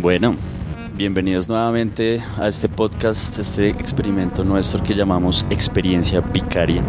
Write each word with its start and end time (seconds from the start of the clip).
Bueno, 0.00 0.34
bienvenidos 0.94 1.46
nuevamente 1.46 2.22
a 2.38 2.48
este 2.48 2.70
podcast, 2.70 3.38
este 3.38 3.68
experimento 3.68 4.42
nuestro 4.44 4.82
que 4.82 4.94
llamamos 4.94 5.44
Experiencia 5.50 6.22
Vicaria. 6.22 6.82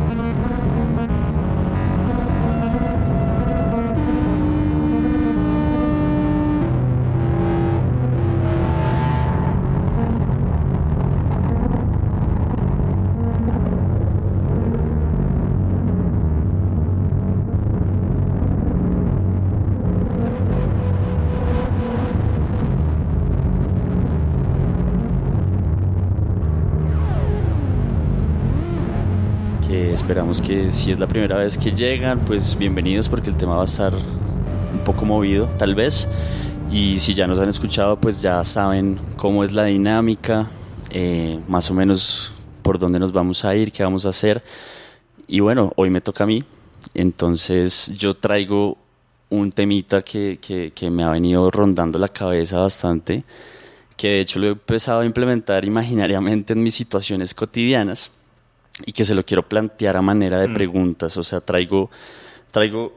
Esperamos 30.12 30.42
que 30.42 30.74
si 30.74 30.92
es 30.92 31.00
la 31.00 31.08
primera 31.08 31.38
vez 31.38 31.58
que 31.58 31.72
llegan, 31.72 32.20
pues 32.26 32.58
bienvenidos 32.58 33.08
porque 33.08 33.30
el 33.30 33.38
tema 33.38 33.56
va 33.56 33.62
a 33.62 33.66
estar 33.66 33.94
un 33.94 34.80
poco 34.84 35.06
movido, 35.06 35.48
tal 35.58 35.74
vez. 35.74 36.06
Y 36.70 37.00
si 37.00 37.14
ya 37.14 37.28
nos 37.28 37.40
han 37.40 37.48
escuchado, 37.48 37.98
pues 37.98 38.22
ya 38.22 38.44
saben 38.44 39.00
cómo 39.16 39.46
es 39.46 39.54
la 39.54 39.64
dinámica, 39.64 40.52
eh, 40.90 41.40
más 41.48 41.72
o 41.72 41.74
menos 41.74 42.34
por 42.62 42.78
dónde 42.78 43.00
nos 43.00 43.14
vamos 43.14 43.46
a 43.46 43.56
ir, 43.56 43.72
qué 43.72 43.84
vamos 43.84 44.06
a 44.06 44.10
hacer. 44.10 44.44
Y 45.30 45.40
bueno, 45.40 45.72
hoy 45.78 45.90
me 45.90 46.02
toca 46.02 46.26
a 46.26 46.28
mí, 46.28 46.44
entonces 46.94 47.94
yo 47.98 48.14
traigo 48.14 48.78
un 49.30 49.50
temita 49.54 50.02
que, 50.02 50.40
que, 50.42 50.74
que 50.76 50.90
me 50.90 51.06
ha 51.06 51.12
venido 51.12 51.50
rondando 51.50 51.98
la 51.98 52.10
cabeza 52.10 52.58
bastante, 52.58 53.24
que 53.96 54.10
de 54.10 54.20
hecho 54.20 54.40
lo 54.40 54.48
he 54.48 54.52
empezado 54.52 55.00
a 55.00 55.06
implementar 55.06 55.64
imaginariamente 55.64 56.52
en 56.52 56.64
mis 56.64 56.76
situaciones 56.76 57.34
cotidianas 57.34 58.12
y 58.86 58.92
que 58.92 59.06
se 59.06 59.16
lo 59.16 59.24
quiero 59.24 59.48
plantear 59.48 59.98
a 59.98 60.02
manera 60.02 60.40
de 60.40 60.48
mm. 60.48 60.54
preguntas. 60.54 61.18
O 61.18 61.24
sea, 61.24 61.42
traigo, 61.42 61.90
traigo 62.52 62.94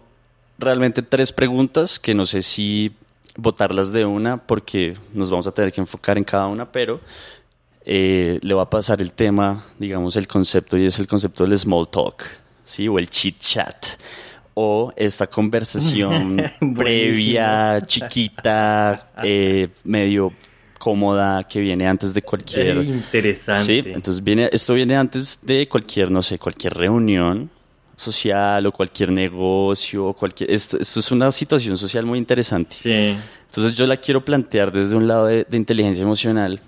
realmente 0.59 1.03
tres 1.03 1.33
preguntas 1.33 1.99
que 1.99 2.15
no 2.15 2.27
sé 2.27 2.43
si 2.43 2.93
votarlas 3.37 3.93
de 3.93 4.05
una 4.05 4.37
porque 4.37 4.97
nos 5.13 5.31
vamos 5.31 5.47
a 5.47 5.53
tener 5.53 5.73
que 5.73 5.81
enfocar 5.81 6.19
en 6.19 6.25
cada 6.25 6.47
una, 6.47 6.71
pero 6.71 7.01
eh, 7.85 8.39
le 8.41 8.55
va 8.55 8.63
a 8.63 8.71
pasar 8.71 9.01
el 9.01 9.13
tema, 9.13 9.67
digamos, 9.79 10.17
el 10.17 10.27
concepto 10.27 10.77
y 10.77 10.87
es 10.87 10.99
el 10.99 11.07
concepto 11.07 11.45
del 11.45 11.59
small 11.59 11.89
talk, 11.89 12.25
¿sí? 12.65 12.89
O 12.89 12.99
el 12.99 13.09
chit 13.11 13.39
chat. 13.39 13.87
O 14.57 14.93
esta 14.95 15.27
conversación 15.27 16.41
previa, 16.77 17.81
chiquita, 17.87 19.11
eh, 19.23 19.69
medio 19.83 20.33
cómoda 20.85 21.43
que 21.45 21.61
viene 21.61 21.89
antes 21.89 22.13
de 22.13 22.21
cualquier... 22.21 22.77
interesante. 22.85 23.65
Sí, 23.65 23.83
entonces 23.87 24.23
viene, 24.23 24.51
esto 24.53 24.75
viene 24.75 24.95
antes 24.95 25.39
de 25.41 25.67
cualquier, 25.67 26.11
no 26.11 26.21
sé, 26.21 26.39
cualquier 26.39 26.75
reunión 26.75 27.49
social 27.97 28.67
o 28.67 28.71
cualquier 28.71 29.11
negocio, 29.11 30.09
o 30.09 30.13
cualquier... 30.13 30.51
Esto, 30.51 30.77
es 30.79 31.11
una 31.11 31.33
situación 31.33 31.79
social 31.79 32.05
muy 32.05 32.19
interesante. 32.19 32.75
Sí. 32.75 33.17
Entonces 33.47 33.75
yo 33.75 33.87
la 33.87 33.97
quiero 33.97 34.23
plantear 34.23 34.71
desde 34.71 34.95
un 34.95 35.09
lado 35.09 35.25
de, 35.25 35.47
inteligencia 35.53 36.03
emocional 36.03 36.61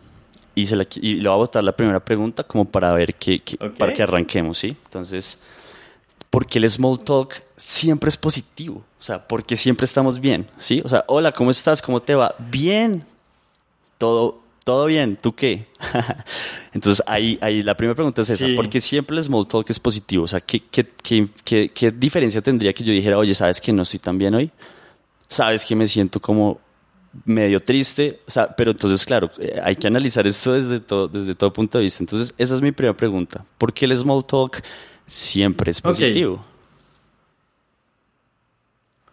y, 0.55 0.65
se 0.65 0.77
la, 0.77 0.87
y 0.95 1.21
le 1.21 1.29
voy 1.29 1.35
a 1.35 1.37
botar 1.37 1.63
la 1.63 1.77
primera 1.77 2.01
pregunta 2.01 2.43
como 2.43 2.65
para 2.65 2.95
ver 2.95 3.17
que, 3.17 3.43
para 3.77 3.93
que 3.93 4.03
arranquemos, 4.03 4.57
¿sí? 4.57 4.75
Entonces, 4.87 5.43
¿por 6.31 6.47
qué 6.47 6.59
el 6.59 6.71
small 6.71 6.99
talk 7.01 7.35
siempre 7.59 8.09
es 8.09 8.17
positivo? 8.17 8.83
O 8.99 9.03
sea, 9.03 9.29
porque 9.29 9.57
siempre 9.57 9.85
estamos 9.85 10.19
bien, 10.19 10.47
¿sí? 10.57 10.81
O 10.87 10.89
sea, 10.89 11.05
hola, 11.07 11.33
¿cómo 11.33 11.51
estás? 11.51 11.83
¿Cómo 11.83 12.01
te 12.01 12.15
va? 12.15 12.35
Bien, 12.39 13.05
todo, 13.99 14.41
todo 14.65 14.87
bien, 14.87 15.17
¿tú 15.17 15.35
qué? 15.35 15.67
Entonces 16.73 17.03
ahí, 17.07 17.39
ahí 17.41 17.63
la 17.63 17.77
primera 17.77 17.95
pregunta 17.95 18.23
es 18.23 18.31
esa, 18.31 18.47
porque 18.57 18.81
siempre 18.81 19.17
el 19.17 19.23
small 19.23 19.47
talk 19.47 19.69
es 19.71 19.79
positivo, 19.79 20.25
o 20.25 20.27
sea, 20.27 20.41
¿qué, 20.41 20.63
qué, 20.71 20.89
qué, 21.45 21.71
qué, 21.73 21.91
diferencia 21.91 22.43
tendría 22.43 22.73
que 22.73 22.83
yo 22.83 22.93
dijera, 22.93 23.19
oye, 23.19 23.35
¿sabes 23.35 23.61
que 23.61 23.73
no 23.73 23.83
estoy 23.83 24.01
tan 24.01 24.19
bien 24.19 24.35
hoy? 24.35 24.51
¿Sabes 25.29 25.65
que 25.65 25.77
me 25.77 25.87
siento 25.87 26.21
como 26.21 26.61
medio 27.25 27.61
triste? 27.61 28.21
O 28.27 28.31
sea, 28.31 28.49
pero 28.55 28.73
entonces, 28.73 29.05
claro, 29.07 29.31
eh, 29.39 29.61
hay 29.63 29.77
que 29.77 29.87
analizar 29.87 30.27
esto 30.27 30.53
desde 30.53 30.81
todo, 30.81 31.09
desde 31.09 31.35
todo 31.35 31.53
punto 31.53 31.79
de 31.79 31.85
vista. 31.85 32.03
Entonces, 32.03 32.35
esa 32.39 32.55
es 32.55 32.61
mi 32.61 32.73
primera 32.73 32.97
pregunta. 32.97 33.45
¿Por 33.59 33.73
qué 33.73 33.87
el 33.87 33.97
small 33.97 34.25
talk 34.25 34.63
siempre 35.07 35.71
es 35.71 35.81
positivo? 35.81 36.45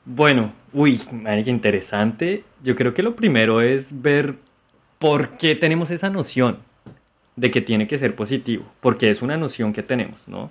Bueno, 0.06 0.54
uy, 0.74 1.00
qué 1.00 1.50
interesante. 1.50 2.44
Yo 2.64 2.76
creo 2.76 2.94
que 2.94 3.04
lo 3.04 3.16
primero 3.16 3.62
es 3.62 4.02
ver 4.02 4.38
¿por 5.04 5.32
qué 5.32 5.54
tenemos 5.54 5.92
esa 5.92 6.10
noción 6.10 6.60
de 7.36 7.52
que 7.52 7.60
tiene 7.60 7.88
que 7.88 7.98
ser 7.98 8.16
positivo? 8.16 8.64
Porque 8.80 9.10
es 9.10 9.22
una 9.22 9.36
noción 9.36 9.74
que 9.74 9.84
tenemos, 9.84 10.30
¿no? 10.30 10.50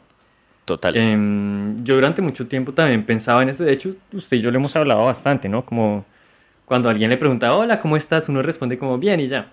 Total. 0.66 0.94
Em, 0.94 1.82
yo 1.82 1.94
durante 1.94 2.20
mucho 2.20 2.46
tiempo 2.46 2.72
también 2.74 3.02
pensaba 3.06 3.42
en 3.42 3.48
eso. 3.48 3.64
De 3.64 3.72
hecho, 3.72 3.96
usted 4.12 4.36
y 4.36 4.40
yo 4.42 4.50
le 4.50 4.58
hemos 4.58 4.76
hablado 4.76 5.06
bastante, 5.06 5.48
¿no? 5.48 5.64
Como 5.64 6.04
cuando 6.66 6.90
alguien 6.90 7.08
le 7.08 7.16
pregunta, 7.16 7.56
hola, 7.56 7.80
¿cómo 7.80 7.96
estás? 7.96 8.28
Uno 8.28 8.42
responde 8.42 8.76
como, 8.76 8.98
bien 8.98 9.20
y 9.20 9.28
ya. 9.28 9.48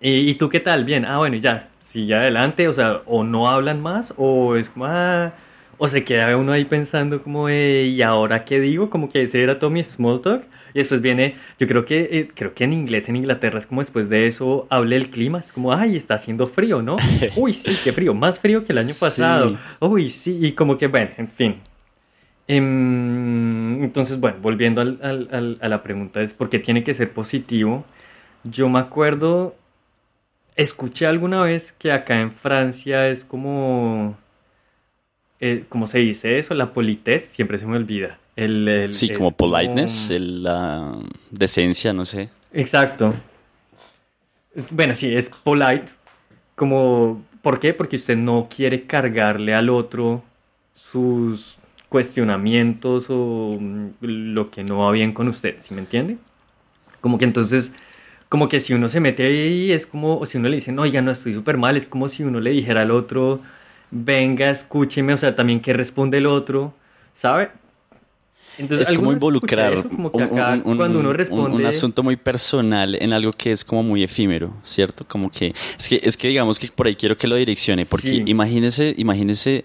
¿Y, 0.00 0.34
tú 0.34 0.48
qué 0.48 0.58
tal? 0.58 0.84
Bien. 0.84 1.04
Ah, 1.04 1.18
bueno, 1.18 1.36
y 1.36 1.40
ya. 1.40 1.68
Sigue 1.80 2.16
adelante. 2.16 2.66
O 2.66 2.72
sea, 2.72 3.02
o 3.06 3.22
no 3.22 3.48
hablan 3.48 3.80
más, 3.80 4.14
o 4.16 4.56
es 4.56 4.68
como, 4.68 4.86
ah, 4.86 5.32
o 5.78 5.88
se 5.88 6.04
queda 6.04 6.36
uno 6.36 6.52
ahí 6.52 6.64
pensando 6.64 7.22
como, 7.22 7.48
¿y 7.48 8.02
ahora 8.02 8.44
qué 8.44 8.60
digo? 8.60 8.90
Como 8.90 9.08
que 9.08 9.22
ese 9.22 9.42
era 9.42 9.58
todo 9.58 9.70
mi 9.70 9.82
small 9.82 10.20
talk. 10.20 10.42
Y 10.74 10.78
después 10.78 11.00
viene, 11.00 11.36
yo 11.58 11.66
creo 11.66 11.84
que, 11.84 12.08
eh, 12.10 12.28
creo 12.34 12.52
que 12.52 12.64
en 12.64 12.72
inglés 12.72 13.08
en 13.08 13.16
Inglaterra 13.16 13.58
es 13.58 13.66
como 13.66 13.80
después 13.80 14.08
de 14.08 14.26
eso 14.26 14.66
hable 14.70 14.96
el 14.96 15.10
clima. 15.10 15.38
Es 15.38 15.52
como, 15.52 15.72
ay, 15.72 15.96
está 15.96 16.14
haciendo 16.14 16.46
frío, 16.48 16.82
¿no? 16.82 16.96
Uy, 17.36 17.52
sí, 17.52 17.76
qué 17.82 17.92
frío. 17.92 18.12
Más 18.12 18.40
frío 18.40 18.64
que 18.64 18.72
el 18.72 18.78
año 18.78 18.94
pasado. 18.98 19.56
Uy, 19.80 20.10
sí. 20.10 20.38
Y 20.42 20.52
como 20.52 20.76
que, 20.76 20.88
bueno, 20.88 21.10
en 21.16 21.28
fin. 21.28 21.60
Em, 22.48 23.82
entonces, 23.84 24.18
bueno, 24.18 24.38
volviendo 24.42 24.80
a 24.80 25.68
la 25.68 25.82
pregunta 25.82 26.22
es, 26.22 26.32
¿por 26.32 26.50
qué 26.50 26.58
tiene 26.58 26.82
que 26.82 26.94
ser 26.94 27.12
positivo? 27.12 27.84
Yo 28.42 28.68
me 28.68 28.78
acuerdo, 28.78 29.54
escuché 30.56 31.06
alguna 31.06 31.42
vez 31.42 31.72
que 31.72 31.92
acá 31.92 32.20
en 32.20 32.32
Francia 32.32 33.08
es 33.08 33.24
como 33.24 34.16
eh, 35.40 35.64
¿cómo 35.68 35.86
se 35.86 35.98
dice 35.98 36.38
eso? 36.38 36.54
La 36.54 36.72
politez, 36.72 37.26
siempre 37.26 37.58
se 37.58 37.66
me 37.66 37.76
olvida. 37.76 38.18
El, 38.36 38.88
sí, 38.92 39.12
como 39.12 39.32
politeness, 39.32 40.10
la 40.10 40.96
decencia, 41.30 41.92
no 41.92 42.04
sé. 42.04 42.28
Exacto. 42.52 43.14
Bueno, 44.70 44.94
sí, 44.94 45.14
es 45.14 45.28
polite. 45.28 45.86
Como, 46.54 47.24
¿por 47.42 47.60
qué? 47.60 47.74
Porque 47.74 47.96
usted 47.96 48.16
no 48.16 48.48
quiere 48.54 48.84
cargarle 48.84 49.54
al 49.54 49.70
otro 49.70 50.22
sus 50.74 51.56
cuestionamientos 51.88 53.06
o 53.08 53.56
mm, 53.58 53.88
lo 54.00 54.50
que 54.50 54.62
no 54.62 54.78
va 54.78 54.92
bien 54.92 55.12
con 55.12 55.28
usted, 55.28 55.56
¿sí 55.58 55.74
me 55.74 55.80
entiende? 55.80 56.18
Como 57.00 57.18
que 57.18 57.24
entonces, 57.24 57.72
como 58.28 58.48
que 58.48 58.60
si 58.60 58.74
uno 58.74 58.88
se 58.88 59.00
mete 59.00 59.26
ahí, 59.26 59.72
es 59.72 59.86
como, 59.86 60.18
o 60.18 60.26
si 60.26 60.38
uno 60.38 60.48
le 60.48 60.56
dice, 60.56 60.72
no, 60.72 60.84
ya 60.86 61.02
no 61.02 61.10
estoy 61.10 61.34
súper 61.34 61.56
mal, 61.56 61.76
es 61.76 61.88
como 61.88 62.08
si 62.08 62.24
uno 62.24 62.40
le 62.40 62.50
dijera 62.50 62.82
al 62.82 62.90
otro, 62.90 63.40
venga, 63.90 64.50
escúcheme, 64.50 65.12
o 65.12 65.16
sea, 65.16 65.34
también 65.34 65.60
que 65.60 65.72
responde 65.72 66.18
el 66.18 66.26
otro, 66.26 66.74
¿sabe? 67.12 67.50
Entonces, 68.58 68.90
es 68.90 68.98
como 68.98 69.12
involucrar 69.12 69.86
un, 69.86 70.10
cuando 70.10 70.98
uno 70.98 71.12
responde... 71.12 71.56
un, 71.56 71.66
asunto 71.66 72.02
muy 72.02 72.16
personal 72.16 72.96
en 73.00 73.12
algo 73.12 73.32
que 73.32 73.52
es 73.52 73.64
como 73.64 73.84
muy 73.84 74.02
efímero, 74.02 74.52
¿cierto? 74.64 75.06
Como 75.06 75.30
que 75.30 75.54
es 75.78 75.88
que, 75.88 76.00
es 76.02 76.16
que 76.16 76.26
digamos 76.26 76.58
que 76.58 76.66
por 76.68 76.88
ahí 76.88 76.96
quiero 76.96 77.16
que 77.16 77.28
lo 77.28 77.36
direccione, 77.36 77.86
porque 77.86 78.24
imagínese, 78.26 78.94
imagínese 78.98 79.64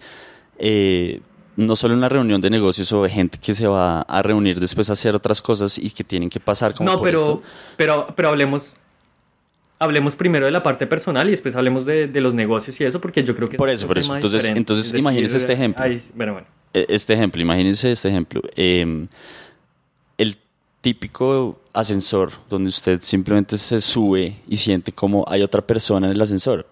eh, 0.59 1.22
no 1.55 1.75
solo 1.75 1.95
una 1.95 2.07
reunión 2.07 2.40
de 2.40 2.51
negocios 2.51 2.91
o 2.94 3.01
de 3.01 3.09
gente 3.09 3.40
que 3.40 3.55
se 3.55 3.66
va 3.66 4.01
a 4.01 4.22
reunir 4.22 4.59
después 4.59 4.91
a 4.91 4.94
hacer 4.94 5.16
otras 5.16 5.41
cosas 5.41 5.79
y 5.79 5.90
que 5.90 6.03
tienen 6.03 6.29
que 6.29 6.40
pasar 6.40 6.76
como 6.76 6.91
no, 6.91 7.02
pero, 7.02 7.41
pero, 7.76 8.14
pero 8.16 8.29
hablemos 8.29 8.78
hablemos 9.79 10.16
primero 10.16 10.46
de 10.46 10.52
la 10.52 10.64
parte 10.64 10.87
personal 10.87 11.28
y 11.28 11.31
después 11.31 11.55
hablemos 11.55 11.85
de, 11.85 12.08
los 12.22 12.34
negocios 12.34 12.79
y 12.79 12.85
eso, 12.85 13.02
porque 13.02 13.23
yo 13.23 13.35
creo 13.35 13.49
que... 13.49 13.58
Por 13.58 13.70
eso, 13.70 13.87
por 13.87 13.97
eso. 13.97 14.16
Entonces, 14.16 14.47
entonces 14.49 14.93
imagínense 14.93 15.37
este 15.37 15.53
ejemplo. 15.53 15.85
bueno, 16.16 16.34
bueno. 16.34 16.47
E, 16.73 16.85
este 16.90 17.14
ejemplo, 17.14 17.41
imagínense 17.41 17.91
este 17.91 18.09
ejemplo. 18.09 18.41
Em, 18.55 19.08
el 20.17 20.37
típico 20.81 21.61
ascensor 21.73 22.31
donde 22.49 22.70
usted 22.70 22.99
simplemente 23.02 23.58
se 23.58 23.81
sube 23.81 24.37
y 24.47 24.58
siente 24.58 24.91
como 24.91 25.25
hay 25.28 25.41
otra 25.41 25.61
persona 25.61 26.08
en 26.08 26.14
el 26.14 26.22
ascensor. 26.22 26.67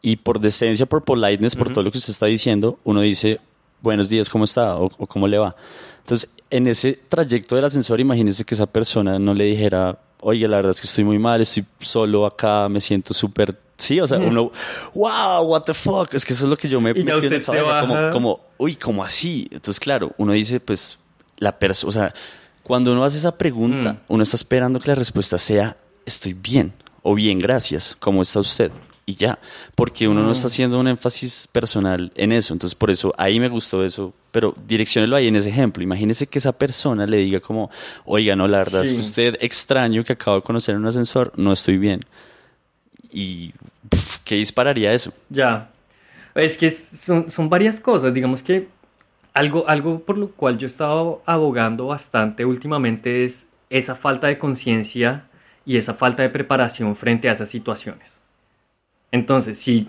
Y 0.00 0.16
por 0.16 0.40
decencia, 0.40 0.86
por 0.86 1.04
politeness, 1.04 1.54
por 1.54 1.70
todo 1.70 1.84
lo 1.84 1.92
que 1.92 1.98
usted 1.98 2.10
está 2.10 2.26
diciendo, 2.26 2.78
uno 2.82 3.00
dice, 3.02 3.38
buenos 3.80 4.08
días, 4.08 4.28
¿cómo 4.28 4.44
está? 4.44 4.76
O, 4.76 4.86
o, 4.98 5.06
cómo 5.06 5.28
le 5.28 5.38
va. 5.38 5.54
Entonces, 6.00 6.28
en 6.50 6.66
ese 6.66 6.98
trayecto 7.08 7.54
del 7.54 7.64
ascensor, 7.64 8.00
imagínese 8.00 8.44
que 8.44 8.54
esa 8.54 8.66
persona 8.66 9.20
no 9.20 9.32
le 9.32 9.44
dijera, 9.44 10.00
oye, 10.22 10.48
la 10.48 10.56
verdad 10.56 10.70
es 10.70 10.80
que 10.80 10.86
estoy 10.86 11.04
muy 11.04 11.18
mal, 11.18 11.40
estoy 11.40 11.64
solo 11.80 12.24
acá, 12.26 12.68
me 12.68 12.80
siento 12.80 13.12
súper... 13.12 13.56
Sí, 13.76 14.00
o 14.00 14.06
sea, 14.06 14.18
uno, 14.18 14.52
wow, 14.94 15.44
what 15.44 15.62
the 15.62 15.74
fuck, 15.74 16.14
es 16.14 16.24
que 16.24 16.32
eso 16.32 16.44
es 16.44 16.50
lo 16.50 16.56
que 16.56 16.68
yo 16.68 16.80
me 16.80 16.90
y 16.90 17.02
usted 17.02 17.42
se 17.42 17.60
como, 17.80 18.10
como, 18.10 18.40
uy, 18.56 18.76
¿cómo 18.76 19.02
así? 19.02 19.48
Entonces, 19.50 19.80
claro, 19.80 20.12
uno 20.18 20.32
dice, 20.32 20.60
pues, 20.60 20.98
la 21.38 21.58
persona, 21.58 21.88
o 21.88 21.92
sea, 21.92 22.14
cuando 22.62 22.92
uno 22.92 23.04
hace 23.04 23.18
esa 23.18 23.36
pregunta, 23.36 23.94
mm. 23.94 23.98
uno 24.08 24.22
está 24.22 24.36
esperando 24.36 24.78
que 24.78 24.88
la 24.88 24.94
respuesta 24.94 25.36
sea 25.36 25.76
estoy 26.06 26.34
bien 26.34 26.72
o 27.02 27.14
bien, 27.14 27.40
gracias, 27.40 27.96
¿cómo 27.98 28.22
está 28.22 28.38
usted? 28.38 28.70
Y 29.12 29.14
ya, 29.14 29.38
porque 29.74 30.08
uno 30.08 30.22
no 30.22 30.32
está 30.32 30.46
mm. 30.46 30.50
haciendo 30.50 30.80
un 30.80 30.88
énfasis 30.88 31.46
personal 31.52 32.10
en 32.14 32.32
eso, 32.32 32.54
entonces 32.54 32.74
por 32.74 32.90
eso 32.90 33.12
ahí 33.18 33.38
me 33.38 33.48
gustó 33.48 33.84
eso, 33.84 34.14
pero 34.30 34.54
direccionelo 34.66 35.16
ahí 35.16 35.28
en 35.28 35.36
ese 35.36 35.50
ejemplo. 35.50 35.82
Imagínese 35.82 36.26
que 36.26 36.38
esa 36.38 36.52
persona 36.52 37.06
le 37.06 37.18
diga 37.18 37.38
como, 37.40 37.70
oiga, 38.06 38.34
no, 38.34 38.48
la 38.48 38.58
verdad 38.58 38.84
es 38.84 38.94
que 38.94 39.00
usted 39.00 39.36
extraño 39.40 40.02
que 40.02 40.14
acabo 40.14 40.36
de 40.36 40.42
conocer 40.42 40.74
en 40.74 40.80
un 40.80 40.86
ascensor, 40.86 41.30
no 41.36 41.52
estoy 41.52 41.76
bien. 41.76 42.00
Y, 43.12 43.52
¿qué 44.24 44.36
dispararía 44.36 44.94
eso? 44.94 45.12
Ya, 45.28 45.70
es 46.34 46.56
que 46.56 46.70
son, 46.70 47.30
son 47.30 47.50
varias 47.50 47.80
cosas, 47.80 48.14
digamos 48.14 48.42
que 48.42 48.68
algo, 49.34 49.68
algo 49.68 49.98
por 50.00 50.16
lo 50.16 50.28
cual 50.28 50.56
yo 50.56 50.66
he 50.66 50.70
estado 50.70 51.22
abogando 51.26 51.88
bastante 51.88 52.46
últimamente 52.46 53.24
es 53.24 53.44
esa 53.68 53.94
falta 53.94 54.28
de 54.28 54.38
conciencia 54.38 55.24
y 55.66 55.76
esa 55.76 55.92
falta 55.92 56.22
de 56.22 56.30
preparación 56.30 56.96
frente 56.96 57.28
a 57.28 57.32
esas 57.32 57.50
situaciones. 57.50 58.21
Entonces, 59.12 59.58
si 59.58 59.86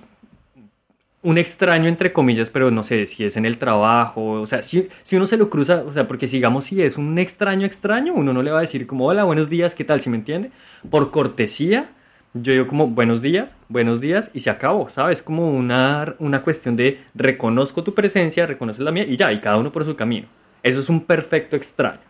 un 1.24 1.38
extraño, 1.38 1.88
entre 1.88 2.12
comillas, 2.12 2.50
pero 2.50 2.70
no 2.70 2.84
sé 2.84 3.08
si 3.08 3.24
es 3.24 3.38
en 3.38 3.46
el 3.46 3.58
trabajo, 3.58 4.42
o 4.42 4.46
sea, 4.46 4.62
si, 4.62 4.90
si 5.04 5.16
uno 5.16 5.25
se 5.25 5.38
lo 5.38 5.50
cruza, 5.50 5.84
o 5.88 5.94
sea, 5.94 6.06
porque 6.06 6.28
sigamos 6.28 6.66
si 6.66 6.81
es 6.81 6.98
un 6.98 7.18
extraño 7.18 7.66
extraño, 7.66 8.14
uno 8.14 8.34
no 8.34 8.44
le 8.44 8.52
va 8.52 8.58
a 8.58 8.62
decir 8.62 8.86
como, 8.86 9.06
hola, 9.06 9.24
buenos 9.24 9.50
días, 9.50 9.74
¿qué 9.74 9.86
tal? 9.86 10.02
¿Si 10.02 10.10
me 10.10 10.18
entiende? 10.18 10.52
Por 10.90 11.12
cortesía, 11.12 11.92
yo 12.34 12.52
digo 12.52 12.68
como, 12.68 12.88
buenos 12.88 13.22
días, 13.22 13.56
buenos 13.70 14.02
días, 14.02 14.31
y 14.34 14.42
se 14.42 14.50
acabó, 14.50 14.90
¿sabes? 14.90 15.22
Como 15.22 15.50
una, 15.50 16.16
una 16.19 16.42
cuestión 16.42 16.76
de 16.76 17.00
reconozco 17.16 17.84
tu 17.84 17.94
presencia, 17.94 18.46
reconoces 18.46 18.81
la 18.81 18.92
mía, 18.92 19.06
y 19.06 19.16
ya, 19.16 19.31
y 19.31 19.40
cada 19.40 19.58
uno 19.58 19.72
por 19.72 19.86
su 19.86 19.96
camino. 19.96 20.28
Eso 20.62 20.81
es 20.81 20.90
un 20.90 21.06
perfecto 21.06 21.56
extraño. 21.56 22.02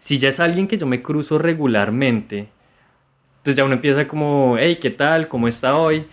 Si 0.00 0.18
ya 0.18 0.28
es 0.28 0.40
alguien 0.40 0.66
que 0.66 0.76
yo 0.76 0.86
me 0.86 1.02
cruzo 1.02 1.38
regularmente, 1.38 2.48
entonces 3.38 3.58
ya 3.58 3.64
uno 3.64 3.74
empieza 3.74 4.08
como, 4.08 4.56
hey, 4.58 4.78
¿qué 4.82 4.90
tal? 4.90 5.28
¿Cómo 5.28 5.46
está 5.46 5.76
hoy? 5.76 6.04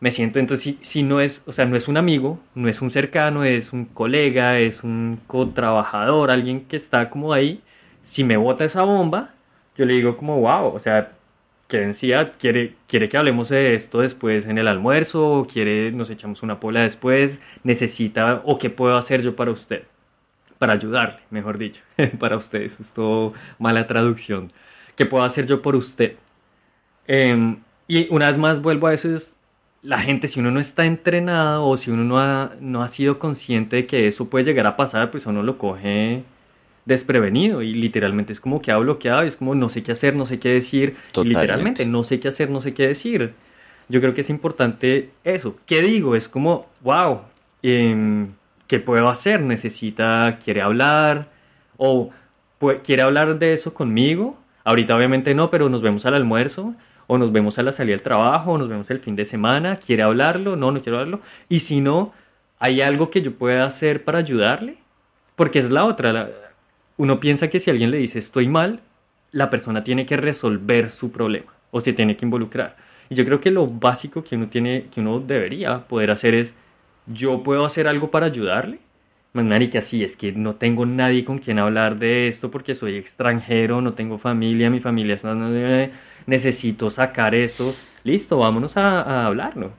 Me 0.00 0.12
siento, 0.12 0.38
entonces, 0.38 0.76
si, 0.82 1.02
no 1.02 1.20
es, 1.20 1.42
o 1.46 1.52
sea, 1.52 1.66
no 1.66 1.76
es 1.76 1.88
un 1.88 1.96
amigo, 1.96 2.38
no 2.54 2.68
es 2.68 2.80
un 2.82 2.90
cercano, 2.90 3.42
es 3.42 3.72
un 3.72 3.84
colega, 3.84 4.60
es 4.60 4.84
un 4.84 5.20
co-trabajador, 5.26 6.30
alguien 6.30 6.66
que 6.66 6.76
está 6.76 7.08
como 7.08 7.32
ahí, 7.32 7.62
si 8.04 8.22
me 8.22 8.36
bota 8.36 8.64
esa 8.64 8.84
bomba, 8.84 9.34
yo 9.76 9.84
le 9.86 9.94
digo 9.94 10.16
como, 10.16 10.40
wow, 10.40 10.72
o 10.74 10.78
sea, 10.78 11.10
quiere, 11.66 11.92
quiere, 12.38 12.74
quiere 12.86 13.08
que 13.08 13.16
hablemos 13.18 13.48
de 13.48 13.74
esto 13.74 14.00
después 14.00 14.46
en 14.46 14.58
el 14.58 14.68
almuerzo, 14.68 15.40
o 15.40 15.44
quiere, 15.46 15.90
nos 15.90 16.10
echamos 16.10 16.44
una 16.44 16.60
pola 16.60 16.82
después, 16.82 17.40
necesita, 17.64 18.42
o 18.44 18.58
qué 18.58 18.70
puedo 18.70 18.96
hacer 18.96 19.22
yo 19.22 19.34
para 19.34 19.50
usted, 19.50 19.82
para 20.58 20.74
ayudarle, 20.74 21.20
mejor 21.30 21.58
dicho, 21.58 21.82
para 22.20 22.36
usted, 22.36 22.62
eso 22.62 22.82
es 22.82 22.92
todo 22.92 23.34
mala 23.58 23.86
traducción, 23.88 24.52
¿qué 24.96 25.06
puedo 25.06 25.24
hacer 25.24 25.46
yo 25.48 25.60
por 25.60 25.74
usted? 25.76 26.14
Em, 27.08 27.58
y 27.88 28.06
una 28.14 28.30
vez 28.30 28.38
más 28.38 28.62
vuelvo 28.62 28.86
a 28.86 28.94
eso, 28.94 29.12
es 29.14 29.37
la 29.82 29.98
gente, 30.00 30.28
si 30.28 30.40
uno 30.40 30.50
no 30.50 30.60
está 30.60 30.84
entrenado 30.84 31.66
o 31.66 31.76
si 31.76 31.90
uno 31.90 32.04
no 32.04 32.18
ha, 32.18 32.52
no 32.60 32.82
ha 32.82 32.88
sido 32.88 33.18
consciente 33.18 33.76
de 33.76 33.86
que 33.86 34.08
eso 34.08 34.28
puede 34.28 34.44
llegar 34.44 34.66
a 34.66 34.76
pasar, 34.76 35.10
pues 35.10 35.26
uno 35.26 35.42
lo 35.42 35.58
coge 35.58 36.24
desprevenido 36.84 37.62
y 37.62 37.74
literalmente 37.74 38.32
es 38.32 38.40
como 38.40 38.62
que 38.62 38.72
ha 38.72 38.78
bloqueado 38.78 39.24
y 39.24 39.28
es 39.28 39.36
como 39.36 39.54
no 39.54 39.68
sé 39.68 39.82
qué 39.82 39.92
hacer, 39.92 40.16
no 40.16 40.26
sé 40.26 40.40
qué 40.40 40.48
decir. 40.50 40.96
literalmente 41.22 41.86
no 41.86 42.02
sé 42.02 42.18
qué 42.18 42.28
hacer, 42.28 42.50
no 42.50 42.60
sé 42.60 42.74
qué 42.74 42.88
decir. 42.88 43.34
Yo 43.88 44.00
creo 44.00 44.14
que 44.14 44.22
es 44.22 44.30
importante 44.30 45.10
eso. 45.24 45.56
¿Qué 45.66 45.80
digo? 45.82 46.16
Es 46.16 46.28
como, 46.28 46.66
wow, 46.82 47.20
em, 47.62 48.32
¿qué 48.66 48.80
puedo 48.80 49.08
hacer? 49.08 49.40
Necesita, 49.42 50.38
quiere 50.42 50.60
hablar 50.60 51.28
o 51.76 52.10
quiere 52.84 53.02
hablar 53.02 53.38
de 53.38 53.52
eso 53.52 53.74
conmigo. 53.74 54.38
Ahorita 54.64 54.96
obviamente 54.96 55.34
no, 55.34 55.50
pero 55.50 55.68
nos 55.68 55.82
vemos 55.82 56.04
al 56.04 56.14
almuerzo 56.14 56.74
o 57.08 57.18
nos 57.18 57.32
vemos 57.32 57.58
a 57.58 57.64
la 57.64 57.72
salida 57.72 57.94
del 57.94 58.02
trabajo, 58.02 58.52
o 58.52 58.58
nos 58.58 58.68
vemos 58.68 58.88
el 58.90 59.00
fin 59.00 59.16
de 59.16 59.24
semana, 59.24 59.76
quiere 59.76 60.04
hablarlo, 60.04 60.54
no, 60.54 60.70
no 60.70 60.80
quiero 60.80 60.98
hablarlo, 60.98 61.20
y 61.48 61.60
si 61.60 61.80
no, 61.80 62.12
hay 62.60 62.80
algo 62.80 63.10
que 63.10 63.22
yo 63.22 63.34
pueda 63.34 63.64
hacer 63.64 64.04
para 64.04 64.18
ayudarle, 64.18 64.76
porque 65.34 65.58
es 65.58 65.70
la 65.70 65.84
otra, 65.84 66.30
uno 66.96 67.18
piensa 67.18 67.48
que 67.48 67.58
si 67.58 67.70
alguien 67.70 67.90
le 67.90 67.96
dice 67.96 68.20
estoy 68.20 68.46
mal, 68.46 68.80
la 69.32 69.50
persona 69.50 69.82
tiene 69.82 70.06
que 70.06 70.16
resolver 70.16 70.90
su 70.90 71.10
problema, 71.10 71.52
o 71.72 71.80
se 71.80 71.92
tiene 71.92 72.16
que 72.16 72.24
involucrar. 72.24 72.76
Y 73.10 73.14
yo 73.14 73.24
creo 73.24 73.40
que 73.40 73.50
lo 73.50 73.66
básico 73.66 74.22
que 74.22 74.36
uno 74.36 74.48
tiene, 74.48 74.86
que 74.94 75.00
uno 75.00 75.18
debería 75.18 75.80
poder 75.80 76.10
hacer 76.10 76.34
es, 76.34 76.54
yo 77.06 77.42
puedo 77.42 77.64
hacer 77.64 77.88
algo 77.88 78.10
para 78.10 78.26
ayudarle, 78.26 78.80
que 79.70 79.82
sí, 79.82 80.02
es 80.02 80.16
que 80.16 80.32
no 80.32 80.56
tengo 80.56 80.84
nadie 80.84 81.24
con 81.24 81.38
quien 81.38 81.58
hablar 81.58 81.98
de 81.98 82.28
esto 82.28 82.50
porque 82.50 82.74
soy 82.74 82.96
extranjero, 82.96 83.80
no 83.80 83.92
tengo 83.92 84.18
familia, 84.18 84.70
mi 84.70 84.80
familia 84.80 85.14
está 85.14 85.34
necesito 86.28 86.90
sacar 86.90 87.34
esto, 87.34 87.74
listo, 88.04 88.36
vámonos 88.36 88.76
a, 88.76 89.26
hablarlo. 89.26 89.72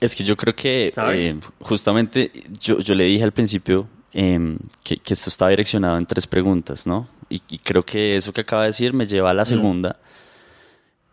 Es 0.00 0.16
que 0.16 0.24
yo 0.24 0.36
creo 0.36 0.56
que 0.56 0.92
eh, 0.96 1.38
justamente 1.60 2.32
yo, 2.58 2.80
yo, 2.80 2.94
le 2.94 3.04
dije 3.04 3.22
al 3.22 3.32
principio 3.32 3.86
em, 4.12 4.58
que, 4.82 4.96
que, 4.96 5.14
esto 5.14 5.28
estaba 5.28 5.50
direccionado 5.50 5.98
en 5.98 6.06
tres 6.06 6.26
preguntas, 6.26 6.86
¿no? 6.86 7.06
Y, 7.28 7.38
creo 7.58 7.84
que 7.84 8.16
eso 8.16 8.32
que 8.32 8.40
acaba 8.40 8.62
de 8.62 8.68
decir 8.68 8.92
me 8.92 9.06
lleva 9.06 9.30
a 9.30 9.34
la 9.34 9.44
segunda. 9.44 9.98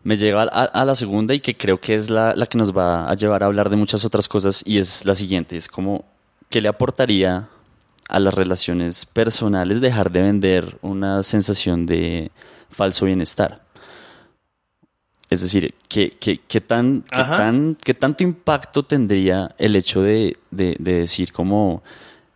Me 0.04 0.16
lleva 0.16 0.42
a, 0.44 0.64
a, 0.64 0.84
la 0.84 0.94
segunda 0.94 1.34
y 1.34 1.40
que 1.40 1.56
creo 1.56 1.78
que 1.78 1.94
es 1.94 2.10
la, 2.10 2.34
la 2.34 2.46
que 2.46 2.58
nos 2.58 2.76
va 2.76 3.08
a 3.08 3.14
llevar 3.14 3.42
a 3.42 3.46
hablar 3.46 3.70
de 3.70 3.76
muchas 3.76 4.04
otras 4.04 4.26
cosas 4.26 4.62
y 4.66 4.78
es 4.78 5.04
la 5.04 5.14
siguiente, 5.14 5.56
es 5.56 5.68
como, 5.68 6.04
¿qué 6.48 6.60
le 6.60 6.68
aportaría 6.68 7.48
a 8.08 8.18
las 8.18 8.34
relaciones 8.34 9.06
personales 9.06 9.80
dejar 9.80 10.10
de 10.10 10.22
vender 10.22 10.78
una 10.82 11.22
sensación 11.22 11.86
de 11.86 12.30
falso 12.70 13.06
bienestar? 13.06 13.61
Es 15.32 15.40
decir, 15.40 15.74
¿qué, 15.88 16.10
tan, 16.66 17.02
tan, 17.02 17.76
¿qué 17.82 17.94
tanto 17.94 18.22
impacto 18.22 18.82
tendría 18.82 19.54
el 19.56 19.76
hecho 19.76 20.02
de, 20.02 20.36
decir 20.50 21.32
como 21.32 21.82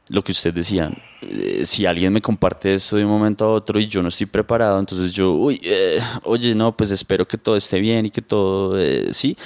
lo 0.09 0.25
que 0.25 0.33
usted 0.33 0.55
decía? 0.55 0.91
Eh, 1.21 1.67
si 1.67 1.85
alguien 1.85 2.13
me 2.13 2.23
comparte 2.23 2.73
esto 2.73 2.97
de 2.97 3.05
un 3.05 3.11
momento 3.11 3.45
a 3.45 3.53
otro 3.53 3.79
y 3.79 3.87
yo 3.87 4.03
no 4.03 4.09
estoy 4.09 4.27
preparado, 4.27 4.79
entonces 4.81 5.13
yo, 5.13 5.33
uy, 5.33 5.61
eh, 5.63 6.01
oye, 6.25 6.55
no, 6.55 6.75
pues 6.75 6.91
espero 6.91 7.29
que 7.29 7.37
todo 7.37 7.57
esté 7.57 7.79
bien 7.81 8.07
y 8.07 8.11
que 8.11 8.23
todo, 8.23 8.81
eh, 8.81 9.09
sí, 9.13 9.37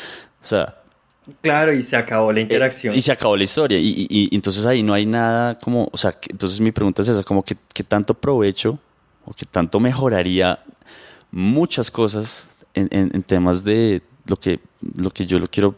o 0.43 0.47
sea... 0.47 0.76
Claro, 1.41 1.73
y 1.73 1.82
se 1.82 1.97
acabó 1.97 2.32
la 2.32 2.41
interacción. 2.41 2.94
y 2.94 3.00
se 3.00 3.12
acabó 3.12 3.37
la 3.37 3.44
historia. 3.44 3.79
Y, 3.79 4.29
entonces 4.32 4.67
ahí 4.67 4.82
no 4.82 4.94
hay 4.94 5.06
nada 5.06 5.58
como, 5.58 5.88
o 5.93 5.97
sea, 5.97 6.17
entonces 6.29 6.61
mi 6.61 6.73
pregunta 6.73 7.02
es 7.02 7.08
esa, 7.08 7.23
como 7.23 7.44
que, 7.44 7.56
que 7.73 7.85
tanto 7.85 8.14
provecho 8.14 8.79
o 9.25 9.32
que 9.32 9.44
tanto 9.44 9.79
mejoraría 9.79 10.61
muchas 11.31 11.90
cosas 11.90 12.47
en, 12.74 13.22
temas 13.22 13.64
de 13.64 14.02
lo 14.26 14.36
que, 14.36 14.60
lo 14.96 15.10
que 15.10 15.26
yo 15.26 15.38
lo 15.38 15.46
quiero, 15.46 15.76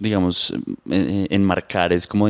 digamos, 0.00 0.54
enmarcar 0.86 1.92
es 1.92 2.06
como 2.06 2.28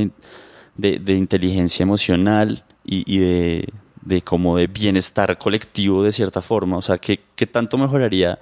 de, 0.76 1.14
inteligencia 1.14 1.82
emocional 1.82 2.64
y, 2.84 3.18
de, 3.18 3.68
de, 4.02 4.22
como 4.22 4.56
de 4.56 4.66
bienestar 4.66 5.36
colectivo 5.38 6.02
de 6.02 6.12
cierta 6.12 6.42
forma. 6.42 6.76
O 6.76 6.82
sea, 6.82 6.98
¿qué, 6.98 7.20
¿qué, 7.34 7.46
tanto 7.46 7.78
mejoraría 7.78 8.38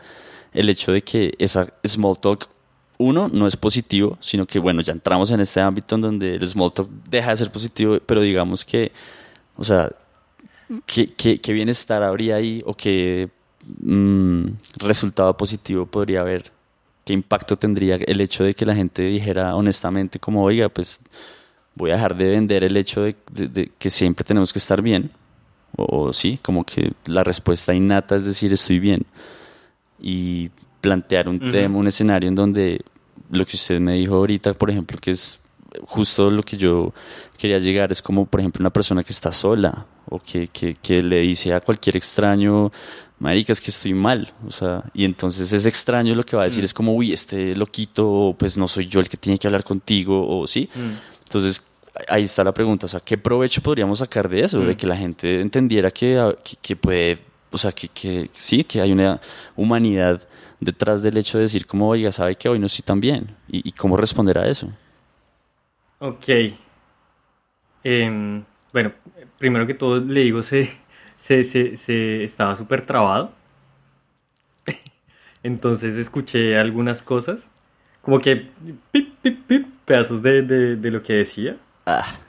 el 0.52 0.68
hecho 0.68 0.92
de 0.92 1.02
que 1.02 1.34
esa 1.38 1.72
small 1.86 2.18
talk, 2.18 2.48
uno, 2.98 3.28
no 3.28 3.46
es 3.46 3.56
positivo, 3.56 4.18
sino 4.20 4.46
que, 4.46 4.58
bueno, 4.58 4.82
ya 4.82 4.92
entramos 4.92 5.30
en 5.30 5.40
este 5.40 5.60
ámbito 5.60 5.94
en 5.94 6.00
donde 6.02 6.34
el 6.34 6.46
small 6.46 6.72
talk 6.72 6.88
deja 7.08 7.30
de 7.30 7.36
ser 7.36 7.52
positivo, 7.52 7.98
pero 8.04 8.20
digamos 8.20 8.64
que, 8.64 8.92
o 9.56 9.64
sea, 9.64 9.90
¿qué, 10.86 11.12
qué, 11.14 11.40
qué 11.40 11.52
bienestar 11.52 12.02
habría 12.02 12.36
ahí 12.36 12.62
o 12.66 12.74
qué 12.74 13.30
Mm, 13.78 14.46
resultado 14.76 15.36
positivo 15.36 15.86
podría 15.86 16.20
haber? 16.20 16.52
¿Qué 17.04 17.12
impacto 17.12 17.56
tendría 17.56 17.96
el 17.96 18.20
hecho 18.20 18.44
de 18.44 18.54
que 18.54 18.66
la 18.66 18.74
gente 18.74 19.02
dijera 19.02 19.54
honestamente 19.54 20.18
como, 20.18 20.44
oiga, 20.44 20.68
pues 20.68 21.00
voy 21.74 21.90
a 21.90 21.94
dejar 21.94 22.16
de 22.16 22.28
vender 22.28 22.64
el 22.64 22.76
hecho 22.76 23.02
de, 23.02 23.16
que 23.78 23.90
siempre 23.90 24.24
tenemos 24.24 24.52
que 24.52 24.58
estar 24.58 24.82
bien? 24.82 25.10
O, 25.76 26.12
sí, 26.12 26.38
como 26.42 26.64
que 26.64 26.92
la 27.06 27.24
respuesta 27.24 27.72
innata 27.72 28.16
es 28.16 28.24
decir, 28.24 28.52
estoy 28.52 28.78
bien. 28.78 29.06
Y 30.00 30.50
plantear 30.80 31.28
un 31.28 31.50
tema, 31.50 31.78
un 31.78 31.86
escenario 31.86 32.28
en 32.28 32.34
donde 32.34 32.80
lo 33.30 33.44
que 33.46 33.56
usted 33.56 33.80
me 33.80 33.94
dijo 33.94 34.16
ahorita, 34.16 34.54
por 34.54 34.70
ejemplo, 34.70 34.98
que 35.00 35.12
es 35.12 35.38
justo 35.86 36.30
lo 36.30 36.42
que 36.42 36.56
yo 36.56 36.92
quería 37.38 37.58
llegar, 37.58 37.92
es 37.92 38.02
como, 38.02 38.26
por 38.26 38.40
ejemplo, 38.40 38.60
una 38.60 38.70
persona 38.70 39.04
que 39.04 39.12
está 39.12 39.32
sola 39.32 39.86
o 40.08 40.18
que, 40.18 40.48
que, 40.48 40.74
que 40.74 41.02
le 41.02 41.20
dice 41.20 41.54
a 41.54 41.60
cualquier 41.60 41.96
extraño, 41.96 42.72
marica, 43.20 43.52
es 43.52 43.60
que 43.60 43.70
estoy 43.70 43.92
mal, 43.92 44.32
o 44.46 44.50
sea, 44.50 44.82
y 44.94 45.04
entonces 45.04 45.52
es 45.52 45.66
extraño 45.66 46.14
lo 46.14 46.24
que 46.24 46.36
va 46.36 46.42
a 46.42 46.44
decir, 46.46 46.62
mm. 46.62 46.64
es 46.64 46.74
como, 46.74 46.94
uy, 46.94 47.12
este 47.12 47.54
loquito, 47.54 48.34
pues 48.38 48.56
no 48.56 48.66
soy 48.66 48.86
yo 48.86 48.98
el 48.98 49.08
que 49.08 49.18
tiene 49.18 49.38
que 49.38 49.46
hablar 49.46 49.62
contigo, 49.62 50.26
o 50.26 50.46
sí. 50.46 50.68
Mm. 50.74 51.20
Entonces, 51.24 51.62
ahí 52.08 52.24
está 52.24 52.42
la 52.42 52.52
pregunta, 52.52 52.86
o 52.86 52.88
sea, 52.88 53.00
¿qué 53.00 53.18
provecho 53.18 53.60
podríamos 53.60 53.98
sacar 53.98 54.28
de 54.28 54.40
eso? 54.40 54.60
De 54.60 54.72
mm. 54.72 54.76
que 54.76 54.86
la 54.86 54.96
gente 54.96 55.40
entendiera 55.40 55.90
que, 55.90 56.34
que, 56.62 56.76
puede, 56.76 57.18
o 57.50 57.58
sea, 57.58 57.72
que, 57.72 57.88
que, 57.88 58.30
sí, 58.32 58.64
que 58.64 58.80
hay 58.80 58.90
una 58.90 59.20
humanidad 59.54 60.26
detrás 60.58 61.02
del 61.02 61.18
hecho 61.18 61.36
de 61.36 61.44
decir, 61.44 61.66
como, 61.66 61.90
oiga, 61.90 62.10
sabe 62.10 62.36
que 62.36 62.48
hoy 62.48 62.58
no 62.58 62.66
estoy 62.66 62.82
tan 62.82 63.00
bien, 63.00 63.36
y, 63.48 63.70
cómo 63.72 63.98
responder 63.98 64.38
a 64.38 64.48
eso. 64.48 64.72
Ok. 65.98 66.26
Em, 67.84 68.42
bueno, 68.72 68.92
primero 69.38 69.66
que 69.66 69.74
todo 69.74 70.00
le 70.00 70.20
digo, 70.20 70.42
se 70.42 70.70
se, 71.20 71.44
se, 71.44 71.76
se 71.76 72.24
estaba 72.24 72.56
súper 72.56 72.86
trabado. 72.86 73.32
Entonces 75.42 75.96
escuché 75.96 76.58
algunas 76.58 77.02
cosas, 77.02 77.50
como 78.02 78.20
que 78.20 78.46
pip, 78.92 79.14
pip, 79.22 79.46
pip, 79.46 79.66
pedazos 79.84 80.22
de, 80.22 80.42
de, 80.42 80.76
de 80.76 80.90
lo 80.90 81.02
que 81.02 81.14
decía. 81.14 81.56
Ah, 81.86 82.20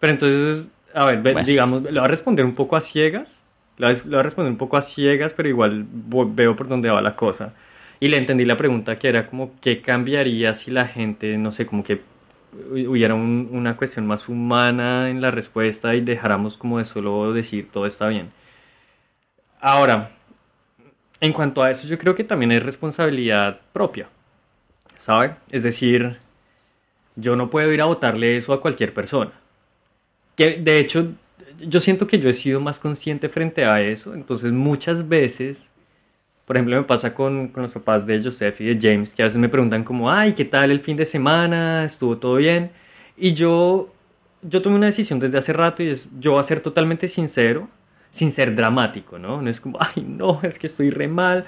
Pero 0.00 0.12
entonces, 0.12 0.68
a 0.94 1.04
ver, 1.06 1.22
Bueno. 1.22 1.46
digamos, 1.46 1.82
le 1.82 1.90
voy 1.92 2.00
a 2.00 2.08
responder 2.08 2.44
un 2.44 2.54
poco 2.54 2.76
a 2.76 2.80
ciegas. 2.80 3.42
Le 3.78 3.92
voy 3.94 4.14
a- 4.18 4.22
responder 4.22 4.52
un 4.52 4.58
poco 4.58 4.76
a 4.76 4.82
ciegas, 4.82 5.32
pero 5.34 5.48
igual 5.48 5.86
veo 5.90 6.56
por 6.56 6.68
dónde 6.68 6.90
va 6.90 7.02
la 7.02 7.16
cosa. 7.16 7.54
Y 8.00 8.08
le 8.08 8.16
entendí 8.18 8.44
la 8.44 8.56
pregunta 8.56 8.96
que 8.96 9.08
era 9.08 9.26
como, 9.28 9.52
¿qué 9.60 9.80
cambiaría 9.80 10.54
si 10.54 10.70
la 10.70 10.86
gente, 10.86 11.36
no 11.38 11.52
sé, 11.52 11.66
como 11.66 11.82
que 11.82 12.00
hubiera 12.70 13.14
un- 13.14 13.48
una 13.52 13.76
cuestión 13.76 14.06
más 14.06 14.28
humana 14.28 15.10
en 15.10 15.20
la 15.20 15.30
respuesta 15.30 15.94
y 15.94 16.00
dejáramos 16.00 16.56
como 16.56 16.78
de 16.78 16.84
solo 16.84 17.32
decir 17.32 17.70
todo 17.70 17.86
está 17.86 18.08
bien? 18.08 18.30
Ahora, 19.60 20.10
en 21.20 21.32
cuanto 21.32 21.62
a 21.62 21.70
eso, 21.70 21.86
yo 21.88 21.98
creo 21.98 22.14
que 22.14 22.24
también 22.24 22.52
es 22.52 22.62
responsabilidad 22.62 23.60
propia, 23.72 24.08
¿sabe? 24.98 25.36
Es 25.50 25.62
decir, 25.62 26.18
yo 27.16 27.36
no 27.36 27.50
puedo 27.50 27.72
ir 27.72 27.80
a 27.80 27.86
votarle 27.86 28.36
eso 28.36 28.52
a 28.52 28.60
cualquier 28.60 28.92
persona. 28.94 29.32
Que 30.36 30.58
de 30.58 30.78
hecho, 30.78 31.12
yo 31.60 31.80
siento 31.80 32.06
que 32.06 32.18
yo 32.18 32.28
he 32.28 32.32
sido 32.32 32.60
más 32.60 32.78
consciente 32.78 33.28
frente 33.28 33.64
a 33.64 33.80
eso. 33.80 34.14
Entonces, 34.14 34.52
muchas 34.52 35.08
veces, 35.08 35.70
por 36.44 36.56
ejemplo, 36.56 36.76
me 36.76 36.82
pasa 36.84 37.14
con, 37.14 37.48
con 37.48 37.62
los 37.62 37.72
papás 37.72 38.06
de 38.06 38.22
Joseph 38.22 38.60
y 38.60 38.74
de 38.74 38.78
James, 38.80 39.14
que 39.14 39.22
a 39.22 39.26
veces 39.26 39.40
me 39.40 39.48
preguntan 39.48 39.82
como, 39.82 40.10
ay, 40.10 40.34
¿qué 40.34 40.44
tal 40.44 40.70
el 40.70 40.80
fin 40.80 40.96
de 40.96 41.06
semana? 41.06 41.84
¿Estuvo 41.84 42.18
todo 42.18 42.36
bien? 42.36 42.70
Y 43.16 43.32
yo, 43.32 43.92
yo 44.42 44.60
tomé 44.60 44.76
una 44.76 44.86
decisión 44.86 45.18
desde 45.20 45.38
hace 45.38 45.52
rato 45.52 45.82
y 45.82 45.88
es, 45.88 46.08
yo 46.18 46.32
voy 46.32 46.40
a 46.40 46.44
ser 46.44 46.60
totalmente 46.60 47.08
sincero, 47.08 47.68
sin 48.10 48.30
ser 48.30 48.54
dramático, 48.54 49.18
¿no? 49.18 49.40
No 49.40 49.48
es 49.48 49.60
como, 49.60 49.78
ay, 49.80 50.04
no, 50.06 50.40
es 50.42 50.58
que 50.58 50.66
estoy 50.66 50.90
re 50.90 51.08
mal. 51.08 51.46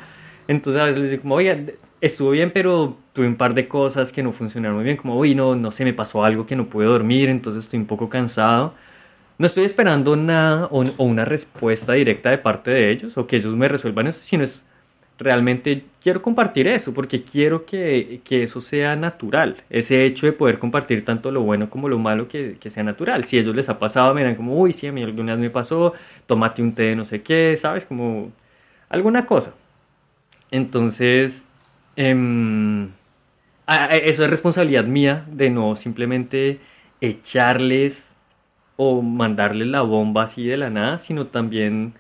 Entonces 0.49 0.81
a 0.81 0.87
veces 0.87 1.01
les 1.03 1.11
digo 1.11 1.23
como, 1.23 1.35
oye, 1.37 1.77
estuvo 2.01 2.31
bien, 2.31 2.51
pero 2.53 2.97
tuve 3.13 3.27
un 3.27 3.37
par 3.37 3.53
de 3.55 3.69
cosas 3.69 4.13
que 4.13 4.23
no 4.23 4.33
funcionaron 4.33 4.77
muy 4.77 4.85
bien, 4.85 4.97
como, 4.97 5.19
uy, 5.19 5.35
no, 5.35 5.57
no 5.57 5.71
sé, 5.73 5.85
me 5.85 5.93
pasó 5.93 6.25
algo 6.25 6.47
que 6.47 6.57
no 6.57 6.69
pude 6.69 6.87
dormir, 6.87 7.29
entonces 7.29 7.65
estoy 7.65 7.81
un 7.81 7.87
poco 7.87 8.09
cansado. 8.09 8.75
No 9.39 9.47
estoy 9.47 9.65
esperando 9.65 10.17
nada 10.17 10.67
o, 10.71 10.85
o 10.97 11.05
una 11.05 11.27
respuesta 11.27 11.93
directa 11.93 12.31
de 12.31 12.39
parte 12.39 12.71
de 12.71 12.91
ellos 12.91 13.19
o 13.19 13.27
que 13.27 13.37
ellos 13.37 13.55
me 13.55 13.69
resuelvan 13.69 14.07
eso, 14.07 14.21
sino 14.23 14.45
es 14.45 14.65
realmente 15.19 15.85
quiero 16.03 16.23
compartir 16.23 16.69
eso 16.69 16.93
porque 16.95 17.23
quiero 17.23 17.65
que, 17.67 18.21
que 18.25 18.43
eso 18.43 18.61
sea 18.61 18.97
natural. 18.97 19.57
Ese 19.71 20.05
hecho 20.05 20.27
de 20.27 20.33
poder 20.33 20.59
compartir 20.59 21.05
tanto 21.05 21.31
lo 21.31 21.43
bueno 21.43 21.71
como 21.71 21.89
lo 21.89 21.99
malo 21.99 22.29
que, 22.29 22.57
que 22.61 22.71
sea 22.71 22.83
natural. 22.83 23.25
Si 23.25 23.39
a 23.39 23.41
ellos 23.41 23.57
les 23.57 23.69
ha 23.69 23.79
pasado, 23.79 24.15
me 24.15 24.21
dirán 24.23 24.37
como, 24.37 24.55
uy, 24.55 24.73
sí, 24.73 24.87
a 24.87 24.93
mí 24.93 25.03
alguna 25.03 25.33
vez 25.33 25.41
me 25.41 25.51
pasó, 25.51 25.95
tómate 26.27 26.63
un 26.63 26.75
té, 26.75 26.95
no 26.97 27.05
sé 27.05 27.23
qué, 27.23 27.57
¿sabes? 27.59 27.87
Como 27.87 28.33
alguna 28.89 29.27
cosa. 29.27 29.55
Entonces, 30.51 31.47
em, 31.97 32.91
eso 33.67 34.25
es 34.25 34.31
responsabilidad 34.31 34.85
mía 34.85 35.27
de 35.31 35.51
no 35.51 35.77
simplemente 35.77 36.61
echarles 37.01 38.19
o 38.77 39.03
mandarles 39.03 39.69
la 39.69 39.83
bomba 39.83 40.25
así 40.25 40.47
de 40.47 40.57
la 40.57 40.71
nada, 40.71 40.99
sino 40.99 41.27
también, 41.29 41.95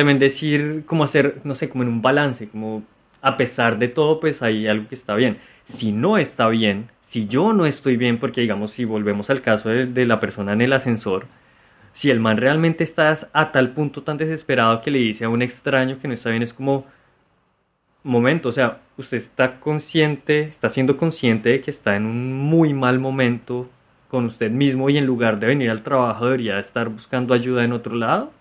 también 0.00 0.18
decir, 0.18 0.84
como 0.86 1.04
hacer, 1.04 1.40
no 1.44 1.54
sé, 1.54 1.68
como 1.68 1.82
en 1.82 1.90
un 1.90 2.00
balance, 2.00 2.48
como 2.48 2.82
a 3.20 3.36
pesar 3.36 3.78
de 3.78 3.88
todo, 3.88 4.18
pues 4.18 4.40
hay 4.42 4.66
algo 4.66 4.88
que 4.88 4.94
está 4.94 5.14
bien. 5.14 5.38
Si 5.64 5.92
no 5.92 6.16
está 6.16 6.48
bien, 6.48 6.88
si 7.00 7.26
yo 7.26 7.52
no 7.52 7.66
estoy 7.66 7.96
bien, 7.98 8.18
porque 8.18 8.40
digamos, 8.40 8.70
si 8.70 8.86
volvemos 8.86 9.28
al 9.28 9.42
caso 9.42 9.68
de, 9.68 9.86
de 9.86 10.06
la 10.06 10.18
persona 10.18 10.54
en 10.54 10.62
el 10.62 10.72
ascensor, 10.72 11.26
si 11.92 12.10
el 12.10 12.18
man 12.18 12.38
realmente 12.38 12.82
está 12.82 13.14
a 13.32 13.52
tal 13.52 13.72
punto 13.74 14.02
tan 14.02 14.16
desesperado 14.16 14.80
que 14.80 14.90
le 14.90 15.00
dice 15.00 15.24
a 15.26 15.28
un 15.28 15.42
extraño 15.42 15.98
que 15.98 16.08
no 16.08 16.14
está 16.14 16.30
bien, 16.30 16.42
es 16.42 16.54
como, 16.54 16.86
momento, 18.02 18.48
o 18.48 18.52
sea, 18.52 18.80
usted 18.96 19.18
está 19.18 19.60
consciente, 19.60 20.44
está 20.44 20.70
siendo 20.70 20.96
consciente 20.96 21.50
de 21.50 21.60
que 21.60 21.70
está 21.70 21.96
en 21.96 22.06
un 22.06 22.32
muy 22.32 22.72
mal 22.72 22.98
momento 22.98 23.68
con 24.08 24.24
usted 24.24 24.50
mismo 24.50 24.88
y 24.88 24.98
en 24.98 25.04
lugar 25.06 25.38
de 25.38 25.48
venir 25.48 25.70
al 25.70 25.82
trabajo 25.82 26.24
debería 26.24 26.58
estar 26.58 26.88
buscando 26.88 27.34
ayuda 27.34 27.64
en 27.64 27.72
otro 27.72 27.94
lado. 27.94 28.32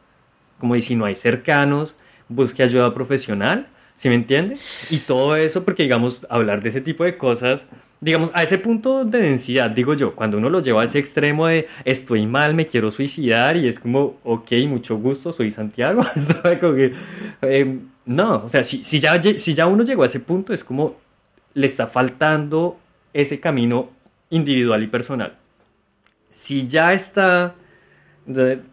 Como 0.59 0.75
y 0.75 0.81
si 0.81 0.95
no 0.95 1.05
hay 1.05 1.15
cercanos, 1.15 1.95
busque 2.27 2.63
ayuda 2.63 2.93
profesional, 2.93 3.67
¿sí 3.95 4.09
me 4.09 4.15
entiende? 4.15 4.57
Y 4.89 4.99
todo 4.99 5.35
eso 5.35 5.65
porque, 5.65 5.83
digamos, 5.83 6.25
hablar 6.29 6.61
de 6.61 6.69
ese 6.69 6.81
tipo 6.81 7.03
de 7.03 7.17
cosas, 7.17 7.67
digamos, 8.01 8.31
a 8.33 8.43
ese 8.43 8.57
punto 8.57 9.03
de 9.03 9.21
densidad, 9.21 9.71
digo 9.71 9.93
yo, 9.93 10.15
cuando 10.15 10.37
uno 10.37 10.49
lo 10.49 10.61
lleva 10.61 10.83
a 10.83 10.85
ese 10.85 10.99
extremo 10.99 11.47
de 11.47 11.67
estoy 11.85 12.25
mal, 12.25 12.53
me 12.53 12.67
quiero 12.67 12.91
suicidar 12.91 13.57
y 13.57 13.67
es 13.67 13.79
como, 13.79 14.17
ok, 14.23 14.51
mucho 14.67 14.97
gusto, 14.97 15.31
soy 15.31 15.51
Santiago. 15.51 16.05
Como 16.61 16.75
que, 16.75 16.93
eh, 17.41 17.79
no, 18.05 18.45
o 18.45 18.49
sea, 18.49 18.63
si, 18.63 18.83
si, 18.83 18.99
ya, 18.99 19.21
si 19.21 19.53
ya 19.53 19.67
uno 19.67 19.83
llegó 19.83 20.03
a 20.03 20.07
ese 20.07 20.19
punto, 20.19 20.53
es 20.53 20.63
como 20.63 20.95
le 21.53 21.67
está 21.67 21.87
faltando 21.87 22.79
ese 23.13 23.39
camino 23.39 23.89
individual 24.29 24.81
y 24.81 24.87
personal. 24.87 25.37
Si 26.29 26.67
ya 26.67 26.93
está 26.93 27.55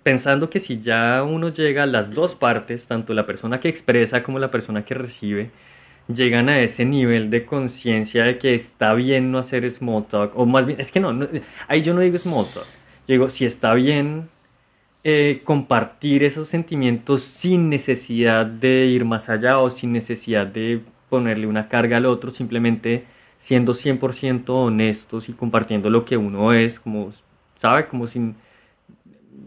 pensando 0.03 0.51
que 0.51 0.61
si 0.61 0.81
ya 0.81 1.23
uno 1.23 1.49
llega 1.49 1.85
a 1.85 1.87
las 1.87 2.13
dos 2.13 2.35
partes, 2.35 2.87
tanto 2.87 3.15
la 3.15 3.27
persona 3.27 3.61
que 3.61 3.69
expresa 3.69 4.23
como 4.23 4.39
la 4.39 4.51
persona 4.51 4.85
que 4.85 4.95
recibe, 4.95 5.51
llegan 6.09 6.49
a 6.49 6.61
ese 6.61 6.85
nivel 6.85 7.31
de 7.31 7.45
conciencia 7.45 8.25
de 8.25 8.39
que 8.39 8.55
está 8.55 8.95
bien 8.95 9.33
no 9.33 9.39
hacer 9.39 9.69
small 9.71 10.07
talk, 10.07 10.33
o 10.37 10.47
más 10.47 10.67
bien, 10.67 10.81
es 10.81 10.93
que 10.93 11.01
no, 11.01 11.13
no, 11.13 11.27
ahí 11.69 11.83
yo 11.83 11.95
no 11.95 12.01
digo 12.01 12.19
small 12.19 12.47
talk, 12.53 12.67
digo 13.09 13.29
si 13.29 13.45
está 13.45 13.75
bien 13.75 14.29
eh, 15.05 15.41
compartir 15.45 16.23
esos 16.25 16.49
sentimientos 16.49 17.23
sin 17.23 17.71
necesidad 17.71 18.47
de 18.47 18.87
ir 18.87 19.05
más 19.05 19.29
allá 19.29 19.59
o 19.59 19.71
sin 19.71 19.93
necesidad 19.93 20.47
de 20.47 20.81
ponerle 21.09 21.47
una 21.47 21.69
carga 21.69 21.97
al 21.97 22.07
otro, 22.07 22.31
simplemente 22.31 23.05
siendo 23.39 23.75
100% 23.75 24.49
honestos 24.49 25.29
y 25.29 25.33
compartiendo 25.33 25.91
lo 25.91 26.05
que 26.05 26.17
uno 26.17 26.53
es, 26.53 26.81
como, 26.81 27.13
¿sabe? 27.55 27.87
Como 27.87 28.07
sin 28.07 28.37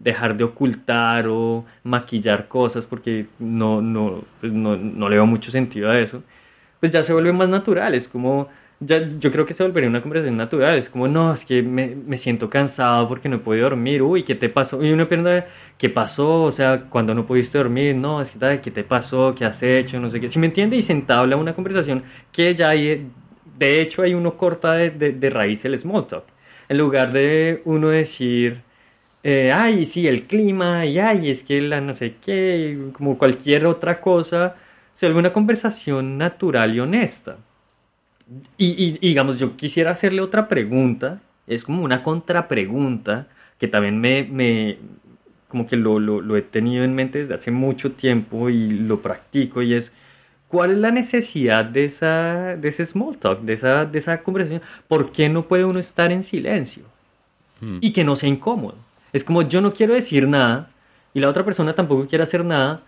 dejar 0.01 0.37
de 0.37 0.43
ocultar 0.45 1.27
o 1.27 1.65
maquillar 1.83 2.47
cosas 2.47 2.85
porque 2.85 3.27
no, 3.39 3.81
no, 3.81 4.23
pues 4.39 4.51
no, 4.53 4.77
no 4.77 5.09
le 5.09 5.15
veo 5.15 5.25
mucho 5.25 5.51
sentido 5.51 5.89
a 5.89 5.99
eso, 5.99 6.23
pues 6.79 6.91
ya 6.91 7.03
se 7.03 7.13
vuelve 7.13 7.33
más 7.33 7.49
natural, 7.49 7.93
es 7.95 8.07
como, 8.07 8.47
ya, 8.79 9.07
yo 9.19 9.31
creo 9.31 9.45
que 9.45 9.53
se 9.53 9.63
volvería 9.63 9.89
una 9.89 10.01
conversación 10.01 10.37
natural, 10.37 10.77
es 10.77 10.89
como, 10.89 11.07
no, 11.07 11.33
es 11.33 11.43
que 11.45 11.61
me, 11.61 11.95
me 11.95 12.17
siento 12.17 12.49
cansado 12.49 13.07
porque 13.09 13.27
no 13.27 13.37
he 13.37 13.39
podido 13.39 13.65
dormir, 13.65 14.01
uy, 14.01 14.23
¿qué 14.23 14.35
te 14.35 14.47
pasó? 14.49 14.81
Y 14.83 14.91
uno 14.93 15.09
piensa, 15.09 15.47
¿qué 15.77 15.89
pasó? 15.89 16.43
O 16.43 16.51
sea, 16.51 16.83
cuando 16.89 17.13
no 17.13 17.25
pudiste 17.25 17.57
dormir, 17.57 17.95
no, 17.95 18.21
es 18.21 18.31
que, 18.31 18.61
¿qué 18.61 18.71
te 18.71 18.83
pasó? 18.83 19.33
¿Qué 19.37 19.45
has 19.45 19.61
hecho? 19.63 19.99
No 19.99 20.09
sé 20.09 20.21
qué, 20.21 20.29
si 20.29 20.39
me 20.39 20.47
entiende, 20.47 20.77
y 20.77 20.81
se 20.81 20.93
entabla 20.93 21.35
una 21.35 21.53
conversación 21.53 22.03
que 22.31 22.55
ya 22.55 22.69
hay, 22.69 23.11
de 23.57 23.81
hecho, 23.81 24.01
hay 24.01 24.13
uno 24.13 24.37
corta 24.37 24.73
de, 24.73 24.89
de 24.91 25.29
raíz 25.29 25.65
el 25.65 25.77
small 25.77 26.07
talk, 26.07 26.23
en 26.69 26.77
lugar 26.77 27.11
de 27.11 27.61
uno 27.65 27.89
decir, 27.89 28.61
eh, 29.23 29.51
ay, 29.53 29.85
sí, 29.85 30.07
el 30.07 30.25
clima, 30.27 30.85
y 30.85 30.99
ay, 30.99 31.29
es 31.29 31.43
que 31.43 31.61
la 31.61 31.81
no 31.81 31.93
sé 31.93 32.15
qué, 32.23 32.77
como 32.93 33.17
cualquier 33.17 33.65
otra 33.65 34.01
cosa, 34.01 34.55
se 34.93 35.07
vuelve 35.07 35.19
una 35.19 35.33
conversación 35.33 36.17
natural 36.17 36.75
y 36.75 36.79
honesta. 36.79 37.37
Y, 38.57 38.67
y- 38.67 38.97
y, 39.01 39.07
digamos, 39.09 39.39
yo 39.39 39.55
quisiera 39.57 39.91
hacerle 39.91 40.21
otra 40.21 40.47
pregunta, 40.47 41.21
es 41.47 41.63
como 41.65 41.83
una 41.83 42.03
contrapregunta, 42.03 43.27
que 43.57 43.67
también 43.67 43.99
me, 43.99 44.23
me 44.23 44.77
como 45.47 45.65
que 45.67 45.77
lo, 45.77 45.99
lo, 45.99 46.21
lo 46.21 46.37
he 46.37 46.41
tenido 46.43 46.83
en 46.83 46.93
mente 46.95 47.19
desde 47.19 47.33
hace 47.33 47.51
mucho 47.51 47.91
tiempo 47.93 48.49
y 48.49 48.69
lo 48.69 49.01
practico, 49.01 49.61
y 49.63 49.73
es, 49.73 49.93
¿cuál 50.47 50.71
es 50.71 50.77
la 50.77 50.91
necesidad 50.91 51.65
de, 51.65 51.85
esa, 51.85 52.55
de 52.57 52.69
ese 52.69 52.85
small 52.85 53.17
talk, 53.17 53.41
de 53.41 53.53
esa, 53.53 53.85
de 53.85 53.99
esa 53.99 54.21
conversación? 54.23 54.61
¿Por 54.87 55.11
qué 55.11 55.29
no 55.29 55.47
puede 55.47 55.65
uno 55.65 55.79
estar 55.79 56.11
en 56.11 56.23
silencio? 56.23 56.83
y 57.81 57.93
que 57.93 58.03
no 58.03 58.15
sea 58.15 58.29
incómodo. 58.29 58.75
Es 59.13 59.23
como 59.23 59.41
yo 59.43 59.61
no 59.61 59.73
quiero 59.73 59.93
decir 59.93 60.27
nada 60.27 60.71
y 61.13 61.19
la 61.19 61.29
otra 61.29 61.43
persona 61.45 61.73
tampoco 61.73 62.07
quiere 62.07 62.23
hacer 62.23 62.45
nada 62.45 62.83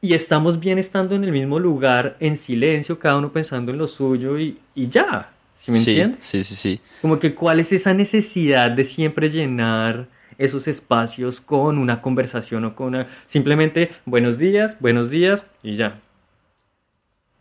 y 0.00 0.12
estamos 0.14 0.60
bien 0.60 0.78
estando 0.78 1.14
en 1.14 1.24
el 1.24 1.32
mismo 1.32 1.58
lugar, 1.58 2.16
en 2.20 2.36
silencio, 2.36 2.98
cada 2.98 3.16
uno 3.16 3.32
pensando 3.32 3.72
en 3.72 3.78
lo 3.78 3.86
suyo 3.86 4.38
y, 4.38 4.58
y 4.74 4.88
ya. 4.88 5.32
¿Sí 5.54 5.72
me 5.72 5.78
sí, 5.78 5.92
entiendes? 5.92 6.20
sí, 6.20 6.44
sí, 6.44 6.54
sí. 6.56 6.80
Como 7.00 7.18
que 7.18 7.34
cuál 7.34 7.60
es 7.60 7.72
esa 7.72 7.94
necesidad 7.94 8.70
de 8.70 8.84
siempre 8.84 9.30
llenar 9.30 10.08
esos 10.36 10.68
espacios 10.68 11.40
con 11.40 11.78
una 11.78 12.02
conversación 12.02 12.64
o 12.64 12.74
con 12.74 12.88
una... 12.88 13.08
Simplemente 13.26 13.92
buenos 14.04 14.36
días, 14.38 14.76
buenos 14.80 15.10
días 15.10 15.46
y 15.62 15.76
ya. 15.76 16.03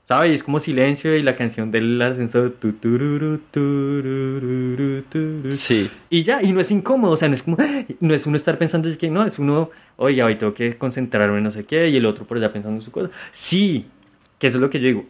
¿Sabes? 0.07 0.31
Y 0.31 0.33
es 0.35 0.43
como 0.43 0.59
silencio 0.59 1.15
y 1.15 1.23
la 1.23 1.35
canción 1.35 1.71
del 1.71 2.01
ascensor. 2.01 2.51
tu, 2.59 2.73
tururu, 2.73 3.39
tururu, 3.51 5.01
tururu. 5.03 5.51
Sí, 5.51 5.89
Y 6.09 6.23
ya, 6.23 6.41
y 6.41 6.51
no 6.51 6.59
es 6.59 6.71
incómodo, 6.71 7.13
o 7.13 7.17
sea, 7.17 7.29
no 7.29 7.35
es 7.35 7.43
como, 7.43 7.57
no 8.01 8.13
es 8.13 8.25
uno 8.25 8.35
estar 8.35 8.57
pensando 8.57 8.89
que 8.97 9.09
no, 9.09 9.25
es 9.25 9.39
uno, 9.39 9.71
oye, 9.95 10.21
hoy 10.21 10.35
tengo 10.35 10.53
que 10.53 10.77
concentrarme 10.77 11.37
en 11.37 11.43
no 11.45 11.51
sé 11.51 11.63
qué, 11.63 11.87
y 11.89 11.95
el 11.95 12.05
otro 12.05 12.25
por 12.25 12.37
allá 12.37 12.51
pensando 12.51 12.77
en 12.77 12.81
su 12.81 12.91
cosa. 12.91 13.09
Sí, 13.31 13.85
que 14.39 14.47
eso 14.47 14.57
es 14.57 14.61
lo 14.61 14.69
que 14.69 14.79
yo 14.81 14.87
digo. 14.87 15.05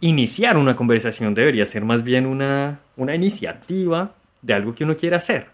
Iniciar 0.00 0.56
una 0.56 0.76
conversación 0.76 1.34
debería 1.34 1.66
ser 1.66 1.84
más 1.84 2.04
bien 2.04 2.26
una, 2.26 2.78
una 2.96 3.16
iniciativa 3.16 4.14
de 4.42 4.54
algo 4.54 4.74
que 4.76 4.84
uno 4.84 4.96
quiere 4.96 5.16
hacer. 5.16 5.48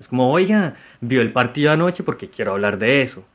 Es 0.00 0.08
como, 0.08 0.32
oiga, 0.32 0.74
vio 1.02 1.20
el 1.20 1.32
partido 1.32 1.70
anoche 1.70 2.02
porque 2.02 2.30
quiero 2.30 2.52
hablar 2.52 2.78
de 2.78 3.02
eso. 3.02 3.26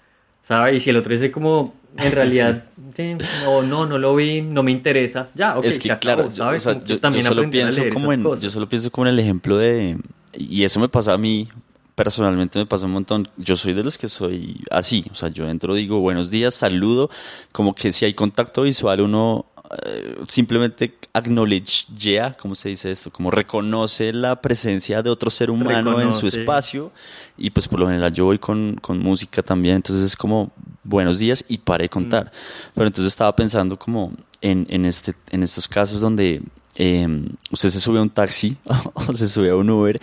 ¿Sabes? 0.48 0.75
Y 0.77 0.80
si 0.80 0.89
el 0.92 0.98
otro 0.98 1.12
dice 1.12 1.30
como, 1.32 1.75
en 1.98 2.12
realidad, 2.12 2.63
sí, 2.96 3.16
no, 3.44 3.62
no, 3.63 3.86
no 3.86 3.98
lo 3.98 4.16
vi, 4.16 4.42
no 4.42 4.63
me 4.63 4.72
interesa. 4.72 5.27
Ya, 5.36 5.58
ok, 5.58 5.66
es 5.66 5.77
que 5.77 5.88
se 5.88 5.92
acabó, 5.92 6.00
claro, 6.16 6.24
yo, 6.30 6.32
¿sabes? 6.32 6.66
o 6.68 6.72
sea, 6.72 6.80
yo- 6.82 6.86
yo 6.88 7.00
también 7.00 7.25
solo 7.25 7.42
aprender 7.42 7.63
a 7.68 7.70
pienso 7.72 7.94
como 7.94 8.13
en, 8.13 8.24
cosas. 8.24 8.44
yo 8.44 8.50
solo 8.50 8.70
pienso 8.70 8.89
como 8.92 9.08
en 9.08 9.13
el 9.13 9.20
ejemplo 9.20 9.58
de, 9.58 9.98
y 10.34 10.63
eso 10.63 10.80
me 10.80 10.88
pasa 10.88 11.13
a 11.13 11.18
mí, 11.18 11.50
personalmente 11.96 12.60
me 12.60 12.66
pasa 12.66 12.86
un 12.86 12.92
montón, 12.92 13.27
yo 13.38 13.56
soy 13.56 13.74
de 13.74 13.84
los 13.84 13.98
que 13.98 14.08
soy 14.08 14.62
así, 14.72 15.04
o 15.12 15.16
sea, 15.16 15.30
yo 15.30 15.50
entro, 15.50 15.74
digo 15.74 16.00
buenos 16.00 16.30
días, 16.30 16.54
saludo, 16.56 17.10
como 17.51 17.74
que 17.75 17.92
si 17.92 18.06
hay 18.06 18.13
contacto 18.13 18.62
visual 18.62 19.01
uno 19.01 19.48
eh, 19.83 20.15
simplemente 20.27 20.93
acknowledge, 21.13 21.86
yeah, 21.97 22.33
¿cómo 22.33 22.55
se 22.55 22.69
dice 22.69 22.91
esto? 22.91 23.12
Como 23.12 23.31
reconoce 23.31 24.13
la 24.13 24.41
presencia 24.41 25.01
de 25.01 25.09
otro 25.09 25.29
ser 25.29 25.51
humano 25.51 26.00
en 26.00 26.13
su 26.13 26.21
Reconoce. 26.25 26.39
espacio 26.39 26.91
y 27.38 27.50
pues 27.50 27.67
por 27.67 27.79
lo 27.79 27.88
general 27.88 28.13
yo 28.13 28.25
voy 28.25 28.39
con, 28.39 28.77
con 28.81 29.00
música 29.00 29.41
también, 29.41 29.75
entonces 29.75 30.05
es 30.05 30.15
como 30.15 30.51
buenos 30.83 31.19
días 31.19 31.43
y 31.47 31.57
paré 31.57 31.86
de 31.86 31.89
contar. 31.89 32.31
Pero 32.74 32.88
entonces 32.88 33.12
estaba 33.12 33.36
pensando 33.36 33.77
como 33.77 34.13
en, 34.41 34.65
en, 34.69 34.86
este, 34.86 35.15
en 35.31 35.43
estos 35.43 35.67
casos 35.67 36.00
donde 36.00 36.41
eh, 36.75 37.07
usted 37.51 37.69
se 37.69 37.79
sube 37.79 38.00
a 38.00 38.03
un 38.03 38.09
taxi 38.09 38.55
o 38.93 39.12
se 39.13 39.27
sube 39.27 39.50
a 39.50 39.55
un 39.55 39.69
Uber 39.69 40.00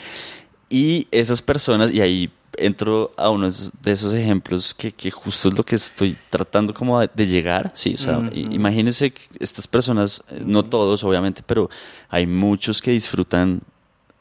y 0.70 1.06
esas 1.10 1.42
personas, 1.42 1.92
y 1.92 2.00
ahí 2.00 2.30
entro 2.56 3.12
a 3.16 3.30
uno 3.30 3.48
de 3.50 3.90
esos 3.92 4.12
ejemplos 4.14 4.74
que, 4.74 4.92
que 4.92 5.10
justo 5.10 5.48
es 5.48 5.56
lo 5.56 5.64
que 5.64 5.74
estoy 5.74 6.16
tratando 6.30 6.72
como 6.72 7.00
de, 7.00 7.26
llegar, 7.26 7.72
sí, 7.74 7.94
o 7.94 7.98
sea, 7.98 8.30
i- 8.32 8.54
imagínense 8.54 9.12
que 9.12 9.22
estas 9.40 9.66
personas, 9.66 10.22
eh, 10.30 10.42
no 10.46 10.64
todos 10.64 11.02
obviamente, 11.02 11.42
pero 11.44 11.68
hay 12.08 12.26
muchos 12.28 12.80
que 12.80 12.92
disfrutan 12.92 13.60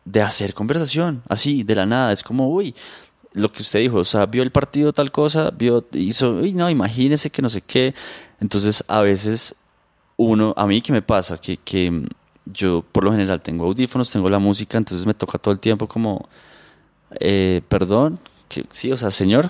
de 0.05 0.21
hacer 0.21 0.53
conversación, 0.55 1.21
así, 1.29 1.63
de 1.63 1.75
la 1.75 1.85
nada, 1.85 2.11
es 2.11 2.23
como, 2.23 2.49
uy, 2.49 2.73
lo 3.33 3.51
que 3.51 3.61
usted 3.61 3.79
dijo, 3.79 3.97
o 3.97 4.03
sea, 4.03 4.25
vio 4.25 4.41
el 4.43 4.51
partido 4.51 4.93
tal 4.93 5.11
cosa, 5.11 5.51
vio, 5.51 5.85
hizo, 5.93 6.33
uy, 6.33 6.53
no, 6.53 6.69
imagínese 6.69 7.29
que 7.29 7.41
no 7.43 7.49
sé 7.49 7.61
qué, 7.61 7.93
entonces 8.41 8.83
a 8.87 9.01
veces 9.01 9.55
uno, 10.17 10.53
a 10.57 10.65
mí 10.67 10.81
que 10.81 10.91
me 10.91 11.01
pasa, 11.03 11.37
que, 11.37 11.57
que 11.57 12.03
yo 12.45 12.83
por 12.91 13.03
lo 13.03 13.11
general 13.11 13.41
tengo 13.41 13.65
audífonos, 13.65 14.11
tengo 14.11 14.29
la 14.29 14.39
música, 14.39 14.77
entonces 14.77 15.05
me 15.05 15.13
toca 15.13 15.37
todo 15.37 15.53
el 15.53 15.59
tiempo 15.59 15.87
como, 15.87 16.27
eh, 17.19 17.61
perdón, 17.69 18.19
que, 18.49 18.65
sí, 18.71 18.91
o 18.91 18.97
sea, 18.97 19.11
señor, 19.11 19.49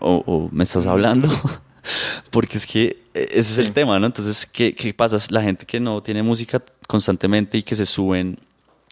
o, 0.00 0.22
o 0.26 0.48
me 0.52 0.64
estás 0.64 0.86
hablando, 0.86 1.28
porque 2.30 2.56
es 2.58 2.66
que 2.66 3.02
eh, 3.14 3.28
ese 3.32 3.52
es 3.52 3.58
el 3.58 3.66
Sí. 3.66 3.72
tema, 3.72 3.98
¿no? 3.98 4.06
Entonces, 4.06 4.46
¿qué, 4.46 4.74
¿qué 4.74 4.92
pasa? 4.94 5.16
La 5.30 5.42
gente 5.42 5.64
que 5.66 5.80
no 5.80 6.02
tiene 6.02 6.22
música 6.22 6.62
constantemente 6.88 7.58
y 7.58 7.62
que 7.62 7.74
se 7.74 7.86
suben 7.86 8.38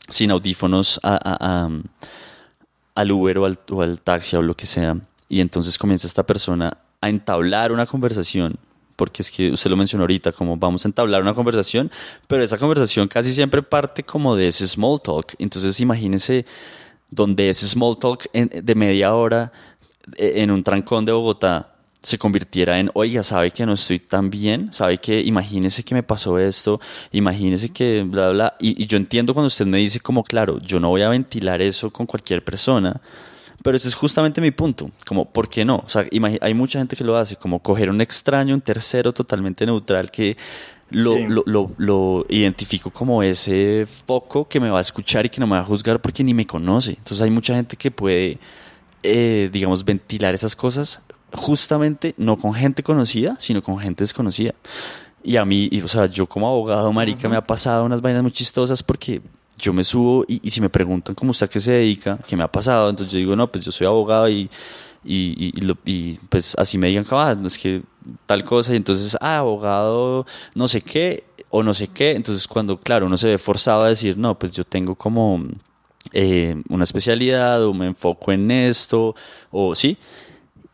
sin 0.08 0.30
audífonos 0.30 1.00
a, 1.02 1.14
a- 1.14 1.64
a- 1.64 1.70
al 2.94 3.10
Uber 3.12 3.38
o 3.38 3.46
al, 3.46 3.58
o 3.70 3.82
al 3.82 4.00
taxi 4.02 4.36
o 4.36 4.42
lo 4.42 4.54
que 4.54 4.66
sea, 4.66 4.96
y 5.28 5.40
entonces 5.40 5.78
comienza 5.78 6.06
esta 6.06 6.24
persona 6.26 6.76
a 7.00 7.08
entablar 7.08 7.72
una 7.72 7.86
conversación, 7.86 8.56
porque 9.02 9.22
es 9.22 9.32
que 9.32 9.50
usted 9.50 9.68
lo 9.68 9.76
mencionó 9.76 10.04
ahorita, 10.04 10.30
como 10.30 10.56
vamos 10.56 10.84
a 10.84 10.88
entablar 10.88 11.22
una 11.22 11.34
conversación, 11.34 11.90
pero 12.28 12.44
esa 12.44 12.56
conversación 12.56 13.08
casi 13.08 13.32
siempre 13.32 13.60
parte 13.60 14.04
como 14.04 14.36
de 14.36 14.46
ese 14.46 14.64
small 14.64 15.02
talk, 15.02 15.34
entonces 15.40 15.80
imagínese 15.80 16.46
donde 17.10 17.48
ese 17.48 17.66
small 17.66 17.98
talk 17.98 18.30
de 18.32 18.74
media 18.76 19.12
hora 19.16 19.50
eh, 20.16 20.34
en 20.36 20.52
un 20.52 20.62
trancón 20.62 21.04
de 21.04 21.10
Bogotá 21.10 21.74
se 22.00 22.16
convirtiera 22.16 22.78
en, 22.78 22.92
oiga, 22.94 23.24
sabe 23.24 23.50
que 23.50 23.66
no 23.66 23.72
estoy 23.72 23.98
tan 23.98 24.30
bien, 24.30 24.72
sabe 24.72 24.98
que 24.98 25.20
imagínese 25.20 25.82
que 25.82 25.96
me 25.96 26.04
pasó 26.04 26.38
esto, 26.38 26.80
imagínese 27.10 27.70
que 27.70 28.04
bla, 28.04 28.28
bla, 28.30 28.56
y 28.60 28.86
yo 28.86 28.98
entiendo 28.98 29.34
cuando 29.34 29.48
usted 29.48 29.66
me 29.66 29.78
dice 29.78 29.98
como, 29.98 30.22
claro, 30.22 30.60
yo 30.60 30.78
no 30.78 30.90
voy 30.90 31.02
a 31.02 31.08
ventilar 31.08 31.60
eso 31.60 31.90
con 31.90 32.06
cualquier 32.06 32.44
persona, 32.44 33.00
pero 33.62 33.76
ese 33.76 33.88
es 33.88 33.94
justamente 33.94 34.40
mi 34.40 34.50
punto, 34.50 34.90
como, 35.06 35.24
¿por 35.24 35.48
qué 35.48 35.64
no? 35.64 35.82
O 35.84 35.88
sea, 35.88 36.06
hay 36.40 36.54
mucha 36.54 36.78
gente 36.78 36.96
que 36.96 37.04
lo 37.04 37.16
hace, 37.16 37.36
como 37.36 37.60
coger 37.60 37.90
un 37.90 38.00
extraño, 38.00 38.54
un 38.54 38.60
tercero 38.60 39.12
totalmente 39.12 39.64
neutral 39.66 40.10
que 40.10 40.36
lo, 40.90 41.14
Sí. 41.16 41.24
lo, 41.26 41.42
lo, 41.46 41.70
lo 41.78 42.26
identifico 42.28 42.90
como 42.90 43.22
ese 43.22 43.86
foco 44.06 44.46
que 44.46 44.60
me 44.60 44.68
va 44.68 44.78
a 44.78 44.82
escuchar 44.82 45.24
y 45.24 45.30
que 45.30 45.40
no 45.40 45.46
me 45.46 45.56
va 45.56 45.62
a 45.62 45.64
juzgar 45.64 46.00
porque 46.00 46.22
ni 46.22 46.34
me 46.34 46.46
conoce. 46.46 46.90
Entonces 46.92 47.22
hay 47.22 47.30
mucha 47.30 47.54
gente 47.54 47.76
que 47.76 47.90
puede, 47.90 48.38
eh, 49.02 49.48
digamos, 49.52 49.84
ventilar 49.84 50.34
esas 50.34 50.54
cosas 50.54 51.00
justamente 51.34 52.14
no 52.18 52.36
con 52.36 52.52
gente 52.52 52.82
conocida, 52.82 53.36
sino 53.38 53.62
con 53.62 53.78
gente 53.78 54.04
desconocida. 54.04 54.54
Y 55.24 55.36
a 55.36 55.44
mí, 55.44 55.68
y, 55.70 55.80
o 55.80 55.88
sea, 55.88 56.06
yo 56.06 56.26
como 56.26 56.48
abogado, 56.48 56.92
marica, 56.92 57.28
me 57.28 57.36
ha 57.36 57.42
pasado 57.44 57.84
unas 57.84 58.00
vainas 58.02 58.22
muy 58.22 58.32
chistosas 58.32 58.82
porque 58.82 59.22
yo 59.62 59.72
me 59.72 59.84
subo 59.84 60.24
y, 60.26 60.40
y 60.42 60.50
si 60.50 60.60
me 60.60 60.68
preguntan 60.68 61.14
cómo 61.14 61.30
usted 61.30 61.46
a 61.46 61.48
qué 61.48 61.60
se 61.60 61.70
dedica, 61.70 62.18
qué 62.26 62.36
me 62.36 62.42
ha 62.42 62.50
pasado, 62.50 62.90
entonces 62.90 63.12
yo 63.12 63.18
digo, 63.18 63.36
no, 63.36 63.46
pues 63.46 63.64
yo 63.64 63.70
soy 63.70 63.86
abogado 63.86 64.28
y, 64.28 64.50
y, 65.04 66.18
pues 66.28 66.54
así 66.58 66.78
me 66.78 66.88
digan, 66.88 67.06
ah, 67.12 67.34
es 67.44 67.56
que 67.56 67.82
tal 68.26 68.44
cosa, 68.44 68.72
y 68.72 68.76
entonces, 68.76 69.16
ah, 69.20 69.38
abogado, 69.38 70.26
no 70.54 70.66
sé 70.66 70.82
qué, 70.82 71.24
o 71.48 71.62
no 71.62 71.74
sé 71.74 71.88
qué, 71.88 72.12
entonces 72.12 72.46
cuando, 72.48 72.78
claro, 72.78 73.06
uno 73.06 73.16
se 73.16 73.28
ve 73.28 73.38
forzado 73.38 73.82
a 73.84 73.88
decir, 73.88 74.18
no, 74.18 74.36
pues 74.36 74.52
yo 74.52 74.64
tengo 74.64 74.96
como 74.96 75.44
eh, 76.12 76.60
una 76.68 76.84
especialidad 76.84 77.64
o 77.64 77.72
me 77.72 77.86
enfoco 77.86 78.32
en 78.32 78.50
esto, 78.50 79.14
o 79.52 79.76
sí, 79.76 79.96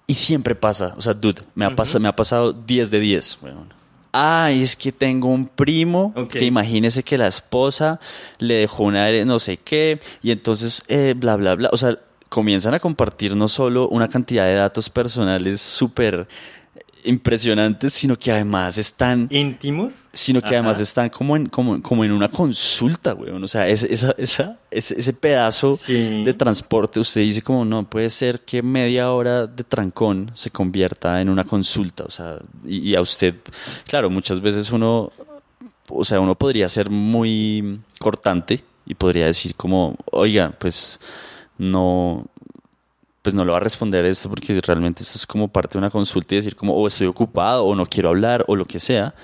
y 0.06 0.14
siempre 0.14 0.54
pasa, 0.54 0.94
o 0.96 1.02
sea, 1.02 1.12
dude, 1.12 1.42
me 1.54 1.66
ha, 1.66 1.76
pasado, 1.76 2.00
me 2.00 2.08
ha 2.08 2.16
pasado 2.16 2.52
10 2.54 2.90
de 2.90 3.00
10, 3.00 3.38
weón. 3.42 3.77
Ah, 4.12 4.50
es 4.50 4.74
que 4.76 4.92
tengo 4.92 5.28
un 5.28 5.46
primo 5.46 6.14
que 6.30 6.44
imagínese 6.44 7.02
que 7.02 7.18
la 7.18 7.26
esposa 7.26 8.00
le 8.38 8.54
dejó 8.54 8.84
una 8.84 9.10
no 9.24 9.38
sé 9.38 9.58
qué, 9.58 10.00
y 10.22 10.30
entonces, 10.30 10.82
eh, 10.88 11.14
bla, 11.16 11.36
bla, 11.36 11.54
bla. 11.54 11.68
O 11.72 11.76
sea, 11.76 11.98
comienzan 12.28 12.74
a 12.74 12.80
compartir 12.80 13.34
no 13.36 13.48
solo 13.48 13.88
una 13.88 14.08
cantidad 14.08 14.44
de 14.46 14.54
datos 14.54 14.90
personales 14.90 15.60
súper 15.60 16.26
impresionantes, 17.08 17.92
sino 17.92 18.16
que 18.18 18.30
además 18.30 18.78
están 18.78 19.26
¿Íntimos? 19.30 20.08
sino 20.12 20.40
que 20.40 20.48
Ajá. 20.48 20.56
además 20.56 20.80
están 20.80 21.08
como 21.10 21.36
en, 21.36 21.46
como, 21.46 21.80
como 21.82 22.04
en 22.04 22.12
una 22.12 22.28
consulta, 22.28 23.14
weón. 23.14 23.42
O 23.42 23.48
sea, 23.48 23.66
ese, 23.68 23.92
esa, 23.92 24.14
esa, 24.18 24.58
ese, 24.70 24.98
ese 24.98 25.12
pedazo 25.12 25.76
Sí. 25.76 26.22
de 26.24 26.34
transporte, 26.34 27.00
usted 27.00 27.22
dice 27.22 27.42
como, 27.42 27.64
no, 27.64 27.88
puede 27.88 28.10
ser 28.10 28.40
que 28.40 28.62
media 28.62 29.10
hora 29.12 29.46
de 29.46 29.64
trancón 29.64 30.30
se 30.34 30.50
convierta 30.50 31.20
en 31.20 31.28
una 31.28 31.44
consulta. 31.44 32.04
O 32.04 32.10
sea, 32.10 32.38
y, 32.64 32.90
y 32.90 32.94
a 32.96 33.00
usted, 33.00 33.34
claro, 33.86 34.10
muchas 34.10 34.40
veces 34.40 34.70
uno, 34.70 35.10
o 35.88 36.04
sea, 36.04 36.20
uno 36.20 36.34
podría 36.34 36.68
ser 36.68 36.90
muy 36.90 37.80
cortante 37.98 38.62
y 38.86 38.94
podría 38.94 39.26
decir 39.26 39.54
como, 39.54 39.96
oiga, 40.12 40.52
pues 40.58 40.98
no, 41.58 42.24
pues 43.28 43.34
no 43.34 43.44
le 43.44 43.50
va 43.50 43.58
a 43.58 43.60
responder 43.60 44.06
esto 44.06 44.30
porque 44.30 44.58
realmente 44.66 45.02
esto 45.02 45.18
es 45.18 45.26
como 45.26 45.48
parte 45.48 45.74
de 45.74 45.80
una 45.80 45.90
consulta 45.90 46.34
y 46.34 46.38
decir 46.38 46.56
como 46.56 46.72
o 46.74 46.86
estoy 46.86 47.08
ocupado 47.08 47.66
o 47.66 47.74
no 47.76 47.84
quiero 47.84 48.08
hablar 48.08 48.42
o 48.48 48.56
lo 48.56 48.64
que 48.64 48.80
sea. 48.80 49.14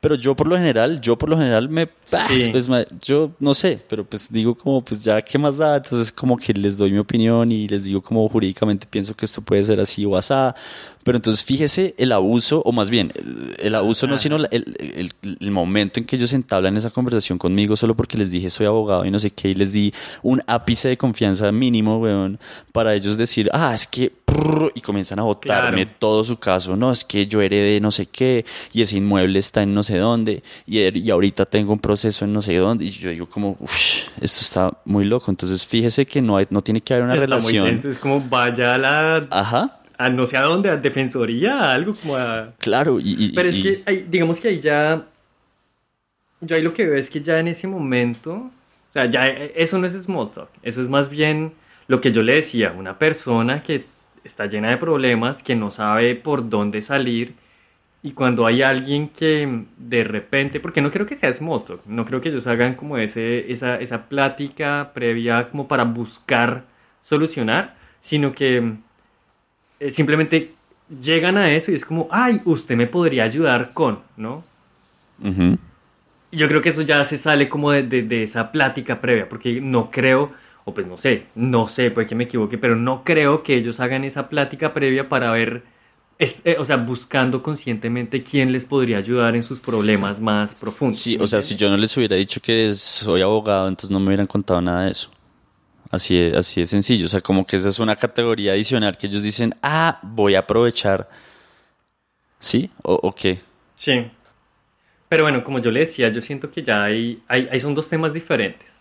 Pero 0.00 0.16
yo 0.16 0.34
por 0.34 0.48
lo 0.48 0.56
general, 0.56 1.00
yo 1.00 1.16
por 1.16 1.28
lo 1.28 1.38
general 1.38 1.68
me, 1.68 1.88
Sí. 2.04 2.48
pues 2.50 2.68
yo 3.00 3.30
no 3.38 3.54
sé, 3.54 3.80
pero 3.88 4.04
pues 4.04 4.32
digo 4.32 4.56
como 4.56 4.84
pues 4.84 5.04
ya 5.04 5.22
qué 5.22 5.38
más 5.38 5.56
da, 5.56 5.76
entonces 5.76 6.10
como 6.10 6.36
que 6.36 6.52
les 6.54 6.76
doy 6.76 6.90
mi 6.90 6.98
opinión 6.98 7.52
y 7.52 7.68
les 7.68 7.84
digo 7.84 8.02
como 8.02 8.28
jurídicamente 8.28 8.84
pienso 8.90 9.14
que 9.14 9.24
esto 9.24 9.40
puede 9.40 9.62
ser 9.62 9.78
así 9.78 10.04
o 10.04 10.16
asá. 10.16 10.52
Pero 11.06 11.18
entonces 11.18 11.44
fíjese 11.44 11.94
el 11.98 12.10
abuso, 12.10 12.62
o 12.64 12.72
más 12.72 12.90
bien, 12.90 13.12
el, 13.14 13.54
el 13.60 13.74
abuso 13.76 14.08
no, 14.08 14.14
Ajá. 14.14 14.22
sino 14.24 14.36
el, 14.38 14.48
el- 14.50 15.14
el 15.38 15.50
momento 15.52 16.00
en 16.00 16.04
que 16.04 16.16
ellos 16.16 16.32
entablan 16.32 16.76
esa 16.76 16.90
conversación 16.90 17.38
conmigo 17.38 17.76
solo 17.76 17.94
porque 17.94 18.18
les 18.18 18.32
dije 18.32 18.50
soy 18.50 18.66
abogado 18.66 19.04
y 19.04 19.12
no 19.12 19.20
sé 19.20 19.30
qué, 19.30 19.50
y 19.50 19.54
les 19.54 19.70
di 19.72 19.94
un 20.24 20.42
ápice 20.48 20.88
de 20.88 20.96
confianza 20.96 21.52
mínimo, 21.52 21.98
weón, 21.98 22.40
para 22.72 22.92
ellos 22.92 23.16
decir, 23.16 23.48
ah, 23.52 23.70
es 23.72 23.86
que, 23.86 24.10
prrr, 24.24 24.72
y 24.74 24.80
comienzan 24.80 25.20
a 25.20 25.22
botarme 25.22 25.84
Claro. 25.84 25.96
todo 26.00 26.24
su 26.24 26.38
caso, 26.38 26.74
no, 26.74 26.90
es 26.90 27.04
que 27.04 27.28
yo 27.28 27.40
heredé 27.40 27.80
no 27.80 27.92
sé 27.92 28.06
qué, 28.06 28.44
y 28.72 28.82
ese 28.82 28.96
inmueble 28.96 29.38
está 29.38 29.62
en 29.62 29.74
no 29.74 29.84
sé 29.84 29.98
dónde, 29.98 30.42
y, 30.66 30.78
er- 30.78 30.96
y 30.96 31.08
ahorita 31.12 31.46
tengo 31.46 31.72
un 31.72 31.78
proceso 31.78 32.24
en 32.24 32.32
no 32.32 32.42
sé 32.42 32.56
dónde, 32.56 32.84
y 32.84 32.90
yo 32.90 33.10
digo 33.10 33.26
como, 33.28 33.56
uff, 33.60 33.72
esto 34.20 34.40
está 34.40 34.76
muy 34.84 35.04
loco, 35.04 35.30
entonces 35.30 35.64
fíjese 35.64 36.04
que 36.04 36.20
no, 36.20 36.36
hay, 36.36 36.46
no 36.50 36.62
tiene 36.62 36.80
que 36.80 36.94
haber 36.94 37.04
una 37.04 37.14
Está 37.14 37.26
muy 37.26 37.36
relación. 37.52 37.66
tenso, 37.68 37.90
Es 37.90 37.98
como 38.00 38.20
vaya 38.28 38.74
a 38.74 38.78
la... 38.78 39.26
Ajá, 39.30 39.78
A 39.98 40.08
no 40.10 40.26
sé 40.26 40.36
a 40.36 40.42
dónde, 40.42 40.68
a 40.70 40.76
defensoría, 40.76 41.58
a 41.58 41.72
algo 41.74 41.94
como 41.94 42.16
a... 42.16 42.52
claro, 42.58 43.00
y... 43.00 43.14
y- 43.18 43.32
Pero 43.32 43.48
es 43.48 43.58
y- 43.58 43.62
que, 43.62 43.82
ahí- 43.86 44.06
digamos 44.08 44.40
que 44.40 44.48
ahí 44.48 44.60
ya. 44.60 45.06
Yo 46.40 46.56
ahí 46.56 46.62
lo 46.62 46.72
que 46.74 46.84
veo 46.86 46.96
es 46.98 47.08
que 47.10 47.20
ya 47.22 47.38
en 47.38 47.48
ese 47.48 47.66
momento. 47.66 48.32
O 48.34 48.92
sea, 48.92 49.06
ya 49.06 49.28
eh, 49.28 49.52
eso 49.56 49.78
no 49.78 49.86
es 49.86 49.94
small 49.94 50.30
talk. 50.30 50.48
Eso 50.62 50.82
es 50.82 50.88
más 50.88 51.08
bien 51.08 51.52
lo 51.88 52.00
que 52.00 52.12
yo 52.12 52.22
le 52.22 52.34
decía. 52.34 52.72
Una 52.72 52.98
persona 52.98 53.62
que 53.62 53.84
está 54.24 54.46
llena 54.46 54.70
de 54.70 54.76
problemas, 54.76 55.42
que 55.42 55.54
no 55.56 55.70
sabe 55.70 56.14
por 56.14 56.48
dónde 56.48 56.82
salir. 56.82 57.34
Y 58.02 58.12
cuando 58.12 58.46
hay 58.46 58.62
alguien 58.62 59.08
que 59.08 59.64
de 59.78 60.04
repente. 60.04 60.60
Porque 60.60 60.82
no 60.82 60.90
creo 60.90 61.06
que 61.06 61.14
sea 61.16 61.32
small 61.32 61.64
talk. 61.64 61.80
No 61.86 62.04
creo 62.04 62.20
que 62.20 62.28
ellos 62.28 62.46
hagan 62.46 62.74
como 62.74 62.98
ese, 62.98 63.50
esa, 63.50 63.76
esa 63.80 64.08
plática 64.08 64.90
previa 64.94 65.48
como 65.48 65.66
para 65.68 65.84
buscar 65.84 66.64
solucionar. 67.02 67.76
Sino 68.02 68.32
que 68.32 68.74
eh, 69.80 69.90
simplemente 69.90 70.54
llegan 71.02 71.36
a 71.36 71.52
eso 71.52 71.72
y 71.72 71.74
es 71.74 71.84
como, 71.84 72.08
ay, 72.10 72.40
usted 72.44 72.76
me 72.76 72.86
podría 72.86 73.24
ayudar 73.24 73.72
con, 73.72 74.00
¿no? 74.16 74.44
Yo 76.32 76.48
creo 76.48 76.60
que 76.60 76.70
eso 76.70 76.82
ya 76.82 77.04
se 77.04 77.18
sale 77.18 77.48
como 77.48 77.70
de, 77.70 77.82
de- 77.84 78.02
de 78.02 78.22
esa 78.22 78.52
plática 78.52 79.00
previa, 79.00 79.28
porque 79.28 79.60
no 79.60 79.90
creo, 79.90 80.32
o 80.64 80.74
pues 80.74 80.86
no 80.86 80.96
sé, 80.96 81.24
no 81.34 81.68
sé, 81.68 81.90
puede 81.90 82.06
que 82.06 82.14
me 82.14 82.24
equivoque, 82.24 82.58
pero 82.58 82.76
no 82.76 83.04
creo 83.04 83.42
que 83.42 83.54
ellos 83.56 83.80
hagan 83.80 84.04
esa 84.04 84.28
plática 84.28 84.74
previa 84.74 85.08
para 85.08 85.30
ver 85.32 85.62
es, 86.18 86.42
eh, 86.46 86.56
o 86.58 86.64
sea, 86.64 86.78
buscando 86.78 87.42
conscientemente 87.42 88.22
quién 88.22 88.52
les 88.52 88.64
podría 88.64 88.98
ayudar 88.98 89.36
en 89.36 89.42
sus 89.42 89.60
problemas 89.60 90.20
más 90.20 90.54
profundos. 90.54 90.98
Sí, 90.98 91.16
o 91.20 91.26
sea, 91.26 91.42
si 91.42 91.56
yo 91.56 91.68
no 91.70 91.76
les 91.76 91.96
hubiera 91.96 92.16
dicho 92.16 92.40
que 92.40 92.74
soy 92.74 93.20
abogado, 93.22 93.68
entonces 93.68 93.90
no 93.90 94.00
me 94.00 94.06
hubieran 94.06 94.26
contado 94.26 94.60
nada 94.62 94.84
de 94.86 94.90
eso. 94.92 95.10
Así 95.90 96.18
es, 96.18 96.34
así 96.34 96.60
de 96.60 96.66
sencillo. 96.66 97.06
O 97.06 97.08
sea, 97.08 97.20
como 97.20 97.46
que 97.46 97.56
esa 97.56 97.68
es 97.68 97.78
una 97.78 97.96
categoría 97.96 98.52
adicional 98.52 98.96
que 98.96 99.06
ellos 99.06 99.22
dicen, 99.22 99.54
ah, 99.62 99.98
voy 100.02 100.34
a 100.34 100.40
aprovechar. 100.40 101.08
¿Sí? 102.38 102.70
¿O, 102.82 103.14
qué? 103.14 103.40
Sí. 103.76 104.10
Pero 105.08 105.24
bueno, 105.24 105.42
como 105.44 105.58
yo 105.58 105.70
le 105.70 105.80
decía, 105.80 106.08
yo 106.10 106.20
siento 106.20 106.50
que 106.50 106.62
ya 106.62 106.84
hay, 106.84 107.22
hay, 107.28 107.58
son 107.60 107.74
dos 107.74 107.88
temas 107.88 108.12
diferentes. 108.12 108.80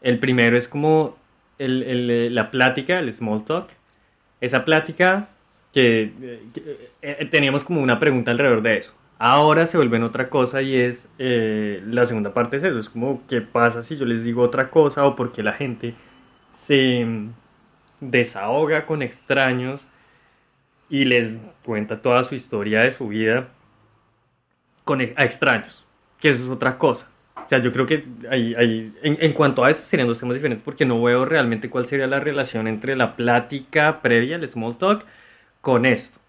El 0.00 0.18
primero 0.18 0.56
es 0.56 0.68
como 0.68 1.16
el, 1.58 2.34
la 2.34 2.50
plática, 2.50 2.98
el 2.98 3.12
small 3.12 3.44
talk. 3.44 3.70
Esa 4.40 4.64
plática 4.64 5.28
que, 5.72 6.12
eh, 7.02 7.28
teníamos 7.30 7.64
como 7.64 7.80
una 7.80 7.98
pregunta 7.98 8.30
alrededor 8.30 8.62
de 8.62 8.78
eso. 8.78 8.94
Ahora 9.18 9.66
se 9.66 9.76
vuelve 9.76 9.96
en 9.96 10.02
otra 10.02 10.28
cosa 10.28 10.60
y 10.60 10.76
es 10.76 11.08
eh, 11.18 11.82
la 11.86 12.04
segunda 12.04 12.34
parte 12.34 12.56
es 12.58 12.64
eso, 12.64 12.78
es 12.78 12.88
como 12.88 13.22
qué 13.28 13.40
pasa 13.40 13.82
si 13.82 13.96
yo 13.96 14.04
les 14.04 14.22
digo 14.22 14.42
otra 14.42 14.70
cosa 14.70 15.04
o 15.06 15.16
por 15.16 15.32
qué 15.32 15.42
la 15.42 15.52
gente 15.52 15.94
se 16.54 17.06
desahoga 18.00 18.86
con 18.86 19.02
extraños 19.02 19.86
y 20.88 21.04
les 21.04 21.38
cuenta 21.64 22.00
toda 22.00 22.24
su 22.24 22.34
historia 22.34 22.82
de 22.82 22.92
su 22.92 23.08
vida 23.08 23.48
con, 24.84 25.00
a 25.00 25.24
extraños, 25.24 25.84
que 26.20 26.30
eso 26.30 26.44
es 26.44 26.50
otra 26.50 26.78
cosa. 26.78 27.10
O 27.44 27.48
sea, 27.48 27.58
yo 27.58 27.72
creo 27.72 27.84
que 27.84 28.04
hay, 28.30 28.54
hay, 28.54 28.94
en, 29.02 29.18
en, 29.20 29.32
cuanto 29.32 29.64
a 29.64 29.70
eso 29.70 29.82
serían 29.82 30.08
dos 30.08 30.18
temas 30.18 30.34
diferentes 30.34 30.64
porque 30.64 30.86
no 30.86 31.02
veo 31.02 31.26
realmente 31.26 31.68
cuál 31.68 31.84
sería 31.86 32.06
la 32.06 32.20
relación 32.20 32.66
entre 32.68 32.96
la 32.96 33.16
plática 33.16 34.00
previa, 34.00 34.36
el 34.36 34.48
small 34.48 34.78
talk, 34.78 35.04
con 35.60 35.84
esto. 35.84 36.20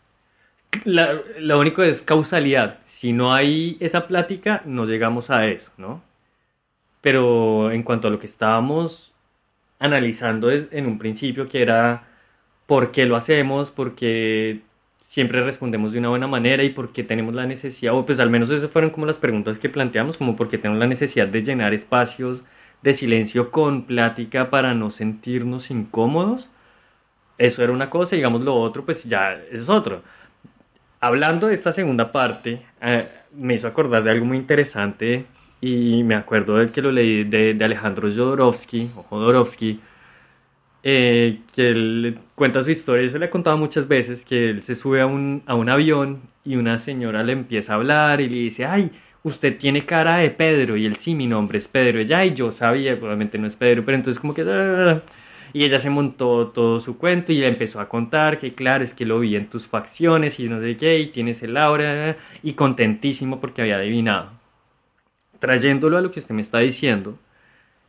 lo 0.85 1.59
único 1.59 1.83
es 1.83 2.01
causalidad. 2.01 2.79
Si 2.83 3.13
no 3.13 3.33
hay 3.33 3.77
esa 3.79 4.07
plática, 4.07 4.61
no 4.65 4.85
llegamos 4.85 5.29
a 5.29 5.47
eso, 5.47 5.71
¿no? 5.77 6.01
Pero 7.01 7.71
en 7.71 7.83
cuanto 7.83 8.07
a 8.07 8.11
lo 8.11 8.19
que 8.19 8.25
estábamos 8.25 9.14
analizando 9.79 10.51
en 10.51 10.85
un 10.87 10.97
principio, 10.99 11.47
que 11.47 11.61
era 11.61 12.07
por 12.65 12.91
qué 12.91 13.05
lo 13.05 13.15
hacemos, 13.15 13.71
por 13.71 13.95
qué 13.95 14.61
siempre 15.03 15.43
respondemos 15.43 15.91
de 15.91 15.99
una 15.99 16.09
buena 16.09 16.27
manera 16.27 16.63
y 16.63 16.69
por 16.71 16.91
qué 16.91 17.03
tenemos 17.03 17.35
la 17.35 17.45
necesidad, 17.45 17.93
o 17.93 18.05
pues 18.05 18.19
al 18.19 18.29
menos 18.29 18.49
esas 18.49 18.71
fueron 18.71 18.91
como 18.91 19.05
las 19.05 19.19
preguntas 19.19 19.59
que 19.59 19.69
planteamos, 19.69 20.17
como 20.17 20.35
por 20.35 20.47
qué 20.47 20.57
tenemos 20.57 20.79
la 20.79 20.87
necesidad 20.87 21.27
de 21.27 21.43
llenar 21.43 21.73
espacios 21.73 22.43
de 22.81 22.93
silencio 22.93 23.51
con 23.51 23.83
plática 23.85 24.49
para 24.49 24.73
no 24.73 24.91
sentirnos 24.91 25.71
incómodos 25.71 26.49
eso 27.37 27.63
era 27.63 27.73
una 27.73 27.89
cosa, 27.89 28.15
digamos 28.15 28.41
lo 28.41 28.55
otro, 28.55 28.85
pues 28.85 29.03
ya 29.03 29.33
es 29.51 29.69
otro. 29.69 30.03
Hablando 30.99 31.47
de 31.47 31.53
esta 31.53 31.73
segunda 31.73 32.11
parte, 32.11 32.61
eh, 32.81 33.07
me 33.33 33.55
hizo 33.55 33.67
acordar 33.67 34.03
de 34.03 34.11
algo 34.11 34.25
muy 34.25 34.37
interesante 34.37 35.25
y 35.65 36.03
me 36.03 36.13
acuerdo 36.13 36.57
de 36.57 36.71
que 36.71 36.81
lo 36.81 36.91
leí 36.91 37.23
de, 37.23 37.57
Alejandro 37.63 38.07
Jodorowsky, 38.09 38.91
o 38.95 39.03
Jodorowsky, 39.03 39.79
eh, 40.83 41.39
que 41.55 41.69
él 41.69 42.15
cuenta 42.35 42.61
su 42.61 42.69
historia, 42.69 43.09
se 43.09 43.17
le 43.17 43.25
ha 43.25 43.29
contado 43.31 43.57
muchas 43.57 43.87
veces, 43.87 44.23
que 44.23 44.51
él 44.51 44.61
se 44.61 44.75
sube 44.75 45.01
a 45.01 45.07
un, 45.07 45.41
a 45.47 45.55
un 45.55 45.69
avión 45.69 46.21
y 46.43 46.55
una 46.57 46.77
señora 46.77 47.23
le 47.23 47.33
empieza 47.33 47.73
a 47.73 47.75
hablar 47.77 48.21
y 48.21 48.29
le 48.29 48.35
dice, 48.35 48.65
ay, 48.65 48.91
usted 49.23 49.57
tiene 49.57 49.85
cara 49.85 50.17
de 50.17 50.29
Pedro, 50.29 50.77
y 50.77 50.85
él 50.85 50.97
sí, 50.97 51.15
mi 51.15 51.25
nombre 51.25 51.57
es 51.57 51.67
Pedro, 51.67 51.99
y 51.99 52.05
ya, 52.05 52.23
y 52.23 52.35
yo 52.35 52.51
sabía, 52.51 52.95
probablemente 52.95 53.39
no 53.39 53.47
es 53.47 53.55
Pedro, 53.55 53.83
pero 53.83 53.97
entonces 53.97 54.19
como 54.21 54.33
que... 54.33 54.43
Ah, 54.47 55.01
y 55.53 55.63
ella 55.63 55.79
se 55.79 55.89
montó 55.89 56.49
todo 56.49 56.79
su 56.81 56.97
cuento 56.97 57.31
y 57.31 57.37
le 57.37 57.47
empezó 57.47 57.79
a 57.79 57.87
contar 57.87 58.39
que 58.39 58.53
claro, 58.53 58.83
es 58.83 58.93
que 58.93 59.05
lo 59.05 59.19
vi 59.19 59.37
en 59.37 59.49
tus 59.49 59.67
facciones 59.67 60.39
y 60.39 60.49
no 60.49 60.59
sé 60.59 60.75
qué, 60.77 60.99
y 60.99 61.07
tienes 61.07 61.41
el 61.43 61.57
aura, 61.57 62.17
y 62.43 62.53
contentísimo 62.53 63.39
porque 63.39 63.61
había 63.61 63.77
adivinado. 63.77 64.44
Trayéndolo 65.45 65.97
a 65.97 66.01
lo 66.01 66.09
que 66.09 66.19
usted 66.19 66.33
me 66.33 66.41
está 66.41 66.57
diciendo, 66.57 67.19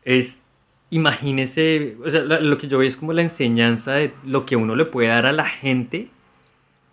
es, 0.05 0.43
imagínese, 0.91 1.97
o 2.05 2.11
sea, 2.11 2.21
lo 2.21 2.59
que 2.59 2.69
yo 2.69 2.77
veo 2.77 2.87
es 2.87 2.99
como 2.99 3.15
la 3.15 3.23
enseñanza 3.23 3.95
de 3.95 4.13
lo 4.27 4.45
que 4.45 4.57
uno 4.57 4.75
le 4.75 4.85
puede 4.85 5.09
dar 5.09 5.25
a 5.25 5.33
la 5.33 5.47
gente 5.47 6.11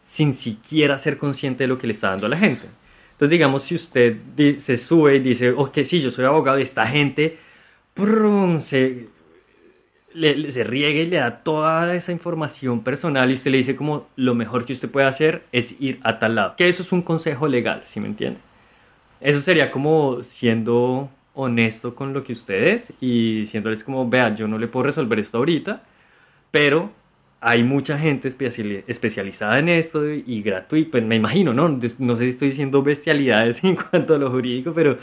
sin 0.02 0.34
siquiera 0.34 0.98
ser 0.98 1.18
consciente 1.18 1.66
de 1.66 1.68
lo 1.68 1.78
que 1.78 1.88
le 1.88 1.92
está 1.92 2.12
dando 2.12 2.28
a 2.28 2.30
la 2.30 2.38
gente. 2.38 2.68
Entonces, 3.12 3.32
digamos, 3.32 3.64
si 3.64 3.76
usted 3.76 4.18
se 4.58 4.78
sube 4.78 5.18
y 5.18 5.20
dice, 5.20 5.52
ok, 5.52 5.80
sí, 5.84 6.00
yo 6.00 6.12
soy 6.12 6.24
abogado 6.24 6.56
de 6.56 6.64
esta 6.64 6.88
gente, 6.88 7.40
se, 8.62 9.08
le, 10.14 10.52
se 10.54 10.64
riega 10.64 11.02
y 11.02 11.08
le 11.08 11.18
da 11.18 11.44
toda 11.44 11.94
esa 11.94 12.14
información 12.14 12.86
personal 12.86 13.30
y 13.30 13.34
usted 13.34 13.52
le 13.52 13.58
dice 13.58 13.76
como 13.76 14.08
lo 14.16 14.34
mejor 14.34 14.66
que 14.66 14.72
usted 14.72 14.90
puede 14.90 15.08
hacer 15.08 15.44
es 15.52 15.76
ir 15.82 16.00
a 16.04 16.20
tal 16.20 16.36
lado. 16.36 16.56
Que 16.56 16.70
eso 16.70 16.84
es 16.84 16.94
un 16.94 17.02
consejo 17.02 17.50
legal, 17.50 17.82
¿sí 17.84 18.00
me 18.00 18.08
entiende? 18.08 18.40
Eso 19.24 19.40
sería 19.40 19.72
como 19.72 20.22
siendo 20.22 21.10
honesto 21.34 21.96
con 21.96 22.14
lo 22.14 22.26
que 22.26 22.34
usted 22.34 22.68
es 22.68 22.94
y 23.00 23.40
diciéndoles 23.40 23.84
como, 23.84 24.08
vea, 24.08 24.36
yo 24.36 24.50
no 24.50 24.58
le 24.58 24.68
puedo 24.68 24.84
resolver 24.84 25.18
esto 25.18 25.38
ahorita, 25.38 25.82
pero 26.52 26.92
hay 27.40 27.64
mucha 27.64 27.98
gente 27.98 28.28
especializada 28.28 29.60
en 29.60 29.70
esto 29.70 30.10
y 30.10 30.42
gratuito, 30.42 30.92
pues 30.92 31.06
me 31.06 31.16
imagino, 31.16 31.54
¿no? 31.54 31.70
No 31.70 32.16
sé 32.18 32.24
si 32.24 32.30
estoy 32.30 32.50
diciendo 32.50 32.84
bestialidades 32.84 33.64
en 33.64 33.78
cuanto 33.78 34.16
a 34.16 34.18
lo 34.18 34.30
jurídico, 34.30 34.74
pero 34.74 34.98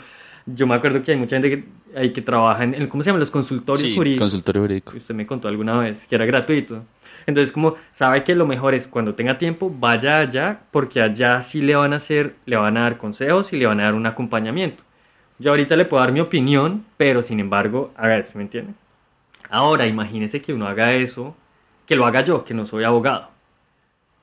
yo 0.45 0.67
me 0.67 0.75
acuerdo 0.75 1.01
que 1.01 1.13
hay 1.13 1.17
mucha 1.17 1.37
gente 1.39 1.49
que, 1.49 1.63
hay 1.95 2.13
que 2.13 2.21
trabaja 2.21 2.63
en, 2.63 2.87
¿cómo 2.87 3.01
se 3.01 3.09
llaman? 3.09 3.21
Los 3.21 3.31
consultorios 3.31 3.89
sí, 3.89 3.95
jurídicos. 3.95 4.21
consultorio 4.21 4.61
jurídico. 4.61 4.93
Usted 4.95 5.15
me 5.15 5.25
contó 5.25 5.47
alguna 5.47 5.79
vez 5.79 6.05
que 6.05 6.13
era 6.13 6.25
gratuito. 6.25 6.85
Entonces, 7.25 7.51
como 7.51 7.75
sabe 7.91 8.23
que 8.23 8.35
lo 8.35 8.45
mejor 8.45 8.73
es 8.73 8.87
cuando 8.87 9.15
tenga 9.15 9.37
tiempo, 9.37 9.73
vaya 9.73 10.19
allá, 10.19 10.61
porque 10.71 11.01
allá 11.01 11.41
sí 11.41 11.61
le 11.61 11.75
van 11.75 11.93
a 11.93 11.97
hacer, 11.97 12.35
le 12.45 12.57
van 12.57 12.77
a 12.77 12.81
dar 12.81 12.97
consejos 12.97 13.53
y 13.53 13.57
le 13.57 13.65
van 13.65 13.79
a 13.79 13.83
dar 13.83 13.93
un 13.93 14.05
acompañamiento. 14.05 14.83
Yo 15.39 15.51
ahorita 15.51 15.75
le 15.75 15.85
puedo 15.85 16.03
dar 16.03 16.11
mi 16.11 16.19
opinión, 16.19 16.85
pero 16.97 17.23
sin 17.23 17.39
embargo, 17.39 17.91
a 17.95 18.07
ver, 18.07 18.25
¿se 18.25 18.37
me 18.37 18.43
entiende? 18.43 18.73
Ahora, 19.49 19.87
imagínese 19.87 20.41
que 20.41 20.53
uno 20.53 20.67
haga 20.67 20.93
eso, 20.93 21.35
que 21.85 21.95
lo 21.95 22.05
haga 22.05 22.23
yo, 22.23 22.43
que 22.43 22.53
no 22.53 22.65
soy 22.65 22.83
abogado. 22.83 23.29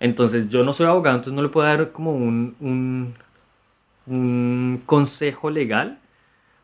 Entonces, 0.00 0.48
yo 0.48 0.64
no 0.64 0.72
soy 0.72 0.86
abogado, 0.86 1.16
entonces 1.16 1.34
no 1.34 1.42
le 1.42 1.48
puedo 1.48 1.66
dar 1.66 1.92
como 1.92 2.12
un, 2.12 2.56
un, 2.60 3.14
un 4.06 4.82
consejo 4.86 5.50
legal 5.50 5.98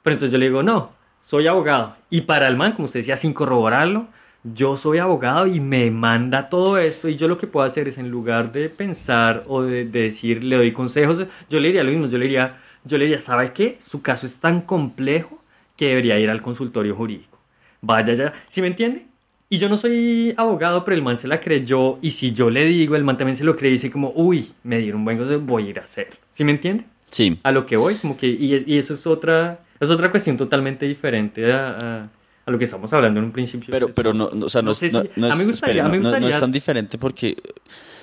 pero 0.04 0.14
entonces 0.14 0.32
yo 0.32 0.38
le 0.38 0.44
digo, 0.44 0.62
no, 0.62 0.90
soy 1.22 1.46
abogado. 1.46 1.96
Y 2.10 2.20
para 2.20 2.46
el 2.46 2.56
man, 2.58 2.72
como 2.72 2.84
usted 2.84 3.00
decía, 3.00 3.16
sin 3.16 3.32
corroborarlo, 3.32 4.06
yo 4.44 4.76
soy 4.76 4.98
abogado 4.98 5.46
y 5.46 5.58
me 5.58 5.90
manda 5.90 6.50
todo 6.50 6.76
esto 6.76 7.08
y 7.08 7.16
yo 7.16 7.28
lo 7.28 7.38
que 7.38 7.46
puedo 7.46 7.66
hacer 7.66 7.88
es 7.88 7.96
en 7.96 8.10
lugar 8.10 8.52
de 8.52 8.68
pensar 8.68 9.42
o 9.46 9.62
de, 9.62 9.86
decir, 9.86 10.44
le 10.44 10.56
doy 10.56 10.72
consejos, 10.72 11.24
yo 11.48 11.60
le 11.60 11.68
diría 11.68 11.82
lo 11.82 11.90
mismo, 11.90 12.06
yo 12.08 12.18
le 12.18 12.26
diría, 12.26 12.60
yo 12.84 12.98
le 12.98 13.04
diría, 13.04 13.18
¿sabe 13.18 13.52
qué? 13.52 13.76
Su 13.80 14.02
caso 14.02 14.26
es 14.26 14.38
tan 14.40 14.60
complejo 14.60 15.42
que 15.76 15.88
debería 15.88 16.18
ir 16.18 16.28
al 16.28 16.42
consultorio 16.42 16.94
jurídico. 16.94 17.38
Vaya 17.80 18.12
ya, 18.12 18.34
¿sí 18.48 18.60
me 18.60 18.68
entiende? 18.68 19.06
Y 19.48 19.58
yo 19.58 19.68
no 19.68 19.76
soy 19.76 20.34
abogado, 20.36 20.84
pero 20.84 20.94
el 20.94 21.02
man 21.02 21.16
se 21.16 21.28
la 21.28 21.40
creyó 21.40 21.98
y 22.02 22.10
si 22.10 22.32
yo 22.32 22.50
le 22.50 22.64
digo, 22.64 22.96
el 22.96 23.04
man 23.04 23.16
también 23.16 23.36
se 23.36 23.44
lo 23.44 23.56
cree 23.56 23.70
y 23.70 23.74
dice 23.74 23.90
como, 23.90 24.12
uy, 24.14 24.52
me 24.62 24.78
dieron 24.78 25.04
buen 25.04 25.16
consejo, 25.16 25.40
voy 25.40 25.66
a 25.66 25.70
ir 25.70 25.78
a 25.78 25.82
hacerlo. 25.82 26.16
¿Sí 26.32 26.44
me 26.44 26.52
entiende? 26.52 26.84
Sí. 27.10 27.38
A 27.42 27.52
lo 27.52 27.64
que 27.64 27.76
voy, 27.76 27.94
como 27.94 28.16
que, 28.16 28.26
y, 28.26 28.64
y 28.66 28.78
eso 28.78 28.94
es 28.94 29.06
otra, 29.06 29.60
es 29.80 29.88
otra 29.88 30.10
cuestión 30.10 30.36
totalmente 30.36 30.86
diferente 30.86 31.52
a, 31.52 31.78
a, 31.80 32.10
lo 32.52 32.58
que 32.58 32.64
estamos 32.64 32.92
hablando 32.92 33.20
en 33.20 33.26
un 33.26 33.32
principio. 33.32 33.68
Pero, 33.70 33.88
pero 33.88 34.12
no, 34.12 34.26
o 34.26 34.48
sea, 34.48 34.62
no, 34.62 34.72
es, 34.72 34.82
no 35.16 35.28
es 35.28 36.40
tan 36.40 36.52
diferente 36.52 36.98
porque 36.98 37.36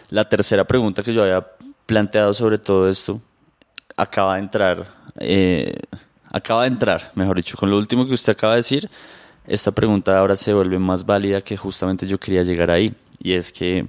la 0.10 0.27
tercera 0.27 0.65
pregunta 0.65 1.04
que 1.04 1.13
yo 1.13 1.23
había 1.23 1.45
planteado 1.86 2.34
sobre 2.34 2.58
todo 2.58 2.89
esto 2.89 3.21
acaba 3.95 4.36
de 4.36 4.41
entrar, 4.41 4.88
eh, 5.19 5.77
acaba 6.32 6.63
de 6.63 6.69
entrar, 6.69 7.12
mejor 7.15 7.38
dicho, 7.38 7.58
con 7.58 7.69
lo 7.69 7.77
último 7.77 8.08
que 8.08 8.13
usted 8.13 8.34
acaba 8.34 8.54
de 8.54 8.58
decir, 8.58 8.89
esta 9.47 9.71
pregunta 9.71 10.17
ahora 10.17 10.36
se 10.36 10.54
vuelve 10.54 10.80
más 10.80 11.06
válida 11.06 11.41
que 11.41 11.58
justamente 11.58 12.08
yo 12.08 12.19
quería 12.19 12.43
llegar 12.43 12.71
ahí. 12.71 12.93
Y 13.19 13.34
es 13.34 13.51
que 13.51 13.86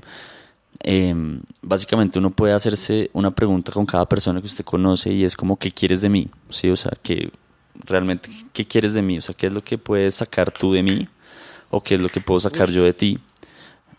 eh, 0.80 1.14
básicamente 1.60 2.18
uno 2.18 2.30
puede 2.30 2.52
hacerse 2.52 3.10
una 3.12 3.30
pregunta 3.30 3.72
con 3.72 3.86
cada 3.86 4.06
persona 4.06 4.40
que 4.40 4.46
usted 4.46 4.64
conoce 4.64 5.10
y 5.12 5.24
es 5.24 5.36
como, 5.36 5.56
¿qué 5.56 5.70
quieres 5.70 6.00
de 6.00 6.08
mí? 6.08 6.28
¿Sí? 6.50 6.70
O 6.70 6.76
sea, 6.76 6.92
que 7.02 7.30
realmente 7.74 8.30
qué 8.52 8.66
quieres 8.66 8.94
de 8.94 9.02
mí, 9.02 9.18
o 9.18 9.22
sea, 9.22 9.35
qué 9.35 9.46
es 9.46 9.52
lo 9.52 9.62
que 9.62 9.78
puedes 9.78 10.16
sacar 10.16 10.50
tú 10.50 10.72
de 10.72 10.82
mí 10.82 11.08
o 11.70 11.82
qué 11.82 11.94
es 11.94 12.00
lo 12.00 12.08
que 12.08 12.20
puedo 12.20 12.40
sacar 12.40 12.70
yo 12.70 12.85
de 12.85 12.92
ti. 12.92 13.18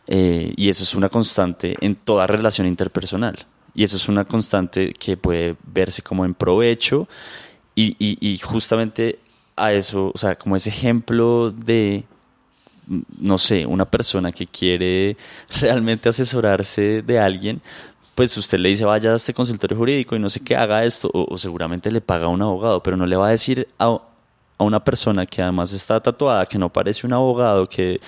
Eh, 0.08 0.54
y 0.56 0.70
eso 0.70 0.84
es 0.84 0.96
una 0.96 1.10
constante 1.10 1.76
en 1.82 1.96
toda 1.96 2.28
relación 2.28 2.68
interpersonal. 2.68 3.38
Y 3.74 3.84
eso 3.84 3.98
es 3.98 4.08
una 4.08 4.26
constante 4.26 4.94
que 4.94 5.18
puede 5.18 5.56
verse 5.66 6.02
como 6.04 6.26
en 6.26 6.36
provecho 6.36 7.08
y, 7.76 7.96
y 7.98 8.38
justamente 8.38 9.18
a 9.56 9.74
eso, 9.74 10.12
o 10.14 10.18
sea, 10.18 10.36
como 10.36 10.56
ese 10.56 10.70
ejemplo 10.70 11.52
de, 11.52 12.06
no 13.20 13.38
sé, 13.38 13.66
una 13.66 13.86
persona 13.86 14.32
que 14.32 14.48
quiere 14.48 15.18
realmente 15.62 16.10
asesorarse 16.10 17.02
de 17.02 17.20
alguien, 17.20 17.62
pues 18.16 18.36
usted 18.38 18.60
le 18.60 18.70
dice 18.70 18.86
vaya 18.86 19.12
a 19.12 19.16
este 19.16 19.34
consultorio 19.34 19.78
jurídico 19.78 20.16
y 20.16 20.20
no 20.20 20.30
sé 20.30 20.40
qué 20.42 20.56
haga 20.56 20.86
esto, 20.86 21.10
o, 21.14 21.38
seguramente 21.38 21.92
le 21.92 22.02
paga 22.02 22.26
a 22.26 22.30
un 22.30 22.42
abogado, 22.42 22.82
pero 22.84 22.98
no 22.98 23.06
le 23.06 23.16
va 23.16 23.28
a 23.28 23.32
decir 23.32 23.68
a, 23.80 23.86
a 24.58 24.64
una 24.64 24.84
persona 24.84 25.26
que 25.26 25.42
además 25.42 25.74
está 25.74 26.00
tatuada, 26.00 26.46
que 26.46 26.58
no 26.58 26.70
parece 26.72 27.08
un 27.08 27.14
abogado, 27.14 27.68
que 27.68 28.00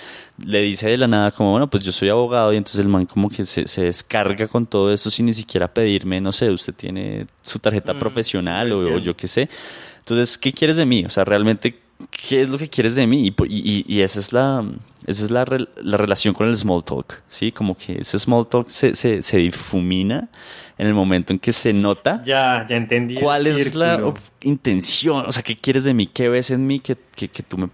le 0.45 0.61
dice 0.61 0.87
de 0.87 0.97
la 0.97 1.07
nada 1.07 1.31
como, 1.31 1.51
bueno, 1.51 1.69
pues 1.69 1.83
yo 1.83 1.91
soy 1.91 2.09
abogado 2.09 2.53
y 2.53 2.57
entonces 2.57 2.81
el 2.81 2.87
man 2.87 3.05
como 3.05 3.29
que 3.29 3.45
se, 3.45 3.67
se 3.67 3.83
descarga 3.83 4.47
con 4.47 4.65
todo 4.65 4.91
esto 4.91 5.09
sin 5.09 5.25
ni 5.25 5.33
siquiera 5.33 5.67
pedirme, 5.73 6.21
no 6.21 6.31
sé, 6.31 6.49
usted 6.51 6.73
tiene 6.73 7.27
su 7.41 7.59
tarjeta 7.59 7.93
Mm, 7.93 7.99
profesional 7.99 8.71
o, 8.71 8.95
o 8.95 8.97
yo 8.99 9.15
qué 9.15 9.27
sé. 9.27 9.49
Entonces, 9.99 10.37
¿qué 10.37 10.53
quieres 10.53 10.75
de 10.75 10.85
mí? 10.85 11.03
O 11.03 11.09
sea, 11.09 11.25
realmente, 11.25 11.79
¿qué 12.11 12.41
es 12.43 12.49
lo 12.49 12.57
que 12.57 12.69
quieres 12.69 12.95
de 12.95 13.05
mí? 13.07 13.27
Y, 13.27 13.33
y- 13.47 13.85
y- 13.87 14.01
esa 14.01 14.19
es 14.19 14.31
la, 14.33 14.65
esa 15.05 15.23
es 15.25 15.31
la, 15.31 15.45
la 15.81 15.97
relación 15.97 16.33
con 16.33 16.47
el 16.47 16.55
small 16.55 16.83
talk, 16.83 17.21
¿sí? 17.27 17.51
Como 17.51 17.75
que 17.75 18.01
ese 18.01 18.19
small 18.19 18.47
talk 18.47 18.67
se, 18.69 18.95
se, 18.95 19.21
se 19.23 19.37
difumina 19.37 20.29
en 20.77 20.87
el 20.87 20.93
momento 20.93 21.31
en 21.33 21.39
que 21.39 21.53
se 21.53 21.71
nota 21.73 22.21
Ya, 22.23 22.65
ya 22.67 22.75
entendí. 22.75 23.15
cuál 23.15 23.47
es 23.47 23.75
la 23.75 24.13
intención, 24.43 25.25
o 25.27 25.31
sea, 25.31 25.41
qué 25.43 25.55
quieres 25.55 25.83
de 25.83 25.93
mí, 25.93 26.05
qué 26.07 26.29
ves 26.29 26.51
en 26.51 26.65
mí 26.67 26.79
que, 26.79 26.97
que, 27.15 27.27
que 27.29 27.43
tú 27.43 27.57
me, 27.57 27.65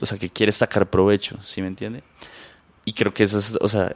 o 0.00 0.06
sea, 0.06 0.16
que 0.18 0.30
quieres 0.30 0.56
sacar 0.56 0.88
provecho, 0.88 1.36
¿sí 1.42 1.60
me 1.60 1.68
entiende? 1.68 2.02
Y 2.84 2.92
creo 2.92 3.12
que 3.12 3.24
eso 3.24 3.38
es, 3.38 3.56
o 3.60 3.68
sea, 3.68 3.94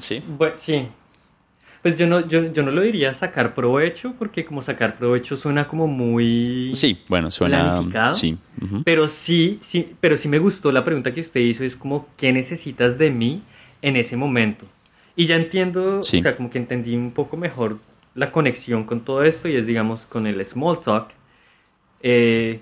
¿sí? 0.00 0.22
Bueno, 0.26 0.54
sí. 0.56 0.88
Pues 1.82 1.98
yo 1.98 2.06
no, 2.06 2.24
yo, 2.26 2.52
yo 2.52 2.62
no 2.62 2.70
lo 2.70 2.80
diría 2.80 3.12
sacar 3.12 3.54
provecho, 3.54 4.14
porque 4.16 4.44
como 4.44 4.62
sacar 4.62 4.96
provecho 4.96 5.36
suena 5.36 5.66
como 5.66 5.88
muy... 5.88 6.70
Sí, 6.76 6.96
bueno, 7.08 7.30
suena... 7.32 7.72
¿Planificado? 7.72 8.14
Sí. 8.14 8.38
Pero 8.84 9.08
sí, 9.08 9.58
sí, 9.62 9.92
pero 10.00 10.16
sí 10.16 10.28
me 10.28 10.38
gustó 10.38 10.70
la 10.70 10.84
pregunta 10.84 11.12
que 11.12 11.20
usted 11.20 11.40
hizo, 11.40 11.64
es 11.64 11.74
como, 11.74 12.06
¿qué 12.16 12.32
necesitas 12.32 12.98
de 12.98 13.10
mí 13.10 13.42
en 13.82 13.96
ese 13.96 14.16
momento? 14.16 14.64
Y 15.16 15.26
ya 15.26 15.34
entiendo, 15.34 16.02
Sí. 16.04 16.20
o 16.20 16.22
sea, 16.22 16.36
como 16.36 16.50
que 16.50 16.58
entendí 16.58 16.94
un 16.94 17.10
poco 17.10 17.36
mejor 17.36 17.78
la 18.14 18.30
conexión 18.30 18.84
con 18.84 19.00
todo 19.00 19.24
esto 19.24 19.48
y 19.48 19.56
es, 19.56 19.66
digamos, 19.66 20.06
con 20.06 20.28
el 20.28 20.44
small 20.46 20.78
talk. 20.80 21.08
Eh, 22.00 22.60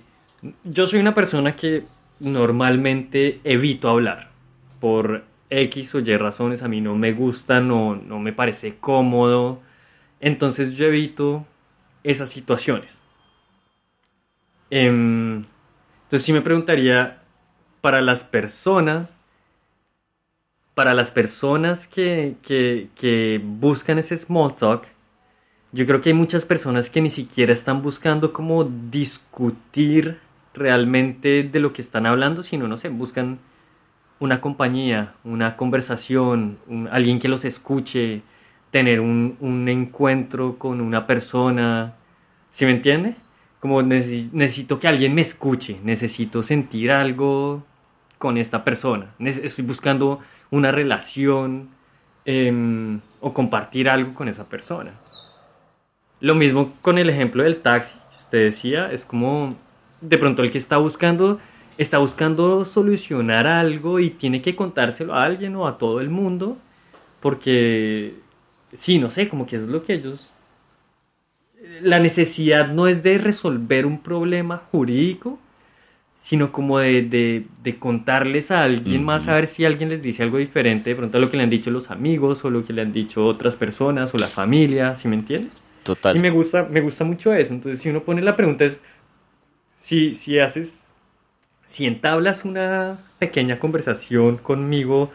yo 0.64 0.86
soy 0.86 0.98
una 1.00 1.14
persona 1.14 1.54
que 1.56 1.84
normalmente 2.20 3.40
evito 3.44 3.88
hablar 3.90 4.30
por 4.80 5.24
X 5.50 5.94
o 5.94 5.98
Y 5.98 6.16
razones, 6.16 6.62
a 6.62 6.68
mí 6.68 6.80
no 6.80 6.96
me 6.96 7.12
gusta, 7.12 7.60
no, 7.60 7.96
no 7.96 8.18
me 8.18 8.32
parece 8.32 8.76
cómodo, 8.76 9.60
entonces 10.20 10.76
yo 10.76 10.86
evito 10.86 11.46
esas 12.04 12.30
situaciones. 12.30 12.98
Em, 14.70 15.44
entonces 16.04 16.22
sí 16.22 16.32
me 16.32 16.40
preguntaría, 16.40 17.22
para 17.80 18.00
las 18.00 18.24
personas, 18.24 19.14
para 20.74 20.94
las 20.94 21.10
personas 21.10 21.86
que, 21.86 22.36
que, 22.42 22.88
que 22.94 23.40
buscan 23.42 23.98
ese 23.98 24.16
small 24.16 24.54
talk, 24.54 24.84
yo 25.72 25.86
creo 25.86 26.00
que 26.00 26.10
hay 26.10 26.14
muchas 26.14 26.44
personas 26.44 26.90
que 26.90 27.00
ni 27.00 27.10
siquiera 27.10 27.52
están 27.52 27.82
buscando 27.82 28.32
como 28.32 28.64
discutir 28.64 30.18
realmente 30.52 31.44
de 31.44 31.60
lo 31.60 31.72
que 31.72 31.82
están 31.82 32.06
hablando, 32.06 32.42
sino, 32.42 32.66
no 32.66 32.76
sé, 32.76 32.88
buscan 32.88 33.38
una 34.20 34.40
compañía, 34.40 35.14
una 35.24 35.56
conversación, 35.56 36.58
alguien 36.92 37.18
que 37.18 37.28
los 37.28 37.44
escuche, 37.44 38.22
tener 38.70 39.00
un, 39.00 39.36
un 39.40 39.68
encuentro 39.68 40.56
con 40.58 40.80
una 40.80 41.06
persona, 41.06 41.94
¿sí 42.52 42.66
me 42.66 42.72
entiende? 42.72 43.16
Como 43.58 43.82
necesi- 43.82 44.30
necesito 44.32 44.78
que 44.78 44.88
alguien 44.88 45.14
me 45.14 45.22
escuche, 45.22 45.78
necesito 45.82 46.42
sentir 46.42 46.92
algo 46.92 47.64
con 48.18 48.36
esta 48.36 48.62
persona, 48.64 49.06
estoy 49.18 49.64
buscando 49.64 50.20
una 50.50 50.70
relación 50.70 51.70
em, 52.26 53.00
o 53.20 53.32
compartir 53.32 53.88
algo 53.88 54.12
con 54.12 54.28
esa 54.28 54.44
persona. 54.44 54.92
Lo 56.20 56.34
mismo 56.34 56.74
con 56.82 56.98
el 56.98 57.08
ejemplo 57.08 57.42
del 57.42 57.62
taxi, 57.62 57.94
usted 58.18 58.44
decía, 58.44 58.92
es 58.92 59.06
como 59.06 59.56
de 60.02 60.18
pronto 60.18 60.42
el 60.42 60.50
que 60.50 60.58
está 60.58 60.76
buscando 60.76 61.38
está 61.82 61.98
buscando 61.98 62.64
solucionar 62.64 63.46
algo 63.46 64.00
y 64.00 64.10
tiene 64.10 64.42
que 64.42 64.56
contárselo 64.56 65.14
a 65.14 65.24
alguien 65.24 65.56
o 65.56 65.66
a 65.66 65.78
todo 65.78 66.00
el 66.00 66.10
mundo 66.10 66.58
porque 67.20 68.16
sí, 68.72 68.98
no 68.98 69.10
sé, 69.10 69.28
como 69.28 69.46
que 69.46 69.56
eso 69.56 69.64
es 69.66 69.70
lo 69.70 69.82
que 69.82 69.94
ellos 69.94 70.32
la 71.82 71.98
necesidad 72.00 72.68
no 72.72 72.86
es 72.86 73.02
de 73.02 73.18
resolver 73.18 73.86
un 73.86 74.02
problema 74.02 74.58
jurídico, 74.70 75.38
sino 76.18 76.52
como 76.52 76.78
de, 76.80 77.02
de- 77.02 77.46
de 77.62 77.78
contarles 77.78 78.50
a 78.50 78.64
alguien 78.64 79.04
más 79.04 79.28
a 79.28 79.34
ver 79.34 79.46
si 79.46 79.64
alguien 79.64 79.88
les 79.90 80.02
dice 80.02 80.22
algo 80.22 80.38
diferente 80.38 80.90
de 80.90 80.96
pronto 80.96 81.18
a 81.18 81.20
lo 81.20 81.30
que 81.30 81.36
le 81.38 81.44
han 81.44 81.50
dicho 81.50 81.70
los 81.70 81.90
amigos 81.90 82.44
o 82.44 82.50
lo 82.50 82.64
que 82.64 82.72
le 82.72 82.82
han 82.82 82.92
dicho 82.92 83.24
otras 83.26 83.56
personas 83.56 84.14
o 84.14 84.18
la 84.18 84.28
familia, 84.28 84.94
¿sí 84.94 85.08
me 85.08 85.16
entiende? 85.16 85.48
Total. 85.82 86.16
Y 86.16 86.20
me 86.20 86.30
gusta, 86.30 86.68
me 86.70 86.80
gusta 86.82 87.04
mucho 87.04 87.32
eso. 87.34 87.54
Entonces, 87.54 87.80
si 87.80 87.88
uno 87.90 88.02
pone 88.02 88.22
la 88.22 88.36
pregunta 88.36 88.64
es, 88.64 88.80
si, 89.76 90.14
si 90.14 90.38
haces, 90.38 90.79
si 91.70 91.86
entablas 91.86 92.44
una 92.44 92.98
pequeña 93.20 93.60
conversación 93.60 94.38
conmigo 94.38 95.12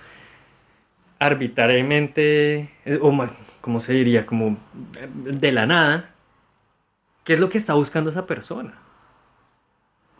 arbitrariamente, 1.20 2.70
eh, 2.86 2.98
o 3.02 3.12
más, 3.12 3.34
¿cómo 3.60 3.82
se 3.82 3.92
diría? 3.92 4.26
Como 4.26 4.58
eh, 4.98 5.10
de 5.12 5.52
la 5.52 5.66
nada, 5.66 6.12
¿qué 7.26 7.34
es 7.34 7.42
lo 7.42 7.50
que 7.50 7.58
está 7.58 7.74
buscando 7.74 8.10
esa 8.10 8.26
persona? 8.26 8.76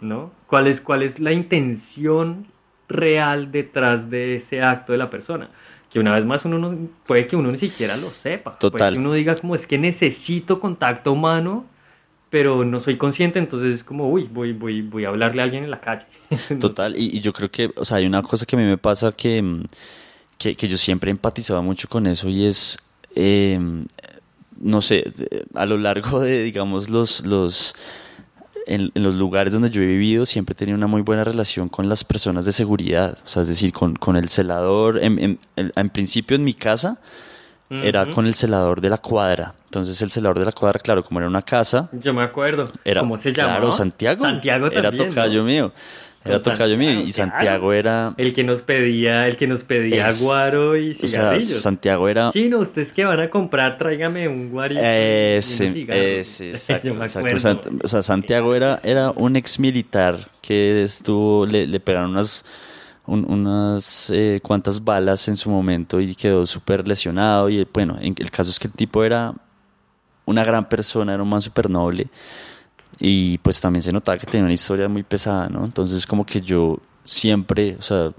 ¿No? 0.02 0.34
¿Cuál 0.48 0.68
es, 0.68 0.82
cuál 0.82 1.04
es 1.04 1.22
la 1.22 1.32
intención 1.32 2.48
real 2.90 3.54
detrás 3.54 4.10
de 4.10 4.36
ese 4.36 4.62
acto 4.62 4.92
de 4.92 4.98
la 4.98 5.10
persona? 5.10 5.50
Que 5.90 6.02
una 6.02 6.14
vez 6.14 6.26
más 6.26 6.44
uno 6.44 6.60
no, 6.60 6.90
puede 7.06 7.28
que 7.28 7.38
uno 7.38 7.50
ni 7.50 7.60
siquiera 7.60 7.96
lo 7.96 8.12
sepa. 8.12 8.60
Puede 8.60 8.72
Total. 8.72 8.94
que 8.94 9.00
uno 9.00 9.14
diga 9.14 9.38
como 9.38 9.56
es 9.56 9.66
que 9.66 9.78
necesito 9.78 10.60
contacto 10.60 11.14
humano, 11.14 11.66
pero 12.36 12.66
no 12.66 12.82
soy 12.82 12.98
consciente, 12.98 13.40
entonces 13.40 13.76
es 13.76 13.84
como, 13.86 14.10
uy, 14.10 14.30
voy, 14.30 14.52
voy, 14.52 14.82
voy 14.82 15.06
a 15.06 15.08
hablarle 15.08 15.42
a 15.42 15.46
alguien 15.46 15.64
en 15.64 15.72
la 15.72 15.78
calle. 15.78 16.06
Total, 16.60 16.94
y, 17.00 17.22
yo 17.22 17.32
creo 17.32 17.50
que, 17.50 17.72
o 17.78 17.86
sea, 17.86 17.96
hay 17.96 18.06
una 18.06 18.22
cosa 18.22 18.46
que 18.46 18.58
a 18.58 18.60
mí 18.60 18.66
me 18.66 18.78
pasa 18.78 19.14
que, 19.14 19.42
mm, 19.42 19.64
que, 20.38 20.54
yo 20.68 20.78
siempre 20.78 21.10
he 21.10 21.12
empatizado 21.12 21.64
mucho 21.64 21.88
con 21.88 22.06
eso 22.08 22.28
y 22.28 22.44
es, 22.46 22.78
eh, 23.16 23.58
no 24.60 24.82
sé, 24.82 25.14
a 25.54 25.66
lo 25.66 25.78
largo 25.78 26.20
de, 26.20 26.44
digamos, 26.44 26.90
los, 26.90 27.26
los, 27.26 27.74
en, 28.68 28.92
los 28.96 29.16
lugares 29.16 29.54
donde 29.54 29.70
yo 29.70 29.82
he 29.82 29.86
vivido, 29.86 30.26
siempre 30.26 30.52
he 30.52 30.58
tenido 30.58 30.78
una 30.78 30.88
muy 30.88 31.04
buena 31.04 31.24
relación 31.24 31.70
con 31.70 31.88
las 31.88 32.04
personas 32.04 32.44
de 32.44 32.52
seguridad, 32.52 33.18
o 33.24 33.28
sea, 33.30 33.44
es 33.44 33.48
decir, 33.48 33.72
con, 33.72 33.96
con 33.96 34.18
el 34.18 34.28
celador, 34.28 35.02
en- 35.02 35.40
en- 35.56 35.72
en 35.74 35.90
principio 35.90 36.36
en 36.36 36.44
mi 36.44 36.54
casa 36.54 37.00
era 37.70 38.06
con 38.12 38.28
el 38.28 38.36
celador 38.36 38.80
de 38.82 38.90
la 38.90 38.98
cuadra, 38.98 39.54
entonces 39.66 40.02
el 40.02 40.12
celador 40.12 40.40
de 40.40 40.46
la 40.46 40.52
cuadra, 40.52 40.80
claro, 40.80 41.04
como 41.04 41.20
era 41.20 41.28
una 41.28 41.42
casa, 41.42 41.90
Yo 41.94 42.14
me 42.14 42.22
acuerdo. 42.22 42.72
era, 42.84 43.02
¿Cómo 43.02 43.18
se 43.18 43.34
llamaba? 43.34 43.58
Claro, 43.58 43.72
Santiago. 43.72 44.24
Santiago 44.26 44.68
Era 44.68 44.84
también, 44.90 45.10
tocayo 45.10 45.40
¿no? 45.40 45.46
mío. 45.46 45.72
Era 46.24 46.40
Con 46.40 46.54
tocayo 46.54 46.76
mío. 46.76 47.02
Y 47.02 47.12
Santiago, 47.14 47.72
era. 47.72 48.16
El 48.18 48.34
que 48.34 48.44
nos 48.44 48.64
pedía, 48.64 49.28
el 49.28 49.38
que 49.38 49.46
nos 49.46 49.64
pedía 49.64 50.08
es- 50.08 50.24
guaro 50.24 50.76
y 50.76 50.90
O 50.90 50.94
sea, 50.96 51.08
cigarrillos. 51.08 51.50
Santiago 51.62 52.10
era. 52.10 52.32
Chino, 52.32 52.58
ustedes 52.60 52.92
que 52.94 53.06
van 53.06 53.20
a 53.20 53.30
comprar, 53.30 53.78
tráigame 53.78 54.28
un 54.28 54.50
guarito. 54.50 54.82
y 54.82 54.84
Ese, 54.84 55.72
cigarros. 55.72 56.04
ese, 56.04 56.50
exacto, 56.52 56.88
Yo 56.88 56.94
me 56.96 57.06
exacto. 57.06 57.38
Sant- 57.70 57.80
o 57.84 57.88
sea, 57.88 58.02
Santiago 58.02 58.56
era, 58.56 58.80
era 58.84 59.12
un 59.12 59.36
ex 59.36 59.60
militar 59.60 60.18
que 60.42 60.84
estuvo, 60.84 61.46
le, 61.46 61.68
le 61.68 61.80
pegaron 61.80 62.10
unas, 62.12 62.44
un- 63.08 63.26
unas 63.32 64.10
eh, 64.12 64.40
cuantas 64.44 64.84
balas 64.84 65.28
en 65.28 65.38
su 65.38 65.50
momento 65.50 66.00
y 66.00 66.16
quedó 66.16 66.46
súper 66.46 66.88
lesionado. 66.88 67.50
Y 67.50 67.66
bueno, 67.74 67.98
en- 68.00 68.16
el 68.18 68.32
caso 68.32 68.50
es 68.50 68.60
que 68.60 68.68
el 68.68 68.74
tipo 68.74 69.04
era 69.04 69.34
una 70.26 70.44
gran 70.44 70.68
persona, 70.68 71.14
era 71.14 71.24
un 71.24 71.30
man 71.30 71.42
súper 71.42 71.70
noble. 71.70 72.08
Y 73.00 73.38
pues 73.40 73.60
también 73.62 73.84
se 73.84 73.92
notaba 73.92 74.18
que 74.18 74.26
tenía 74.26 74.46
una 74.46 74.54
historia 74.54 74.88
muy 74.88 75.04
pesada, 75.04 75.50
¿no? 75.50 75.66
Entonces 75.66 76.08
como 76.08 76.26
que 76.26 76.42
yo 76.42 76.80
siempre, 77.04 77.76
o 77.78 77.82
sea, 77.82 78.12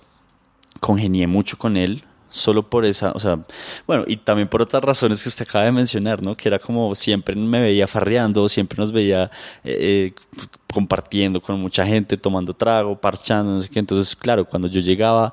congenié 0.81 1.27
mucho 1.27 1.57
con 1.59 1.77
él, 1.77 2.05
solo 2.37 2.69
por 2.69 2.85
esa, 2.85 3.13
o 3.13 3.19
sea, 3.21 3.39
bueno, 3.87 4.05
y 4.07 4.17
también 4.19 4.49
por 4.49 4.63
otras 4.63 4.83
razones 4.85 5.23
que 5.23 5.29
usted 5.29 5.47
acaba 5.49 5.65
de 5.65 5.73
mencionar, 5.73 6.23
¿no? 6.23 6.37
Que 6.37 6.49
era 6.49 6.59
como 6.59 6.95
siempre 6.95 7.35
me 7.35 7.61
veía 7.61 7.87
farreando, 7.87 8.49
siempre 8.49 8.79
nos 8.79 8.93
veía 8.93 9.31
eh, 9.65 10.13
eh, 10.13 10.47
compartiendo 10.73 11.41
con 11.41 11.61
mucha 11.61 11.87
gente, 11.87 12.17
tomando 12.17 12.53
trago, 12.53 13.01
parchando, 13.01 13.53
no 13.53 13.61
sé 13.61 13.69
qué. 13.69 13.79
Entonces, 13.79 14.15
claro, 14.15 14.45
cuando 14.45 14.69
yo 14.69 14.81
llegaba 14.81 15.33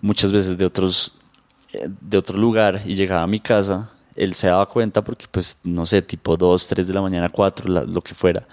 muchas 0.00 0.32
veces 0.32 0.58
de 0.58 0.64
otros, 0.64 1.12
eh, 1.72 1.88
de 2.00 2.18
otro 2.18 2.36
lugar 2.38 2.82
y 2.84 2.94
llegaba 2.94 3.22
a 3.22 3.26
mi 3.26 3.40
casa, 3.40 3.90
él 4.16 4.34
se 4.34 4.48
daba 4.48 4.66
cuenta 4.66 5.02
porque, 5.02 5.26
pues, 5.30 5.58
no 5.64 5.86
sé, 5.86 6.02
tipo 6.02 6.36
2, 6.36 6.68
3 6.68 6.86
de 6.86 6.94
la 6.94 7.00
mañana, 7.00 7.28
4, 7.28 7.68
la- 7.72 7.84
lo 7.84 8.00
que 8.02 8.14
fuera. 8.14 8.46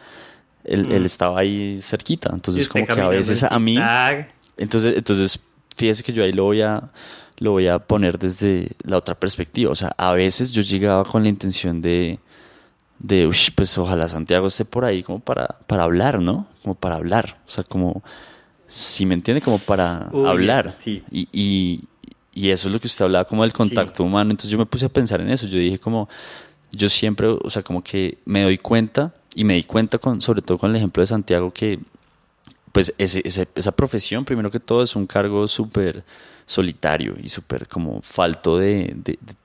Él, 0.63 0.87
Mm. 0.87 0.91
él 0.91 1.05
estaba 1.05 1.39
ahí 1.39 1.79
cerquita, 1.81 2.29
entonces 2.33 2.67
como 2.69 2.85
que 2.85 3.01
a 3.01 3.07
veces 3.07 3.43
a 3.43 3.59
mí 3.59 3.77
entonces, 4.57 4.93
entonces, 4.97 5.39
fíjese 5.75 6.03
que 6.03 6.11
yo 6.13 6.21
ahí 6.23 6.33
lo 6.33 6.43
voy 6.43 6.61
a, 6.61 6.91
lo 7.39 7.51
voy 7.51 7.67
a 7.67 7.79
poner 7.79 8.19
desde 8.19 8.71
la 8.83 8.97
otra 8.97 9.15
perspectiva. 9.15 9.71
O 9.71 9.75
sea, 9.75 9.93
a 9.97 10.13
veces 10.13 10.51
yo 10.51 10.61
llegaba 10.61 11.03
con 11.03 11.23
la 11.23 11.29
intención 11.29 11.81
de, 11.81 12.19
de 12.99 13.25
"Ush, 13.27 13.49
pues 13.55 13.77
ojalá 13.77 14.07
Santiago 14.07 14.47
esté 14.47 14.65
por 14.65 14.85
ahí 14.85 15.03
como 15.03 15.19
para, 15.19 15.47
para 15.67 15.83
hablar, 15.83 16.21
¿no? 16.21 16.47
Como 16.61 16.75
para 16.75 16.95
hablar. 16.95 17.39
O 17.47 17.51
sea, 17.51 17.63
como, 17.63 18.03
si 18.67 19.05
me 19.05 19.13
entiende, 19.15 19.41
como 19.41 19.57
para 19.59 20.09
Uy, 20.11 20.27
hablar. 20.27 20.67
eso 20.67 20.77
sí. 20.79 21.03
Y, 21.11 21.27
y, 21.31 21.81
y 22.33 22.49
eso 22.51 22.67
es 22.67 22.73
lo 22.73 22.79
que 22.79 22.87
usted 22.87 23.05
hablaba 23.05 23.25
como 23.25 23.43
del 23.43 23.53
contacto 23.53 24.03
humano. 24.03 24.31
Entonces 24.31 24.51
yo 24.51 24.57
me 24.57 24.65
puse 24.65 24.85
a 24.85 24.89
pensar 24.89 25.21
en 25.21 25.29
eso. 25.29 25.47
Yo 25.47 25.57
dije 25.57 25.79
como, 25.79 26.07
yo 26.71 26.89
siempre, 26.89 27.27
o 27.27 27.49
sea, 27.49 27.63
como 27.63 27.81
que 27.83 28.17
me 28.25 28.43
doy 28.43 28.57
cuenta 28.57 29.13
y 29.33 29.43
me 29.43 29.55
di 29.55 29.63
cuenta 29.63 29.97
con, 29.97 30.21
sobre 30.21 30.41
todo 30.41 30.57
con 30.57 30.69
el 30.71 30.75
ejemplo 30.75 31.01
de 31.01 31.07
Santiago 31.07 31.51
que 31.51 31.79
pues 32.71 32.93
ese, 32.99 33.23
esa 33.55 33.71
profesión, 33.71 34.25
primero 34.25 34.51
que 34.51 34.59
todo, 34.59 34.83
es 34.83 34.95
un 34.95 35.07
cargo 35.07 35.47
súper 35.47 36.03
solitario 36.49 37.15
y 37.21 37.29
súper 37.29 37.67
como 37.67 38.01
falto 38.01 38.57
de, 38.57 38.95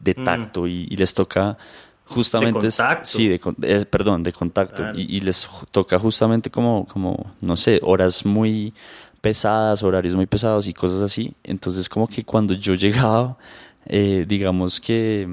de, 0.01 0.15
mm. 0.17 0.25
tacto 0.25 0.67
y, 0.67 0.87
les 0.97 1.13
toca 1.13 1.59
justamente... 2.07 2.71
Sí, 3.03 3.29
de, 3.29 3.39
eh, 3.61 3.85
perdón, 3.85 4.23
de 4.23 4.33
contacto. 4.33 4.83
Y, 4.95 5.21
les 5.21 5.47
toca 5.71 5.99
justamente 5.99 6.49
como, 6.51 6.87
como, 6.87 7.35
no 7.43 7.57
sé, 7.57 7.79
horas 7.83 8.25
muy 8.25 8.73
pesadas, 9.21 9.83
horarios 9.83 10.17
muy 10.17 10.25
pesados 10.25 10.67
y 10.67 10.73
cosas 10.73 11.03
así. 11.03 11.35
Entonces 11.45 11.91
como 11.91 12.09
que 12.09 12.25
cuando 12.25 12.55
yo 12.55 12.73
llegaba, 12.85 13.37
eh, 13.85 14.25
digamos 14.27 14.81
que 14.81 15.29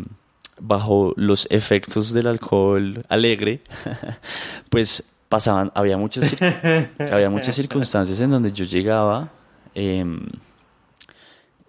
bajo 0.59 1.13
los 1.15 1.47
efectos 1.49 2.11
del 2.11 2.27
alcohol 2.27 3.01
alegre, 3.07 3.63
pues 4.69 5.09
pasaban, 5.29 5.71
había 5.73 5.95
muchas, 5.95 6.35
había 7.11 7.29
muchas 7.29 7.55
circunstancias 7.55 8.19
en 8.19 8.31
donde 8.31 8.51
yo 8.51 8.65
llegaba 8.65 9.31
em, 9.73 10.27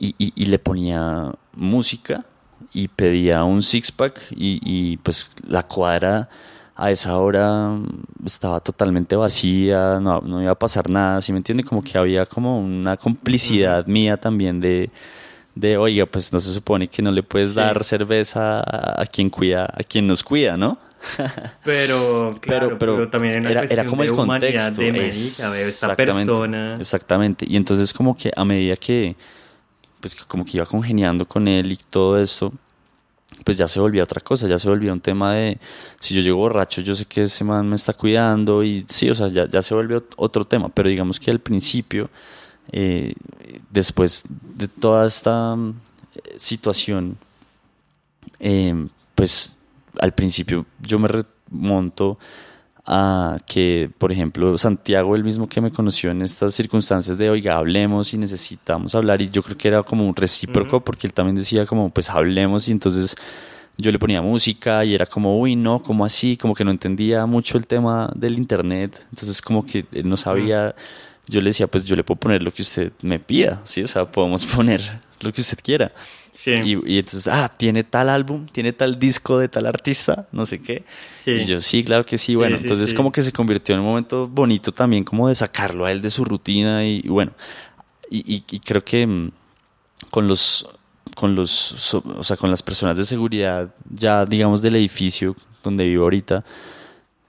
y, 0.03 0.47
le 0.47 0.59
ponía 0.59 1.33
música 1.55 2.25
y 2.73 2.89
pedía 2.89 3.45
un 3.45 3.63
six-pack 3.63 4.21
y, 4.31 4.97
pues 4.99 5.31
la 5.47 5.63
cuadra 5.63 6.29
a 6.75 6.91
esa 6.91 7.17
hora 7.19 7.79
estaba 8.25 8.59
totalmente 8.59 9.15
vacía, 9.15 10.01
no, 10.01 10.21
no, 10.21 10.43
iba 10.43 10.51
a 10.51 10.59
pasar 10.59 10.91
nada, 10.91 11.21
¿sí 11.23 11.31
me 11.31 11.39
entiende? 11.39 11.63
Como 11.63 11.85
que 11.85 11.97
había 11.97 12.27
como 12.27 12.59
una 12.59 12.97
complicidad 12.97 13.87
mía 13.87 14.17
también 14.17 14.59
de, 14.59 14.91
de, 15.55 15.77
oiga, 15.77 16.07
pues 16.07 16.33
no 16.33 16.41
se 16.41 16.53
supone 16.53 16.89
que 16.89 17.03
no 17.03 17.13
le 17.13 17.23
puedes 17.23 17.55
dar 17.55 17.85
cerveza 17.85 18.61
a, 18.61 19.05
quien 19.07 19.31
cuida, 19.31 19.65
a 19.73 19.83
quien 19.85 20.07
nos 20.07 20.25
cuida, 20.25 20.57
¿no? 20.57 20.79
pero, 21.65 22.31
claro, 22.41 22.79
pero, 22.79 23.09
también 23.09 23.45
era, 23.45 23.65
era 23.65 23.85
como 23.85 24.03
el 24.03 24.13
contexto. 24.13 24.81
De 24.81 25.09
esta 25.09 25.95
persona. 25.95 26.77
Exactamente. 26.79 27.45
Y 27.49 27.57
entonces 27.57 27.93
como 27.93 28.17
que 28.17 28.33
a 28.35 28.45
medida 28.45 28.77
que, 28.77 29.17
pues 30.03 30.17
como 30.27 30.45
que 30.45 30.59
iba 30.59 30.67
congeniando 30.67 31.27
con 31.27 31.47
él 31.47 31.71
y 31.71 31.77
todo 31.77 32.21
eso, 32.21 32.53
pues 33.45 33.57
ya 33.57 33.69
se 33.69 33.79
volvía 33.79 34.03
otra 34.03 34.21
cosa, 34.21 34.49
ya 34.49 34.59
se 34.59 34.69
volvía 34.69 34.93
un 34.93 35.01
tema 35.01 35.35
de, 35.35 35.59
si 36.01 36.13
yo 36.13 36.21
llego 36.21 36.39
borracho, 36.39 36.83
yo 36.83 36.95
sé 36.97 37.05
que 37.05 37.23
ese 37.23 37.45
man 37.45 37.69
me 37.69 37.77
está 37.77 37.93
cuidando 37.93 38.65
y 38.65 38.85
sí, 38.89 39.09
o 39.09 39.15
sea, 39.15 39.29
ya, 39.29 39.49
ya 39.49 39.63
se 39.63 39.75
volvió 39.75 40.05
otro 40.17 40.45
tema, 40.45 40.69
pero 40.69 40.89
digamos 40.89 41.21
que 41.21 41.31
al 41.31 41.39
principio, 41.39 42.11
eh, 42.73 43.15
después 43.71 44.25
de 44.57 44.67
toda 44.67 45.07
esta 45.07 45.57
eh, 46.17 46.35
situación, 46.37 47.17
eh, 48.41 48.89
pues 49.15 49.57
al 50.01 50.13
principio 50.13 50.67
yo 50.81 50.99
me 50.99 51.09
remonto 51.09 52.19
a 52.87 53.39
que, 53.47 53.91
por 53.99 54.11
ejemplo, 54.11 54.59
Santiago, 54.59 55.15
el 55.15 55.23
mismo 55.23 55.49
que 55.49 55.61
me 55.61 55.71
conoció 55.71 56.11
en 56.11 56.23
estas 56.23 56.55
circunstancias 56.55 57.17
de, 57.17 57.31
oiga, 57.31 57.57
hablemos 57.57 58.13
y 58.13 58.19
necesitamos 58.19 58.95
hablar, 58.95 59.23
y 59.23 59.31
yo 59.31 59.43
creo 59.43 59.57
que 59.57 59.69
era 59.69 59.83
como 59.83 60.07
un 60.07 60.17
recíproco, 60.17 60.81
porque 60.81 61.07
él 61.07 61.13
también 61.13 61.37
decía 61.37 61.65
como, 61.65 61.91
pues 61.91 62.11
hablemos, 62.11 62.69
y 62.69 62.73
entonces 62.73 63.15
yo 63.79 63.91
le 63.93 63.99
ponía 63.99 64.21
música 64.21 64.85
y 64.85 64.95
era 64.95 65.07
como, 65.07 65.39
uy, 65.39 65.57
no, 65.57 65.83
como 65.83 66.05
así, 66.05 66.37
como 66.37 66.55
que 66.55 66.65
no 66.65 66.71
entendía 66.71 67.25
mucho 67.27 67.57
el 67.57 67.67
tema 67.67 68.11
del 68.15 68.37
internet, 68.37 69.07
entonces 69.11 69.41
como 69.41 69.65
que 69.65 69.87
él 69.93 70.09
no 70.09 70.17
sabía, 70.17 70.75
yo 71.29 71.41
le 71.41 71.51
decía, 71.51 71.67
pues 71.67 71.85
yo 71.85 71.97
le 71.97 72.05
puedo 72.05 72.19
poner 72.19 72.43
lo 72.43 72.53
que 72.53 72.63
usted 72.63 72.93
me 73.03 73.19
pida, 73.19 73.61
¿sí? 73.65 73.83
O 73.83 73.89
sea, 73.89 74.11
podemos 74.11 74.47
poner 74.57 74.81
lo 75.21 75.33
que 75.33 75.41
usted 75.41 75.59
quiera. 75.63 75.93
Y, 76.45 76.99
entonces, 76.99 77.29
ah, 77.29 77.49
tiene 77.57 77.85
tal 77.85 78.09
álbum, 78.09 78.47
tiene 78.47 78.73
tal 78.73 78.99
disco 78.99 79.39
de 79.39 79.49
tal 79.49 79.67
artista, 79.67 80.27
no 80.33 80.45
sé 80.45 80.61
qué. 80.61 80.85
Y 81.27 81.45
yo, 81.45 81.61
sí, 81.61 81.85
claro 81.85 82.05
que 82.05 82.19
sí. 82.19 82.35
Bueno, 82.35 82.57
entonces 82.57 82.93
como 82.95 83.13
que 83.13 83.23
se 83.23 83.33
convirtió 83.33 83.75
en 83.75 83.81
un 83.81 83.87
momento 83.87 84.27
bonito 84.27 84.73
también 84.73 85.05
como 85.05 85.29
de 85.29 85.35
sacarlo 85.35 85.85
a 85.85 85.93
él 85.93 86.03
de 86.03 86.11
su 86.11 86.25
rutina 86.25 86.85
y, 86.85 87.03
bueno, 87.03 87.33
y, 88.11 88.41
creo 88.61 88.85
que 88.85 89.07
mm, 89.07 89.31
con 90.11 90.27
los, 90.27 90.69
con 91.15 91.37
los, 91.37 91.95
o 91.95 92.25
sea, 92.25 92.37
con 92.37 92.51
las 92.51 92.63
personas 92.63 92.97
de 92.97 93.05
seguridad 93.05 93.73
ya, 93.89 94.25
digamos, 94.25 94.63
del 94.63 94.77
edificio 94.77 95.37
donde 95.63 95.85
vivo 95.85 96.05
ahorita 96.05 96.45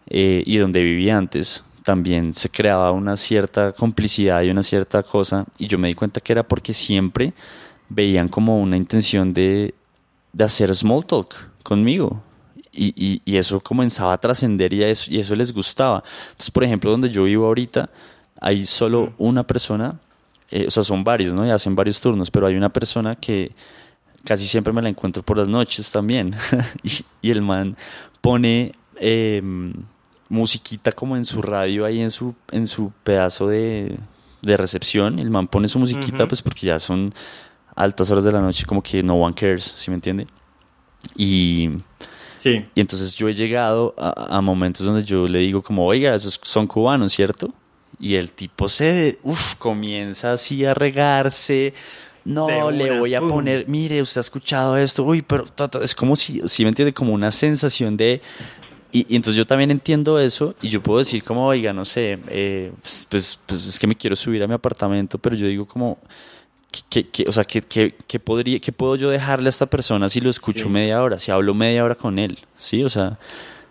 eh, 0.08 0.42
y 0.46 0.58
donde 0.58 0.82
viví 0.82 1.10
antes, 1.10 1.64
también 1.84 2.34
se 2.34 2.50
creaba 2.50 2.92
una 2.92 3.18
cierta 3.18 3.72
complicidad 3.74 4.42
y 4.42 4.50
una 4.50 4.64
cierta 4.64 5.04
cosa 5.04 5.46
y 5.58 5.68
yo 5.68 5.78
me 5.78 5.90
di 5.90 5.94
cuenta 5.94 6.22
que 6.22 6.34
era 6.34 6.44
porque 6.44 6.74
siempre 6.74 7.34
veían 7.90 8.28
como 8.30 8.60
una 8.60 8.78
intención 8.78 9.34
de, 9.34 9.74
de 10.32 10.44
hacer 10.44 10.74
small 10.74 11.06
talk 11.06 11.36
conmigo. 11.62 12.22
Y, 12.76 13.22
y, 13.24 13.38
eso 13.38 13.60
comenzaba 13.60 14.14
a 14.14 14.18
trascender 14.18 14.74
y, 14.74 14.84
eso, 14.84 15.12
y 15.12 15.20
eso 15.20 15.36
les 15.36 15.54
gustaba. 15.54 16.04
Entonces, 16.32 16.50
por 16.50 16.64
ejemplo, 16.64 16.90
donde 16.90 17.12
yo 17.12 17.26
vivo 17.26 17.46
ahorita, 17.46 17.88
hay 18.42 18.66
solo 18.66 19.14
una 19.20 19.46
persona, 19.46 20.00
eh, 20.50 20.66
o 20.68 20.72
sea, 20.72 20.82
son 20.82 21.04
varios, 21.04 21.36
¿no? 21.36 21.46
Y 21.46 21.52
hacen 21.52 21.76
varios 21.76 22.02
turnos, 22.02 22.32
pero 22.32 22.48
hay 22.48 22.56
una 22.56 22.70
persona 22.70 23.16
que 23.16 23.52
casi 24.24 24.48
siempre 24.48 24.74
me 24.74 24.82
la 24.82 24.90
encuentro 24.90 25.22
por 25.22 25.38
las 25.38 25.50
noches 25.50 25.92
también. 25.92 26.36
y, 27.22 27.30
el 27.30 27.44
man 27.44 27.78
pone 28.22 28.74
em, 28.96 29.74
musiquita 30.30 30.92
como 30.92 31.16
en 31.18 31.26
su 31.26 31.42
radio, 31.42 31.86
ahí 31.86 32.02
en 32.02 32.12
su, 32.12 32.36
en 32.52 32.68
su 32.68 32.92
pedazo 33.04 33.48
de, 33.48 33.98
de 34.42 34.58
recepción. 34.58 35.20
El 35.20 35.30
man 35.30 35.48
pone 35.48 35.68
su 35.68 35.80
musiquita, 35.80 36.28
pues 36.28 36.42
porque 36.42 36.68
ya 36.68 36.80
son 36.80 37.14
altas 37.76 38.12
horas 38.12 38.24
de 38.24 38.32
la 38.32 38.40
noche 38.40 38.66
como 38.66 38.84
que 38.84 39.02
no 39.02 39.16
one 39.16 39.34
cares, 39.34 39.74
¿sí 39.76 39.90
me 39.90 39.96
entiende? 39.96 40.28
Y, 41.16 41.70
sí. 42.38 42.66
y 42.76 42.82
entonces 42.82 43.16
yo 43.16 43.28
he 43.28 43.34
llegado 43.34 43.96
a, 43.98 44.40
momentos 44.42 44.86
donde 44.86 45.04
yo 45.04 45.28
le 45.28 45.40
digo 45.40 45.62
como, 45.62 45.86
oiga, 45.86 46.14
esos 46.14 46.40
son 46.44 46.68
cubanos, 46.68 47.14
¿cierto? 47.14 47.54
Y 48.00 48.16
el 48.16 48.32
tipo 48.32 48.70
se, 48.70 49.20
uff, 49.24 49.56
comienza 49.56 50.34
así 50.34 50.66
a 50.66 50.74
regarse. 50.74 51.74
No, 52.26 52.72
le 52.72 52.98
voy 52.98 53.16
a 53.16 53.22
poner, 53.22 53.68
mire, 53.68 54.02
usted 54.02 54.20
ha 54.20 54.22
escuchado 54.22 54.78
esto, 54.78 55.04
uy, 55.04 55.22
pero 55.22 55.46
es 55.82 55.94
como 55.94 56.16
si, 56.16 56.42
si 56.48 56.64
me 56.64 56.70
entiende, 56.70 56.94
como 56.94 57.14
una 57.14 57.32
sensación 57.32 57.98
de, 57.98 58.22
y, 58.94 59.16
entonces 59.16 59.36
yo 59.36 59.46
también 59.46 59.72
entiendo 59.72 60.20
eso 60.20 60.56
y 60.62 60.70
yo 60.70 60.82
puedo 60.82 61.00
decir 61.00 61.24
como, 61.24 61.48
oiga, 61.48 61.74
no 61.74 61.84
sé, 61.84 62.20
eh, 62.30 62.72
pues, 62.82 63.08
pues, 63.10 63.40
pues, 63.46 63.66
es 63.66 63.80
que 63.80 63.88
me 63.88 63.96
quiero 63.96 64.16
subir 64.16 64.44
a 64.44 64.48
mi 64.48 64.54
apartamento, 64.54 65.18
pero 65.18 65.36
yo 65.36 65.48
digo 65.48 65.66
como, 65.66 65.98
¿Qué, 66.90 67.26
o 67.28 67.32
sea, 67.32 67.44
¿qué, 67.44 68.20
podría, 68.20 68.60
¿qué 68.60 68.72
puedo 68.72 68.96
yo 68.96 69.10
dejarle 69.12 69.48
a 69.48 69.52
esta 69.52 69.68
persona 69.68 70.10
si 70.10 70.22
lo 70.22 70.32
escucho 70.32 70.70
media 70.70 71.04
hora, 71.04 71.20
si 71.20 71.32
hablo 71.32 71.54
media 71.54 71.84
hora 71.84 71.94
con 71.94 72.18
él? 72.18 72.40
¿Sí? 72.58 72.84
O 72.84 72.90
sea, 72.90 73.20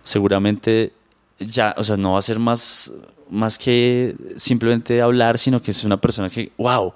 seguramente 0.04 0.92
ya, 1.40 1.74
o 1.76 1.82
sea, 1.82 1.96
no 1.96 2.12
va 2.12 2.20
a 2.20 2.22
ser 2.22 2.38
más, 2.38 2.92
más 3.28 3.58
que 3.58 4.14
simplemente 4.36 5.00
hablar, 5.02 5.38
sino 5.38 5.60
que 5.60 5.72
es 5.72 5.82
una 5.82 6.00
persona 6.00 6.30
que, 6.30 6.52
wow, 6.56 6.92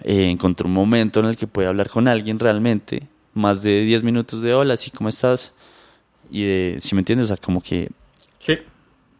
eh, 0.00 0.28
encontró 0.28 0.66
un 0.66 0.74
momento 0.74 1.20
en 1.20 1.26
el 1.26 1.36
que 1.36 1.46
puede 1.46 1.68
hablar 1.68 1.88
con 1.88 2.08
alguien 2.08 2.40
realmente, 2.40 3.06
más 3.32 3.62
de 3.62 3.82
10 3.82 4.02
minutos 4.02 4.42
de 4.42 4.54
hola, 4.54 4.76
¿sí? 4.76 4.90
¿Cómo 4.90 5.08
estás? 5.08 5.52
Y 6.30 6.44
de, 6.44 6.76
si 6.78 6.94
me 6.94 7.00
entiendes? 7.00 7.24
O 7.24 7.28
sea, 7.28 7.36
como 7.36 7.60
que... 7.60 7.90
Sí. 8.38 8.58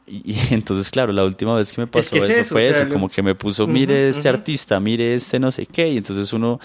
Y, 0.06 0.36
entonces, 0.54 0.90
claro, 0.90 1.12
la 1.12 1.24
última 1.24 1.54
vez 1.54 1.72
que 1.72 1.80
me 1.80 1.86
pasó 1.86 2.16
eso, 2.16 2.54
fue 2.54 2.68
eso, 2.68 2.88
como 2.88 3.08
que 3.08 3.22
me 3.22 3.34
puso, 3.34 3.66
mire 3.66 4.08
este 4.08 4.28
artista, 4.28 4.78
mire 4.80 5.14
este 5.14 5.38
no 5.38 5.50
sé 5.50 5.66
qué, 5.66 5.88
y 5.88 5.96
entonces 5.96 6.32
uno 6.32 6.60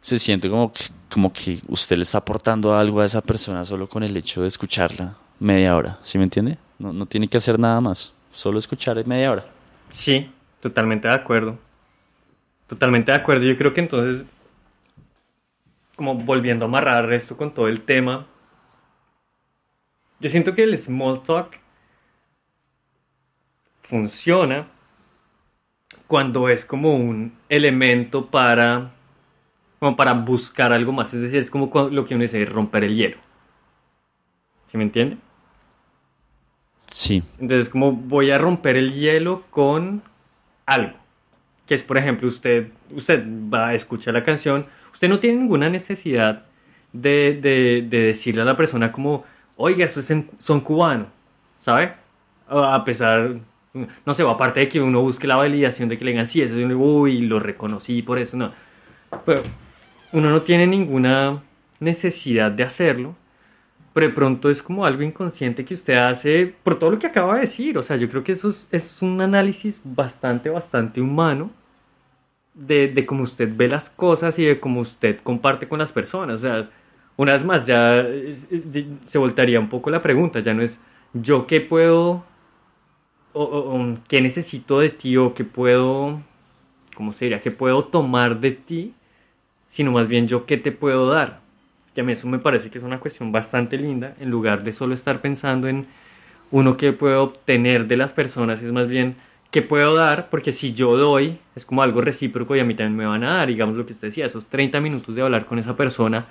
se 0.00 0.18
siente 0.18 0.48
como 0.48 0.72
que, 0.72 0.84
como 1.10 1.32
que 1.32 1.58
usted 1.68 1.96
le 1.96 2.02
está 2.02 2.18
aportando 2.18 2.74
algo 2.74 3.00
a 3.00 3.04
esa 3.04 3.20
persona 3.20 3.64
solo 3.64 3.88
con 3.88 4.02
el 4.02 4.16
hecho 4.16 4.42
de 4.42 4.48
escucharla 4.48 5.16
media 5.38 5.76
hora, 5.76 5.98
¿sí 6.02 6.18
me 6.18 6.24
entiende? 6.24 6.56
No, 6.78 6.92
no 6.92 7.06
tiene 7.06 7.28
que 7.28 7.36
hacer 7.36 7.58
nada 7.58 7.80
más, 7.80 8.12
solo 8.32 8.58
escuchar 8.58 9.04
media 9.06 9.32
hora. 9.32 9.46
Sí, 9.90 10.30
totalmente 10.60 11.08
de 11.08 11.14
acuerdo. 11.14 11.58
Totalmente 12.66 13.10
de 13.10 13.16
acuerdo. 13.16 13.44
Yo 13.44 13.56
creo 13.56 13.72
que 13.72 13.80
entonces, 13.80 14.24
como 15.96 16.14
volviendo 16.14 16.66
a 16.66 16.68
amarrar 16.68 17.12
esto 17.12 17.36
con 17.36 17.52
todo 17.52 17.66
el 17.68 17.80
tema, 17.80 18.26
yo 20.20 20.28
siento 20.28 20.54
que 20.54 20.64
el 20.64 20.76
small 20.76 21.22
talk 21.22 21.58
funciona 23.82 24.68
cuando 26.06 26.48
es 26.48 26.64
como 26.64 26.96
un 26.96 27.32
elemento 27.48 28.26
para 28.26 28.92
como 29.78 29.94
para 29.94 30.12
buscar 30.12 30.72
algo 30.72 30.92
más, 30.92 31.14
es 31.14 31.20
decir, 31.20 31.38
es 31.38 31.50
como 31.50 31.70
lo 31.90 32.04
que 32.04 32.14
uno 32.14 32.22
dice, 32.22 32.44
romper 32.44 32.84
el 32.84 32.96
hielo. 32.96 33.18
¿Sí 34.66 34.76
me 34.76 34.82
entiende? 34.82 35.16
Sí. 36.86 37.22
Entonces, 37.38 37.68
como 37.68 37.92
voy 37.92 38.30
a 38.30 38.38
romper 38.38 38.76
el 38.76 38.92
hielo 38.92 39.44
con 39.50 40.02
algo. 40.66 40.96
Que 41.66 41.74
es, 41.74 41.84
por 41.84 41.96
ejemplo, 41.96 42.26
usted, 42.26 42.72
usted 42.90 43.24
va 43.24 43.68
a 43.68 43.74
escuchar 43.74 44.14
la 44.14 44.24
canción, 44.24 44.66
usted 44.92 45.08
no 45.08 45.20
tiene 45.20 45.38
ninguna 45.38 45.70
necesidad 45.70 46.44
de, 46.92 47.38
de, 47.40 47.86
de 47.88 48.00
decirle 48.06 48.42
a 48.42 48.46
la 48.46 48.56
persona 48.56 48.90
como, 48.90 49.24
oiga, 49.58 49.84
estos 49.84 50.06
son 50.38 50.60
cubanos, 50.60 51.08
¿sabe? 51.60 51.92
A 52.48 52.82
pesar, 52.86 53.34
no 54.06 54.14
sé, 54.14 54.22
aparte 54.22 54.60
de 54.60 54.68
que 54.68 54.80
uno 54.80 55.02
busque 55.02 55.26
la 55.26 55.36
validación 55.36 55.90
de 55.90 55.98
que 55.98 56.06
le 56.06 56.12
digan, 56.12 56.26
sí, 56.26 56.40
eso 56.40 56.56
es 56.56 56.72
uy, 56.74 57.20
lo 57.20 57.38
reconocí 57.38 58.00
por 58.00 58.18
eso, 58.18 58.38
no. 58.38 58.52
Pero 59.26 59.42
uno 60.12 60.30
no 60.30 60.40
tiene 60.40 60.66
ninguna 60.66 61.42
necesidad 61.80 62.50
de 62.50 62.62
hacerlo 62.62 63.14
pero 63.98 64.10
de 64.10 64.14
pronto 64.14 64.48
es 64.48 64.62
como 64.62 64.86
algo 64.86 65.02
inconsciente 65.02 65.64
que 65.64 65.74
usted 65.74 65.94
hace 65.94 66.54
por 66.62 66.78
todo 66.78 66.92
lo 66.92 67.00
que 67.00 67.08
acaba 67.08 67.34
de 67.34 67.40
decir. 67.40 67.76
O 67.78 67.82
sea, 67.82 67.96
yo 67.96 68.08
creo 68.08 68.22
que 68.22 68.30
eso 68.30 68.48
es, 68.48 68.68
es 68.70 69.02
un 69.02 69.20
análisis 69.20 69.80
bastante, 69.82 70.50
bastante 70.50 71.00
humano 71.00 71.50
de, 72.54 72.86
de, 72.86 73.04
cómo 73.04 73.24
usted 73.24 73.50
ve 73.52 73.66
las 73.66 73.90
cosas 73.90 74.38
y 74.38 74.44
de 74.44 74.60
cómo 74.60 74.82
usted 74.82 75.18
comparte 75.24 75.66
con 75.66 75.80
las 75.80 75.90
personas. 75.90 76.36
O 76.36 76.38
sea, 76.38 76.70
una 77.18 77.32
vez 77.32 77.44
más, 77.44 77.66
ya 77.66 78.06
se 79.04 79.18
voltaría 79.18 79.58
un 79.58 79.68
poco 79.68 79.90
la 79.90 80.00
pregunta, 80.00 80.38
ya 80.38 80.54
no 80.54 80.62
es 80.62 80.80
yo 81.12 81.48
qué 81.48 81.60
puedo 81.60 82.24
o, 83.32 83.42
o, 83.42 83.94
qué 84.06 84.20
necesito 84.22 84.78
de 84.78 84.90
ti 84.90 85.16
o 85.16 85.34
qué 85.34 85.42
puedo, 85.44 86.22
¿cómo 86.94 87.12
sería? 87.12 87.40
¿Qué 87.40 87.50
puedo 87.50 87.84
tomar 87.84 88.38
de 88.40 88.52
ti? 88.52 88.94
Sino 89.66 89.90
más 89.90 90.06
bien 90.06 90.28
yo 90.28 90.46
qué 90.46 90.58
te 90.58 90.70
puedo 90.70 91.08
dar. 91.08 91.40
Que 91.92 92.02
a 92.02 92.04
mí 92.04 92.12
eso 92.12 92.28
me 92.28 92.38
parece 92.38 92.70
que 92.70 92.78
es 92.78 92.84
una 92.84 93.00
cuestión 93.00 93.32
bastante 93.32 93.78
linda, 93.78 94.14
en 94.20 94.30
lugar 94.30 94.62
de 94.62 94.72
solo 94.72 94.94
estar 94.94 95.20
pensando 95.20 95.66
en 95.66 95.86
uno 96.52 96.76
que 96.76 96.92
puedo 96.92 97.24
obtener 97.24 97.88
de 97.88 97.96
las 97.96 98.12
personas, 98.12 98.62
es 98.62 98.70
más 98.70 98.86
bien 98.86 99.16
qué 99.50 99.60
puedo 99.62 99.96
dar, 99.96 100.30
porque 100.30 100.52
si 100.52 100.72
yo 100.72 100.96
doy, 100.96 101.38
es 101.56 101.66
como 101.66 101.82
algo 101.82 102.00
recíproco 102.00 102.54
y 102.54 102.60
a 102.60 102.64
mí 102.64 102.74
también 102.74 102.96
me 102.96 103.06
van 103.06 103.24
a 103.24 103.38
dar, 103.38 103.48
digamos 103.48 103.76
lo 103.76 103.86
que 103.86 103.92
usted 103.92 104.08
decía, 104.08 104.26
esos 104.26 104.48
30 104.48 104.80
minutos 104.80 105.16
de 105.16 105.22
hablar 105.22 105.46
con 105.46 105.58
esa 105.58 105.74
persona, 105.74 106.26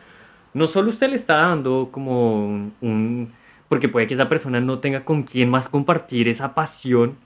no 0.57 0.67
solo 0.67 0.89
usted 0.89 1.09
le 1.09 1.15
está 1.15 1.35
dando 1.37 1.89
como 1.91 2.71
un 2.81 3.31
porque 3.69 3.89
puede 3.89 4.07
que 4.07 4.13
esa 4.13 4.29
persona 4.29 4.59
no 4.61 4.79
tenga 4.79 5.03
con 5.05 5.23
quién 5.23 5.49
más 5.49 5.69
compartir 5.69 6.27
esa 6.27 6.55
pasión 6.55 7.17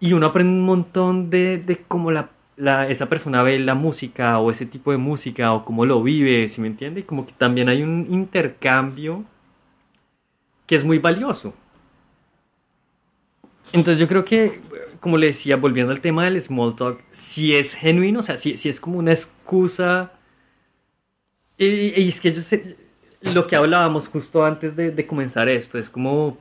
y 0.00 0.12
uno 0.14 0.26
aprende 0.26 0.52
un 0.52 0.66
montón 0.66 1.30
de, 1.30 1.58
de 1.58 1.78
cómo 1.82 2.10
la, 2.10 2.30
esa 2.88 3.08
persona 3.08 3.42
ve 3.42 3.58
la 3.58 3.74
música 3.74 4.38
o 4.38 4.50
ese 4.50 4.66
tipo 4.66 4.92
de 4.92 4.98
música 4.98 5.52
o 5.52 5.64
cómo 5.64 5.86
lo 5.86 6.02
vive, 6.02 6.48
¿sí 6.48 6.60
me 6.60 6.68
entiende? 6.68 7.00
Y 7.00 7.02
como 7.04 7.26
que 7.26 7.32
también 7.32 7.68
hay 7.68 7.82
un 7.82 8.06
intercambio 8.10 9.24
que 10.66 10.74
es 10.74 10.84
muy 10.84 10.98
valioso. 10.98 11.54
Entonces 13.72 14.00
yo 14.00 14.08
creo 14.08 14.24
que, 14.24 14.60
como 15.00 15.16
le 15.16 15.28
decía, 15.28 15.56
volviendo 15.56 15.92
al 15.92 16.00
tema 16.00 16.24
del 16.24 16.40
small 16.40 16.74
talk, 16.74 17.00
si 17.12 17.54
es 17.54 17.74
genuino, 17.74 18.20
o 18.20 18.22
sea, 18.22 18.36
si, 18.36 18.56
si 18.56 18.68
es 18.68 18.80
como 18.80 18.98
una 18.98 19.12
excusa... 19.12 20.12
Y, 21.62 22.08
es 22.08 22.22
que 22.22 22.32
yo 22.32 22.40
sé, 22.40 22.74
lo 23.20 23.46
que 23.46 23.54
hablábamos 23.54 24.08
justo 24.08 24.46
antes 24.46 24.74
de, 24.76 24.90
de, 24.92 25.06
comenzar 25.06 25.46
esto, 25.50 25.78
es 25.78 25.90
como 25.90 26.38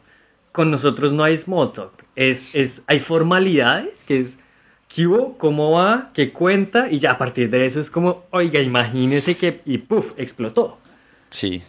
con 0.53 0.71
nosotros 0.71 1.11
no 1.11 1.25
hay 1.25 1.37
small 1.37 1.73
talk, 1.73 1.91
es, 2.15 2.47
es, 2.53 2.83
hay 2.87 3.01
formalidades, 3.01 4.05
que 4.05 4.19
es 4.19 4.37
¿qué 4.87 5.07
hubo? 5.07 5.37
¿Cómo 5.37 5.71
va? 5.71 6.09
¿Qué 6.13 6.31
cuenta? 6.31 6.89
Y 6.89 6.99
ya 6.99 7.11
a 7.11 7.17
partir 7.17 7.49
de 7.49 7.65
eso 7.65 7.81
es 7.81 7.91
como, 7.91 8.23
oiga, 8.31 8.61
imagínese 8.61 9.35
que, 9.35 9.61
y 9.65 9.79
puff, 9.79 10.13
explotó. 10.15 10.79
Sí. 11.29 11.61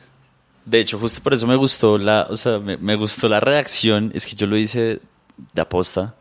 De 0.64 0.78
hecho, 0.78 0.96
justo 1.00 1.20
por 1.20 1.34
eso 1.34 1.48
me 1.48 1.56
gustó 1.56 1.98
la, 1.98 2.28
o 2.30 2.36
sea, 2.36 2.60
me, 2.60 2.76
me 2.76 2.94
gustó 2.94 3.28
la 3.28 3.40
reacción, 3.40 4.12
es 4.14 4.26
que 4.26 4.36
yo 4.36 4.46
lo 4.46 4.56
hice 4.56 5.00
de 5.54 5.60
aposta, 5.60 6.14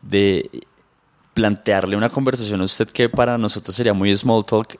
de 0.00 0.48
plantearle 1.34 1.94
una 1.94 2.08
conversación 2.08 2.62
a 2.62 2.64
usted 2.64 2.88
que 2.88 3.10
para 3.10 3.36
nosotros 3.36 3.76
sería 3.76 3.92
muy 3.92 4.16
small 4.16 4.46
talk, 4.46 4.78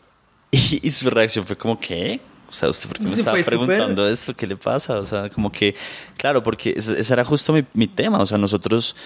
y, 0.51 0.87
y 0.87 0.91
su 0.91 1.11
reacción 1.11 1.45
fue 1.45 1.57
como, 1.57 1.79
¿qué? 1.79 2.21
O 2.49 2.53
sea, 2.53 2.69
¿usted 2.71 2.89
por 2.89 2.99
qué 2.99 3.05
me 3.05 3.13
estaba 3.13 3.37
preguntando 3.43 4.03
super... 4.03 4.13
esto? 4.13 4.35
¿Qué 4.35 4.47
le 4.47 4.57
pasa? 4.57 4.99
O 4.99 5.05
sea, 5.05 5.29
como 5.29 5.53
que, 5.53 5.75
claro, 6.17 6.43
porque 6.43 6.75
ese 6.77 7.13
era 7.13 7.25
justo 7.25 7.53
mi, 7.53 7.63
mi 7.75 7.87
tema. 7.87 8.21
O 8.21 8.27
sea, 8.27 8.39
nosotros 8.39 8.97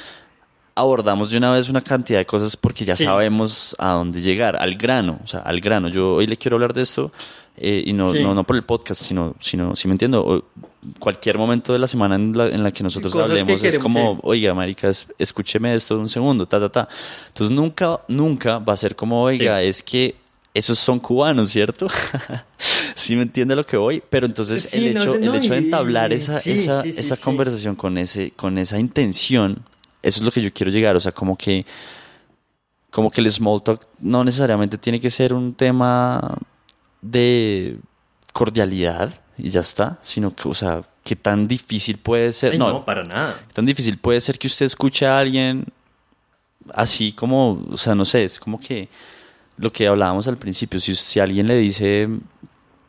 abordamos 0.74 1.30
de 1.30 1.38
una 1.38 1.51
vez 1.53 1.68
una 1.68 1.82
cantidad 1.82 2.18
de 2.18 2.26
cosas 2.26 2.57
porque 2.57 2.84
ya 2.84 2.97
sí. 2.97 3.05
sabemos 3.05 3.76
a 3.78 3.93
dónde 3.93 4.20
llegar, 4.20 4.57
al 4.57 4.74
grano, 4.76 5.18
o 5.22 5.26
sea, 5.26 5.40
al 5.40 5.61
grano. 5.61 5.88
Yo 5.88 6.14
hoy 6.14 6.26
le 6.26 6.36
quiero 6.36 6.57
hablar 6.57 6.72
de 6.72 6.82
esto 6.82 7.12
eh, 7.57 7.82
y 7.84 7.93
no, 7.93 8.12
sí. 8.12 8.22
no, 8.22 8.34
no, 8.34 8.45
por 8.45 8.57
el 8.57 8.62
podcast, 8.62 9.03
sino, 9.03 9.34
sino 9.40 9.76
si 9.76 9.88
me 9.88 9.93
entiendo, 9.93 10.24
o 10.24 10.45
cualquier 10.99 11.36
momento 11.36 11.72
de 11.72 11.78
la 11.78 11.86
semana 11.86 12.14
en 12.14 12.36
la, 12.36 12.47
en 12.47 12.62
la 12.62 12.70
que 12.70 12.82
nosotros 12.82 13.12
cosas 13.12 13.30
hablemos 13.30 13.61
que 13.61 13.68
es 13.68 13.78
como, 13.78 14.14
sí. 14.14 14.20
oiga, 14.22 14.55
marica, 14.55 14.90
escúcheme 15.18 15.74
esto 15.74 15.97
de 15.97 16.01
un 16.01 16.09
segundo, 16.09 16.47
ta, 16.47 16.59
ta, 16.61 16.68
ta. 16.70 16.88
Entonces 17.28 17.55
nunca, 17.55 18.01
nunca 18.09 18.59
va 18.59 18.72
a 18.72 18.76
ser 18.76 18.97
como, 18.97 19.22
oiga, 19.22 19.61
es 19.62 19.82
que 19.82 20.21
esos 20.55 20.78
son 20.78 21.00
cubanos, 21.00 21.50
¿cierto? 21.50 21.88
sí 22.94 23.16
me 23.16 23.22
entiende 23.22 23.57
lo 23.57 23.64
que 23.64 23.76
voy, 23.76 24.03
pero 24.09 24.26
entonces 24.26 24.62
sí, 24.64 24.78
el 24.78 24.96
hecho, 24.96 25.18
no, 25.18 25.32
el 25.32 25.40
hecho 25.40 25.53
de 25.53 25.59
entablar 25.59 26.12
esa, 26.12 26.38
sí, 26.38 26.53
esa, 26.53 26.82
sí, 26.82 26.90
esa 26.96 27.16
conversación 27.16 27.74
con 27.74 27.96
ese, 27.96 28.32
con 28.32 28.59
esa 28.59 28.78
intención, 28.78 29.62
eso 30.03 30.20
es 30.20 30.24
lo 30.24 30.30
que 30.30 30.42
yo 30.42 30.53
quiero 30.53 30.70
llegar, 30.70 30.94
o 30.96 31.00
sea, 31.00 31.12
como 31.12 31.36
que, 31.36 31.64
como 32.90 33.11
que 33.11 33.22
el 33.22 33.30
small 33.30 33.62
talk 33.62 33.86
no 34.00 34.24
necesariamente 34.24 34.76
tiene 34.76 35.00
que 35.00 35.11
ser 35.11 35.32
un 35.32 35.55
tema 35.55 36.36
de 37.00 37.78
cordialidad 38.32 39.12
y 39.38 39.48
ya 39.48 39.61
está, 39.61 39.98
sino 40.03 40.34
que, 40.34 40.48
o 40.48 40.55
sea, 40.55 40.82
qué 41.03 41.16
tan 41.16 41.48
difícil 41.48 41.96
puede 41.96 42.32
ser, 42.32 42.53
Ay, 42.53 42.59
no, 42.59 42.70
no, 42.70 42.84
para 42.84 43.03
nada, 43.05 43.42
qué 43.48 43.55
tan 43.55 43.64
difícil 43.64 43.96
puede 43.96 44.20
ser 44.20 44.38
que 44.38 44.46
usted 44.46 44.66
escuche 44.66 45.07
a 45.07 45.18
alguien 45.18 45.64
así 46.74 47.12
como, 47.12 47.64
o 47.70 47.76
sea, 47.76 47.94
no 47.94 48.05
sé, 48.05 48.24
es 48.24 48.38
como 48.38 48.61
que 48.61 48.88
lo 49.62 49.72
que 49.72 49.86
hablábamos 49.86 50.26
al 50.26 50.36
principio, 50.36 50.80
si, 50.80 50.92
si 50.96 51.20
alguien 51.20 51.46
le 51.46 51.56
dice 51.56 52.08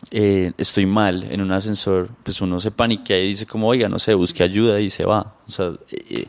eh, 0.10 0.52
estoy 0.58 0.88
mal 0.88 1.28
en 1.30 1.40
un 1.42 1.52
ascensor, 1.52 2.10
pues 2.24 2.42
uno 2.42 2.60
se 2.60 2.72
paniquea 2.72 3.20
y 3.20 3.28
dice 3.28 3.46
como, 3.46 3.68
oiga, 3.68 3.88
no 3.88 4.00
sé, 4.00 4.16
busque 4.16 4.42
ayuda 4.42 4.80
y 4.80 4.90
se 4.90 5.06
va. 5.06 5.36
O 5.48 5.52
sea, 5.52 5.72
eh, 5.92 6.26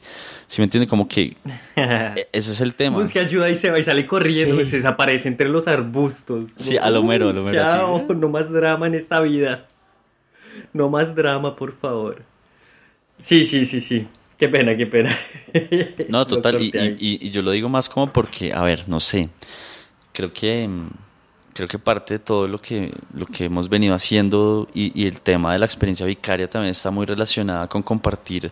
si 0.47 0.61
me 0.61 0.65
entiende, 0.65 0.87
como 0.87 1.09
que 1.09 1.39
ese 1.75 2.53
es 2.53 2.61
el 2.61 2.75
tema. 2.75 2.99
Busque 2.99 3.21
ayuda 3.21 3.49
y 3.49 3.57
se 3.57 3.71
va 3.71 3.79
y 3.79 3.83
sale 3.83 4.07
corriendo, 4.07 4.57
sí. 4.57 4.67
se 4.67 4.77
desaparece 4.77 5.29
entre 5.29 5.49
los 5.49 5.67
arbustos. 5.67 6.53
Como, 6.53 6.71
sí, 6.71 6.77
a 6.77 6.91
lo 6.91 7.03
mero, 7.03 7.31
a 7.31 7.33
lo 7.33 7.43
mero. 7.43 7.65
Chao, 7.65 8.07
no 8.15 8.29
más 8.29 8.51
drama 8.53 8.87
en 8.87 8.97
esta 8.97 9.21
vida. 9.21 9.67
No 10.75 10.91
más 10.91 11.15
drama, 11.15 11.57
por 11.57 11.75
favor. 11.75 12.23
Sí, 13.19 13.47
sí, 13.47 13.65
sí, 13.65 13.81
sí. 13.81 14.07
Qué 14.37 14.51
pena, 14.51 14.77
qué 14.77 14.87
pena. 14.87 15.17
No, 16.11 16.27
total, 16.27 16.61
y, 16.61 16.67
y, 16.99 17.27
y 17.27 17.31
yo 17.31 17.41
lo 17.41 17.51
digo 17.53 17.71
más 17.71 17.89
como 17.89 18.13
porque, 18.13 18.53
a 18.53 18.63
ver, 18.63 18.85
no 18.89 19.01
sé 19.01 19.31
creo 20.15 20.33
que 20.33 20.71
creo 21.53 21.69
que 21.69 21.79
parte 21.79 22.15
de 22.15 22.19
todo 22.19 22.49
lo 22.49 22.61
que 22.61 22.93
lo 23.13 23.27
que 23.27 23.45
hemos 23.45 23.69
venido 23.69 23.95
haciendo 23.95 24.67
y, 24.73 24.99
y, 25.01 25.07
el 25.07 25.21
tema 25.21 25.53
de 25.53 25.59
la 25.59 25.67
experiencia 25.67 26.07
vicaria 26.07 26.49
también 26.49 26.71
está 26.71 26.91
muy 26.91 27.05
relacionada 27.05 27.69
con 27.69 27.83
compartir 27.83 28.51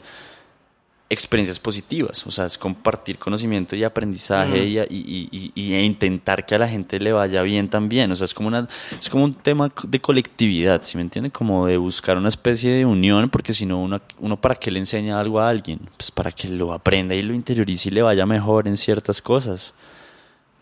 experiencias 1.10 1.58
positivas, 1.58 2.26
o 2.26 2.30
sea, 2.30 2.46
es 2.46 2.56
compartir 2.56 3.18
conocimiento 3.18 3.76
y 3.76 3.84
aprendizaje 3.84 4.62
mm. 4.62 4.86
y, 4.88 5.28
y, 5.30 5.52
y, 5.54 5.74
e 5.74 5.84
intentar 5.84 6.46
que 6.46 6.54
a 6.54 6.58
la 6.58 6.66
gente 6.66 6.98
le 6.98 7.12
vaya 7.12 7.42
bien 7.42 7.68
también, 7.68 8.10
o 8.10 8.16
sea, 8.16 8.24
es 8.24 8.32
como 8.32 8.48
una 8.48 8.66
es 8.98 9.10
como 9.10 9.24
un 9.24 9.34
tema 9.34 9.70
de 9.84 10.00
colectividad, 10.00 10.80
¿sí 10.82 10.96
me 10.96 11.02
entiende? 11.02 11.30
Como 11.30 11.66
de 11.66 11.76
buscar 11.76 12.16
una 12.16 12.30
especie 12.30 12.72
de 12.72 12.86
unión, 12.86 13.28
porque 13.28 13.52
si 13.52 13.66
no 13.66 13.82
uno, 13.82 14.00
uno 14.20 14.40
para 14.40 14.54
qué 14.54 14.70
le 14.70 14.78
enseña 14.78 15.20
algo 15.20 15.38
a 15.38 15.50
alguien, 15.50 15.80
pues 15.98 16.10
para 16.10 16.32
que 16.32 16.48
lo 16.48 16.72
aprenda 16.72 17.14
y 17.14 17.22
lo 17.22 17.34
interiorice 17.34 17.90
y 17.90 17.92
le 17.92 18.00
vaya 18.00 18.24
mejor 18.24 18.66
en 18.66 18.78
ciertas 18.78 19.20
cosas 19.20 19.74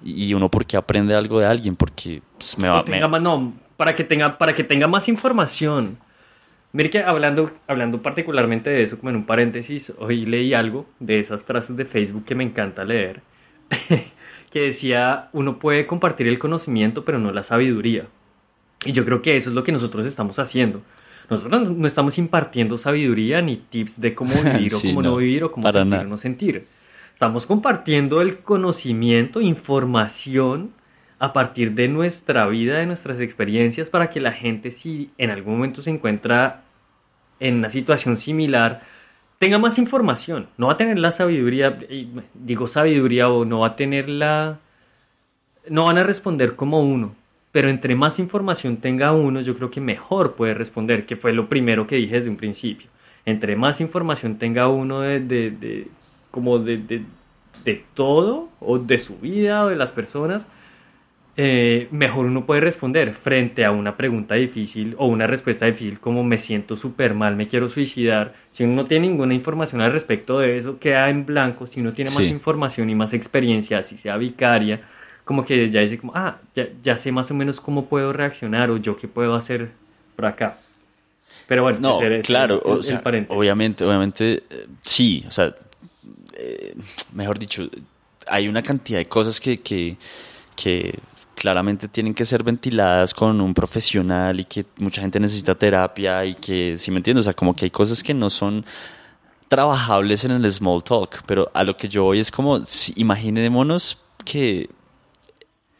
y 0.03 0.33
uno 0.35 0.51
porque 0.51 0.77
aprende 0.77 1.15
algo 1.15 1.41
de 1.41 1.47
alguien 1.47 1.77
porque 1.77 2.23
pues, 2.37 2.59
me 2.59 2.69
va 2.69 2.85
tenga 2.85 3.09
me... 3.09 3.21
no 3.21 3.53
para 3.77 3.95
que 3.95 4.05
tenga 4.05 4.39
para 4.39 4.55
que 4.55 4.65
tenga 4.65 4.87
más 4.87 5.09
información. 5.09 5.99
Mire 6.73 6.91
que 6.91 7.03
hablando 7.03 7.51
hablando 7.67 8.01
particularmente 8.01 8.71
de 8.71 8.83
eso 8.83 8.99
como 8.99 9.11
en 9.11 9.17
un 9.17 9.27
paréntesis 9.27 9.93
hoy 9.99 10.25
leí 10.25 10.55
algo 10.55 10.87
de 11.01 11.19
esas 11.19 11.45
frases 11.45 11.77
de 11.77 11.85
Facebook 11.85 12.25
que 12.25 12.35
me 12.35 12.45
encanta 12.45 12.85
leer 12.85 13.23
que 14.51 14.61
decía 14.61 15.31
uno 15.33 15.59
puede 15.59 15.85
compartir 15.85 16.29
el 16.29 16.39
conocimiento 16.39 17.05
pero 17.05 17.19
no 17.19 17.33
la 17.33 17.43
sabiduría 17.43 18.07
y 18.85 18.93
yo 18.93 19.05
creo 19.05 19.21
que 19.21 19.37
eso 19.37 19.51
es 19.51 19.55
lo 19.55 19.65
que 19.65 19.73
nosotros 19.73 20.07
estamos 20.07 20.39
haciendo. 20.39 20.81
Nosotros 21.29 21.71
no 21.71 21.87
estamos 21.87 22.19
impartiendo 22.19 22.79
sabiduría 22.79 23.43
ni 23.43 23.57
tips 23.57 24.01
de 24.01 24.15
cómo 24.15 24.33
vivir 24.43 24.71
sí, 24.71 24.89
o 24.89 24.91
cómo 24.91 25.03
no, 25.03 25.11
no 25.11 25.17
vivir 25.17 25.45
o 25.45 25.53
cómo 25.53 25.71
sentir 25.71 25.99
o 25.99 26.05
no 26.05 26.19
sentir 26.19 26.67
Estamos 27.13 27.47
compartiendo 27.47 28.21
el 28.21 28.39
conocimiento, 28.39 29.41
información 29.41 30.73
a 31.19 31.33
partir 31.33 31.75
de 31.75 31.89
nuestra 31.89 32.47
vida, 32.47 32.79
de 32.79 32.87
nuestras 32.87 33.21
experiencias, 33.21 33.91
para 33.91 34.11
que 34.11 34.21
la 34.21 34.33
gente, 34.33 34.71
si 34.71 35.11
en 35.19 35.31
algún 35.31 35.55
momento 35.55 35.83
se 35.83 35.91
encuentra 35.91 36.63
en 37.41 37.57
una 37.57 37.71
situación 37.71 38.17
similar, 38.17 38.83
tenga 39.39 39.59
más 39.59 39.79
información. 39.79 40.49
No 40.57 40.69
va 40.69 40.75
a 40.75 40.77
tener 40.77 40.99
la 40.99 41.13
sabiduría, 41.13 41.79
digo 42.35 42.69
sabiduría, 42.69 43.29
o 43.29 43.45
no 43.45 43.61
va 43.61 43.69
a 43.69 43.77
tener 43.77 44.09
la... 44.09 44.61
No 45.69 45.85
van 45.85 45.99
a 45.99 46.03
responder 46.03 46.57
como 46.57 46.81
uno, 46.81 47.15
pero 47.53 47.69
entre 47.69 47.95
más 47.95 48.19
información 48.19 48.79
tenga 48.79 49.13
uno, 49.13 49.41
yo 49.41 49.57
creo 49.57 49.71
que 49.71 49.81
mejor 49.81 50.35
puede 50.37 50.55
responder, 50.55 51.05
que 51.05 51.17
fue 51.17 51.33
lo 51.33 51.49
primero 51.49 51.87
que 51.87 51.97
dije 51.97 52.15
desde 52.15 52.31
un 52.31 52.37
principio. 52.37 52.89
Entre 53.27 53.57
más 53.57 53.81
información 53.81 54.37
tenga 54.37 54.69
uno 54.69 55.01
de, 55.01 55.89
como 56.31 56.59
de, 56.59 56.79
de, 56.79 57.03
de, 57.65 57.85
todo, 57.95 58.49
o 58.61 58.79
de 58.79 58.99
su 58.99 59.19
vida, 59.19 59.65
o 59.65 59.69
de 59.69 59.77
las 59.77 59.93
personas, 59.93 60.47
eh, 61.37 61.89
mejor 61.91 62.27
uno 62.27 62.45
puede 62.45 62.61
responder 62.61 63.15
frente 63.15 63.65
a 63.65 63.71
una 63.71 63.97
pregunta 63.97 64.35
difícil 64.35 64.95
o 64.99 65.07
una 65.07 65.27
respuesta 65.27 65.65
difícil 65.67 65.99
como 66.01 66.23
me 66.25 66.39
siento 66.39 66.77
súper 66.77 67.15
mal, 67.15 67.37
me 67.37 67.47
quiero 67.47 67.69
suicidar. 67.69 68.35
Si 68.51 68.65
uno 68.65 68.75
no 68.83 68.87
tiene 68.87 69.09
ninguna 69.09 69.33
información 69.35 69.81
al 69.81 69.93
respecto 69.93 70.39
de 70.39 70.59
eso, 70.59 70.79
queda 70.79 71.09
en 71.09 71.25
blanco. 71.27 71.67
Si 71.67 71.81
uno 71.81 71.93
tiene 71.93 72.11
más 72.11 72.25
sí. 72.25 72.31
información 72.31 72.91
y 72.91 72.95
más 72.95 73.13
experiencia, 73.15 73.79
así 73.79 73.97
sea 73.97 74.17
vicaria, 74.17 74.81
como 75.25 75.45
que 75.45 75.71
ya 75.71 75.81
dice 75.81 75.99
como, 75.99 76.13
ah, 76.17 76.39
ya, 76.55 76.69
ya 76.83 76.97
sé 76.97 77.13
más 77.13 77.31
o 77.31 77.35
menos 77.35 77.61
cómo 77.61 77.87
puedo 77.87 78.13
reaccionar 78.13 78.71
o 78.71 78.77
yo 78.77 78.97
qué 78.97 79.09
puedo 79.09 79.35
hacer 79.35 79.71
por 80.17 80.27
acá. 80.27 80.59
Pero 81.47 81.63
bueno, 81.63 81.79
No, 81.81 81.99
claro, 82.23 82.57
era 82.57 82.65
el- 82.65 82.71
o 82.71 82.77
el 82.77 82.83
sea, 82.83 83.03
paréntesis. 83.03 83.39
obviamente, 83.39 83.85
obviamente, 83.85 84.43
eh, 84.51 84.67
sí, 84.83 85.25
o 85.27 85.31
sea, 85.31 85.55
eh, 86.41 86.75
mejor 87.13 87.39
dicho, 87.39 87.69
hay 88.27 88.49
una 88.49 88.63
cantidad 88.63 88.99
de 88.99 89.07
cosas 89.07 89.41
que, 89.41 89.61
que, 89.61 89.97
claramente 91.35 91.89
tienen 91.89 92.13
que 92.15 92.25
ser 92.27 92.43
ventiladas 92.43 93.15
con 93.15 93.41
un 93.41 93.55
profesional 93.55 94.41
y 94.41 94.45
que 94.45 94.67
mucha 94.79 95.01
gente 95.01 95.19
necesita 95.19 95.55
terapia 95.55 96.25
y 96.25 96.35
que, 96.35 96.77
si 96.77 96.91
me 96.91 96.99
entiendes, 96.99 97.23
o 97.23 97.25
sea, 97.25 97.35
como 97.35 97.55
que 97.57 97.65
hay 97.67 97.71
cosas 97.71 98.03
que 98.03 98.13
no 98.13 98.29
son 98.29 98.65
trabajables 99.49 100.25
en 100.25 100.33
el 100.33 100.51
small 100.53 100.83
talk, 100.85 101.23
pero 101.27 101.51
a 101.55 101.65
lo 101.65 101.77
que 101.77 101.89
yo 101.89 102.05
voy 102.05 102.21
es 102.21 102.31
como, 102.31 102.61
si- 102.61 102.93
imaginémonos 102.97 103.99
que 104.25 104.69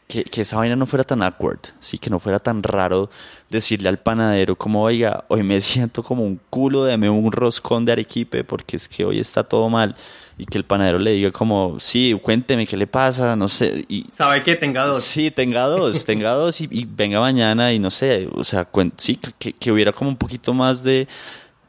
que, 0.07 0.25
que 0.25 0.41
esa 0.41 0.57
vaina 0.57 0.75
no 0.75 0.85
fuera 0.85 1.05
tan 1.05 1.23
awkward, 1.23 1.59
sí, 1.79 1.97
que 1.97 2.09
no 2.09 2.19
fuera 2.19 2.37
tan 2.37 2.63
raro 2.63 3.09
decirle 3.49 3.87
al 3.87 3.97
panadero 3.97 4.57
como, 4.57 4.83
oiga, 4.83 5.23
hoy 5.29 5.41
me 5.41 5.59
siento 5.61 6.03
como 6.03 6.23
un 6.23 6.39
culo, 6.49 6.83
deme 6.83 7.09
un 7.09 7.31
roscón 7.31 7.85
de 7.85 7.93
arequipe 7.93 8.43
porque 8.43 8.75
es 8.75 8.89
que 8.89 9.05
hoy 9.05 9.19
está 9.19 9.43
todo 9.43 9.69
mal 9.69 9.95
y 10.41 10.45
que 10.47 10.57
el 10.57 10.63
panadero 10.65 10.97
le 10.97 11.11
diga 11.11 11.29
como, 11.31 11.79
sí, 11.79 12.17
cuénteme 12.19 12.65
qué 12.65 12.75
le 12.75 12.87
pasa, 12.87 13.35
no 13.35 13.47
sé, 13.47 13.85
y 13.87 14.07
Sabe 14.11 14.41
que 14.41 14.55
tenga 14.55 14.85
dos. 14.85 15.03
sí, 15.03 15.29
tenga 15.29 15.67
dos, 15.67 16.03
tenga 16.07 16.31
dos 16.31 16.59
y, 16.61 16.67
y 16.71 16.85
venga 16.85 17.19
mañana 17.19 17.71
y 17.71 17.77
no 17.77 17.91
sé, 17.91 18.27
o 18.33 18.43
sea, 18.43 18.67
sí, 18.97 19.19
que, 19.37 19.53
que 19.53 19.71
hubiera 19.71 19.91
como 19.91 20.09
un 20.09 20.17
poquito 20.17 20.51
más 20.51 20.81
de, 20.81 21.07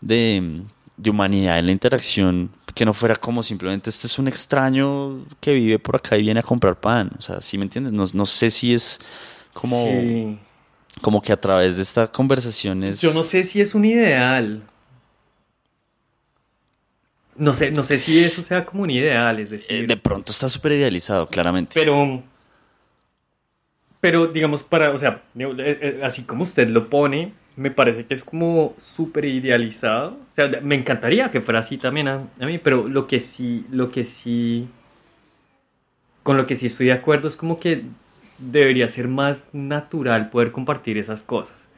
de, 0.01 0.62
de 0.97 1.11
humanidad 1.11 1.59
en 1.59 1.66
la 1.66 1.73
interacción, 1.73 2.51
que 2.75 2.87
no 2.87 2.95
fuera 2.95 3.14
como 3.16 3.43
simplemente 3.43 3.91
este 3.91 4.07
es 4.07 4.18
un 4.18 4.27
extraño 4.29 5.27
que 5.39 5.53
vive 5.53 5.79
por 5.79 5.97
acá 5.97 6.16
y 6.16 6.23
viene 6.23 6.41
a 6.41 6.43
comprar 6.43 6.81
pan, 6.81 7.11
o 7.18 7.20
sea, 7.20 7.43
¿sí 7.43 7.59
me 7.59 7.64
entiendes? 7.64 7.93
No, 7.93 8.07
no 8.14 8.25
sé 8.25 8.51
si 8.51 8.73
es 8.73 8.99
como, 9.53 9.85
Sí. 9.85 10.39
como 11.03 11.20
que 11.20 11.31
a 11.35 11.37
través 11.39 11.77
de 11.77 11.83
esta 11.83 12.07
conversación 12.09 12.83
es... 12.85 13.03
Yo 13.03 13.12
no 13.12 13.23
sé 13.23 13.45
si 13.45 13.61
es 13.61 13.75
un 13.75 13.85
ideal. 13.85 14.62
No 17.37 17.55
sé, 17.55 17.70
no 17.70 17.83
sé 17.83 17.99
si 17.99 18.22
eso 18.22 18.43
sea 18.43 18.64
como 18.64 18.83
un 18.83 18.91
ideal, 18.91 19.41
es 19.41 19.51
eh, 19.68 19.85
decir. 19.85 19.87
de 19.87 19.97
pronto 19.97 20.33
está 20.33 20.49
súper 20.49 20.72
idealizado, 20.72 21.26
claramente. 21.26 21.74
Pero, 21.74 22.22
pero 24.01 24.26
digamos, 24.26 24.62
para, 24.62 24.91
o 24.91 24.99
sea, 24.99 25.22
eh, 25.39 25.78
eh, 25.80 26.01
así 26.03 26.24
como 26.24 26.43
usted 26.45 26.68
lo 26.68 26.91
pone, 26.91 27.35
me 27.57 27.70
parece 27.70 28.07
que 28.07 28.14
es 28.14 28.24
como 28.24 28.74
súper 28.78 29.24
idealizado. 29.24 30.11
O 30.33 30.35
sea, 30.35 30.61
me 30.62 30.74
encantaría 30.74 31.30
que 31.30 31.41
fuera 31.41 31.61
así 31.61 31.78
también 31.78 32.09
a, 32.09 32.28
a 32.41 32.47
mí, 32.47 32.59
pero 32.59 32.89
lo 32.89 33.07
que 33.07 33.20
sí, 33.20 33.66
lo 33.70 33.91
que 33.91 34.05
sí, 34.05 34.68
con 36.22 36.37
lo 36.37 36.47
que 36.47 36.57
sí 36.57 36.66
estoy 36.66 36.87
de 36.87 36.93
acuerdo 36.93 37.28
es 37.28 37.37
como 37.37 37.59
que 37.61 37.85
debería 38.39 38.89
ser 38.89 39.09
más 39.09 39.49
natural 39.53 40.30
poder 40.30 40.53
compartir 40.53 40.99
esas 40.99 41.22
cosas. 41.22 41.68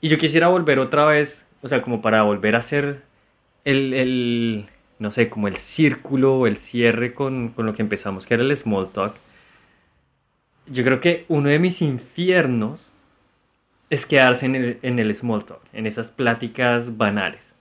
Y 0.00 0.08
yo 0.08 0.18
quisiera 0.18 0.48
volver 0.48 0.78
otra 0.78 1.04
vez, 1.06 1.46
o 1.62 1.68
sea, 1.68 1.82
como 1.82 2.02
para 2.02 2.22
volver 2.22 2.56
a 2.56 2.62
el, 3.64 3.94
el 3.94 4.66
no 5.04 5.10
sé, 5.10 5.28
como 5.28 5.48
el 5.48 5.56
círculo, 5.58 6.46
el 6.46 6.56
cierre 6.56 7.12
con, 7.12 7.50
con 7.50 7.66
lo 7.66 7.74
que 7.74 7.82
empezamos, 7.82 8.24
que 8.24 8.32
era 8.32 8.42
el 8.42 8.56
small 8.56 8.88
talk. 8.88 9.14
Yo 10.66 10.82
creo 10.82 10.98
que 10.98 11.26
uno 11.28 11.50
de 11.50 11.58
mis 11.58 11.82
infiernos 11.82 12.90
es 13.90 14.06
quedarse 14.06 14.46
en 14.46 14.54
el, 14.54 14.78
en 14.80 14.98
el 14.98 15.14
small 15.14 15.44
talk, 15.44 15.60
en 15.74 15.86
esas 15.86 16.10
pláticas 16.10 16.96
banales. 16.96 17.54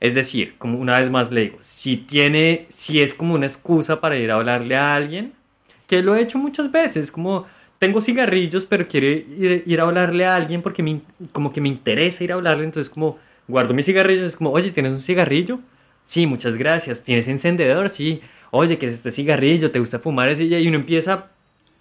Es 0.00 0.14
decir, 0.14 0.54
como 0.56 0.78
una 0.78 0.98
vez 0.98 1.10
más 1.10 1.30
le 1.30 1.42
digo, 1.42 1.58
si 1.60 1.98
tiene, 1.98 2.64
si 2.70 3.02
es 3.02 3.14
como 3.14 3.34
una 3.34 3.44
excusa 3.44 4.00
para 4.00 4.16
ir 4.16 4.30
a 4.30 4.36
hablarle 4.36 4.74
a 4.76 4.94
alguien, 4.94 5.34
que 5.86 6.02
lo 6.02 6.16
he 6.16 6.22
hecho 6.22 6.38
muchas 6.38 6.72
veces, 6.72 7.12
como 7.12 7.46
tengo 7.78 8.00
cigarrillos, 8.00 8.64
pero 8.64 8.88
quiero 8.88 9.06
ir, 9.06 9.64
ir 9.66 9.80
a 9.80 9.82
hablarle 9.82 10.24
a 10.24 10.34
alguien 10.34 10.62
porque 10.62 10.82
me, 10.82 11.02
como 11.32 11.52
que 11.52 11.60
me 11.60 11.68
interesa 11.68 12.24
ir 12.24 12.32
a 12.32 12.36
hablarle, 12.36 12.64
entonces 12.64 12.88
como 12.88 13.18
guardo 13.46 13.74
mis 13.74 13.84
cigarrillos, 13.84 14.24
es 14.24 14.36
como, 14.36 14.50
oye, 14.50 14.70
¿tienes 14.70 14.92
un 14.92 14.98
cigarrillo? 14.98 15.60
Sí, 16.06 16.26
muchas 16.26 16.56
gracias. 16.56 17.02
¿Tienes 17.02 17.28
encendedor? 17.28 17.90
Sí. 17.90 18.22
Oye, 18.52 18.78
¿qué 18.78 18.86
es 18.86 18.94
este 18.94 19.10
cigarrillo? 19.10 19.70
¿Te 19.70 19.80
gusta 19.80 19.98
fumar? 19.98 20.40
Y 20.40 20.66
uno 20.68 20.76
empieza 20.76 21.26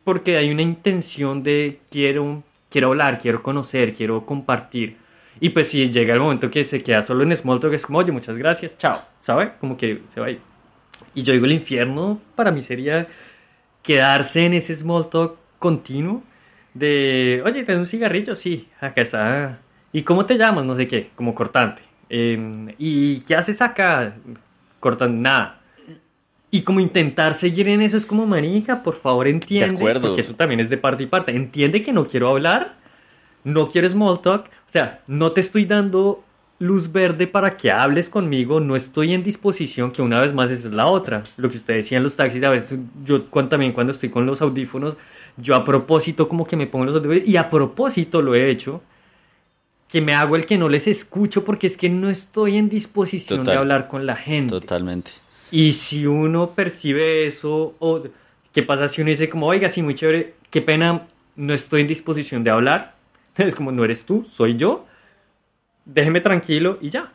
porque 0.03 0.38
hay 0.38 0.51
una 0.51 0.63
intención 0.63 1.43
de 1.43 1.80
quiero, 1.89 2.43
quiero 2.69 2.88
hablar, 2.89 3.19
quiero 3.19 3.41
conocer, 3.41 3.93
quiero 3.93 4.26
compartir. 4.26 4.97
Y 5.39 5.49
pues 5.49 5.69
si 5.69 5.89
llega 5.89 6.13
el 6.13 6.19
momento 6.19 6.49
que 6.49 6.63
se 6.63 6.82
queda 6.82 7.01
solo 7.01 7.23
en 7.23 7.36
small 7.36 7.59
talk, 7.59 7.73
es 7.73 7.86
como, 7.86 7.99
oye, 7.99 8.11
muchas 8.11 8.38
gracias, 8.38 8.78
chao, 8.78 9.01
¿sabe? 9.19 9.53
Como 9.59 9.78
que 9.78 10.01
se 10.13 10.19
va 10.19 10.28
a 10.28 10.32
ir. 10.32 10.39
Y 11.13 11.23
yo 11.23 11.34
digo, 11.34 11.45
el 11.45 11.51
infierno 11.51 12.21
para 12.36 12.51
mí 12.51 12.61
sería 12.61 13.07
quedarse 13.84 14.45
en 14.45 14.53
ese 14.53 14.76
small 14.76 15.09
talk 15.09 15.38
continuo 15.59 16.23
de, 16.73 17.41
oye, 17.45 17.63
¿tienes 17.63 17.80
un 17.80 17.86
cigarrillo? 17.86 18.36
Sí, 18.36 18.69
acá 18.80 19.01
está. 19.01 19.59
¿Y 19.91 20.03
cómo 20.03 20.26
te 20.26 20.38
llamas? 20.38 20.65
No 20.65 20.76
sé 20.76 20.88
qué, 20.88 21.09
como 21.15 21.34
cortante. 21.36 21.82
Eh, 22.18 22.76
¿Y 22.80 23.20
qué 23.22 23.36
haces 23.36 23.61
acá? 23.61 24.16
Cortando, 24.80 25.22
nada. 25.22 25.59
Y 26.49 26.61
como 26.61 26.80
intentar 26.80 27.36
seguir 27.36 27.68
en 27.68 27.82
eso 27.82 27.97
es 27.97 28.05
como, 28.05 28.26
marica, 28.26 28.84
por 28.84 28.95
favor 28.95 29.28
entiende. 29.28 29.76
acuerdo. 29.76 30.07
Porque 30.07 30.22
eso 30.22 30.34
también 30.34 30.61
es 30.61 30.70
de 30.70 30.78
parte 30.78 31.03
y 31.03 31.07
parte. 31.07 31.36
Entiende 31.36 31.82
que 31.82 31.91
no 31.91 32.07
quiero 32.07 32.30
hablar, 32.30 32.78
no 33.43 33.68
quiero 33.68 33.89
small 33.89 34.22
talk. 34.22 34.45
O 34.45 34.68
sea, 34.68 35.01
no 35.07 35.34
te 35.34 35.41
estoy 35.41 35.66
dando 35.66 36.24
luz 36.57 36.93
verde 36.93 37.28
para 37.28 37.57
que 37.57 37.70
hables 37.70 38.07
conmigo, 38.07 38.61
no 38.61 38.78
estoy 38.78 39.13
en 39.13 39.22
disposición, 39.22 39.91
que 39.91 40.01
una 40.01 40.22
vez 40.22 40.34
más 40.34 40.49
esa 40.51 40.70
es 40.70 40.74
la 40.74 40.86
otra. 40.86 41.26
Lo 41.36 41.49
que 41.49 41.57
usted 41.57 41.76
decía 41.76 41.97
en 41.97 42.03
los 42.05 42.16
taxis, 42.16 42.41
a 42.43 42.49
veces 42.49 42.80
yo 43.03 43.30
cuando, 43.30 43.49
también 43.49 43.74
cuando 43.74 43.91
estoy 43.91 44.07
con 44.07 44.26
los 44.26 44.41
audífonos, 44.41 44.95
yo 45.36 45.53
a 45.53 45.66
propósito 45.66 46.30
como 46.30 46.45
que 46.45 46.55
me 46.55 46.66
pongo 46.66 46.86
los 46.86 46.95
audífonos 46.95 47.28
y 47.28 47.36
a 47.36 47.49
propósito 47.49 48.22
lo 48.22 48.36
he 48.36 48.49
hecho, 48.49 48.82
que 49.96 50.02
me 50.02 50.14
hago 50.14 50.36
el 50.36 50.46
que 50.46 50.58
no 50.58 50.68
les 50.68 50.88
escucho 50.88 51.46
porque 51.46 51.68
es 51.68 51.78
que 51.78 51.88
no 51.88 52.10
estoy 52.10 52.58
en 52.58 52.68
disposición 52.68 53.39
Total. 53.39 53.54
de 53.54 53.60
hablar 53.60 53.88
con 53.88 54.06
la 54.06 54.18
gente. 54.18 54.50
Totalmente. 54.50 55.12
Y 55.52 55.72
si 55.72 56.06
uno 56.06 56.50
percibe 56.50 57.26
eso, 57.26 57.76
o 57.80 58.04
qué 58.52 58.62
pasa 58.62 58.89
si 58.89 59.04
uno 59.04 59.12
dice 59.12 59.30
como, 59.30 59.48
oiga, 59.48 59.70
sí, 59.70 59.82
muy 59.82 59.96
chévere, 59.96 60.34
qué 60.50 60.62
pena, 60.62 61.08
no 61.38 61.54
estoy 61.54 61.80
en 61.80 61.88
disposición 61.88 62.43
de 62.43 62.50
hablar. 62.50 62.96
Es 63.38 63.56
como, 63.56 63.72
no 63.72 63.86
eres 63.86 64.04
tú, 64.04 64.28
soy 64.30 64.58
yo. 64.58 64.86
Déjeme 65.86 66.20
tranquilo 66.20 66.78
y 66.82 66.89
ya. 66.89 67.14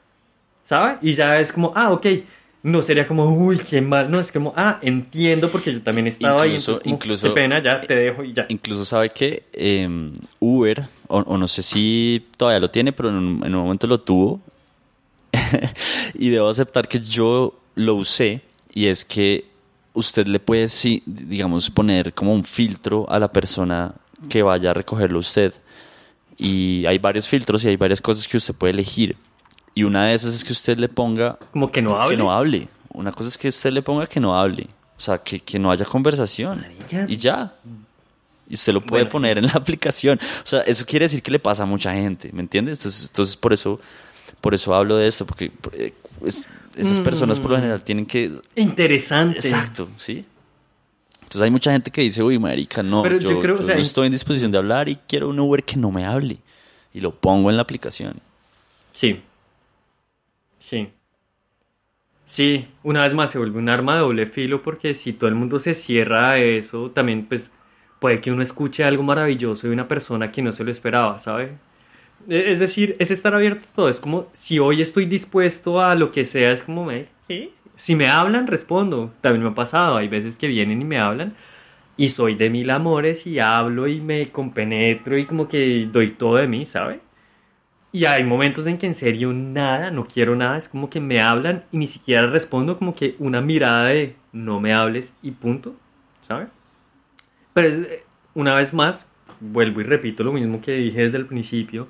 ¿Sabe? 0.64 0.96
Y 1.02 1.12
ya 1.12 1.38
es 1.38 1.52
como, 1.52 1.74
ah, 1.76 1.92
ok. 1.92 2.06
No 2.62 2.82
sería 2.82 3.06
como, 3.06 3.24
uy, 3.34 3.58
qué 3.58 3.80
mal. 3.80 4.10
No, 4.10 4.20
es 4.20 4.30
como, 4.30 4.52
ah, 4.56 4.78
entiendo 4.82 5.50
porque 5.50 5.72
yo 5.72 5.80
también 5.82 6.06
estaba 6.06 6.42
ahí. 6.42 6.50
Incluso- 6.50 6.72
entonces 6.72 6.82
como, 6.84 6.94
incluso- 6.96 7.28
qué 7.28 7.32
pena, 7.40 7.62
ya 7.62 7.80
te 7.80 7.94
dejo 7.94 8.22
y 8.22 8.32
ya. 8.34 8.46
Incluso 8.50 8.84
sabe 8.84 9.08
que 9.10 9.44
eh, 9.52 9.88
Uber, 10.40 10.86
o, 11.08 11.18
o 11.20 11.38
no 11.38 11.48
sé 11.48 11.62
si 11.62 12.26
todavía 12.36 12.60
lo 12.60 12.70
tiene, 12.70 12.92
pero 12.92 13.08
en 13.08 13.14
un, 13.16 13.46
en 13.46 13.54
un 13.54 13.62
momento 13.62 13.86
lo 13.86 13.98
tuvo. 14.00 14.40
y 16.14 16.28
debo 16.30 16.48
aceptar 16.48 16.88
que 16.88 17.00
yo 17.00 17.54
lo 17.74 17.94
usé 17.94 18.42
y 18.74 18.86
es 18.86 19.04
que 19.04 19.44
usted 19.94 20.26
le 20.26 20.38
puede, 20.40 20.68
sí, 20.68 21.02
digamos, 21.06 21.70
poner 21.70 22.12
como 22.12 22.34
un 22.34 22.44
filtro 22.44 23.08
a 23.10 23.18
la 23.18 23.32
persona 23.32 23.94
que 24.28 24.42
vaya 24.42 24.70
a 24.70 24.74
recogerlo 24.74 25.18
usted. 25.18 25.54
Y 26.36 26.84
hay 26.86 26.98
varios 26.98 27.28
filtros 27.28 27.64
y 27.64 27.68
hay 27.68 27.76
varias 27.76 28.00
cosas 28.00 28.26
que 28.26 28.36
usted 28.36 28.54
puede 28.54 28.72
elegir. 28.72 29.16
Y 29.74 29.84
una 29.84 30.06
de 30.06 30.14
esas 30.14 30.34
es 30.34 30.44
que 30.44 30.52
usted 30.52 30.78
le 30.78 30.88
ponga 30.88 31.38
Como 31.52 31.70
que 31.70 31.80
no 31.82 32.00
hable. 32.00 32.16
que 32.16 32.22
no 32.22 32.32
hable. 32.32 32.68
Una 32.92 33.12
cosa 33.12 33.28
es 33.28 33.38
que 33.38 33.48
usted 33.48 33.72
le 33.72 33.82
ponga 33.82 34.06
que 34.06 34.20
no 34.20 34.38
hable. 34.38 34.68
O 34.96 35.00
sea, 35.00 35.18
que, 35.18 35.40
que 35.40 35.58
no 35.58 35.70
haya 35.70 35.84
conversación. 35.84 36.60
Marica. 36.60 37.06
Y 37.08 37.16
ya. 37.16 37.54
Y 38.48 38.54
usted 38.54 38.72
lo 38.72 38.80
puede 38.80 39.04
Bueno, 39.04 39.12
poner 39.12 39.38
en 39.38 39.46
la 39.46 39.52
aplicación. 39.54 40.18
O 40.42 40.46
sea, 40.46 40.60
eso 40.62 40.84
quiere 40.84 41.04
decir 41.06 41.22
que 41.22 41.30
le 41.30 41.38
pasa 41.38 41.62
a 41.62 41.66
mucha 41.66 41.94
gente, 41.94 42.30
¿me 42.32 42.40
entiendes? 42.40 42.78
Entonces, 42.80 43.06
entonces 43.08 43.36
por 43.36 43.52
eso 43.52 43.80
por 44.40 44.54
eso 44.54 44.74
hablo 44.74 44.96
de 44.96 45.06
esto, 45.06 45.26
porque 45.26 45.52
eh, 45.72 45.92
es- 46.24 46.48
esas 46.74 46.98
personas 47.00 47.38
por 47.38 47.50
lo 47.50 47.56
Mm. 47.56 47.60
general 47.60 47.82
tienen 47.82 48.06
que... 48.06 48.40
Interesante. 48.56 49.38
Exacto, 49.38 49.88
¿sí? 49.98 50.24
Entonces 51.14 51.42
hay 51.42 51.50
mucha 51.50 51.70
gente 51.72 51.90
que 51.90 52.00
dice, 52.00 52.22
uy, 52.22 52.38
marica, 52.38 52.82
no, 52.82 53.02
Pero 53.02 53.18
yo, 53.18 53.30
yo 53.32 53.40
creo, 53.40 53.54
o 53.56 53.58
yo 53.58 53.64
sea, 53.64 53.74
no 53.74 53.80
estoy 53.80 54.06
en 54.06 54.12
disposición 54.12 54.50
de 54.50 54.58
hablar 54.58 54.88
y 54.88 54.96
quiero 55.06 55.28
un 55.28 55.38
Uber 55.38 55.62
que 55.62 55.76
no 55.76 55.90
me 55.90 56.06
hable. 56.06 56.38
Y 56.94 57.00
lo 57.00 57.14
pongo 57.14 57.50
en 57.50 57.56
la 57.56 57.62
aplicación. 57.62 58.18
Sí. 58.92 59.20
Sí. 60.70 60.92
Sí, 62.24 62.68
una 62.84 63.04
vez 63.04 63.14
más 63.14 63.30
se 63.32 63.38
vuelve 63.38 63.58
un 63.58 63.68
arma 63.68 63.94
de 63.94 64.00
doble 64.00 64.26
filo 64.26 64.62
porque 64.62 64.94
si 64.94 65.12
todo 65.12 65.28
el 65.28 65.34
mundo 65.34 65.58
se 65.58 65.74
cierra 65.74 66.30
a 66.30 66.38
eso, 66.38 66.90
también 66.92 67.26
pues 67.26 67.50
puede 67.98 68.20
que 68.20 68.30
uno 68.30 68.42
escuche 68.42 68.84
algo 68.84 69.02
maravilloso 69.02 69.66
de 69.66 69.72
una 69.72 69.88
persona 69.88 70.30
que 70.30 70.42
no 70.42 70.52
se 70.52 70.62
lo 70.64 70.70
esperaba, 70.70 71.18
¿sabe? 71.18 71.58
E- 72.28 72.52
Es 72.52 72.60
decir, 72.60 72.96
es 73.00 73.10
estar 73.12 73.34
abierto 73.34 73.66
a 73.72 73.76
todo. 73.76 73.88
Es 73.90 74.00
como 74.00 74.28
si 74.32 74.58
hoy 74.60 74.82
estoy 74.82 75.06
dispuesto 75.06 75.80
a 75.82 75.94
lo 75.96 76.10
que 76.12 76.24
sea, 76.24 76.52
es 76.52 76.62
como, 76.64 76.86
me, 76.86 77.08
¿sí? 77.28 77.52
Si 77.76 77.96
me 77.96 78.08
hablan, 78.08 78.46
respondo. 78.48 79.12
También 79.22 79.44
me 79.44 79.50
ha 79.50 79.54
pasado. 79.54 79.96
Hay 79.98 80.08
veces 80.08 80.36
que 80.38 80.48
vienen 80.48 80.82
y 80.82 80.84
me 80.86 80.98
hablan 80.98 81.34
y 81.98 82.10
soy 82.10 82.34
de 82.36 82.50
mil 82.50 82.70
amores 82.70 83.26
y 83.26 83.40
hablo 83.40 83.88
y 83.88 84.00
me 84.00 84.30
compenetro 84.30 85.18
y 85.18 85.26
como 85.26 85.48
que 85.48 85.88
doy 85.92 86.10
todo 86.12 86.36
de 86.36 86.48
mí, 86.48 86.66
¿sabe? 86.66 87.00
Y 87.92 88.04
hay 88.04 88.22
momentos 88.22 88.66
en 88.66 88.78
que 88.78 88.86
en 88.86 88.94
serio 88.94 89.32
nada, 89.32 89.90
no 89.90 90.04
quiero 90.04 90.36
nada, 90.36 90.56
es 90.56 90.68
como 90.68 90.88
que 90.88 91.00
me 91.00 91.20
hablan 91.20 91.64
y 91.72 91.78
ni 91.78 91.88
siquiera 91.88 92.26
respondo, 92.28 92.78
como 92.78 92.94
que 92.94 93.16
una 93.18 93.40
mirada 93.40 93.86
de 93.86 94.14
no 94.32 94.60
me 94.60 94.72
hables 94.72 95.12
y 95.22 95.32
punto, 95.32 95.74
¿sabe? 96.22 96.46
Pero 97.52 97.68
eh, 97.68 98.04
una 98.34 98.54
vez 98.54 98.72
más, 98.72 99.06
vuelvo 99.40 99.80
y 99.80 99.84
repito 99.84 100.22
lo 100.22 100.32
mismo 100.32 100.60
que 100.60 100.72
dije 100.72 101.02
desde 101.02 101.18
el 101.18 101.26
principio, 101.26 101.88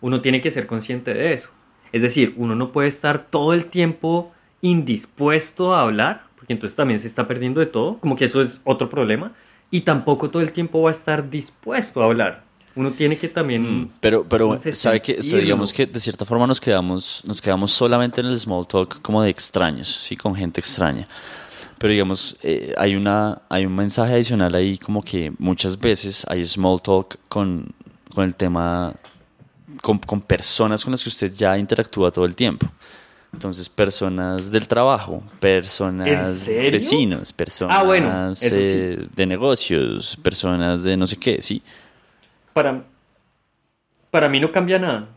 uno 0.00 0.22
tiene 0.22 0.40
que 0.40 0.50
ser 0.50 0.66
consciente 0.66 1.12
de 1.12 1.34
eso. 1.34 1.50
Es 1.92 2.00
decir, 2.00 2.32
uno 2.36 2.54
no 2.54 2.72
puede 2.72 2.88
estar 2.88 3.26
todo 3.26 3.52
el 3.52 3.66
tiempo 3.66 4.32
indispuesto 4.62 5.74
a 5.74 5.82
hablar, 5.82 6.24
porque 6.36 6.54
entonces 6.54 6.74
también 6.74 7.00
se 7.00 7.06
está 7.06 7.28
perdiendo 7.28 7.60
de 7.60 7.66
todo, 7.66 7.98
como 7.98 8.16
que 8.16 8.24
eso 8.24 8.40
es 8.40 8.62
otro 8.64 8.88
problema, 8.88 9.32
y 9.70 9.82
tampoco 9.82 10.30
todo 10.30 10.42
el 10.42 10.52
tiempo 10.52 10.80
va 10.80 10.88
a 10.88 10.92
estar 10.92 11.28
dispuesto 11.28 12.02
a 12.02 12.06
hablar. 12.06 12.43
Uno 12.76 12.90
tiene 12.90 13.16
que 13.16 13.28
también... 13.28 13.82
Mm, 13.82 13.90
pero, 14.00 14.24
pero 14.28 14.48
no 14.48 14.58
sé, 14.58 14.72
sabe 14.72 15.00
que, 15.00 15.18
o 15.18 15.22
sea, 15.22 15.38
digamos 15.38 15.72
que 15.72 15.86
de 15.86 16.00
cierta 16.00 16.24
forma 16.24 16.46
nos 16.46 16.60
quedamos, 16.60 17.22
nos 17.24 17.40
quedamos 17.40 17.70
solamente 17.70 18.20
en 18.20 18.26
el 18.26 18.38
small 18.38 18.66
talk 18.66 19.00
como 19.00 19.22
de 19.22 19.30
extraños, 19.30 19.88
¿sí? 19.88 20.16
Con 20.16 20.34
gente 20.34 20.60
extraña. 20.60 21.06
Pero 21.78 21.92
digamos, 21.92 22.36
eh, 22.42 22.72
hay, 22.76 22.96
una, 22.96 23.42
hay 23.48 23.66
un 23.66 23.74
mensaje 23.74 24.14
adicional 24.14 24.54
ahí 24.54 24.78
como 24.78 25.02
que 25.02 25.32
muchas 25.38 25.78
veces 25.78 26.24
hay 26.28 26.44
small 26.44 26.80
talk 26.82 27.16
con, 27.28 27.66
con 28.12 28.24
el 28.24 28.34
tema, 28.34 28.94
con, 29.82 29.98
con 29.98 30.20
personas 30.20 30.82
con 30.84 30.92
las 30.92 31.02
que 31.02 31.08
usted 31.10 31.32
ya 31.32 31.56
interactúa 31.58 32.10
todo 32.10 32.24
el 32.24 32.34
tiempo. 32.34 32.66
Entonces, 33.32 33.68
personas 33.68 34.50
del 34.52 34.68
trabajo, 34.68 35.22
personas 35.40 36.46
vecinos, 36.46 37.32
personas 37.32 37.76
Ah, 37.76 37.82
bueno, 37.82 38.30
eso 38.30 38.48
sí. 38.48 38.60
eh, 38.62 39.08
de 39.14 39.26
negocios, 39.26 40.16
personas 40.22 40.84
de 40.84 40.96
no 40.96 41.06
sé 41.06 41.16
qué, 41.16 41.42
¿sí? 41.42 41.60
Para, 42.54 42.84
para 44.10 44.28
mí 44.28 44.40
no 44.40 44.52
cambia 44.52 44.78
nada. 44.78 45.08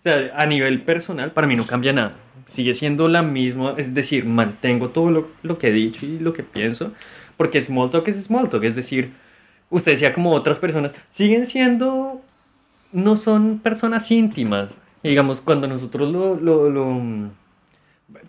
O 0.00 0.02
sea, 0.02 0.32
a 0.36 0.46
nivel 0.46 0.82
personal, 0.82 1.32
para 1.32 1.46
mí 1.46 1.56
no 1.56 1.66
cambia 1.66 1.92
nada. 1.92 2.14
Sigue 2.46 2.74
siendo 2.74 3.08
la 3.08 3.22
misma, 3.22 3.74
es 3.76 3.94
decir, 3.94 4.26
mantengo 4.26 4.90
todo 4.90 5.10
lo, 5.10 5.28
lo 5.42 5.58
que 5.58 5.68
he 5.68 5.72
dicho 5.72 6.06
y 6.06 6.18
lo 6.20 6.32
que 6.32 6.42
pienso, 6.44 6.92
porque 7.36 7.60
small 7.60 7.90
talk 7.90 8.06
es 8.08 8.22
small 8.24 8.48
talk, 8.48 8.62
es 8.64 8.76
decir, 8.76 9.12
usted 9.70 9.92
decía 9.92 10.12
como 10.14 10.32
otras 10.32 10.60
personas, 10.60 10.94
siguen 11.10 11.46
siendo, 11.46 12.22
no 12.92 13.16
son 13.16 13.60
personas 13.60 14.10
íntimas. 14.10 14.78
Digamos, 15.02 15.40
cuando 15.40 15.68
nosotros 15.68 16.10
lo, 16.10 16.36
lo, 16.36 16.70
lo- 16.70 17.30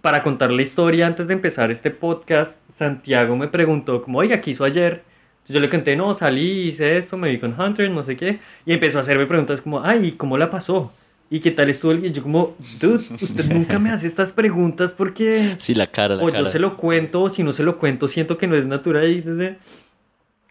para 0.01 0.23
contar 0.23 0.51
la 0.51 0.61
historia 0.61 1.07
antes 1.07 1.27
de 1.27 1.33
empezar 1.33 1.71
este 1.71 1.91
podcast, 1.91 2.59
Santiago 2.71 3.35
me 3.35 3.47
preguntó 3.47 4.01
como, 4.01 4.19
oiga, 4.19 4.41
¿qué 4.41 4.51
hizo 4.51 4.63
ayer? 4.63 5.03
Yo 5.49 5.59
le 5.59 5.69
conté, 5.69 5.95
no, 5.95 6.13
salí, 6.13 6.67
hice 6.67 6.97
esto, 6.97 7.17
me 7.17 7.29
vi 7.29 7.37
con 7.39 7.59
Hunter, 7.59 7.89
no 7.89 8.03
sé 8.03 8.15
qué. 8.17 8.39
Y 8.65 8.73
empezó 8.73 8.97
a 8.97 9.01
hacerme 9.01 9.25
preguntas 9.25 9.61
como, 9.61 9.81
ay, 9.83 10.13
¿cómo 10.13 10.37
la 10.37 10.49
pasó? 10.49 10.91
¿Y 11.29 11.39
qué 11.39 11.51
tal 11.51 11.69
estuvo? 11.69 11.91
el-?" 11.91 12.05
Y 12.05 12.11
yo 12.11 12.23
como, 12.23 12.55
dude, 12.79 13.05
usted 13.21 13.45
nunca 13.53 13.79
me 13.79 13.89
hace 13.89 14.07
estas 14.07 14.31
preguntas 14.33 14.93
porque... 14.93 15.55
Sí, 15.57 15.73
la 15.73 15.87
cara, 15.87 16.15
la 16.15 16.23
O 16.23 16.27
cara. 16.27 16.39
yo 16.39 16.45
se 16.45 16.59
lo 16.59 16.75
cuento, 16.77 17.21
o 17.23 17.29
si 17.29 17.43
no 17.43 17.53
se 17.53 17.63
lo 17.63 17.77
cuento, 17.77 18.07
siento 18.07 18.37
que 18.37 18.47
no 18.47 18.55
es 18.55 18.65
natural. 18.65 19.09
Y 19.09 19.21
desde... 19.21 19.57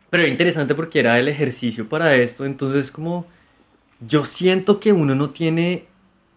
Pero 0.09 0.22
era 0.22 0.32
interesante 0.32 0.74
porque 0.74 1.01
era 1.01 1.18
el 1.18 1.28
ejercicio 1.28 1.88
para 1.88 2.14
esto. 2.16 2.47
Entonces, 2.47 2.90
como 2.90 3.26
yo 4.07 4.24
siento 4.24 4.80
que 4.80 4.92
uno 4.92 5.14
no 5.14 5.30
tiene 5.30 5.84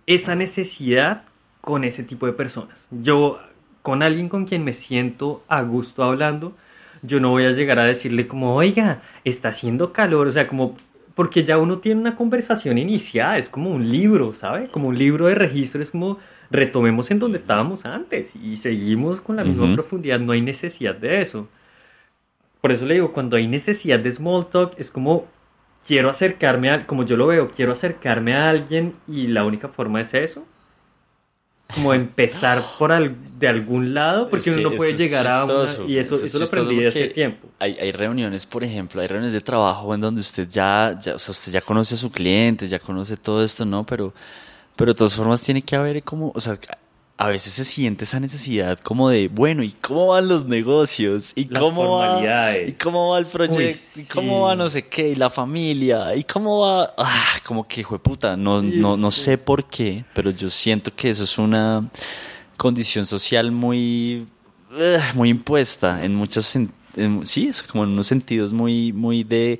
esa 0.05 0.35
necesidad 0.35 1.23
con 1.61 1.83
ese 1.83 2.03
tipo 2.03 2.25
de 2.25 2.33
personas. 2.33 2.87
Yo, 2.89 3.39
con 3.81 4.01
alguien 4.01 4.27
con 4.29 4.45
quien 4.45 4.63
me 4.63 4.73
siento 4.73 5.43
a 5.47 5.61
gusto 5.61 6.03
hablando, 6.03 6.55
yo 7.01 7.19
no 7.19 7.29
voy 7.29 7.45
a 7.45 7.51
llegar 7.51 7.79
a 7.79 7.85
decirle 7.85 8.27
como, 8.27 8.55
oiga, 8.55 9.01
está 9.23 9.49
haciendo 9.49 9.93
calor. 9.93 10.27
O 10.27 10.31
sea, 10.31 10.47
como, 10.47 10.75
porque 11.15 11.43
ya 11.43 11.57
uno 11.57 11.79
tiene 11.79 12.01
una 12.01 12.15
conversación 12.15 12.77
iniciada, 12.77 13.37
es 13.37 13.49
como 13.49 13.71
un 13.71 13.89
libro, 13.89 14.33
¿sabe? 14.33 14.67
Como 14.67 14.87
un 14.89 14.97
libro 14.97 15.27
de 15.27 15.35
registro, 15.35 15.81
es 15.81 15.91
como 15.91 16.17
retomemos 16.51 17.11
en 17.11 17.19
donde 17.19 17.37
estábamos 17.37 17.85
antes 17.85 18.35
y 18.35 18.57
seguimos 18.57 19.21
con 19.21 19.35
la 19.35 19.43
misma 19.43 19.71
profundidad, 19.75 20.19
no 20.19 20.31
hay 20.31 20.41
necesidad 20.41 20.95
de 20.95 21.21
eso. 21.21 21.47
Por 22.61 22.71
eso 22.71 22.85
le 22.85 22.95
digo, 22.95 23.13
cuando 23.13 23.37
hay 23.37 23.47
necesidad 23.47 23.99
de 23.99 24.11
small 24.11 24.47
talk, 24.49 24.73
es 24.77 24.91
como 24.91 25.27
quiero 25.85 26.09
acercarme 26.09 26.71
a, 26.71 26.85
como 26.85 27.05
yo 27.05 27.17
lo 27.17 27.27
veo, 27.27 27.49
quiero 27.49 27.71
acercarme 27.71 28.35
a 28.35 28.49
alguien 28.49 28.95
y 29.07 29.27
la 29.27 29.45
única 29.45 29.69
forma 29.69 30.01
es 30.01 30.13
eso. 30.13 30.45
Como 31.75 31.93
empezar 31.93 32.63
por 32.79 32.91
al- 32.91 33.15
de 33.39 33.47
algún 33.47 33.93
lado, 33.93 34.29
porque 34.29 34.49
Es 34.49 34.55
que 34.55 34.59
uno 34.61 34.71
no 34.71 34.75
puede 34.75 34.95
llegar 34.97 35.25
a 35.27 35.45
una... 35.45 35.63
Y 35.87 35.97
eso, 35.97 36.15
eso 36.15 36.25
es 36.25 36.33
eso 36.33 36.39
lo 36.39 36.45
aprendí 36.45 36.85
hace 36.85 37.07
tiempo. 37.07 37.47
Hay, 37.59 37.77
hay 37.79 37.91
reuniones, 37.91 38.45
por 38.45 38.63
ejemplo, 38.63 38.99
hay 39.01 39.07
reuniones 39.07 39.33
de 39.33 39.41
trabajo 39.41 39.93
en 39.93 40.01
donde 40.01 40.19
usted 40.21 40.47
ya, 40.49 40.97
ya, 40.99 41.15
o 41.15 41.19
sea, 41.19 41.31
usted 41.31 41.51
ya 41.53 41.61
conoce 41.61 41.93
a 41.95 41.97
su 41.97 42.11
cliente, 42.11 42.67
ya 42.67 42.79
conoce 42.79 43.15
todo 43.17 43.43
esto, 43.43 43.65
¿no? 43.65 43.85
Pero, 43.85 44.13
pero 44.75 44.91
de 44.93 44.97
todas 44.97 45.15
formas 45.15 45.41
tiene 45.41 45.61
que 45.61 45.75
haber 45.75 46.03
como, 46.03 46.31
o 46.35 46.39
sea, 46.41 46.57
a 47.21 47.27
veces 47.27 47.51
se 47.51 47.65
siente 47.65 48.05
esa 48.05 48.17
necesidad 48.21 48.79
como 48.79 49.09
de, 49.09 49.27
bueno, 49.27 49.61
¿y 49.61 49.71
cómo 49.71 50.07
van 50.07 50.29
los 50.29 50.45
negocios? 50.45 51.33
¿Y 51.35 51.49
Las 51.49 51.61
cómo 51.61 51.81
va, 51.97 52.07
formalidades. 52.07 52.69
¿Y 52.69 52.71
cómo 52.73 53.09
va 53.09 53.19
el 53.19 53.25
proyecto? 53.25 53.59
Uy, 53.97 54.03
¿Y 54.03 54.05
cómo 54.05 54.41
va 54.43 54.55
no 54.55 54.69
sé 54.69 54.87
qué? 54.87 55.09
¿Y 55.09 55.15
la 55.15 55.29
familia? 55.29 56.15
¿Y 56.15 56.23
cómo 56.23 56.59
va? 56.61 56.93
Ah, 56.97 57.33
como 57.45 57.67
que, 57.67 57.81
hijo 57.81 57.95
de 57.95 57.99
puta, 57.99 58.37
no, 58.37 58.61
Sí, 58.61 58.71
no, 58.75 58.95
no 58.95 59.11
sí. 59.11 59.19
sé 59.19 59.37
por 59.37 59.65
qué, 59.65 60.05
pero 60.13 60.31
yo 60.31 60.49
siento 60.49 60.95
que 60.95 61.09
eso 61.09 61.25
es 61.25 61.37
una 61.37 61.89
condición 62.55 63.05
social 63.05 63.51
muy, 63.51 64.25
eh, 64.77 64.99
muy 65.13 65.27
impuesta 65.27 66.03
en 66.05 66.15
muchos 66.15 66.55
sen- 66.55 66.69
en- 66.95 67.25
sí, 67.25 67.49
es 67.49 67.61
como 67.63 67.83
en 67.83 67.89
unos 67.89 68.07
sentidos 68.07 68.53
muy, 68.53 68.93
muy 68.93 69.25
de, 69.25 69.59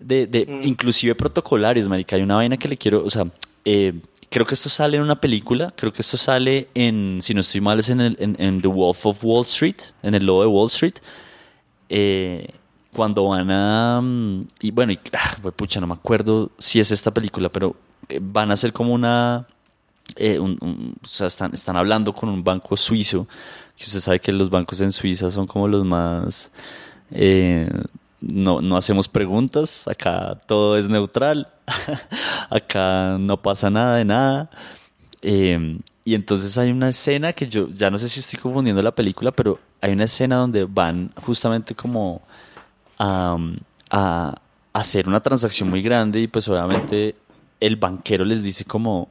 de, 0.00 0.26
de 0.26 0.44
Mm. 0.44 0.66
inclusive 0.66 1.14
protocolarios, 1.14 1.88
marica. 1.88 2.16
Hay 2.16 2.22
una 2.22 2.34
vaina 2.34 2.56
que 2.56 2.66
le 2.66 2.76
quiero, 2.76 3.04
o 3.04 3.10
sea, 3.10 3.26
eh, 3.64 3.92
creo 4.30 4.46
que 4.46 4.54
esto 4.54 4.68
sale 4.68 4.96
en 4.96 5.02
una 5.02 5.20
película, 5.20 5.72
creo 5.76 5.92
que 5.92 6.02
esto 6.02 6.16
sale 6.16 6.68
en, 6.74 7.18
si 7.20 7.34
no 7.34 7.40
estoy 7.40 7.60
mal, 7.60 7.78
es 7.78 7.88
en, 7.88 8.00
el, 8.00 8.16
en, 8.20 8.36
en 8.38 8.60
The 8.60 8.68
Wolf 8.68 9.06
of 9.06 9.24
Wall 9.24 9.44
Street, 9.44 9.76
en 10.02 10.14
el 10.14 10.26
lobo 10.26 10.42
de 10.42 10.48
Wall 10.48 10.66
Street. 10.66 10.94
Eh, 11.88 12.48
cuando 12.92 13.28
van 13.28 13.50
a... 13.50 14.00
mm, 14.02 14.46
Y 14.60 14.70
bueno, 14.70 14.92
y, 14.92 14.98
ah, 15.12 15.36
pucha, 15.54 15.80
no 15.80 15.86
me 15.86 15.94
acuerdo 15.94 16.50
si 16.58 16.80
es 16.80 16.90
esta 16.90 17.12
película, 17.12 17.48
pero 17.50 17.76
eh, 18.08 18.18
van 18.22 18.50
a 18.50 18.54
hacer 18.54 18.72
como 18.72 18.92
una... 18.94 19.46
eh, 20.16 20.38
o 20.38 21.06
sea, 21.06 21.26
están, 21.28 21.52
están 21.54 21.76
hablando 21.76 22.12
con 22.14 22.28
un 22.28 22.42
banco 22.42 22.76
suizo, 22.76 23.28
que 23.76 23.84
usted 23.84 24.00
sabe 24.00 24.20
que 24.20 24.32
los 24.32 24.50
bancos 24.50 24.80
en 24.80 24.92
Suiza 24.92 25.30
son 25.30 25.46
como 25.46 25.68
los 25.68 25.84
más... 25.84 26.50
no, 28.20 28.60
no 28.62 28.76
hacemos 28.76 29.08
preguntas, 29.08 29.86
acá 29.88 30.40
todo 30.46 30.78
es 30.78 30.88
neutral, 30.88 31.48
acá 32.50 33.16
no 33.18 33.40
pasa 33.40 33.70
nada 33.70 33.96
de 33.96 34.04
nada. 34.04 34.50
Eh, 35.22 35.78
y 36.04 36.14
entonces 36.14 36.56
hay 36.56 36.70
una 36.70 36.88
escena 36.88 37.32
que 37.32 37.48
yo 37.48 37.68
ya 37.68 37.90
no 37.90 37.98
sé 37.98 38.08
si 38.08 38.20
estoy 38.20 38.38
confundiendo 38.38 38.80
la 38.82 38.94
película, 38.94 39.32
pero 39.32 39.58
hay 39.80 39.92
una 39.92 40.04
escena 40.04 40.36
donde 40.36 40.64
van 40.64 41.12
justamente 41.24 41.74
como 41.74 42.22
a, 42.98 43.36
a 43.90 44.34
hacer 44.72 45.08
una 45.08 45.20
transacción 45.20 45.68
muy 45.68 45.82
grande 45.82 46.20
y 46.20 46.28
pues 46.28 46.48
obviamente 46.48 47.16
el 47.60 47.76
banquero 47.76 48.24
les 48.24 48.42
dice 48.42 48.64
como 48.64 49.08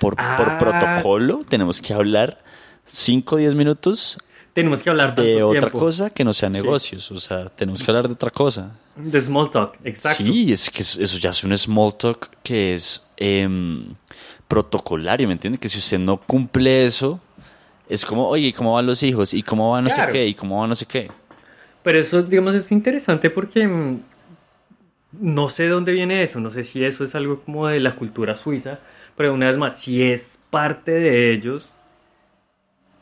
por, 0.00 0.16
por 0.16 0.24
Ah. 0.48 0.56
protocolo 0.58 1.44
tenemos 1.48 1.80
que 1.82 1.92
hablar 1.92 2.42
5 2.86 3.34
o 3.34 3.38
10 3.38 3.54
minutos 3.54 4.16
Tenemos 4.62 4.82
que 4.82 4.90
hablar 4.90 5.14
de 5.14 5.42
otra 5.42 5.60
tiempo. 5.60 5.78
cosa 5.78 6.10
que 6.10 6.24
no 6.24 6.32
sea 6.32 6.48
negocios, 6.50 7.10
o 7.10 7.18
sea, 7.20 7.48
tenemos 7.48 7.82
que 7.82 7.90
hablar 7.90 8.06
de 8.08 8.14
otra 8.14 8.30
cosa. 8.30 8.70
De 8.96 9.20
small 9.20 9.50
talk, 9.50 9.74
exacto. 9.84 10.22
Sí, 10.24 10.52
es 10.52 10.68
que 10.70 10.82
es- 10.82 10.96
eso 10.96 11.18
ya 11.18 11.30
es 11.30 11.44
un 11.44 11.56
small 11.56 11.94
talk 11.96 12.28
que 12.42 12.74
es 12.74 13.06
em, 13.16 13.94
protocolario, 14.46 15.26
¿me 15.26 15.34
entiende? 15.34 15.58
Que 15.58 15.68
si 15.68 15.78
usted 15.78 15.98
no 15.98 16.16
cumple 16.18 16.86
eso, 16.86 17.20
es 17.88 18.04
como, 18.04 18.28
oye, 18.28 18.48
¿y 18.48 18.52
¿cómo 18.52 18.74
van 18.74 18.86
los 18.86 19.02
hijos? 19.02 19.34
¿Y 19.34 19.42
cómo 19.42 19.72
va 19.72 19.80
no 19.82 19.88
Claro. 19.88 20.12
sé 20.12 20.18
qué? 20.18 20.26
¿Y 20.26 20.34
cómo 20.34 20.60
va 20.60 20.66
no 20.66 20.74
sé 20.74 20.86
qué? 20.86 21.10
Pero 21.82 21.98
eso, 21.98 22.22
digamos, 22.22 22.54
es 22.54 22.70
interesante 22.72 23.30
porque 23.30 23.66
mm, 23.66 24.00
no 25.20 25.48
sé 25.48 25.64
de 25.64 25.68
dónde 25.70 25.92
viene 25.92 26.22
eso, 26.22 26.38
no 26.40 26.50
sé 26.50 26.64
si 26.64 26.84
eso 26.84 27.04
es 27.04 27.14
algo 27.14 27.40
como 27.40 27.66
de 27.66 27.80
la 27.80 27.96
cultura 27.96 28.36
suiza, 28.36 28.78
pero 29.16 29.32
una 29.34 29.46
vez 29.48 29.56
más, 29.56 29.78
si 29.80 30.02
es 30.02 30.38
parte 30.50 30.92
de 30.92 31.32
ellos, 31.32 31.72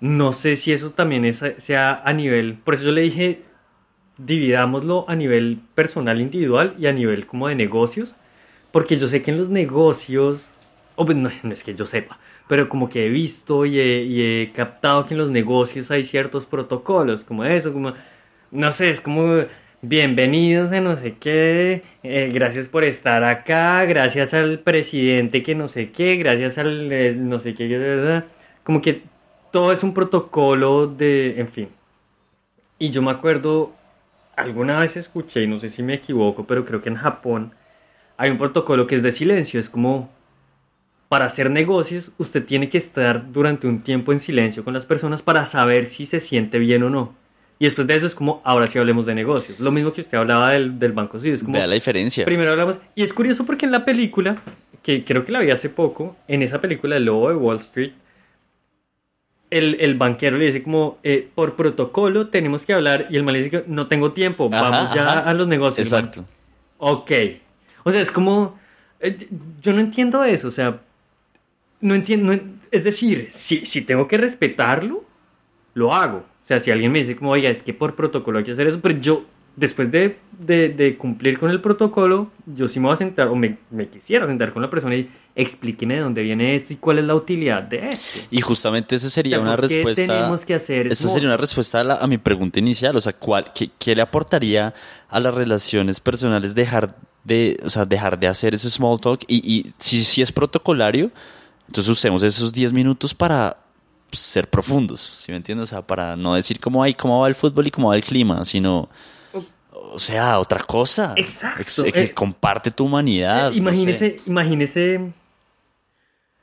no 0.00 0.32
sé 0.32 0.56
si 0.56 0.72
eso 0.72 0.90
también 0.90 1.32
sea 1.32 2.02
a 2.04 2.12
nivel, 2.12 2.54
por 2.54 2.74
eso 2.74 2.84
yo 2.84 2.92
le 2.92 3.02
dije, 3.02 3.42
dividámoslo 4.18 5.04
a 5.08 5.14
nivel 5.14 5.60
personal, 5.74 6.20
individual 6.20 6.74
y 6.78 6.86
a 6.86 6.92
nivel 6.92 7.26
como 7.26 7.48
de 7.48 7.54
negocios, 7.54 8.14
porque 8.72 8.98
yo 8.98 9.08
sé 9.08 9.22
que 9.22 9.30
en 9.30 9.38
los 9.38 9.48
negocios, 9.48 10.50
o 10.96 11.06
pues, 11.06 11.16
no, 11.16 11.30
es 11.50 11.62
que 11.62 11.74
yo 11.74 11.86
sepa, 11.86 12.18
pero 12.48 12.68
como 12.68 12.88
que 12.88 13.06
he 13.06 13.08
visto 13.08 13.64
y 13.66 13.80
he, 13.80 14.02
y 14.02 14.22
he 14.42 14.52
captado 14.52 15.06
que 15.06 15.14
en 15.14 15.18
los 15.18 15.30
negocios 15.30 15.90
hay 15.90 16.04
ciertos 16.04 16.46
protocolos, 16.46 17.24
como 17.24 17.44
eso, 17.44 17.72
como, 17.72 17.94
no 18.50 18.72
sé, 18.72 18.90
es 18.90 19.00
como, 19.00 19.44
bienvenidos 19.82 20.72
a 20.72 20.80
no 20.80 20.96
sé 20.96 21.16
qué, 21.18 21.82
eh, 22.02 22.30
gracias 22.32 22.68
por 22.68 22.84
estar 22.84 23.24
acá, 23.24 23.84
gracias 23.84 24.34
al 24.34 24.60
presidente 24.60 25.42
que 25.42 25.54
no 25.54 25.68
sé 25.68 25.90
qué, 25.90 26.16
gracias 26.16 26.58
al 26.58 26.92
eh, 26.92 27.14
no 27.16 27.38
sé 27.38 27.54
qué, 27.54 27.68
¿verdad? 27.68 28.26
como 28.62 28.82
que 28.82 29.02
todo 29.56 29.72
es 29.72 29.82
un 29.82 29.94
protocolo 29.94 30.86
de, 30.86 31.40
en 31.40 31.48
fin. 31.48 31.68
Y 32.78 32.90
yo 32.90 33.00
me 33.00 33.10
acuerdo, 33.10 33.72
alguna 34.36 34.78
vez 34.78 34.98
escuché, 34.98 35.44
y 35.44 35.46
no 35.46 35.58
sé 35.58 35.70
si 35.70 35.82
me 35.82 35.94
equivoco, 35.94 36.46
pero 36.46 36.66
creo 36.66 36.82
que 36.82 36.90
en 36.90 36.96
Japón 36.96 37.54
hay 38.18 38.30
un 38.30 38.36
protocolo 38.36 38.86
que 38.86 38.96
es 38.96 39.02
de 39.02 39.12
silencio, 39.12 39.58
es 39.58 39.70
como 39.70 40.10
para 41.08 41.24
hacer 41.24 41.50
negocios 41.50 42.12
usted 42.18 42.44
tiene 42.44 42.68
que 42.68 42.76
estar 42.76 43.32
durante 43.32 43.66
un 43.66 43.80
tiempo 43.80 44.12
en 44.12 44.20
silencio 44.20 44.62
con 44.62 44.74
las 44.74 44.84
personas 44.84 45.22
para 45.22 45.46
saber 45.46 45.86
si 45.86 46.04
se 46.04 46.20
siente 46.20 46.58
bien 46.58 46.82
o 46.82 46.90
no. 46.90 47.14
Y 47.58 47.64
después 47.64 47.86
de 47.86 47.94
eso 47.94 48.04
es 48.04 48.14
como, 48.14 48.42
ahora 48.44 48.66
sí 48.66 48.78
hablemos 48.78 49.06
de 49.06 49.14
negocios. 49.14 49.58
Lo 49.58 49.70
mismo 49.70 49.94
que 49.94 50.02
usted 50.02 50.18
hablaba 50.18 50.50
del, 50.50 50.78
del 50.78 50.92
banco 50.92 51.18
suizo. 51.18 51.34
Es 51.34 51.42
como, 51.42 51.54
Vea 51.54 51.66
la 51.66 51.76
diferencia. 51.76 52.26
primero 52.26 52.50
hablamos... 52.50 52.78
Y 52.94 53.02
es 53.02 53.14
curioso 53.14 53.46
porque 53.46 53.64
en 53.64 53.72
la 53.72 53.86
película, 53.86 54.36
que 54.82 55.02
creo 55.02 55.24
que 55.24 55.32
la 55.32 55.40
vi 55.40 55.50
hace 55.50 55.70
poco, 55.70 56.14
en 56.28 56.42
esa 56.42 56.60
película 56.60 56.98
El 56.98 57.06
Lobo 57.06 57.30
de 57.30 57.36
Wall 57.36 57.56
Street, 57.56 57.92
el, 59.50 59.76
el 59.80 59.94
banquero 59.94 60.38
le 60.38 60.46
dice 60.46 60.62
como, 60.62 60.98
eh, 61.02 61.28
por 61.34 61.56
protocolo 61.56 62.28
tenemos 62.28 62.64
que 62.64 62.72
hablar 62.72 63.06
y 63.10 63.16
el 63.16 63.22
man 63.22 63.34
le 63.34 63.42
dice 63.42 63.64
no 63.66 63.86
tengo 63.86 64.12
tiempo, 64.12 64.48
Ajá, 64.52 64.70
vamos 64.70 64.94
ya 64.94 65.20
ajá. 65.20 65.30
a 65.30 65.34
los 65.34 65.46
negocios. 65.46 65.86
Exacto. 65.86 66.24
Ok. 66.78 67.10
O 67.84 67.92
sea, 67.92 68.00
es 68.00 68.10
como, 68.10 68.58
eh, 69.00 69.28
yo 69.60 69.72
no 69.72 69.80
entiendo 69.80 70.24
eso, 70.24 70.48
o 70.48 70.50
sea, 70.50 70.80
no 71.80 71.94
entiendo, 71.94 72.32
no 72.32 72.40
es 72.70 72.84
decir, 72.84 73.28
si, 73.30 73.64
si 73.64 73.82
tengo 73.82 74.08
que 74.08 74.18
respetarlo, 74.18 75.04
lo 75.74 75.94
hago. 75.94 76.18
O 76.18 76.46
sea, 76.46 76.60
si 76.60 76.70
alguien 76.70 76.92
me 76.92 76.98
dice 77.00 77.16
como, 77.16 77.30
oiga, 77.30 77.50
es 77.50 77.62
que 77.62 77.72
por 77.74 77.94
protocolo 77.94 78.38
hay 78.38 78.44
que 78.44 78.52
hacer 78.52 78.66
eso, 78.66 78.80
pero 78.80 78.98
yo, 78.98 79.24
después 79.56 79.90
de, 79.90 80.18
de- 80.38 80.68
de 80.68 80.96
cumplir 80.96 81.38
con 81.38 81.50
el 81.50 81.60
protocolo, 81.60 82.30
yo 82.46 82.68
sí 82.68 82.78
me 82.78 82.86
voy 82.86 82.94
a 82.94 82.96
sentar, 82.98 83.28
o 83.28 83.34
me, 83.36 83.58
me 83.70 83.88
quisiera 83.88 84.26
sentar 84.26 84.52
con 84.52 84.62
la 84.62 84.70
persona 84.70 84.94
y 84.96 85.10
explíqueme 85.34 85.94
de 85.94 86.00
dónde 86.00 86.22
viene 86.22 86.54
esto 86.54 86.72
y 86.72 86.76
cuál 86.76 86.98
es 86.98 87.04
la 87.04 87.14
utilidad 87.14 87.62
de 87.62 87.88
esto. 87.90 88.18
Y 88.30 88.40
justamente 88.40 88.96
esa 88.96 89.10
sería 89.10 89.36
O 89.38 89.40
sea, 89.40 89.48
una 89.48 89.56
¿por 89.56 89.68
qué 89.68 89.74
respuesta. 89.76 90.06
tenemos 90.06 90.44
que 90.44 90.54
hacer 90.54 90.86
Esa 90.86 91.08
sería 91.08 91.28
una 91.28 91.36
respuesta 91.36 91.80
a, 91.80 91.84
la- 91.84 91.96
a 91.96 92.06
mi 92.06 92.18
pregunta 92.18 92.58
inicial. 92.58 92.96
O 92.96 93.00
sea, 93.00 93.12
¿cuál, 93.14 93.52
qué, 93.54 93.70
qué 93.78 93.94
le 93.94 94.02
aportaría 94.02 94.72
a 95.08 95.20
las 95.20 95.34
relaciones 95.34 96.00
personales 96.00 96.54
dejar 96.54 96.96
de, 97.24 97.58
o 97.64 97.70
sea, 97.70 97.84
dejar 97.84 98.18
de 98.18 98.28
hacer 98.28 98.54
ese 98.54 98.70
small 98.70 99.00
talk? 99.00 99.24
Y, 99.26 99.36
y 99.50 99.72
si, 99.78 100.02
si 100.04 100.22
es 100.22 100.32
protocolario, 100.32 101.10
entonces 101.66 101.90
usemos 101.90 102.22
esos 102.22 102.52
10 102.52 102.72
minutos 102.72 103.14
para 103.14 103.58
ser 104.12 104.48
profundos, 104.48 105.00
¿sí 105.00 105.32
me 105.32 105.36
entiendes? 105.36 105.64
O 105.64 105.66
sea, 105.66 105.82
para 105.82 106.16
no 106.16 106.34
decir 106.34 106.60
cómo, 106.60 106.82
hay, 106.82 106.94
cómo 106.94 107.20
va 107.20 107.28
el 107.28 107.34
fútbol 107.34 107.66
y 107.66 107.70
cómo 107.70 107.88
va 107.88 107.96
el 107.96 108.04
clima, 108.04 108.44
sino, 108.44 108.88
o 109.92 109.98
sea, 109.98 110.38
otra 110.38 110.60
cosa. 110.64 111.14
Exacto. 111.16 111.60
Ex- 111.60 111.82
que 111.94 112.04
Eh, 112.04 112.14
comparte 112.14 112.70
tu 112.70 112.84
humanidad. 112.84 113.52
Eh, 113.52 113.54
no 113.56 113.58
imagínese, 113.58 114.08
sé. 114.08 114.22
imagínese, 114.26 115.12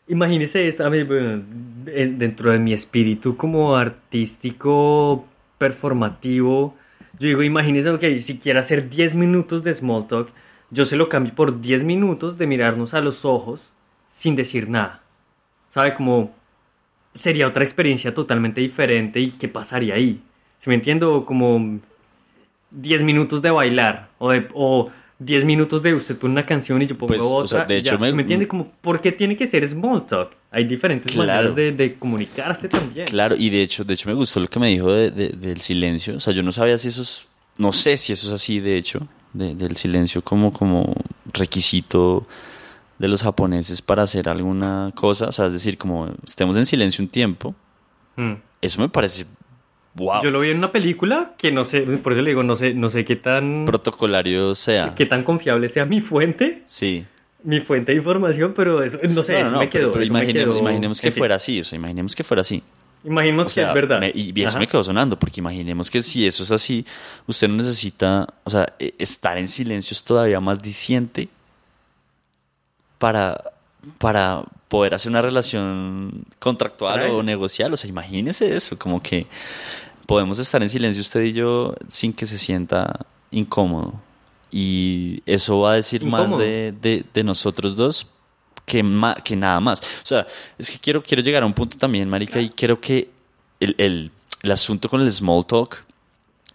imagínese 0.08 0.68
eso, 0.68 0.86
a 0.86 0.90
mí, 0.90 1.04
bueno, 1.04 1.44
en- 1.88 2.20
dentro 2.20 2.52
de 2.52 2.60
mi 2.60 2.74
espíritu 2.74 3.36
como 3.38 3.76
artístico, 3.76 5.26
performativo, 5.58 6.76
yo 7.20 7.28
digo, 7.28 7.44
imagínese, 7.44 7.90
ok, 7.90 8.04
si 8.20 8.40
quiere 8.40 8.60
hacer 8.60 8.90
10 8.90 9.16
minutos 9.16 9.64
de 9.64 9.74
small 9.74 10.08
talk, 10.08 10.30
yo 10.72 10.86
se 10.86 10.96
lo 10.98 11.08
cambio 11.10 11.34
por 11.36 11.62
10 11.62 11.84
minutos 11.84 12.38
de 12.38 12.48
mirarnos 12.48 12.94
a 12.94 13.02
los 13.02 13.24
ojos 13.26 13.72
sin 14.08 14.36
decir 14.36 14.70
nada. 14.70 15.02
¿Sabe? 15.70 15.94
Como 15.96 16.32
sería 17.14 17.48
otra 17.48 17.64
experiencia 17.64 18.14
totalmente 18.14 18.62
diferente 18.62 19.20
y 19.20 19.32
qué 19.32 19.48
pasaría 19.48 19.96
ahí. 19.96 20.22
Si 20.60 20.70
me 20.70 20.76
entiendo, 20.76 21.26
como 21.26 21.80
10 22.74 23.02
minutos 23.04 23.42
de 23.42 23.52
bailar 23.52 24.10
o, 24.20 24.32
de, 24.32 24.48
o 24.54 24.90
10 25.20 25.46
minutos 25.46 25.82
de 25.84 25.94
usted 25.94 26.18
pone 26.18 26.34
una 26.34 26.46
canción 26.46 26.82
y 26.82 26.88
yo 26.88 26.98
pongo 26.98 27.08
Pues, 27.14 27.22
o 27.22 27.36
otra. 27.36 27.60
sea, 27.60 27.66
de 27.66 27.78
hecho 27.78 27.92
ya. 27.92 27.98
me- 27.98 28.10
¿Sí 28.10 28.16
me 28.16 28.22
entiende? 28.24 28.48
Como, 28.48 28.72
¿Por 28.82 29.00
qué 29.00 29.12
tiene 29.12 29.36
que 29.38 29.48
ser 29.48 29.68
small 29.68 30.06
talk? 30.06 30.32
Hay 30.52 30.66
diferentes 30.66 31.12
Claro. 31.12 31.28
maneras 31.32 31.56
de, 31.56 31.72
de 31.72 31.96
comunicarse 31.96 32.68
también. 32.68 33.08
Claro, 33.08 33.36
y 33.38 33.50
de 33.50 33.62
hecho, 33.62 33.84
de 33.84 33.94
hecho 33.94 34.10
me 34.10 34.16
gustó 34.16 34.40
lo 34.40 34.48
que 34.48 34.60
me 34.60 34.68
dijo 34.68 34.92
de- 34.92 35.12
de- 35.12 35.30
del 35.30 35.62
silencio. 35.62 36.18
O 36.18 36.20
sea, 36.20 36.34
yo 36.34 36.44
no 36.44 36.52
sabía 36.52 36.78
si 36.78 36.90
eso 36.90 37.02
es, 37.04 37.26
no 37.58 37.72
sé 37.72 37.96
si 37.98 38.12
eso 38.14 38.28
es 38.28 38.34
así, 38.34 38.60
de 38.60 38.78
hecho, 38.78 39.08
de- 39.34 39.56
del 39.56 39.76
silencio 39.78 40.22
como, 40.24 40.52
como 40.52 40.94
requisito 41.32 42.26
de 43.00 43.08
los 43.08 43.24
japoneses 43.24 43.82
para 43.82 44.04
hacer 44.04 44.30
alguna 44.30 44.92
cosa. 44.96 45.28
O 45.28 45.32
sea, 45.32 45.48
es 45.48 45.54
decir, 45.54 45.78
como 45.78 46.10
estemos 46.26 46.56
en 46.58 46.66
silencio 46.66 47.04
un 47.04 47.10
tiempo. 47.10 47.56
Mm. 48.16 48.34
Eso 48.62 48.80
me 48.82 48.90
parece, 48.90 49.26
wow, 49.96 50.22
Yo 50.24 50.32
lo 50.32 50.40
vi 50.40 50.50
en 50.50 50.58
una 50.58 50.72
película 50.72 51.34
que 51.38 51.52
no 51.52 51.64
sé, 51.64 51.82
por 51.82 52.14
eso 52.14 52.22
le 52.22 52.32
digo, 52.32 52.44
no 52.44 52.56
sé, 52.56 52.74
no 52.74 52.90
sé 52.90 53.06
qué 53.06 53.16
tan, 53.16 53.66
protocolario 53.66 54.56
sea. 54.56 54.94
qué 54.96 55.06
tan 55.06 55.24
confiable 55.24 55.70
sea 55.70 55.86
mi 55.86 56.02
fuente, 56.02 56.64
Sí. 56.66 57.06
mi 57.44 57.60
fuente 57.60 57.92
de 57.92 57.98
información, 58.00 58.54
pero 58.56 58.82
eso, 58.84 58.98
no 59.10 59.22
sé, 59.24 59.34
No, 59.34 59.40
eso 59.40 59.52
no, 59.52 59.60
me 59.60 59.68
pero- 59.68 59.72
quedó. 59.86 59.92
pero 59.92 60.04
eso 60.04 60.14
me 60.14 60.20
imaginemos, 60.24 60.56
quedó- 60.56 60.62
imaginemos 60.62 61.02
que 61.02 61.12
fuera 61.12 61.36
así. 61.36 61.60
O 61.60 61.64
sea, 61.64 61.78
imaginemos 61.78 62.16
que 62.16 62.24
fuera 62.24 62.42
así. 62.42 62.64
Imaginemos 63.06 63.48
O 63.52 63.54
que 63.54 63.62
es 63.64 63.74
verdad. 63.74 64.00
me- 64.00 64.12
y 64.16 64.32
eso 64.42 64.52
Ajá. 64.52 64.60
me 64.60 64.68
quedó 64.68 64.82
sonando, 64.82 65.20
porque 65.20 65.42
imaginemos 65.42 65.92
que 65.92 66.02
si 66.02 66.26
eso 66.26 66.42
es 66.44 66.52
así, 66.52 66.86
usted 67.28 67.50
no 67.50 67.56
necesita, 67.58 68.26
o 68.46 68.50
sea, 68.50 68.74
e- 68.80 68.94
estar 68.98 69.38
en 69.38 69.50
silencio 69.50 69.94
es 69.94 70.04
todavía 70.06 70.40
más 70.40 70.62
diciente 70.62 71.28
para, 72.98 73.52
para 73.98 74.44
poder 74.70 74.94
hacer 74.94 75.10
una 75.10 75.22
relación 75.22 76.24
contractual 76.40 77.10
o 77.12 77.24
negocial. 77.24 77.74
O 77.74 77.78
sea, 77.78 77.90
imagínese 77.90 78.56
eso, 78.56 78.78
como 78.80 79.02
que 79.04 79.28
podemos 80.06 80.40
estar 80.40 80.62
en 80.62 80.70
silencio 80.70 81.02
usted 81.02 81.22
y 81.24 81.34
yo 81.34 81.76
sin 81.90 82.14
que 82.14 82.26
se 82.26 82.38
sienta 82.38 83.06
incómodo. 83.32 83.94
Y 84.52 85.22
eso 85.26 85.60
va 85.62 85.72
a 85.72 85.76
decir 85.76 86.06
más 86.06 86.38
de, 86.38 86.74
de- 86.82 87.06
de 87.14 87.24
nosotros 87.24 87.76
dos 87.76 88.08
que, 88.66 88.84
ma- 88.84 89.16
que 89.16 89.36
nada 89.36 89.60
más. 89.60 89.80
O 89.82 90.06
sea, 90.06 90.28
es 90.58 90.70
que 90.70 90.78
quiero, 90.78 91.02
quiero 91.02 91.24
llegar 91.24 91.44
a 91.44 91.46
un 91.46 91.54
punto 91.54 91.78
también, 91.78 92.08
Marica, 92.10 92.40
y 92.40 92.50
creo 92.50 92.80
que 92.80 93.10
el, 93.60 93.76
el- 93.78 94.12
el 94.44 94.52
asunto 94.52 94.90
con 94.90 95.02
el 95.02 95.12
small 95.12 95.46
talk 95.46 95.84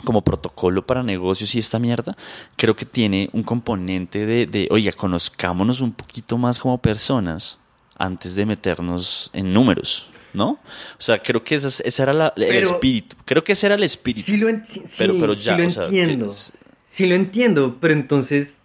como 0.04 0.22
protocolo 0.22 0.86
para 0.86 1.02
negocios 1.02 1.52
y 1.56 1.58
esta 1.58 1.78
mierda, 1.80 2.16
creo 2.54 2.76
que 2.76 2.84
tiene 2.84 3.30
un 3.32 3.42
componente 3.42 4.26
de, 4.26 4.46
de, 4.46 4.68
oiga, 4.70 4.92
conozcámonos 4.92 5.80
un 5.80 5.90
poquito 5.92 6.38
más 6.38 6.58
como 6.60 6.78
personas 6.78 7.58
antes 7.98 8.36
de 8.36 8.46
meternos 8.46 9.28
en 9.32 9.52
números, 9.52 10.07
¿no? 10.34 10.50
O 10.50 10.58
sea, 11.00 11.22
creo 11.22 11.42
que 11.44 11.54
esa, 11.56 11.68
es- 11.68 11.80
ese 11.80 12.02
era 12.02 12.12
la- 12.12 12.32
el 12.36 12.42
espíritu. 12.56 13.16
Creo 13.24 13.42
que 13.44 13.52
ese 13.52 13.66
era 13.66 13.74
el 13.76 13.82
espíritu. 13.84 14.26
Sí 14.26 14.36
lo, 14.36 14.48
sí, 14.64 14.82
Pero- 14.98 15.18
pero 15.18 15.32
ya, 15.34 15.56
sí 15.56 15.62
lo 15.62 15.66
o 15.68 15.70
sea, 15.70 15.84
entiendo. 15.84 16.26
es- 16.26 16.52
Sí 16.86 17.06
lo 17.06 17.14
entiendo, 17.14 17.76
pero 17.80 17.92
entonces... 17.94 18.62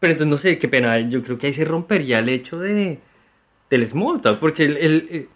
Pero 0.00 0.12
entonces 0.12 0.30
no 0.30 0.38
sé, 0.38 0.56
qué 0.56 0.66
pena. 0.66 0.98
Yo 1.10 1.22
creo 1.22 1.36
que 1.36 1.48
ahí 1.48 1.52
se 1.52 1.64
rompería 1.66 2.20
el 2.20 2.30
hecho 2.30 2.58
de, 2.58 3.00
del 3.68 3.86
small 3.86 4.22
talk. 4.22 4.38
Porque 4.40 4.64
el, 4.64 4.76
el, 4.78 5.28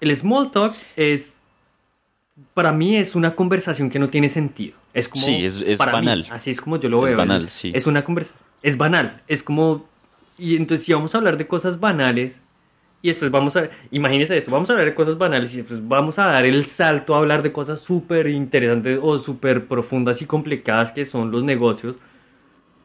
el 0.00 0.16
small 0.16 0.50
talk 0.50 0.74
es... 0.96 1.36
Para 2.54 2.72
mí 2.72 2.96
es 2.96 3.14
una 3.14 3.34
conversación 3.34 3.90
que 3.90 3.98
no 3.98 4.08
tiene 4.08 4.28
sentido. 4.30 4.76
Es 4.94 5.08
como... 5.08 5.24
Sí, 5.24 5.44
es- 5.44 5.58
es 5.58 5.76
para 5.76 5.92
mí, 6.00 6.06
banal. 6.06 6.26
así 6.30 6.50
es 6.50 6.60
como 6.60 6.78
yo 6.80 6.88
lo 6.88 7.04
Es 7.04 7.10
veo. 7.10 7.18
banal, 7.18 7.50
sí. 7.50 7.70
Es 7.74 7.86
una 7.86 8.02
conversación... 8.04 8.48
Es 8.62 8.76
banal. 8.78 9.22
Es 9.28 9.42
como... 9.42 9.86
Y 10.38 10.56
entonces 10.56 10.86
si 10.86 10.92
vamos 10.94 11.14
a 11.14 11.18
hablar 11.18 11.36
de 11.36 11.46
cosas 11.46 11.78
banales... 11.80 12.40
Y 13.00 13.08
después 13.08 13.30
vamos 13.30 13.56
a, 13.56 13.68
imagínense 13.92 14.36
esto, 14.36 14.50
vamos 14.50 14.68
a 14.68 14.72
hablar 14.72 14.88
de 14.88 14.94
cosas 14.94 15.16
banales 15.16 15.54
y 15.54 15.58
después 15.58 15.86
vamos 15.86 16.18
a 16.18 16.26
dar 16.26 16.44
el 16.44 16.64
salto 16.66 17.14
a 17.14 17.18
hablar 17.18 17.42
de 17.42 17.52
cosas 17.52 17.80
súper 17.80 18.26
interesantes 18.26 18.98
o 19.00 19.18
súper 19.18 19.66
profundas 19.66 20.20
y 20.20 20.26
complicadas 20.26 20.90
que 20.90 21.04
son 21.04 21.30
los 21.30 21.44
negocios. 21.44 21.96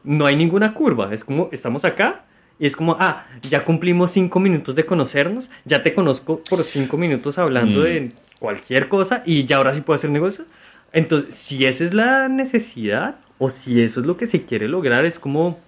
No 0.04 0.26
hay 0.26 0.36
ninguna 0.36 0.72
curva, 0.74 1.12
es 1.12 1.24
como, 1.24 1.48
estamos 1.50 1.84
acá 1.84 2.24
y 2.60 2.66
es 2.66 2.76
como, 2.76 2.96
ah, 3.00 3.26
ya 3.42 3.64
cumplimos 3.64 4.12
cinco 4.12 4.38
minutos 4.38 4.74
de 4.76 4.84
conocernos, 4.86 5.50
ya 5.64 5.82
te 5.82 5.92
conozco 5.92 6.40
por 6.48 6.62
cinco 6.62 6.96
minutos 6.96 7.38
hablando 7.38 7.80
Mm. 7.80 7.82
de 7.84 8.08
cualquier 8.38 8.88
cosa 8.88 9.22
y 9.26 9.44
ya 9.46 9.56
ahora 9.56 9.74
sí 9.74 9.80
puedo 9.80 9.96
hacer 9.96 10.10
negocio. 10.10 10.44
Entonces, 10.92 11.34
si 11.34 11.64
esa 11.66 11.84
es 11.84 11.92
la 11.92 12.28
necesidad 12.28 13.16
o 13.38 13.50
si 13.50 13.82
eso 13.82 13.98
es 14.00 14.06
lo 14.06 14.16
que 14.16 14.28
se 14.28 14.44
quiere 14.44 14.68
lograr, 14.68 15.04
es 15.06 15.18
como, 15.18 15.58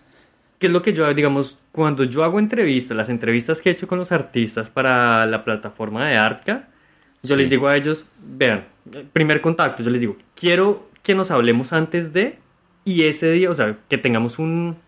¿Qué 0.58 0.68
es 0.68 0.72
lo 0.72 0.80
que 0.80 0.94
yo, 0.94 1.12
digamos, 1.12 1.58
cuando 1.76 2.04
yo 2.04 2.24
hago 2.24 2.38
entrevistas, 2.38 2.96
las 2.96 3.10
entrevistas 3.10 3.60
que 3.60 3.68
he 3.68 3.72
hecho 3.72 3.86
con 3.86 3.98
los 3.98 4.10
artistas 4.10 4.70
para 4.70 5.26
la 5.26 5.44
plataforma 5.44 6.08
de 6.08 6.16
Artka, 6.16 6.68
yo 7.22 7.34
Sí. 7.34 7.42
les 7.42 7.50
digo 7.50 7.68
a 7.68 7.76
ellos, 7.76 8.06
vean, 8.18 8.64
primer 9.12 9.42
contacto, 9.42 9.82
yo 9.82 9.90
les 9.90 10.00
digo, 10.00 10.16
quiero 10.34 10.88
que 11.02 11.14
nos 11.14 11.30
hablemos 11.30 11.74
antes 11.74 12.14
de, 12.14 12.38
y 12.86 13.02
ese 13.02 13.30
día, 13.30 13.50
o 13.50 13.54
sea, 13.54 13.76
que 13.90 13.98
tengamos 13.98 14.38
un, 14.38 14.78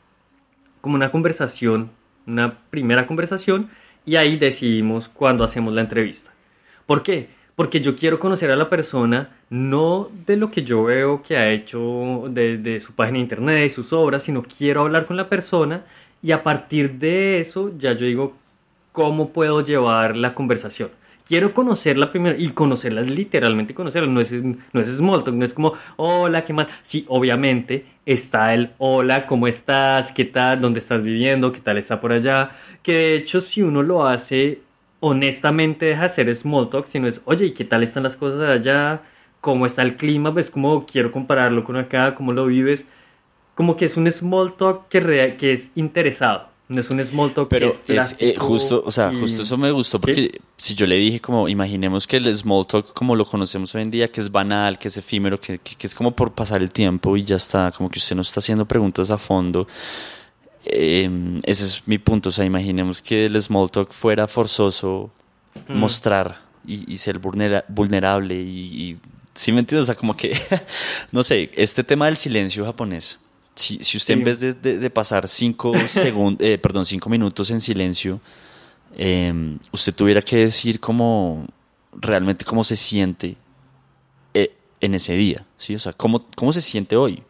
como 0.81 0.95
una 0.95 1.11
conversación, 1.11 1.91
una 2.27 2.57
primera 2.71 3.07
conversación, 3.07 3.69
y 4.07 4.17
ahí 4.17 4.39
decidimos 4.39 5.11
cuándo 5.11 5.45
hacemos 5.45 5.75
la 5.75 5.83
entrevista. 5.83 6.31
¿Por 6.87 7.03
qué? 7.03 7.29
Porque 7.55 7.83
yo 7.83 7.97
quiero 7.97 8.19
conocer 8.19 8.51
a 8.51 8.57
la 8.57 8.71
persona 8.71 9.37
no 9.51 10.11
de 10.25 10.39
lo 10.39 10.51
que 10.51 10.63
yo 10.63 10.85
veo 10.85 11.23
que 11.23 11.37
ha 11.37 11.51
hecho 11.51 12.25
de, 12.31 12.57
de 12.57 12.81
su 12.81 12.95
página 12.95 13.17
de 13.19 13.25
internet, 13.25 13.61
de 13.61 13.69
sus 13.69 13.93
obras, 13.93 14.23
sino 14.23 14.43
quiero 14.43 14.81
hablar 14.83 15.05
con 15.05 15.19
la 15.19 15.29
persona 15.29 15.85
y 16.23 16.33
a 16.33 16.43
partir 16.43 16.93
de 16.95 17.41
eso 17.41 17.73
ya 17.77 17.93
yo 17.93 18.07
digo 18.07 18.35
cómo 18.93 19.31
puedo 19.31 19.63
llevar 19.63 20.17
la 20.17 20.35
conversación. 20.35 20.91
Quiero 21.27 21.53
conocerla 21.53 22.11
primero 22.11 22.37
y 22.39 22.49
conocerla 22.51 23.03
literalmente 23.03 23.75
conocerla, 23.75 24.11
no 24.11 24.21
es, 24.21 24.33
no 24.33 24.81
es 24.81 24.89
small 24.89 25.25
talk, 25.25 25.35
no 25.35 25.45
es 25.45 25.53
como, 25.53 25.75
hola, 25.97 26.45
¿qué 26.45 26.55
más? 26.55 26.69
Sí, 26.83 27.05
obviamente 27.09 27.85
está 28.07 28.55
el, 28.55 28.71
hola, 28.79 29.27
¿cómo 29.27 29.47
estás? 29.47 30.11
¿Qué 30.11 30.25
tal? 30.25 30.61
¿Dónde 30.63 30.81
estás 30.81 31.03
viviendo? 31.03 31.53
¿Qué 31.53 31.61
tal 31.61 31.77
está 31.77 32.01
por 32.01 32.13
allá? 32.13 32.53
Que 32.83 32.93
de 32.93 33.17
hecho 33.17 33.43
si 33.43 33.63
uno 33.63 33.83
lo 33.83 34.07
hace 34.07 34.61
honestamente 35.01 35.87
deja 35.87 36.05
de 36.05 36.09
ser 36.09 36.35
small 36.35 36.71
talk, 36.71 36.87
sino 36.87 37.07
es, 37.07 37.21
oye, 37.27 37.47
¿y 37.47 37.53
qué 37.53 37.65
tal 37.65 37.83
están 37.83 38.03
las 38.05 38.17
cosas 38.17 38.49
allá? 38.49 39.03
¿Cómo 39.41 39.67
está 39.67 39.83
el 39.83 39.97
clima? 39.97 40.33
Pues 40.33 40.51
como 40.51 40.87
quiero 40.87 41.13
compararlo 41.13 41.63
con 41.63 41.77
acá, 41.77 42.15
¿cómo 42.15 42.33
lo 42.33 42.47
vives? 42.47 42.87
Como 43.59 43.77
que 43.77 43.87
es 43.87 43.97
un 43.97 44.07
small 44.13 44.55
talk 44.57 44.89
que, 44.89 45.01
rea- 45.01 45.37
que 45.37 45.53
es 45.53 45.73
interesado, 45.75 46.47
no 46.69 46.81
es 46.81 46.89
un 46.91 47.05
small 47.05 47.33
talk 47.35 47.49
Pero 47.49 47.71
que 47.85 47.97
es, 47.97 48.13
es, 48.13 48.17
eh, 48.21 48.35
justo, 48.39 48.83
o 48.87 48.91
sea, 48.93 49.13
y- 49.13 49.19
justo 49.19 49.43
eso 49.43 49.57
me 49.57 49.73
gustó 49.73 49.99
porque 49.99 50.41
si 50.57 50.75
yo 50.77 50.87
le 50.87 50.95
dije 50.95 51.19
como, 51.21 51.49
imaginemos 51.49 52.07
que 52.07 52.19
el 52.19 52.37
small 52.37 52.67
talk 52.69 52.93
como 52.95 53.17
lo 53.17 53.25
conocemos 53.25 53.75
hoy 53.75 53.83
en 53.83 53.91
día, 53.91 54.07
que 54.13 54.21
es 54.21 54.31
banal, 54.31 54.79
que 54.79 54.87
es 54.87 54.97
efímero, 54.97 55.41
que, 55.41 55.59
que- 55.59 55.75
que 55.75 55.87
es 55.89 55.95
como 55.95 56.13
por 56.15 56.33
pasar 56.33 56.63
el 56.63 56.71
tiempo 56.71 57.17
y 57.17 57.25
ya 57.25 57.35
está, 57.35 57.73
como 57.73 57.91
que 57.91 57.99
usted 57.99 58.15
no 58.15 58.23
está 58.23 58.39
haciendo 58.39 58.65
preguntas 58.65 59.11
a 59.11 59.19
fondo. 59.19 59.67
Eh, 60.65 61.41
ese 61.45 61.65
es 61.65 61.83
mi 61.87 61.99
punto, 61.99 62.29
o 62.29 62.33
sea, 62.33 62.45
imaginemos 62.45 63.01
que 63.03 63.27
el 63.27 63.41
small 63.43 63.71
talk 63.71 63.91
fuera 63.93 64.27
forzoso 64.29 65.11
Mm. 65.67 65.75
mostrar 65.79 66.43
y, 66.67 66.93
y 66.93 66.99
ser 66.99 67.19
vulnera- 67.19 67.65
vulnerable 67.69 68.35
y, 68.41 68.83
y 68.91 68.97
sí 69.35 69.51
me 69.51 69.61
entiendes, 69.61 69.83
o 69.83 69.87
sea, 69.87 69.97
como 69.97 70.15
que, 70.17 70.31
no 71.13 71.23
sé, 71.25 71.51
este 71.57 71.83
tema 71.83 72.07
del 72.07 72.17
silencio 72.17 72.65
japonés, 72.65 73.19
si, 73.59 73.79
si 73.83 73.97
usted 73.97 74.15
Sí. 74.15 74.19
en 74.21 74.25
vez 74.25 74.41
de, 74.41 74.55
de- 74.55 74.79
de 74.79 74.91
pasar 74.91 75.29
cinco 75.29 75.73
segundos, 75.89 76.41
perdón, 76.63 76.85
cinco 76.87 77.11
minutos 77.11 77.51
en 77.51 77.61
silencio, 77.61 78.21
eh, 78.97 79.57
usted 79.73 79.95
tuviera 79.95 80.23
que 80.23 80.37
decir 80.37 80.81
cómo 80.81 81.47
realmente 81.93 82.45
cómo 82.45 82.65
se 82.65 82.77
siente 82.77 83.37
eh, 84.35 84.53
en 84.81 84.95
ese 84.95 85.15
día, 85.15 85.45
¿sí? 85.57 85.75
O 85.75 85.79
sea, 85.79 85.93
cómo, 85.93 86.25
cómo 86.37 86.53
se 86.53 86.61
siente 86.61 86.97
hoy. 86.97 87.23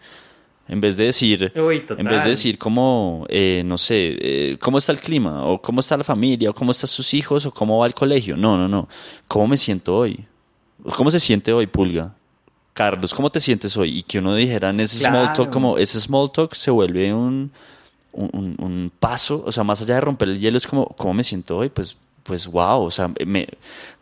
En 0.71 0.83
vez 0.83 0.99
de 0.99 1.05
decir, 1.05 1.51
Uy, 1.57 1.83
en 1.97 2.05
vez 2.05 2.25
de 2.25 2.29
decir 2.31 2.59
cómo, 2.59 3.25
eh, 3.31 3.63
no 3.65 3.79
sé, 3.79 4.17
eh, 4.21 4.59
cómo 4.61 4.77
está 4.77 4.93
el 4.93 4.99
clima, 4.99 5.47
o 5.47 5.63
cómo 5.63 5.81
está 5.81 5.97
la 5.97 6.05
familia, 6.05 6.51
o 6.51 6.55
cómo 6.55 6.73
están 6.73 6.89
sus 6.89 7.15
hijos, 7.15 7.47
o 7.47 7.51
cómo 7.53 7.79
va 7.79 7.87
el 7.87 7.95
colegio. 7.95 8.37
No, 8.37 8.59
no, 8.59 8.69
no. 8.69 8.87
¿Cómo 9.29 9.47
me 9.49 9.57
siento 9.57 9.97
hoy? 9.97 10.27
¿Cómo 10.95 11.11
se 11.11 11.21
siente 11.21 11.55
hoy, 11.55 11.67
Pulga? 11.67 12.15
Carlos, 12.79 13.13
¿cómo 13.13 13.29
te 13.29 13.41
sientes 13.41 13.77
hoy? 13.77 13.99
Y 13.99 14.03
que 14.05 14.21
uno 14.21 14.37
dijera 14.37 14.71
en 14.71 14.79
ese 14.79 14.99
small 15.05 15.33
talk, 15.33 15.51
como 15.51 15.79
ese 15.79 16.01
small 16.01 16.31
talk 16.31 16.55
se 16.55 16.71
vuelve 16.71 17.13
un, 17.13 17.51
un, 18.13 18.55
un- 18.61 18.93
paso, 19.01 19.43
o 19.45 19.51
sea, 19.51 19.65
más 19.65 19.83
allá 19.83 19.97
de 19.97 20.01
romper 20.01 20.29
el 20.29 20.39
hielo, 20.39 20.57
es 20.59 20.67
como, 20.67 20.87
¿cómo 20.87 21.13
me 21.13 21.25
siento 21.25 21.57
hoy? 21.57 21.71
Pues, 21.71 21.97
pues 22.23 22.47
wow, 22.47 22.83
o 22.85 22.91
sea, 22.93 23.09
me, 23.27 23.49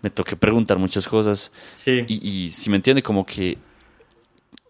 me 0.03 0.11
toqué 0.11 0.37
preguntar 0.37 0.79
muchas 0.79 1.09
cosas. 1.09 1.51
Sí, 1.75 2.05
Y, 2.07 2.29
y 2.47 2.51
si 2.51 2.69
me 2.69 2.77
entiende, 2.77 3.03
como 3.03 3.25
que 3.25 3.57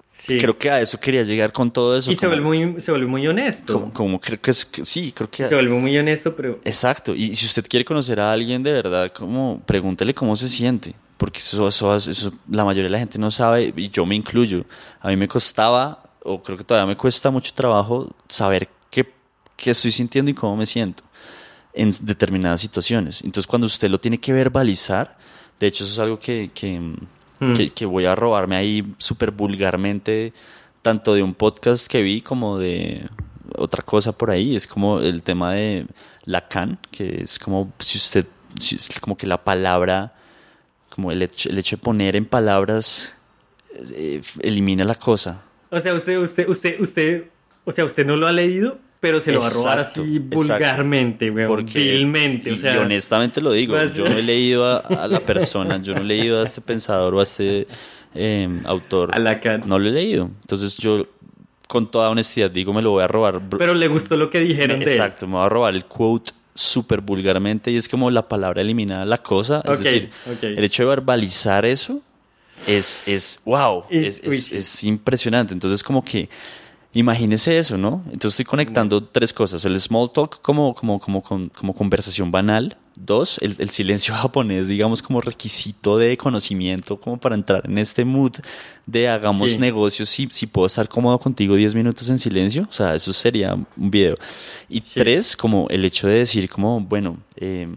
sí. 0.09 0.39
creo 0.39 0.57
que 0.57 0.71
a 0.71 0.81
eso 0.81 1.01
quería 1.01 1.25
llegar 1.25 1.51
con 1.51 1.73
todo 1.73 1.97
eso. 1.97 2.13
y 2.13 2.15
se 2.15 2.29
vuelve, 2.29 2.45
muy, 2.45 2.81
se 2.81 2.93
vuelve 2.93 3.09
muy 3.09 3.27
honesto. 3.27 3.73
como, 3.73 3.93
como 3.93 4.21
creo 4.21 4.41
que 4.41 4.53
es 4.53 4.65
que 4.65 4.85
sí, 4.85 5.11
creo 5.11 5.29
que 5.29 5.47
Se 5.47 5.55
vuelve 5.55 5.75
muy 5.75 5.99
honesto, 5.99 6.37
pero... 6.37 6.61
exacto. 6.65 7.13
Y 7.13 7.35
si 7.35 7.47
usted 7.47 7.65
quiere 7.69 7.85
conocer 7.85 8.21
a 8.21 8.31
alguien 8.31 8.63
de 8.63 8.73
verdad, 8.73 9.13
como 9.13 9.61
pregúntele 9.67 10.15
cómo 10.15 10.37
se 10.37 10.49
siente, 10.49 10.95
porque 11.17 11.39
eso, 11.41 11.67
eso, 11.69 11.95
eso 11.95 12.33
la 12.51 12.64
mayoría 12.64 12.85
de 12.85 12.91
la 12.91 12.99
gente 12.99 13.19
no 13.19 13.31
sabe 13.31 13.73
y 13.77 13.89
yo 13.89 14.05
me 14.07 14.14
incluyo. 14.14 14.64
A 15.01 15.09
mí 15.09 15.17
me 15.17 15.29
costaba 15.29 16.03
o 16.23 16.43
creo 16.43 16.59
que 16.59 16.64
todavía 16.64 16.87
me 16.87 16.97
cuesta 16.97 17.31
mucho 17.31 17.53
trabajo 17.55 18.14
saber 18.29 18.69
qué, 18.91 19.12
qué 19.57 19.71
estoy 19.71 19.91
sintiendo 19.91 20.31
y 20.31 20.35
cómo 20.35 20.57
me 20.57 20.67
siento 20.67 21.05
en 21.73 21.91
determinadas 22.03 22.61
situaciones. 22.61 23.23
Entonces 23.23 23.47
cuando 23.47 23.67
usted 23.67 23.89
lo 23.89 24.01
tiene 24.01 24.19
que 24.19 24.33
verbalizar, 24.33 25.17
de 25.61 25.67
hecho 25.67 25.85
eso 25.85 25.93
es 25.93 25.99
algo 25.99 26.19
que, 26.19 26.51
que, 26.53 26.95
Mm. 27.39 27.53
que, 27.53 27.71
que 27.71 27.87
voy 27.87 28.07
a 28.07 28.14
robarme 28.14 28.57
ahí 28.57 28.95
súper 28.99 29.31
vulgarmente, 29.31 30.33
tanto 30.83 31.14
de 31.14 31.23
un 31.23 31.35
podcast 31.35 31.87
que 31.87 32.01
vi 32.03 32.21
como 32.21 32.59
de 32.59 33.07
otra 33.57 33.83
cosa 33.83 34.12
por 34.12 34.31
ahí. 34.31 34.57
Es 34.57 34.67
como 34.67 35.01
el 35.01 35.23
tema 35.23 35.53
de 35.53 35.87
Lacan, 36.25 36.79
que 36.91 37.23
es 37.23 37.39
como 37.39 37.73
si 37.79 37.99
usted, 37.99 38.27
si 38.59 38.77
es 38.77 38.89
como 39.01 39.17
que 39.17 39.27
la 39.27 39.43
palabra, 39.45 40.14
como 40.97 41.13
el 41.13 41.23
hecho, 41.23 41.51
el 41.51 41.59
hecho 41.59 41.77
de 41.77 41.83
poner 41.83 42.17
en 42.17 42.25
palabras, 42.25 43.13
eh, 43.93 44.21
elimina 44.41 44.83
la 44.85 44.95
cosa. 44.97 45.43
O 45.71 45.79
sea, 45.79 45.95
usted, 45.95 46.19
usted, 46.19 46.49
usted, 46.49 46.81
usted, 46.81 47.25
o 47.65 47.71
sea, 47.71 47.85
usted 47.85 48.05
no 48.07 48.17
lo 48.17 48.27
ha 48.27 48.33
leído, 48.33 48.79
pero 48.99 49.21
se 49.21 49.31
lo 49.31 49.41
va 49.41 49.47
a 49.47 49.51
robar 49.51 49.79
Exacto, 49.81 50.03
así 50.03 50.17
exacto. 50.17 50.37
vulgarmente, 50.37 51.31
weón, 51.31 51.49
Porque, 51.49 51.79
vilmente, 51.79 52.51
y, 52.51 52.53
o 52.55 52.57
sea, 52.57 52.75
y 52.75 52.79
honestamente 52.79 53.41
lo 53.43 53.53
digo, 53.53 53.75
pues- 53.75 53.95
yo 53.95 54.05
no 54.05 54.17
he 54.17 54.23
leído 54.25 54.65
a, 54.67 54.79
a 54.79 55.07
la 55.07 55.21
persona, 55.21 55.77
yo 55.83 55.95
no 55.95 56.01
he 56.01 56.05
leído 56.05 56.41
a 56.41 56.45
este 56.45 56.63
pensador 56.63 57.15
o 57.15 57.21
a 57.21 57.23
este 57.23 57.67
eh, 58.15 58.49
autor. 58.65 59.11
A 59.15 59.19
Lacan. 59.19 59.65
No 59.67 59.79
lo 59.79 59.87
he 59.89 59.93
leído. 59.93 60.31
Entonces 60.41 60.79
yo, 60.79 61.07
con 61.69 61.91
toda 61.91 62.09
honestidad, 62.09 62.51
digo, 62.51 62.73
me 62.73 62.81
lo 62.81 62.93
voy 62.93 63.03
a 63.05 63.07
robar. 63.09 63.43
pero 63.51 63.75
le 63.75 63.89
gustó 63.89 64.17
lo 64.17 64.31
que 64.31 64.41
dijeron 64.41 64.79
de 64.79 64.87
él. 64.87 64.91
Exacto, 64.93 65.27
me 65.27 65.35
voy 65.35 65.45
a 65.45 65.49
robar 65.51 65.75
el 65.75 65.85
quote 65.85 66.33
súper 66.57 67.01
vulgarmente 67.01 67.71
y 67.71 67.77
es 67.77 67.89
como 67.89 68.11
la 68.11 68.27
palabra 68.29 68.63
eliminada 68.63 69.05
la 69.05 69.19
cosa. 69.19 69.63
Es 69.65 69.79
decir, 69.79 70.11
el 70.43 70.65
hecho 70.65 70.83
de 70.83 70.89
verbalizar 70.89 71.65
eso 71.65 72.01
es, 72.67 73.07
es 73.07 73.41
wow, 73.45 73.85
es 73.91 74.85
impresionante. 74.85 75.55
Entonces 75.55 75.83
como 75.83 76.05
que 76.05 76.29
imagínese 76.99 77.59
eso, 77.59 77.77
¿no? 77.79 78.03
Entonces 78.07 78.33
estoy 78.33 78.45
conectando 78.47 79.03
tres 79.03 79.33
cosas. 79.33 79.65
El 79.65 79.79
small 79.81 80.11
talk 80.13 80.41
como, 80.41 80.75
como, 80.75 80.99
como, 80.99 81.23
como, 81.23 81.49
como 81.51 81.75
conversación 81.75 82.31
banal. 82.31 82.77
Dos, 82.99 83.39
el, 83.43 83.55
el 83.59 83.69
silencio 83.71 84.15
japonés, 84.23 84.69
digamos, 84.69 85.03
como 85.03 85.21
requisito 85.21 85.99
de 85.99 86.17
conocimiento, 86.17 86.99
como 86.99 87.19
para 87.19 87.35
entrar 87.35 87.63
en 87.67 87.77
este 87.79 88.05
mood 88.07 88.33
de 88.87 89.09
hagamos 89.09 89.53
Sí. 89.53 89.59
negocios 89.59 90.09
si, 90.09 90.29
si 90.31 90.47
puedo 90.47 90.67
estar 90.67 90.89
cómodo 90.89 91.19
contigo 91.19 91.55
10 91.57 91.75
minutos 91.75 92.09
en 92.09 92.19
silencio. 92.19 92.67
O 92.69 92.73
sea, 92.73 92.95
eso 92.95 93.13
sería 93.13 93.53
un 93.55 93.91
video. 93.91 94.15
Y 94.69 94.81
Sí. 94.81 94.93
tres, 95.01 95.37
como 95.37 95.67
el 95.69 95.85
hecho 95.85 96.07
de 96.09 96.15
decir 96.21 96.49
como, 96.49 96.81
bueno, 96.81 97.19
eh, 97.37 97.69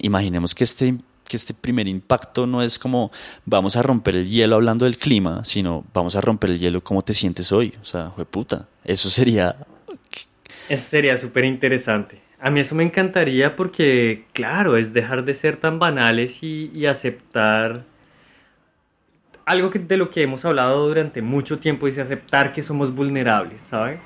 imaginemos 0.00 0.54
que 0.54 0.64
este, 0.64 0.96
que 1.26 1.36
este 1.36 1.54
primer 1.54 1.88
impacto 1.88 2.46
no 2.46 2.62
es 2.62 2.78
como 2.78 3.10
vamos 3.44 3.76
a 3.76 3.82
romper 3.82 4.16
el 4.16 4.28
hielo 4.28 4.56
hablando 4.56 4.84
del 4.84 4.98
clima, 4.98 5.44
sino 5.44 5.84
vamos 5.92 6.16
a 6.16 6.20
romper 6.20 6.50
el 6.50 6.58
hielo 6.58 6.82
cómo 6.82 7.02
te 7.02 7.14
sientes 7.14 7.52
hoy. 7.52 7.74
O 7.80 7.84
sea, 7.84 8.10
puta, 8.30 8.68
eso 8.84 9.10
sería... 9.10 9.56
Eso 10.68 10.88
sería 10.88 11.16
súper 11.16 11.44
interesante. 11.44 12.20
A 12.40 12.50
mí 12.50 12.60
eso 12.60 12.74
me 12.74 12.84
encantaría 12.84 13.56
porque, 13.56 14.24
claro, 14.32 14.76
es 14.76 14.92
dejar 14.92 15.24
de 15.24 15.34
ser 15.34 15.56
tan 15.56 15.78
banales 15.78 16.42
y, 16.42 16.70
y 16.74 16.86
aceptar 16.86 17.84
algo 19.46 19.70
que, 19.70 19.78
de 19.78 19.96
lo 19.96 20.10
que 20.10 20.22
hemos 20.22 20.44
hablado 20.44 20.88
durante 20.88 21.22
mucho 21.22 21.58
tiempo, 21.58 21.86
es 21.86 21.98
aceptar 21.98 22.52
que 22.52 22.62
somos 22.62 22.94
vulnerables, 22.94 23.62
¿sabe? 23.62 23.98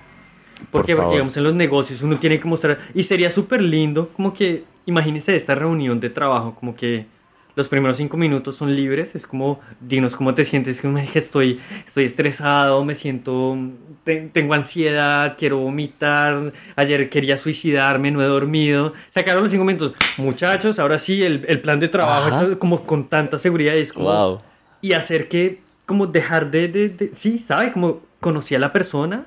Porque, 0.70 0.92
favor. 0.92 1.04
porque 1.04 1.16
digamos, 1.16 1.36
en 1.36 1.44
los 1.44 1.54
negocios 1.54 2.02
uno 2.02 2.18
tiene 2.18 2.40
que 2.40 2.48
mostrar, 2.48 2.78
y 2.94 3.02
sería 3.02 3.30
súper 3.30 3.62
lindo, 3.62 4.10
como 4.10 4.34
que, 4.34 4.64
imagínese 4.88 5.36
esta 5.36 5.54
reunión 5.54 6.00
de 6.00 6.08
trabajo, 6.10 6.54
como 6.54 6.74
que 6.74 7.06
los 7.54 7.68
primeros 7.68 7.96
cinco 7.96 8.16
minutos 8.16 8.54
son 8.56 8.74
libres, 8.74 9.14
es 9.16 9.26
como, 9.26 9.60
dinos 9.80 10.14
cómo 10.16 10.32
te 10.32 10.44
sientes, 10.44 10.80
que 10.80 11.18
estoy, 11.18 11.60
estoy 11.84 12.04
estresado, 12.04 12.84
me 12.84 12.94
siento, 12.94 13.56
te- 14.04 14.30
tengo 14.32 14.54
ansiedad, 14.54 15.34
quiero 15.36 15.58
vomitar, 15.58 16.52
ayer 16.76 17.10
quería 17.10 17.36
suicidarme, 17.36 18.10
no 18.12 18.22
he 18.22 18.26
dormido, 18.26 18.92
sacaron 19.10 19.42
los 19.42 19.50
cinco 19.50 19.64
minutos, 19.64 19.92
muchachos, 20.18 20.78
ahora 20.78 20.98
sí, 20.98 21.22
el, 21.22 21.44
el 21.48 21.60
plan 21.60 21.80
de 21.80 21.88
trabajo, 21.88 22.28
eso 22.28 22.58
como 22.58 22.84
con 22.84 23.08
tanta 23.08 23.38
seguridad, 23.38 23.76
es 23.76 23.92
como, 23.92 24.08
Wow. 24.08 24.40
y 24.80 24.92
hacer 24.92 25.28
que, 25.28 25.60
como 25.84 26.06
dejar 26.06 26.50
de, 26.52 26.68
de, 26.68 26.88
de- 26.90 27.10
sí, 27.14 27.38
¿sabe? 27.40 27.72
Como 27.72 28.00
conocí 28.20 28.54
a 28.54 28.58
la 28.60 28.72
persona 28.72 29.26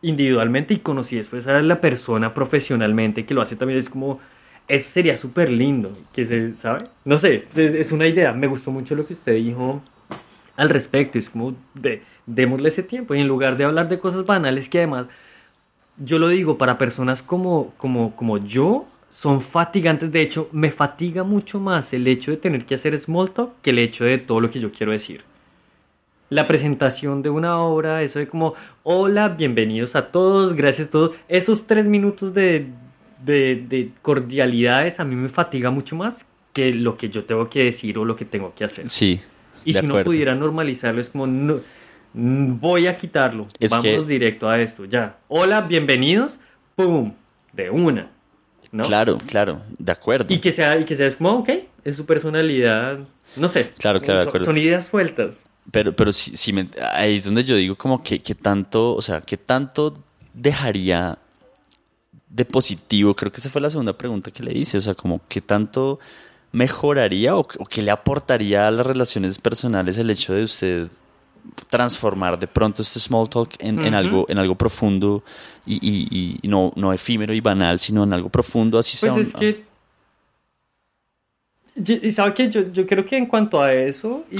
individualmente 0.00 0.74
y 0.74 0.78
conocí 0.78 1.16
después 1.16 1.46
a 1.48 1.60
la 1.60 1.80
persona 1.80 2.32
profesionalmente, 2.34 3.26
que 3.26 3.34
lo 3.34 3.42
hace 3.42 3.56
también, 3.56 3.80
es 3.80 3.88
como, 3.88 4.20
eso 4.68 4.90
sería 4.90 5.16
súper 5.16 5.50
lindo, 5.50 5.96
que 6.12 6.24
se, 6.24 6.54
¿sabe? 6.54 6.84
No 7.04 7.16
sé, 7.16 7.44
es, 7.56 7.90
una 7.90 8.06
idea, 8.06 8.32
me 8.32 8.46
gustó 8.46 8.70
mucho 8.70 8.94
lo 8.94 9.06
que 9.06 9.14
usted 9.14 9.34
dijo 9.34 9.82
al 10.56 10.68
respecto, 10.68 11.18
es 11.18 11.30
como, 11.30 11.54
de, 11.74 12.02
démosle 12.26 12.68
ese 12.68 12.82
tiempo, 12.82 13.14
y 13.14 13.20
en 13.20 13.28
lugar 13.28 13.56
de 13.56 13.64
hablar 13.64 13.88
de 13.88 13.98
cosas 13.98 14.26
banales 14.26 14.68
que 14.68 14.78
además, 14.78 15.06
yo 15.96 16.18
lo 16.18 16.28
digo, 16.28 16.58
para 16.58 16.76
personas 16.76 17.22
como, 17.22 17.72
como, 17.78 18.14
como 18.14 18.38
yo, 18.38 18.86
son 19.10 19.40
fatigantes. 19.40 20.12
De 20.12 20.20
hecho, 20.20 20.48
me 20.52 20.70
fatiga 20.70 21.24
mucho 21.24 21.58
más 21.58 21.92
el 21.92 22.06
hecho 22.06 22.30
de 22.30 22.36
tener 22.36 22.66
que 22.66 22.74
hacer 22.74 22.96
small 22.98 23.30
talk 23.30 23.52
que 23.62 23.70
el 23.70 23.78
hecho 23.78 24.04
de 24.04 24.18
todo 24.18 24.40
lo 24.40 24.50
que 24.50 24.60
yo 24.60 24.70
quiero 24.70 24.92
decir. 24.92 25.22
La 26.30 26.46
presentación 26.46 27.22
de 27.22 27.30
una 27.30 27.58
obra, 27.58 28.02
eso 28.02 28.18
de 28.18 28.28
como, 28.28 28.54
hola, 28.82 29.30
bienvenidos 29.30 29.96
a 29.96 30.12
todos, 30.12 30.54
gracias 30.54 30.88
a 30.88 30.90
todos. 30.90 31.16
Esos 31.26 31.66
tres 31.66 31.86
minutos 31.86 32.34
de, 32.34 32.66
de, 33.24 33.64
de 33.68 33.90
cordialidades 34.02 35.00
a 35.00 35.04
mí 35.04 35.14
me 35.16 35.28
fatiga 35.28 35.70
mucho 35.70 35.96
más 35.96 36.24
que 36.52 36.72
lo 36.72 36.96
que 36.96 37.08
yo 37.08 37.24
tengo 37.24 37.48
que 37.50 37.64
decir 37.64 37.98
o 37.98 38.04
lo 38.04 38.16
que 38.16 38.24
tengo 38.24 38.54
que 38.54 38.64
hacer. 38.64 38.88
Sí. 38.90 39.20
Y 39.64 39.74
si 39.74 39.86
no 39.86 40.02
pudiera 40.02 40.34
normalizarlo, 40.34 41.00
es 41.00 41.08
como, 41.10 41.26
no, 41.26 41.60
mm, 42.14 42.58
voy 42.58 42.86
a 42.86 42.94
quitarlo. 42.96 43.46
Es 43.60 43.70
Vamos 43.70 43.84
que- 43.84 44.00
directo 44.02 44.48
a 44.48 44.60
esto, 44.60 44.84
ya. 44.84 45.18
Hola, 45.28 45.60
bienvenidos, 45.62 46.38
pum, 46.74 47.12
de 47.52 47.70
una. 47.70 48.10
¿no? 48.70 48.84
Claro, 48.84 49.18
claro, 49.26 49.62
de 49.78 49.92
acuerdo. 49.92 50.32
Y 50.32 50.38
que 50.40 50.52
sea, 50.52 50.78
y 50.78 50.84
que 50.84 50.94
sea 50.96 51.06
es 51.06 51.16
como, 51.16 51.30
ok, 51.38 51.48
es 51.84 51.96
su 51.96 52.04
personalidad, 52.06 52.98
no 53.36 53.48
sé. 53.48 53.70
Claro, 53.78 54.00
claro, 54.00 54.18
de 54.20 54.24
son, 54.24 54.28
acuerdo. 54.28 54.44
son 54.44 54.58
ideas 54.58 54.86
sueltas. 54.86 55.46
Pero, 55.70 55.94
pero 55.94 56.12
si, 56.12 56.36
si 56.36 56.52
me- 56.52 56.68
ahí 56.92 57.16
es 57.16 57.24
donde 57.24 57.44
yo 57.44 57.56
digo 57.56 57.76
como 57.76 58.02
que, 58.02 58.18
que 58.20 58.34
tanto, 58.34 58.94
o 58.94 59.02
sea, 59.02 59.20
que 59.22 59.36
tanto 59.36 59.94
dejaría 60.34 61.18
de 62.30 62.44
positivo, 62.44 63.14
creo 63.14 63.32
que 63.32 63.40
esa 63.40 63.50
fue 63.50 63.60
la 63.60 63.70
segunda 63.70 63.92
pregunta 63.96 64.30
que 64.30 64.42
le 64.42 64.56
hice, 64.56 64.78
o 64.78 64.80
sea, 64.80 64.94
como 64.94 65.20
que 65.28 65.40
tanto 65.40 65.98
mejoraría 66.52 67.36
o, 67.36 67.40
o 67.40 67.66
que 67.66 67.82
le 67.82 67.90
aportaría 67.90 68.68
a 68.68 68.70
las 68.70 68.86
relaciones 68.86 69.38
personales 69.38 69.98
el 69.98 70.10
hecho 70.10 70.32
de 70.34 70.42
usted 70.42 70.88
transformar 71.70 72.38
de 72.38 72.46
pronto 72.46 72.82
este 72.82 73.00
small 73.00 73.28
talk 73.28 73.50
en, 73.58 73.78
en 73.78 73.88
Ujú. 73.88 73.96
algo 73.96 74.26
en 74.28 74.38
algo 74.38 74.54
profundo 74.54 75.22
y, 75.66 75.74
y- 75.76 76.38
y 76.42 76.48
no, 76.48 76.72
no 76.76 76.92
efímero 76.92 77.32
y 77.32 77.40
banal, 77.40 77.78
sino 77.78 78.04
en 78.04 78.12
algo 78.12 78.28
profundo, 78.28 78.78
así 78.78 78.92
Pues 78.92 79.00
sea 79.00 79.12
un- 79.14 79.20
es 79.22 79.34
que. 79.34 79.64
Y 81.76 82.06
y 82.08 82.10
sabe 82.12 82.34
que 82.34 82.50
yo, 82.50 82.72
yo 82.72 82.86
creo 82.86 83.04
que 83.04 83.16
en 83.16 83.26
cuanto 83.26 83.62
a 83.62 83.72
eso, 83.72 84.24
y 84.32 84.38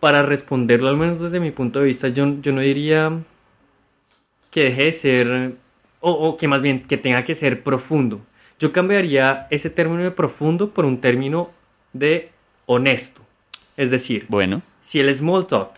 para 0.00 0.22
responderlo 0.22 0.88
al 0.88 0.96
menos 0.96 1.20
desde 1.20 1.40
mi 1.40 1.50
punto 1.50 1.78
de 1.80 1.86
vista, 1.86 2.08
yo, 2.08 2.40
yo 2.42 2.52
no 2.52 2.60
diría 2.60 3.22
que 4.50 4.64
deje 4.64 4.84
de 4.84 4.92
ser, 4.92 5.56
o, 6.04 6.12
o 6.12 6.36
que 6.36 6.48
más 6.48 6.60
bien 6.60 6.80
que 6.80 6.98
tenga 6.98 7.24
que 7.24 7.34
ser 7.34 7.62
profundo. 7.62 8.20
Yo 8.58 8.72
cambiaría 8.72 9.46
ese 9.50 9.70
término 9.70 10.02
de 10.02 10.10
profundo 10.10 10.70
por 10.70 10.84
un 10.84 11.00
término 11.00 11.50
de 11.94 12.30
honesto. 12.66 13.22
Es 13.76 13.90
decir, 13.90 14.26
Bueno, 14.28 14.62
si 14.82 15.00
el 15.00 15.12
small 15.14 15.46
talk 15.46 15.70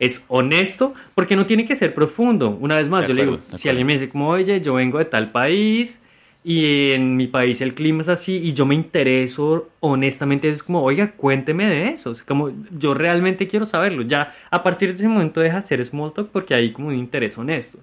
es 0.00 0.24
honesto, 0.28 0.94
porque 1.14 1.36
no 1.36 1.46
tiene 1.46 1.64
que 1.64 1.76
ser 1.76 1.94
profundo. 1.94 2.50
Una 2.50 2.76
vez 2.76 2.88
más, 2.88 3.02
De 3.02 3.08
yo 3.08 3.14
le 3.14 3.24
digo, 3.24 3.38
si 3.54 3.68
alguien 3.68 3.86
me 3.86 3.92
dice 3.94 4.08
como, 4.08 4.28
oye, 4.28 4.60
yo 4.60 4.74
vengo 4.74 4.98
de 4.98 5.04
tal 5.04 5.30
país 5.30 6.00
y 6.44 6.92
en 6.92 7.16
mi 7.16 7.26
país 7.26 7.60
el 7.60 7.74
clima 7.74 8.02
es 8.02 8.08
así 8.08 8.36
y 8.36 8.52
yo 8.52 8.66
me 8.66 8.74
intereso 8.74 9.68
honestamente, 9.80 10.48
es 10.48 10.62
como, 10.62 10.82
oiga, 10.82 11.12
cuénteme 11.12 11.66
de 11.66 11.88
eso. 11.88 12.12
Es 12.12 12.22
como, 12.22 12.52
yo 12.76 12.94
realmente 12.94 13.46
quiero 13.46 13.64
saberlo. 13.64 14.02
Ya 14.02 14.34
a 14.50 14.62
partir 14.62 14.90
de 14.90 14.96
ese 14.96 15.08
momento 15.08 15.40
deja 15.40 15.56
de 15.56 15.62
ser 15.62 15.84
small 15.84 16.12
talk 16.12 16.30
porque 16.30 16.54
hay 16.54 16.72
como 16.72 16.88
un 16.88 16.94
interés 16.94 17.38
honesto. 17.38 17.78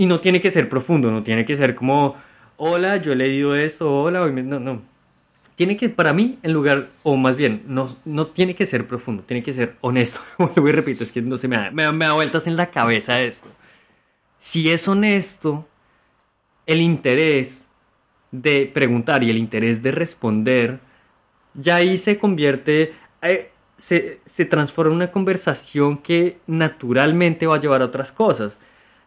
Y 0.00 0.06
no 0.06 0.18
tiene 0.20 0.40
que 0.40 0.50
ser 0.50 0.70
profundo, 0.70 1.10
no 1.10 1.22
tiene 1.22 1.44
que 1.44 1.54
ser 1.58 1.74
como, 1.74 2.16
hola, 2.56 2.96
yo 2.96 3.12
he 3.12 3.16
leído 3.16 3.54
esto, 3.54 3.94
hola, 3.94 4.22
hoy 4.22 4.32
me-". 4.32 4.42
no, 4.42 4.58
no. 4.58 4.80
Tiene 5.56 5.76
que, 5.76 5.90
para 5.90 6.14
mí, 6.14 6.38
en 6.42 6.54
lugar, 6.54 6.88
o 7.02 7.18
más 7.18 7.36
bien, 7.36 7.64
no, 7.66 7.94
no 8.06 8.28
tiene 8.28 8.54
que 8.54 8.64
ser 8.64 8.86
profundo, 8.86 9.24
tiene 9.24 9.42
que 9.42 9.52
ser 9.52 9.76
honesto. 9.82 10.20
Vuelvo 10.38 10.68
y 10.70 10.72
repito, 10.72 11.04
es 11.04 11.12
que 11.12 11.20
no 11.20 11.36
se 11.36 11.48
me 11.48 11.56
da, 11.56 11.70
me, 11.70 12.10
vueltas 12.12 12.46
en 12.46 12.56
la 12.56 12.70
cabeza 12.70 13.20
esto. 13.20 13.50
Si 14.38 14.70
es 14.70 14.88
honesto, 14.88 15.68
el 16.64 16.80
interés 16.80 17.68
de 18.30 18.70
preguntar 18.72 19.22
y 19.22 19.28
el 19.28 19.36
interés 19.36 19.82
de 19.82 19.90
responder, 19.90 20.80
ya 21.52 21.76
ahí 21.76 21.98
se 21.98 22.18
convierte, 22.18 22.94
eh, 23.20 23.50
se, 23.76 24.20
se 24.24 24.46
transforma 24.46 24.92
en 24.92 24.96
una 24.96 25.12
conversación 25.12 25.98
que 25.98 26.38
naturalmente 26.46 27.46
va 27.46 27.56
a 27.56 27.60
llevar 27.60 27.82
a 27.82 27.84
otras 27.84 28.12
cosas. 28.12 28.58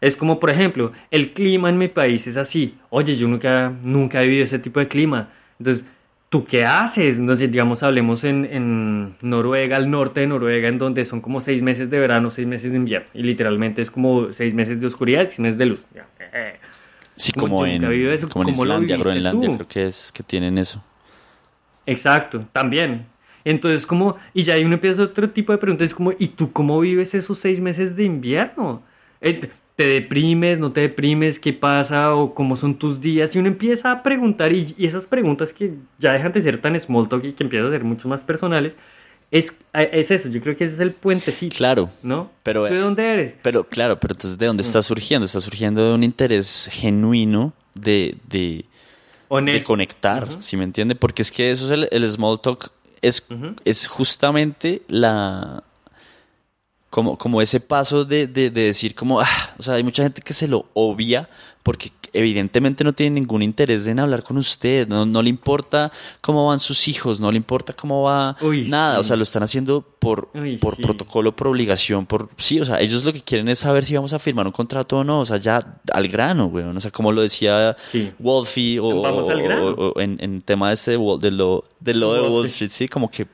Es 0.04 0.18
como, 0.18 0.38
por 0.38 0.50
ejemplo, 0.50 0.92
el 1.12 1.32
clima 1.32 1.70
en 1.70 1.78
mi 1.78 1.88
país 1.88 2.28
es 2.28 2.36
así. 2.36 2.76
Oye, 2.90 3.16
yo 3.16 3.30
nunca, 3.30 3.72
nunca 3.84 4.22
he 4.22 4.26
vivido 4.28 4.44
ese 4.44 4.60
tipo 4.60 4.82
de 4.82 4.90
clima. 4.90 5.30
Entonces, 5.60 5.86
¿tú 6.28 6.44
qué 6.44 6.66
haces? 6.66 7.20
No 7.20 7.38
sé, 7.38 7.48
digamos, 7.48 7.84
hablemos 7.84 8.26
en, 8.26 8.44
en 8.52 9.16
Noruega, 9.22 9.78
al 9.78 9.90
norte 9.90 10.20
de 10.20 10.28
Noruega, 10.28 10.68
en 10.68 10.78
donde 10.78 11.06
son 11.06 11.22
como 11.22 11.40
seis 11.40 11.62
meses 11.64 11.90
de 11.90 12.00
verano, 12.00 12.30
seis 12.32 12.46
meses 12.46 12.72
de 12.72 12.78
invierno. 12.78 13.08
Y 13.14 13.24
literalmente 13.24 13.82
es 13.82 13.90
como 13.90 14.34
seis 14.34 14.54
meses 14.54 14.82
de 14.82 14.88
oscuridad 14.88 15.24
y 15.24 15.28
seis 15.28 15.40
meses 15.40 15.58
de 15.58 15.66
luz. 15.68 15.86
Ya, 15.96 16.06
eh. 16.34 16.60
sí, 17.16 17.32
Como 17.32 17.56
como 17.56 17.66
en, 17.66 17.82
eso, 18.10 18.28
como 18.28 18.44
en 18.44 18.56
¿cómo 18.56 18.66
lo 18.66 18.74
Islandia, 18.74 18.98
Groenlandia, 18.98 19.50
tú? 19.52 19.56
creo 19.56 19.68
que 19.70 19.86
es 19.86 20.12
que 20.12 20.22
tienen 20.22 20.58
eso. 20.58 20.84
Exacto, 21.86 22.44
también. 22.52 23.06
Entonces, 23.46 23.86
como, 23.86 24.18
y 24.34 24.44
ya 24.44 24.56
ahí 24.56 24.66
uno 24.66 24.74
empieza 24.74 25.02
otro 25.02 25.30
tipo 25.30 25.54
de 25.54 25.60
preguntas, 25.60 25.88
es 25.88 25.96
como, 25.96 26.12
¿y 26.20 26.28
tú 26.28 26.52
cómo 26.52 26.78
vives 26.82 27.16
esos 27.16 27.38
seis 27.40 27.62
meses 27.62 27.96
de 27.96 28.04
invierno? 28.04 28.84
Eh, 29.74 29.76
¿Te 29.76 29.88
deprimes? 29.88 30.60
¿No 30.60 30.72
te 30.72 30.82
deprimes? 30.82 31.40
¿Qué 31.40 31.52
pasa? 31.54 32.14
¿O 32.16 32.34
cómo 32.36 32.56
son 32.56 32.78
tus 32.78 33.02
días? 33.02 33.36
Y 33.36 33.40
uno 33.40 33.48
empieza 33.48 33.92
a 33.92 34.04
preguntar, 34.04 34.54
y, 34.54 34.74
y 34.78 34.86
esas 34.86 35.08
preguntas 35.08 35.52
que 35.54 35.74
ya 36.00 36.14
dejan 36.14 36.32
de 36.32 36.42
ser 36.42 36.62
tan 36.62 36.80
small 36.80 37.10
talk 37.10 37.24
y 37.26 37.34
que 37.34 37.44
empiezan 37.44 37.68
a 37.68 37.72
ser 37.72 37.84
mucho 37.84 38.08
más 38.08 38.22
personales, 38.24 38.76
es, 39.32 39.60
eh, 39.74 39.90
es 39.94 40.12
eso, 40.12 40.30
yo 40.30 40.42
creo 40.42 40.56
que 40.56 40.66
ese 40.66 40.76
es 40.76 40.80
el 40.80 40.92
puentecito, 40.94 41.56
Claro, 41.58 41.90
¿no? 42.04 42.30
pero- 42.44 42.68
¿Tú 42.68 42.74
de 42.76 42.80
dónde 42.80 43.04
eres? 43.14 43.38
pero 43.42 43.64
claro, 43.68 44.00
pero 44.00 44.14
entonces 44.14 44.38
¿de 44.38 44.46
Mm. 44.46 44.50
dónde 44.50 44.62
está 44.64 44.82
surgiendo? 44.84 45.26
Está 45.26 45.40
surgiendo 45.42 45.84
de 45.88 45.96
un 45.96 46.04
interés 46.04 46.70
genuino 46.72 47.54
de, 47.74 48.16
de, 48.30 48.66
de 49.32 49.64
conectar, 49.64 50.26
Ujú. 50.30 50.40
¿sí 50.42 50.56
me 50.56 50.66
entiende? 50.66 50.94
Porque 50.94 51.24
es 51.24 51.32
que 51.32 51.50
eso 51.50 51.66
es 51.66 51.72
el, 51.72 51.88
el 51.92 52.08
small 52.12 52.40
talk, 52.40 52.70
es, 53.02 53.26
es 53.66 53.88
justamente 53.88 54.84
la... 54.88 55.64
Como, 56.94 57.18
como 57.18 57.42
ese 57.42 57.60
paso 57.60 58.06
de, 58.06 58.28
de, 58.28 58.52
de 58.52 58.62
decir 58.66 58.94
como, 58.94 59.20
ah, 59.20 59.56
o 59.58 59.64
sea, 59.64 59.74
hay 59.74 59.84
mucha 59.84 60.04
gente 60.04 60.22
que 60.22 60.32
se 60.32 60.48
lo 60.48 60.68
obvia 60.76 61.28
porque 61.64 61.92
evidentemente 62.16 62.84
no 62.84 62.94
tiene 62.94 63.20
ningún 63.20 63.42
interés 63.42 63.88
en 63.88 64.00
hablar 64.00 64.22
con 64.22 64.38
usted, 64.38 64.88
no, 64.88 65.06
no 65.06 65.22
le 65.24 65.30
importa 65.30 65.92
cómo 66.22 66.46
van 66.48 66.60
sus 66.60 66.88
hijos, 66.88 67.20
no 67.20 67.32
le 67.32 67.38
importa 67.38 67.74
cómo 67.74 68.04
va 68.04 68.36
Uy, 68.42 68.68
nada, 68.70 68.96
sí. 68.96 69.00
o 69.00 69.04
sea, 69.04 69.16
lo 69.16 69.24
están 69.24 69.42
haciendo 69.44 69.82
por, 69.82 70.30
Uy, 70.36 70.58
por 70.58 70.76
sí. 70.76 70.84
protocolo, 70.84 71.36
por 71.36 71.48
obligación, 71.48 72.06
por... 72.06 72.30
Sí, 72.38 72.60
o 72.60 72.66
sea, 72.66 72.80
ellos 72.82 73.04
lo 73.04 73.12
que 73.14 73.22
quieren 73.22 73.48
es 73.48 73.60
saber 73.60 73.84
si 73.86 73.96
vamos 73.96 74.14
a 74.14 74.20
firmar 74.20 74.46
un 74.46 74.52
contrato 74.52 74.98
o 75.00 75.04
no, 75.04 75.22
o 75.22 75.26
sea, 75.26 75.38
ya 75.38 75.80
al 75.92 76.08
grano, 76.08 76.50
güey, 76.50 76.66
o 76.66 76.80
sea, 76.80 76.92
como 76.92 77.12
lo 77.12 77.22
decía 77.22 77.76
Sí. 77.92 78.12
Wolfie 78.20 78.80
o, 78.80 78.88
o- 78.90 80.00
en, 80.00 80.18
en 80.20 80.42
tema 80.42 80.72
este 80.72 80.92
de, 80.92 80.98
Wall- 80.98 81.20
de 81.20 81.32
lo 81.32 81.64
de, 81.80 81.94
lo 81.96 82.14
de. 82.14 82.30
Wall 82.30 82.46
Street, 82.46 82.70
sí, 82.70 82.88
como 82.88 83.10
que 83.10 83.26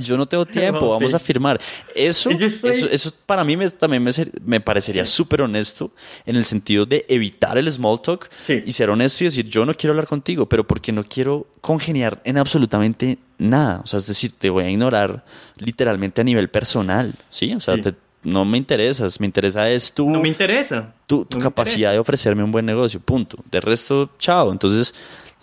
yo 0.00 0.16
no 0.16 0.26
tengo 0.26 0.46
tiempo, 0.46 0.90
vamos 0.90 1.12
a 1.12 1.18
firmar. 1.18 1.60
Eso, 1.92 2.30
soy- 2.30 2.44
eso, 2.70 2.88
eso 2.88 3.12
para 3.26 3.42
mí 3.42 3.56
me- 3.56 3.68
también 3.70 4.00
me, 4.02 4.12
me 4.44 4.60
parecería 4.60 5.04
súper 5.04 5.42
honesto 5.42 5.90
en 6.24 6.36
el 6.36 6.44
sentido 6.44 6.86
de 6.86 7.04
evitar 7.08 7.49
el 7.58 7.70
small 7.70 8.00
talk 8.02 8.28
Sí. 8.46 8.62
y 8.64 8.72
ser 8.72 8.90
honesto 8.90 9.24
y 9.24 9.26
decir, 9.26 9.46
yo 9.46 9.64
no 9.66 9.74
quiero 9.74 9.92
hablar 9.92 10.06
contigo, 10.06 10.46
pero 10.46 10.66
porque 10.66 10.92
no 10.92 11.04
quiero 11.04 11.46
congeniar 11.60 12.20
en 12.24 12.38
absolutamente 12.38 13.18
nada. 13.38 13.80
O 13.82 13.86
sea, 13.86 13.98
es 13.98 14.06
decir, 14.06 14.32
te 14.38 14.50
voy 14.50 14.64
a 14.64 14.70
ignorar 14.70 15.24
literalmente 15.56 16.20
a 16.20 16.24
nivel 16.24 16.48
personal, 16.50 17.12
¿sí? 17.30 17.52
O 17.54 17.60
sea, 17.60 17.76
Sí. 17.76 17.82
te- 17.82 17.94
no 18.22 18.44
me 18.44 18.58
interesas, 18.58 19.18
me 19.18 19.24
interesa 19.26 19.68
es 19.70 19.92
tú 19.92 20.10
No 20.10 20.20
me 20.20 20.28
interesa. 20.28 20.92
tu, 21.06 21.24
tu 21.24 21.38
No 21.38 21.44
capacidad 21.44 21.90
de 21.92 21.98
ofrecerme 21.98 22.44
un 22.44 22.52
buen 22.52 22.66
negocio, 22.66 23.00
punto. 23.00 23.38
De 23.50 23.60
resto, 23.62 24.10
chao. 24.18 24.52
Entonces, 24.52 24.94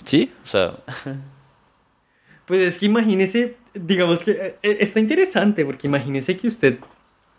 sí, 0.03 0.31
o 0.43 0.47
sea, 0.47 0.75
Pues 2.45 2.61
es 2.61 2.77
que 2.77 2.85
imagínese, 2.85 3.57
digamos 3.73 4.23
que 4.23 4.31
eh, 4.31 4.55
eh, 4.63 4.77
está 4.79 4.99
interesante 4.99 5.65
porque 5.65 5.87
imagínese 5.87 6.37
que 6.37 6.47
usted 6.47 6.77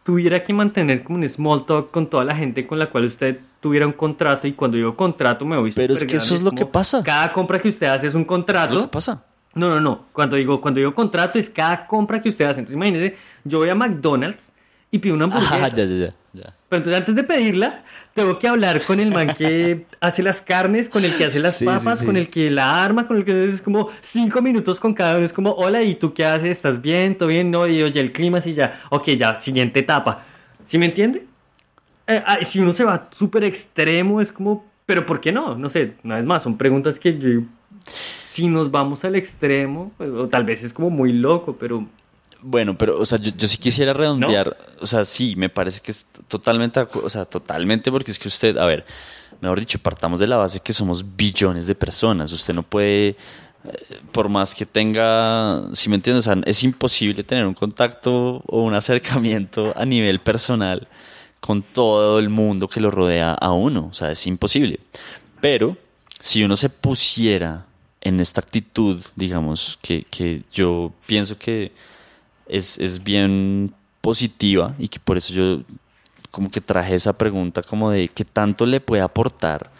tuviera 0.09 0.43
que 0.43 0.55
mantener 0.55 1.05
como 1.05 1.19
un 1.19 1.29
small 1.29 1.67
talk 1.67 1.91
con 1.91 2.07
toda 2.07 2.25
la 2.25 2.35
gente 2.35 2.67
con 2.67 2.79
la 2.79 2.89
cual 2.89 3.05
usted 3.05 3.41
tuviera 3.61 3.87
un 3.87 3.93
contrato 3.93 4.47
y 4.47 4.55
cuando 4.55 4.79
digo 4.79 4.97
contrato 4.97 5.45
me 5.45 5.59
voy 5.59 5.71
Pero 5.71 5.93
es 5.93 6.03
que 6.03 6.17
eso 6.17 6.35
es 6.35 6.43
lo 6.43 6.51
que 6.51 6.65
pasa. 6.65 7.03
Cada 7.03 7.31
compra 7.31 7.59
que 7.59 7.69
usted 7.69 7.89
hace 7.89 8.07
es 8.07 8.15
un 8.15 8.25
contrato. 8.25 8.81
¿qué 8.81 8.89
pasa? 8.89 9.23
No, 9.55 9.69
no, 9.69 9.83
no. 9.83 10.07
Cuando 10.15 10.37
digo, 10.37 10.63
cuando 10.63 10.79
digo 10.79 10.95
contrato 10.95 11.39
es 11.39 11.51
cada 11.51 11.87
compra 11.87 12.23
que 12.23 12.31
usted 12.31 12.47
hace. 12.47 12.61
Entonces 12.61 12.77
imagínese, 12.77 13.19
yo 13.45 13.59
voy 13.59 13.69
a 13.69 13.75
McDonald's 13.75 14.55
y 14.91 14.99
pido 14.99 15.15
una 15.15 15.25
hamburguesa. 15.25 15.57
Ah, 15.67 15.69
ya, 15.69 15.85
ya, 15.85 16.07
ya, 16.07 16.15
ya. 16.39 16.55
Pero 16.69 16.79
entonces 16.79 16.99
antes 16.99 17.15
de 17.15 17.25
pedirla, 17.25 17.85
tengo 18.15 18.39
que 18.39 18.49
hablar 18.49 18.83
con 18.85 19.01
el 19.01 19.11
man 19.11 19.35
que 19.37 19.87
hace 20.01 20.23
las 20.23 20.41
carnes, 20.41 20.89
con 20.89 21.05
el 21.05 21.17
que 21.17 21.25
hace 21.27 21.41
las 21.41 21.57
Sí, 21.59 21.65
papas, 21.65 21.99
sí, 21.99 22.01
sí. 22.01 22.07
con 22.07 22.17
el 22.17 22.31
que 22.31 22.51
la 22.51 22.83
arma, 22.85 23.07
con 23.07 23.17
el 23.17 23.25
que 23.25 23.45
es 23.45 23.61
como 23.63 23.89
cinco 24.01 24.41
minutos 24.43 24.81
con 24.81 24.95
cada 24.95 25.17
uno. 25.17 25.25
Es 25.25 25.33
como, 25.33 25.53
hola, 25.53 25.83
¿y 25.83 25.95
tú 25.95 26.15
qué 26.15 26.25
haces? 26.25 26.51
¿Estás 26.51 26.81
bien? 26.81 27.17
¿Todo 27.19 27.29
bien? 27.29 27.51
No, 27.51 27.67
y 27.67 27.83
oye, 27.83 28.01
el 28.01 28.13
clima 28.13 28.39
así 28.39 28.55
ya. 28.55 28.81
Ok, 28.91 29.09
ya, 29.11 29.37
siguiente 29.39 29.81
etapa. 29.81 30.25
¿Sí 30.65 30.79
me 30.79 30.87
entiende? 30.87 31.27
Eh, 32.07 32.23
ah, 32.27 32.39
si 32.43 32.61
uno 32.61 32.73
se 32.73 32.85
va 32.85 33.09
súper 33.13 33.45
extremo, 33.45 34.21
es 34.21 34.33
como, 34.33 34.65
pero 34.87 35.05
¿por 35.05 35.21
qué 35.21 35.31
no? 35.33 35.55
No 35.57 35.69
sé, 35.69 35.95
una 36.05 36.17
vez 36.17 36.25
más, 36.25 36.43
son 36.43 36.57
preguntas 36.57 36.99
que 36.99 37.19
yo... 37.19 37.41
Si 38.25 38.47
nos 38.49 38.71
vamos 38.71 39.05
al 39.05 39.17
extremo, 39.17 39.93
pues, 39.97 40.11
o 40.11 40.29
tal 40.29 40.45
vez 40.45 40.63
es 40.63 40.73
como 40.73 40.91
muy 40.91 41.13
loco, 41.13 41.57
pero 41.59 41.87
Bueno, 42.41 42.77
pero, 42.79 42.99
o 42.99 43.05
sea, 43.05 43.19
yo, 43.19 43.33
yo 43.37 43.49
sí 43.49 43.59
quisiera 43.59 43.93
redondear, 43.93 44.57
o 44.81 44.87
sea, 44.87 45.05
sí, 45.05 45.35
me 45.37 45.49
parece 45.49 45.81
que 45.81 45.91
es 45.91 46.07
totalmente, 46.29 46.81
o 46.81 47.09
sea, 47.09 47.25
totalmente, 47.25 47.91
porque 47.91 48.11
es 48.11 48.19
que 48.19 48.29
usted, 48.29 48.57
a 48.57 48.67
ver, 48.67 48.85
mejor 49.41 49.59
dicho, 49.59 49.79
partamos 49.79 50.21
de 50.21 50.27
la 50.27 50.37
base 50.37 50.61
que 50.61 50.73
somos 50.73 51.05
billones 51.17 51.67
de 51.67 51.75
personas, 51.75 52.31
usted 52.33 52.55
no 52.55 52.63
puede, 52.63 53.09
eh, 53.09 53.17
por 54.13 54.29
más 54.29 54.55
que 54.55 54.67
tenga, 54.67 55.63
si 55.73 55.89
me 55.89 55.97
entiendes, 55.97 56.29
es 56.45 56.63
imposible 56.63 57.25
tener 57.25 57.47
un 57.47 57.55
contacto 57.55 58.43
o 58.47 58.63
un 58.63 58.75
acercamiento 58.75 59.73
a 59.77 59.85
nivel 59.85 60.21
personal 60.21 60.87
con 61.41 61.63
todo 61.63 62.19
el 62.19 62.29
mundo 62.29 62.69
que 62.69 62.81
lo 62.81 62.91
rodea 62.91 63.33
a 63.33 63.53
uno, 63.53 63.89
o 63.91 63.95
sea, 63.95 64.11
es 64.11 64.27
imposible. 64.27 64.81
Pero 65.41 65.77
si 66.21 66.43
uno 66.43 66.57
se 66.57 66.69
pusiera 66.69 67.67
en 68.01 68.21
esta 68.21 68.41
actitud, 68.41 69.05
digamos, 69.17 69.79
que, 69.83 70.05
que 70.11 70.43
yo 70.53 70.93
pienso 71.07 71.39
que 71.39 71.73
es, 72.49 72.79
es 72.79 73.03
bien 73.03 73.73
positiva 74.01 74.75
y 74.79 74.89
que 74.89 74.99
por 75.01 75.17
eso 75.17 75.33
yo 75.33 75.61
como 76.39 76.51
que 76.53 76.61
traje 76.61 76.95
esa 76.95 77.13
pregunta 77.15 77.65
como 77.65 77.91
de 77.91 78.07
qué 78.07 78.25
tanto 78.25 78.65
le 78.65 78.79
puede 78.81 79.03
aportar 79.03 79.71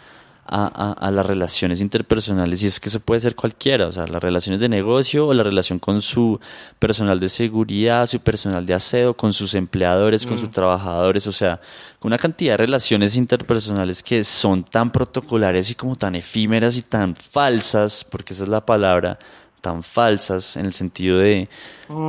a, 0.51 0.65
a- 0.65 1.07
a 1.07 1.11
las 1.11 1.25
relaciones 1.25 1.79
interpersonales 1.79 2.61
y 2.63 2.65
es 2.65 2.79
que 2.81 2.89
eso 2.89 2.99
puede 2.99 3.21
ser 3.21 3.33
cualquiera, 3.35 3.87
o 3.87 3.91
sea, 3.93 4.05
las 4.07 4.21
relaciones 4.21 4.59
de 4.59 4.67
negocio 4.67 5.27
o 5.27 5.33
la 5.33 5.43
relación 5.43 5.79
con 5.79 6.01
su 6.01 6.37
personal 6.79 7.17
de 7.19 7.29
seguridad, 7.29 8.07
su 8.07 8.19
personal 8.19 8.65
de 8.65 8.73
aseo, 8.73 9.13
con 9.13 9.31
sus 9.31 9.53
empleadores, 9.53 10.25
con 10.25 10.37
sus 10.39 10.49
trabajadores, 10.51 11.27
o 11.27 11.31
sea, 11.31 11.61
una 12.01 12.17
cantidad 12.17 12.53
de 12.53 12.57
relaciones 12.57 13.15
interpersonales 13.15 14.03
que 14.03 14.23
son 14.25 14.63
tan 14.65 14.91
protocolares 14.91 15.69
y 15.69 15.75
como 15.75 15.95
tan 15.95 16.15
efímeras 16.15 16.75
y 16.77 16.81
tan 16.81 17.15
falsas, 17.15 18.03
porque 18.03 18.33
esa 18.33 18.43
es 18.43 18.49
la 18.49 18.65
palabra, 18.65 19.17
tan 19.61 19.81
falsas 19.83 20.57
en 20.57 20.65
el 20.65 20.73
sentido 20.73 21.19
de, 21.19 21.47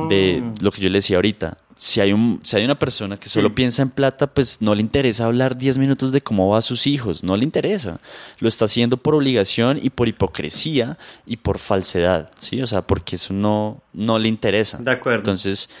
de 0.09 0.43
lo 0.61 0.71
que 0.71 0.81
yo 0.81 0.89
le 0.89 0.97
decía 0.97 1.17
ahorita. 1.17 1.57
Si 1.83 1.99
hay, 1.99 2.13
un, 2.13 2.39
si 2.43 2.55
hay 2.57 2.63
una 2.63 2.77
persona 2.77 3.17
que 3.17 3.27
solo 3.27 3.47
Sí. 3.49 3.55
piensa 3.55 3.81
en 3.81 3.89
plata, 3.89 4.27
pues 4.27 4.61
no 4.61 4.75
le 4.75 4.81
interesa 4.81 5.25
hablar 5.25 5.57
10 5.57 5.79
minutos 5.79 6.11
de 6.11 6.21
cómo 6.21 6.47
va 6.49 6.59
a 6.59 6.61
sus 6.61 6.85
hijos, 6.85 7.23
no 7.23 7.35
le 7.35 7.43
interesa. 7.43 7.99
Lo 8.37 8.47
está 8.47 8.65
haciendo 8.65 8.97
por 8.97 9.15
obligación 9.15 9.79
y 9.81 9.89
por 9.89 10.07
hipocresía 10.07 10.99
y 11.25 11.37
por 11.37 11.57
falsedad, 11.57 12.29
¿sí? 12.39 12.61
O 12.61 12.67
sea, 12.67 12.83
porque 12.83 13.15
eso 13.15 13.33
no, 13.33 13.81
no 13.93 14.19
le 14.19 14.27
interesa. 14.27 14.77
De 14.77 14.91
acuerdo. 14.91 15.17
Entonces, 15.21 15.71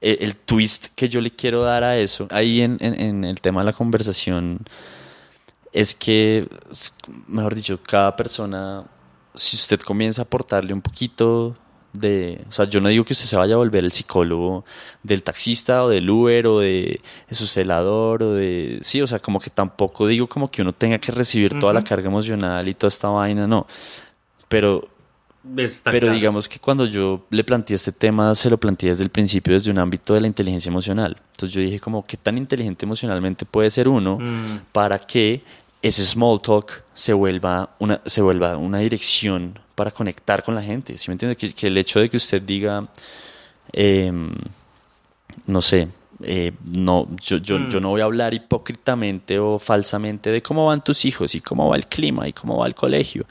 eh, 0.00 0.16
el 0.20 0.34
twist 0.36 0.86
que 0.94 1.10
yo 1.10 1.20
le 1.20 1.30
quiero 1.30 1.60
dar 1.62 1.84
a 1.84 1.98
eso, 1.98 2.26
ahí 2.30 2.62
en, 2.62 2.78
en- 2.80 2.98
en 2.98 3.24
el 3.24 3.38
tema 3.42 3.60
de 3.60 3.66
la 3.66 3.72
conversación, 3.74 4.60
es 5.74 5.94
que, 5.94 6.48
mejor 7.26 7.54
dicho, 7.54 7.78
cada 7.82 8.16
persona, 8.16 8.84
si 9.34 9.56
usted 9.56 9.78
comienza 9.80 10.22
a 10.22 10.24
aportarle 10.24 10.72
un 10.72 10.80
poquito 10.80 11.54
de, 11.92 12.44
o 12.48 12.52
sea, 12.52 12.66
yo 12.66 12.80
no 12.80 12.88
digo 12.88 13.04
que 13.04 13.12
usted 13.12 13.26
se 13.26 13.36
vaya 13.36 13.54
a 13.54 13.58
volver 13.58 13.84
el 13.84 13.92
psicólogo 13.92 14.64
del 15.02 15.22
taxista 15.22 15.82
o 15.82 15.88
del 15.88 16.08
Uber 16.08 16.46
o 16.46 16.60
de, 16.60 17.00
su 17.30 17.46
celador 17.46 18.22
o 18.22 18.34
de, 18.34 18.78
sí, 18.82 19.02
o 19.02 19.06
sea, 19.06 19.18
como 19.18 19.40
que 19.40 19.50
tampoco 19.50 20.06
digo 20.06 20.28
como 20.28 20.50
que 20.50 20.62
uno 20.62 20.72
tenga 20.72 20.98
que 20.98 21.12
recibir 21.12 21.58
toda 21.58 21.72
la 21.72 21.82
carga 21.82 22.08
emocional 22.08 22.68
y 22.68 22.74
toda 22.74 22.88
esta 22.88 23.08
vaina, 23.08 23.46
no, 23.46 23.66
pero, 24.48 24.88
pero 25.84 26.12
digamos 26.12 26.48
que 26.48 26.60
cuando 26.60 26.86
yo 26.86 27.26
le 27.30 27.42
planteé 27.42 27.74
este 27.74 27.92
tema, 27.92 28.34
se 28.34 28.50
lo 28.50 28.58
planteé 28.58 28.90
desde 28.90 29.02
el 29.02 29.10
principio 29.10 29.54
desde 29.54 29.70
un 29.70 29.78
ámbito 29.78 30.14
de 30.14 30.20
la 30.20 30.26
inteligencia 30.28 30.70
emocional, 30.70 31.16
entonces 31.32 31.52
yo 31.52 31.60
dije 31.60 31.80
como, 31.80 32.06
¿qué 32.06 32.16
tan 32.16 32.38
inteligente 32.38 32.84
emocionalmente 32.84 33.44
puede 33.44 33.70
ser 33.70 33.88
uno 33.88 34.18
mm. 34.20 34.60
para 34.72 34.98
que 34.98 35.42
ese 35.82 36.04
small 36.04 36.40
talk 36.40 36.82
se 36.94 37.12
vuelva 37.12 37.70
una, 37.78 38.00
se 38.06 38.20
vuelva 38.22 38.56
una 38.58 38.78
dirección 38.78 39.58
para 39.80 39.90
conectar 39.90 40.42
con 40.42 40.54
la 40.54 40.62
gente. 40.62 40.98
¿Sí 40.98 41.08
me 41.08 41.14
entiende? 41.14 41.36
Que, 41.36 41.66
el 41.66 41.78
hecho 41.78 42.00
de 42.00 42.10
que 42.10 42.18
usted 42.18 42.42
diga, 42.42 42.86
em, 43.72 44.30
no 45.46 45.62
sé, 45.62 45.88
eh, 46.22 46.52
no, 46.62 47.08
yo, 47.16 47.38
yo, 47.38 47.56
yo, 47.70 47.78
mm. 47.78 47.82
no 47.82 47.88
voy 47.88 48.02
a 48.02 48.04
hablar 48.04 48.34
hipócritamente 48.34 49.38
o 49.38 49.58
falsamente 49.58 50.30
de 50.30 50.42
cómo 50.42 50.66
van 50.66 50.84
tus 50.84 51.06
hijos 51.06 51.34
y 51.34 51.40
cómo 51.40 51.70
va 51.70 51.76
el 51.76 51.86
clima 51.86 52.28
y 52.28 52.34
cómo 52.34 52.58
va 52.58 52.66
el 52.66 52.74
colegio. 52.74 53.24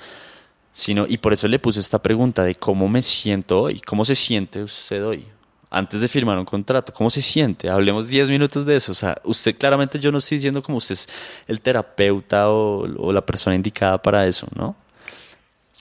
Sino, 0.71 1.05
y 1.07 1.19
por 1.19 1.33
eso 1.33 1.47
le 1.47 1.59
puse 1.59 1.79
esta 1.81 2.01
pregunta 2.01 2.43
de 2.43 2.55
cómo 2.55 2.87
me 2.87 3.03
siento 3.03 3.61
hoy, 3.61 3.79
cómo 3.81 4.03
se 4.03 4.15
siente 4.15 4.63
usted 4.63 5.05
hoy 5.05 5.27
antes 5.71 6.01
de 6.01 6.07
firmar 6.07 6.37
un 6.39 6.45
contrato, 6.45 6.91
¿cómo 6.93 7.09
se 7.09 7.21
siente? 7.21 7.69
Hablemos 7.69 8.07
10 8.07 8.29
minutos 8.29 8.65
de 8.65 8.75
eso. 8.75 8.91
O 8.91 8.95
sea, 8.95 9.19
usted 9.23 9.55
claramente 9.57 9.99
yo 9.99 10.11
no 10.11 10.17
estoy 10.17 10.37
diciendo 10.37 10.63
como 10.63 10.79
usted 10.79 10.93
es 10.93 11.07
el 11.47 11.61
terapeuta 11.61 12.49
o, 12.49 13.11
la 13.11 13.21
persona 13.21 13.55
indicada 13.55 14.01
para 14.01 14.25
eso, 14.25 14.47
¿no? 14.55 14.75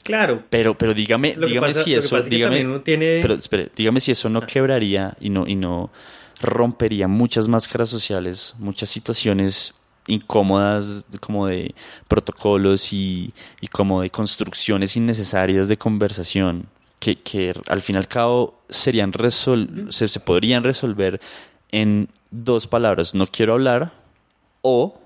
Claro. 0.09 0.43
Pero, 0.49 0.73
pero 0.73 0.95
dígame, 0.95 1.37
dígame 1.37 1.75
si 1.75 1.95
eso, 1.95 2.19
dígame, 2.23 2.81
pero 3.21 3.35
espere, 3.35 3.71
dígame 3.77 4.01
si 4.01 4.13
eso 4.13 4.31
no 4.31 4.39
ah. 4.39 4.47
quebraría 4.47 5.15
y 5.21 5.29
no, 5.29 5.47
y 5.47 5.55
no 5.55 5.91
rompería 6.41 7.09
muchas 7.09 7.47
máscaras 7.47 7.91
sociales, 7.91 8.55
muchas 8.59 8.89
situaciones 8.89 9.75
incómodas 10.07 11.05
como 11.21 11.47
de 11.47 11.75
protocolos 12.09 12.91
y, 12.95 13.35
y 13.61 13.67
como 13.67 14.01
de 14.01 14.09
construcciones 14.09 14.97
innecesarias 14.97 15.69
de 15.69 15.77
conversación 15.77 16.69
que, 17.01 17.17
que 17.17 17.53
al 17.67 17.83
fin 17.83 17.97
y 17.97 17.99
al 17.99 18.09
cabo 18.09 18.63
serían 18.71 19.13
resol 19.13 19.89
se, 19.91 20.09
se, 20.09 20.21
podrían 20.21 20.65
resolver 20.65 21.21
en 21.71 22.09
dos 22.31 22.67
palabras, 22.67 23.15
no 23.15 23.27
quiero 23.27 23.53
hablar 23.53 23.93
o 24.63 24.99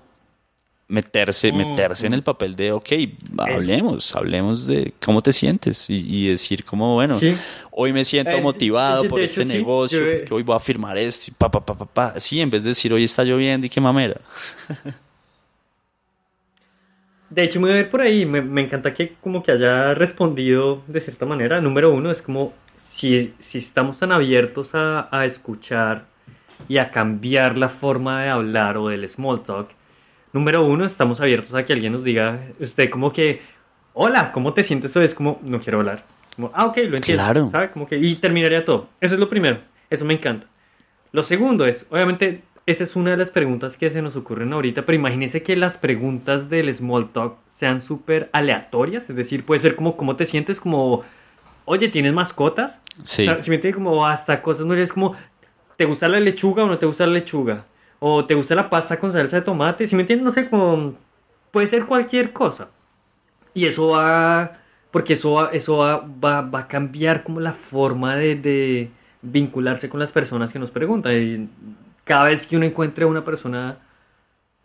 meterse, 0.93 1.51
mm. 1.51 1.55
meterse 1.57 2.05
en 2.05 2.13
el 2.13 2.21
papel 2.21 2.55
de, 2.55 2.71
ok, 2.71 2.91
hablemos, 3.39 4.15
hablemos 4.15 4.67
de 4.67 4.93
cómo 5.03 5.21
te 5.21 5.33
sientes 5.33 5.89
y, 5.89 6.27
decir 6.27 6.63
como, 6.63 6.93
bueno, 6.93 7.19
hoy 7.71 7.91
me 7.91 8.05
siento 8.05 8.31
eh, 8.31 8.41
motivado 8.41 9.07
por 9.07 9.19
este 9.19 9.43
negocio, 9.43 9.99
porque 9.99 10.33
hoy 10.33 10.43
voy 10.43 10.55
a 10.55 10.59
firmar 10.59 10.95
esto 10.99 11.25
y 11.29 11.31
pa, 11.31 11.49
pa, 11.49 11.65
pa, 11.65 11.75
pa, 11.75 11.85
pa. 11.85 12.19
Sí, 12.19 12.39
en 12.39 12.51
vez 12.51 12.63
de 12.63 12.69
decir 12.69 12.93
hoy 12.93 13.03
está 13.03 13.23
lloviendo 13.23 13.65
y 13.65 13.69
qué 13.71 13.81
mamera. 13.81 14.21
De 17.31 17.43
hecho, 17.43 17.59
me 17.59 17.69
voy 17.69 17.73
a 17.73 17.77
ver 17.77 17.89
por 17.89 18.01
ahí. 18.01 18.27
Me, 18.27 18.61
encanta 18.61 18.93
que 18.93 19.15
como 19.19 19.41
que 19.41 19.51
haya 19.51 19.95
respondido 19.95 20.83
de 20.85 21.01
cierta 21.01 21.25
manera. 21.25 21.59
Número 21.59 21.91
uno, 21.91 22.11
es 22.11 22.21
como 22.21 22.53
si, 22.77 23.33
si 23.39 23.57
estamos 23.57 23.97
tan 23.97 24.11
abiertos 24.11 24.75
a, 24.75 25.09
a, 25.11 25.25
escuchar 25.25 26.05
y 26.67 26.77
a 26.77 26.91
cambiar 26.91 27.57
la 27.57 27.69
forma 27.69 28.21
de 28.21 28.29
hablar 28.29 28.77
o 28.77 28.89
del 28.89 29.09
small 29.09 29.41
talk. 29.41 29.69
Número 30.33 30.65
uno, 30.65 30.83
estamos 30.83 31.21
abiertos 31.21 31.53
a 31.53 31.63
que 31.63 31.73
alguien 31.73 31.93
nos 31.93 32.03
diga, 32.03 32.39
usted 32.59 32.89
como 32.89 33.13
que, 33.13 33.41
hola, 33.93 34.31
¿cómo 34.31 34.53
te 34.53 34.63
sientes 34.63 34.95
hoy? 34.95 35.05
Es 35.05 35.13
como, 35.13 35.39
no 35.43 35.61
quiero 35.61 35.79
hablar. 35.79 36.05
Como, 36.35 36.51
ah, 36.55 36.65
ok, 36.65 36.77
lo 36.89 36.95
entiendo. 36.97 37.23
Claro. 37.23 37.49
¿sabe? 37.51 37.69
Como 37.69 37.87
que, 37.87 37.97
y 37.97 38.15
terminaría 38.15 38.65
todo. 38.65 38.89
Eso 38.99 39.13
es 39.13 39.19
lo 39.19 39.29
primero. 39.29 39.59
Eso 39.91 40.05
me 40.05 40.15
encanta. 40.15 40.47
Lo 41.11 41.21
segundo 41.21 41.67
es, 41.67 41.85
obviamente, 41.91 42.41
esa 42.65 42.83
es 42.83 42.95
una 42.95 43.11
de 43.11 43.17
las 43.17 43.29
preguntas 43.29 43.77
que 43.77 43.91
se 43.91 44.01
nos 44.01 44.15
ocurren 44.15 44.53
ahorita, 44.53 44.87
pero 44.87 44.95
imagínese 44.97 45.43
que 45.43 45.55
las 45.55 45.77
preguntas 45.77 46.49
del 46.49 46.73
small 46.73 47.11
talk 47.11 47.35
sean 47.47 47.79
súper 47.79 48.31
aleatorias, 48.33 49.09
es 49.11 49.15
decir, 49.15 49.45
puede 49.45 49.61
ser 49.61 49.75
como 49.75 49.95
cómo 49.95 50.15
te 50.15 50.25
sientes, 50.25 50.59
como, 50.59 51.03
oye, 51.65 51.89
¿tienes 51.89 52.13
mascotas? 52.13 52.81
Sí. 53.03 53.25
si 53.39 53.49
me 53.51 53.57
entiendes, 53.57 53.75
como 53.75 54.07
hasta 54.07 54.41
cosas 54.41 54.65
no 54.65 54.73
es 54.73 54.93
como, 54.93 55.15
¿te 55.77 55.85
gusta 55.85 56.09
la 56.09 56.19
lechuga 56.19 56.63
o 56.63 56.67
no 56.67 56.79
te 56.79 56.87
gusta 56.87 57.05
la 57.05 57.13
lechuga? 57.13 57.65
O 58.05 58.25
¿te 58.25 58.33
gusta 58.33 58.53
la 58.53 58.69
pasta 58.69 58.99
con 58.99 59.13
salsa 59.13 59.37
de 59.37 59.43
tomate? 59.43 59.87
Si 59.87 59.95
me 59.95 60.01
entiendes, 60.01 60.25
no 60.25 60.33
sé, 60.33 60.49
como, 60.49 60.93
puede 61.51 61.67
ser 61.67 61.85
cualquier 61.85 62.33
cosa. 62.33 62.67
Y 63.53 63.65
eso 63.65 63.87
va, 63.87 64.59
porque 64.91 65.13
eso 65.13 65.31
va, 65.35 65.51
eso 65.53 65.77
va, 65.77 66.01
va, 66.41 66.59
a 66.59 66.67
cambiar 66.67 67.23
como 67.23 67.39
la 67.39 67.53
forma 67.53 68.17
de, 68.17 68.35
de 68.35 68.91
vincularse 69.21 69.87
con 69.87 70.01
las 70.01 70.11
personas 70.11 70.51
que 70.51 70.59
nos 70.59 70.69
preguntan. 70.69 71.13
Y 71.13 71.49
cada 72.03 72.25
vez 72.25 72.45
que 72.45 72.57
uno 72.57 72.65
encuentre 72.65 73.05
a 73.05 73.07
una 73.07 73.23
persona 73.23 73.77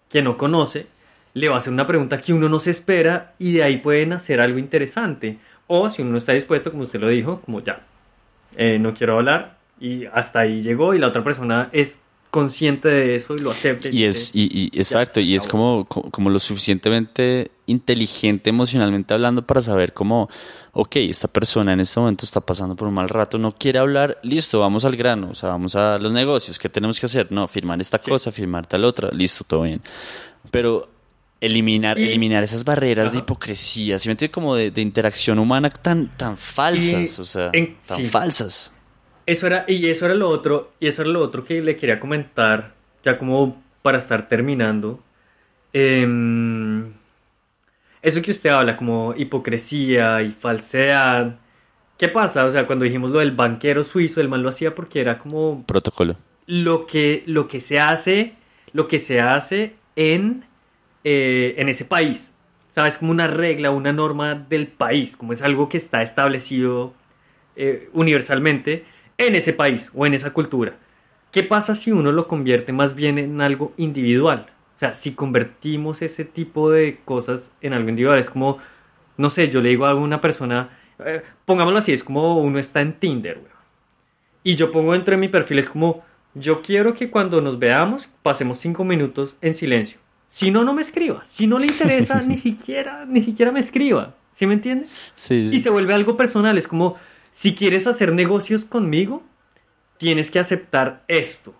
que 0.09 0.21
no 0.21 0.37
conoce, 0.37 0.89
le 1.33 1.49
va 1.49 1.55
a 1.55 1.59
hacer 1.59 1.73
una 1.73 1.87
pregunta 1.87 2.21
que 2.21 2.33
uno 2.33 2.49
no 2.49 2.59
se 2.59 2.73
espera 2.73 3.35
y 3.39 3.53
de 3.53 3.63
ahí 3.63 3.77
pueden 3.77 4.15
hacer 4.15 4.41
algo 4.41 4.59
interesante. 4.59 5.39
O 5.69 5.89
si 5.91 6.03
uno 6.03 6.11
no 6.11 6.19
está 6.19 6.33
dispuesto, 6.33 6.73
como 6.73 6.83
usted 6.83 6.99
lo 6.99 7.07
dijo, 7.07 7.41
como 7.43 7.61
ya, 7.61 7.87
eh, 8.57 8.81
no 8.81 8.95
quiero 8.95 9.19
hablar 9.19 9.59
y 9.79 10.07
hasta 10.07 10.41
ahí 10.41 10.61
llegó 10.61 10.93
y 10.95 10.99
la 10.99 11.07
otra 11.07 11.23
persona 11.23 11.69
es 11.71 12.03
consciente 12.31 12.89
de 12.89 13.17
eso 13.17 13.35
y 13.35 13.39
lo 13.39 13.51
acepta. 13.51 13.89
Y, 13.91 14.05
es, 14.05 14.31
y, 14.35 14.71
exacto, 14.79 15.21
y 15.21 15.35
es 15.35 15.47
como, 15.47 15.87
como 15.87 16.31
lo 16.31 16.39
suficientemente 16.39 17.51
inteligente 17.67 18.51
emocionalmente 18.51 19.15
hablando 19.15 19.47
para 19.47 19.63
saber 19.63 19.93
cómo, 19.93 20.29
ok, 20.73 20.97
esta 20.97 21.29
persona 21.29 21.73
en 21.73 21.81
este 21.81 22.01
momento 22.01 22.25
está 22.25 22.41
pasando 22.41 22.77
por 22.77 22.89
un 22.89 22.95
mal 22.95 23.09
rato, 23.09 23.39
no 23.39 23.55
quiere 23.55 23.79
hablar, 23.79 24.19
listo, 24.23 24.61
vamos 24.61 24.85
al 24.85 24.97
grano, 24.97 25.31
o 25.31 25.35
sea, 25.35 25.51
vamos 25.51 25.75
a 25.77 25.99
los 25.99 26.13
negocios, 26.13 26.59
¿qué 26.59 26.69
tenemos 26.69 26.99
que 26.99 27.07
hacer? 27.07 27.31
No, 27.31 27.49
firmar 27.49 27.81
esta 27.81 27.99
cosa, 27.99 28.31
firmar 28.31 28.67
tal 28.67 28.85
otra, 28.85 29.11
listo, 29.11 29.45
todo 29.45 29.63
bien. 29.63 29.81
Pero 30.51 30.89
eliminar, 31.41 31.99
eliminar 31.99 32.43
esas 32.43 32.65
barreras 32.65 33.13
de 33.13 33.19
hipocresía, 33.19 33.99
¿sí 33.99 34.09
me 34.09 34.13
entiendes? 34.13 34.35
Como 34.35 34.55
de, 34.55 34.73
interacción 34.81 35.39
humana 35.39 35.71
tan, 35.71 36.09
tan 36.17 36.37
falsas, 36.37 37.19
o 37.19 37.25
sea, 37.25 37.53
tan 37.53 38.05
falsas. 38.07 38.73
Eso 39.29 39.47
era, 39.47 39.67
y 39.69 39.91
eso 39.91 40.07
era 40.07 40.15
lo 40.15 40.31
otro, 40.31 40.73
y 40.81 40.87
eso 40.87 41.03
era 41.03 41.11
lo 41.11 41.21
otro 41.21 41.45
que 41.45 41.61
le 41.61 41.77
quería 41.77 42.01
comentar, 42.01 42.73
ya 43.05 43.19
como 43.19 43.63
para 43.83 43.99
estar 43.99 44.27
terminando. 44.27 45.01
Em, 45.75 46.95
eso 48.01 48.23
que 48.23 48.31
usted 48.31 48.49
habla, 48.49 48.75
como 48.75 49.13
hipocresía 49.15 50.23
y 50.23 50.31
falsedad. 50.31 51.37
¿Qué 51.99 52.09
pasa? 52.09 52.47
O 52.47 52.51
sea, 52.51 52.67
cuando 52.67 52.87
dijimos 52.87 53.11
lo 53.11 53.19
del 53.19 53.33
banquero 53.33 53.85
suizo, 53.85 54.23
el 54.23 54.31
mal 54.31 54.41
lo 54.41 54.49
hacía 54.49 54.75
porque 54.75 55.03
era 55.03 55.19
como. 55.19 55.63
Protocolo. 55.67 56.17
Lo 56.47 56.87
que, 56.87 57.23
lo 57.27 57.49
que 57.49 57.61
se 57.61 57.81
hace. 57.81 58.33
Lo 58.73 58.89
que 58.89 58.99
se 58.99 59.21
hace 59.21 59.75
en. 59.95 60.47
Eh, 61.05 61.55
en 61.59 61.69
ese 61.69 61.85
país. 61.85 62.33
¿Sabes? 62.71 62.97
Como 62.97 63.11
una 63.11 63.27
regla, 63.27 63.73
una 63.73 63.93
norma 63.93 64.35
del 64.37 64.69
país. 64.69 65.19
Como 65.19 65.35
es 65.35 65.43
algo 65.43 65.69
que 65.69 65.77
está 65.77 66.01
establecido 66.01 66.95
eh, 67.57 67.91
universalmente 67.93 68.85
en 69.19 69.35
ese 69.35 69.53
país 69.53 69.91
o 69.95 70.07
en 70.07 70.15
esa 70.15 70.33
cultura. 70.33 70.75
¿Qué 71.31 71.43
pasa 71.43 71.75
si 71.75 71.93
uno 71.93 72.11
lo 72.11 72.27
convierte 72.27 72.73
más 72.73 72.95
bien 72.95 73.19
en 73.19 73.41
algo 73.41 73.75
individual? 73.77 74.47
O 74.77 74.79
sea, 74.79 74.95
si 74.95 75.13
convertimos 75.13 76.01
ese 76.03 76.25
tipo 76.25 76.71
de 76.71 77.01
cosas 77.05 77.51
en 77.61 77.75
algo 77.75 77.89
individual, 77.91 78.19
es 78.19 78.31
como, 78.31 78.59
no 79.17 79.29
sé, 79.29 79.51
yo 79.51 79.61
le 79.61 79.71
digo 79.71 79.87
a 79.87 79.95
una 79.95 80.21
persona, 80.21 80.71
eh, 81.05 81.23
pongámoslo 81.45 81.81
así, 81.81 81.93
es 81.93 82.05
como 82.05 82.39
uno 82.39 82.59
está 82.59 82.81
en 82.81 82.95
Tinder, 82.95 83.43
Y 84.45 84.55
yo 84.55 84.71
pongo 84.71 84.93
dentro 84.93 85.13
de 85.13 85.21
mi 85.21 85.29
perfil, 85.29 85.59
es 85.59 85.69
como, 85.69 86.05
yo 86.35 86.63
quiero 86.63 86.95
que 86.95 87.11
cuando 87.11 87.41
nos 87.41 87.59
veamos 87.59 88.09
pasemos 88.23 88.59
cinco 88.59 88.85
minutos 88.85 89.37
en 89.43 89.55
silencio. 89.55 89.99
Si 90.29 90.51
no, 90.51 90.63
no 90.63 90.75
me 90.75 90.83
escriba. 90.83 91.25
Si 91.25 91.47
no 91.47 91.59
le 91.59 91.67
interesa, 91.67 92.23
ni 92.27 92.37
siquiera, 92.37 93.05
ni 93.07 93.21
siquiera 93.21 93.51
me 93.51 93.61
escriba. 93.61 94.15
¿Sí 94.31 94.47
me 94.47 94.55
entiende? 94.55 94.87
Sí. 95.15 95.51
Y 95.53 95.59
se 95.59 95.71
vuelve 95.71 95.95
algo 95.95 96.17
personal. 96.17 96.57
Es 96.59 96.69
como, 96.69 96.97
si 97.39 97.55
quieres 97.55 97.87
hacer 97.87 98.13
negocios 98.13 98.65
conmigo, 98.65 99.23
tienes 99.97 100.29
que 100.29 100.41
aceptar 100.41 101.05
esto, 101.07 101.55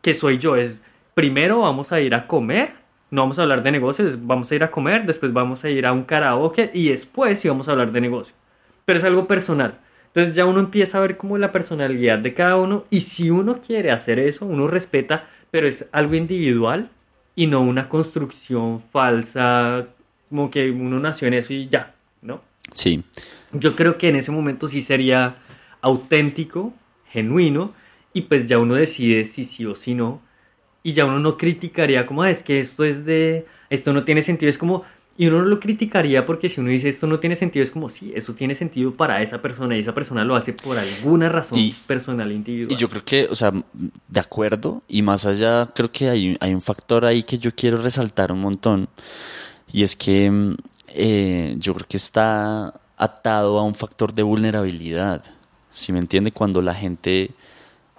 que 0.00 0.14
soy 0.14 0.38
yo. 0.38 0.54
Es, 0.54 0.84
primero 1.14 1.62
vamos 1.62 1.90
a 1.90 2.00
ir 2.00 2.14
a 2.14 2.28
comer, 2.28 2.74
no 3.10 3.22
vamos 3.22 3.40
a 3.40 3.42
hablar 3.42 3.64
de 3.64 3.72
negocios, 3.72 4.24
vamos 4.24 4.52
a 4.52 4.54
ir 4.54 4.62
a 4.62 4.70
comer, 4.70 5.04
después 5.04 5.32
vamos 5.32 5.64
a 5.64 5.68
ir 5.68 5.84
a 5.84 5.90
un 5.90 6.04
karaoke 6.04 6.70
y 6.72 6.90
después 6.90 7.40
sí 7.40 7.48
vamos 7.48 7.66
a 7.66 7.72
hablar 7.72 7.90
de 7.90 8.00
negocio. 8.00 8.36
Pero 8.84 9.00
es 9.00 9.04
algo 9.04 9.26
personal. 9.26 9.80
Entonces 10.06 10.36
ya 10.36 10.46
uno 10.46 10.60
empieza 10.60 10.98
a 10.98 11.00
ver 11.00 11.16
como 11.16 11.38
la 11.38 11.50
personalidad 11.50 12.20
de 12.20 12.32
cada 12.32 12.54
uno 12.54 12.84
y 12.88 13.00
si 13.00 13.28
uno 13.28 13.60
quiere 13.60 13.90
hacer 13.90 14.20
eso, 14.20 14.46
uno 14.46 14.68
respeta, 14.68 15.28
pero 15.50 15.66
es 15.66 15.88
algo 15.90 16.14
individual 16.14 16.88
y 17.34 17.48
no 17.48 17.62
una 17.62 17.88
construcción 17.88 18.78
falsa, 18.78 19.88
como 20.28 20.52
que 20.52 20.70
uno 20.70 21.00
nació 21.00 21.26
en 21.26 21.34
eso 21.34 21.52
y 21.52 21.66
ya, 21.66 21.96
¿no? 22.22 22.42
Sí. 22.74 23.02
Yo 23.52 23.76
creo 23.76 23.98
que 23.98 24.08
en 24.08 24.16
ese 24.16 24.32
momento 24.32 24.68
sí 24.68 24.82
sería 24.82 25.36
auténtico, 25.80 26.74
genuino, 27.06 27.72
y 28.12 28.22
pues 28.22 28.46
ya 28.48 28.58
uno 28.58 28.74
decide 28.74 29.24
si 29.24 29.44
sí 29.44 29.66
o 29.66 29.74
si 29.74 29.94
no, 29.94 30.20
y 30.82 30.92
ya 30.92 31.04
uno 31.04 31.18
no 31.18 31.36
criticaría 31.36 32.06
como, 32.06 32.22
ah, 32.22 32.30
es 32.30 32.42
que 32.42 32.60
esto 32.60 32.84
es 32.84 33.04
de, 33.04 33.46
esto 33.70 33.92
no 33.92 34.04
tiene 34.04 34.22
sentido, 34.22 34.48
es 34.48 34.58
como, 34.58 34.84
y 35.18 35.26
uno 35.26 35.42
no 35.42 35.46
lo 35.46 35.60
criticaría 35.60 36.26
porque 36.26 36.48
si 36.48 36.60
uno 36.60 36.70
dice 36.70 36.88
esto 36.88 37.06
no 37.06 37.18
tiene 37.18 37.36
sentido, 37.36 37.62
es 37.62 37.70
como, 37.70 37.88
sí, 37.88 38.12
eso 38.14 38.34
tiene 38.34 38.54
sentido 38.54 38.94
para 38.94 39.22
esa 39.22 39.40
persona 39.40 39.76
y 39.76 39.80
esa 39.80 39.94
persona 39.94 40.24
lo 40.24 40.36
hace 40.36 40.52
por 40.52 40.78
alguna 40.78 41.28
razón 41.28 41.58
personal 41.86 42.30
e 42.30 42.34
individual. 42.34 42.72
Y 42.72 42.76
yo 42.76 42.88
creo 42.88 43.04
que, 43.04 43.26
o 43.30 43.34
sea, 43.34 43.52
de 44.08 44.20
acuerdo, 44.20 44.82
y 44.88 45.02
más 45.02 45.26
allá, 45.26 45.70
creo 45.74 45.90
que 45.90 46.08
hay, 46.08 46.36
hay 46.40 46.54
un 46.54 46.62
factor 46.62 47.04
ahí 47.04 47.22
que 47.22 47.38
yo 47.38 47.54
quiero 47.54 47.78
resaltar 47.78 48.30
un 48.30 48.40
montón, 48.40 48.88
y 49.72 49.82
es 49.82 49.96
que 49.96 50.54
eh, 50.88 51.56
yo 51.58 51.74
creo 51.74 51.86
que 51.88 51.96
está 51.96 52.72
atado 52.96 53.58
a 53.58 53.62
un 53.62 53.74
factor 53.74 54.14
de 54.14 54.22
vulnerabilidad. 54.22 55.22
Si 55.70 55.92
me 55.92 55.98
entiende, 55.98 56.32
cuando 56.32 56.62
la 56.62 56.74
gente, 56.74 57.30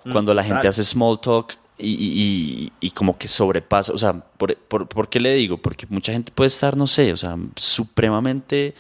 mm, 0.03 0.11
cuando 0.11 0.33
la 0.33 0.43
gente 0.43 0.67
hace 0.67 0.83
small 0.83 1.19
talk 1.19 1.53
y, 1.77 2.71
y, 2.79 2.89
como 2.91 3.17
que 3.17 3.27
sobrepasa, 3.27 3.93
o 3.93 3.97
sea, 3.97 4.13
por, 4.13 4.55
por, 4.57 5.09
qué 5.09 5.19
le 5.19 5.35
digo? 5.35 5.57
Porque 5.57 5.85
mucha 5.89 6.11
gente 6.11 6.31
puede 6.31 6.47
estar, 6.47 6.75
no 6.75 6.87
sé, 6.87 7.13
o 7.13 7.17
sea, 7.17 7.37
supremamente 7.55 8.73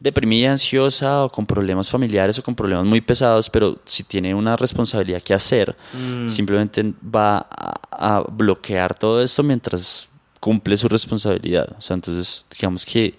deprimida, 0.00 0.50
ansiosa 0.50 1.24
o 1.24 1.30
con 1.30 1.44
problemas 1.46 1.90
familiares 1.90 2.38
o 2.38 2.42
con 2.42 2.54
problemas 2.54 2.86
muy 2.86 3.02
pesados, 3.02 3.50
pero 3.50 3.78
si 3.84 4.02
tiene 4.02 4.34
una 4.34 4.56
responsabilidad 4.56 5.22
que 5.22 5.34
hacer, 5.34 5.76
mm. 5.92 6.26
simplemente 6.26 6.94
va 7.04 7.46
a, 7.48 8.24
bloquear 8.32 8.94
todo 8.94 9.22
esto 9.22 9.42
mientras 9.42 10.08
cumple 10.40 10.76
su 10.78 10.88
responsabilidad. 10.88 11.76
O 11.76 11.80
sea, 11.82 11.94
entonces, 11.94 12.46
digamos 12.50 12.86
que, 12.86 13.14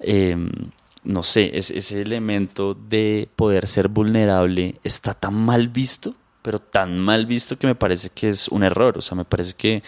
em, 0.00 0.50
no 1.04 1.22
sé, 1.22 1.50
ese 1.54 2.00
elemento 2.00 2.74
de 2.74 3.28
poder 3.36 3.66
ser 3.66 3.88
vulnerable 3.88 4.76
está 4.82 5.14
tan 5.14 5.34
mal 5.34 5.68
visto 5.68 6.14
pero 6.44 6.58
tan 6.58 6.98
mal 6.98 7.24
visto 7.24 7.56
que 7.56 7.66
me 7.66 7.74
parece 7.74 8.10
que 8.10 8.28
es 8.28 8.48
un 8.48 8.62
error. 8.62 8.98
O 8.98 9.00
sea, 9.00 9.16
me 9.16 9.24
parece 9.24 9.54
que 9.54 9.82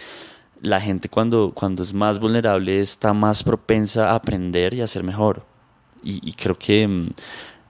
la 0.59 0.81
gente 0.81 1.07
cuando, 1.07 1.51
cuando 1.53 1.83
es 1.83 1.93
más 1.93 2.19
vulnerable 2.19 2.81
está 2.81 3.13
más 3.13 3.43
propensa 3.43 4.09
a 4.09 4.15
aprender 4.15 4.73
y 4.73 4.81
a 4.81 4.87
ser 4.87 5.03
mejor. 5.03 5.45
Y, 6.03 6.31
creo 6.33 6.57
que 6.57 6.87
mm, 6.87 7.09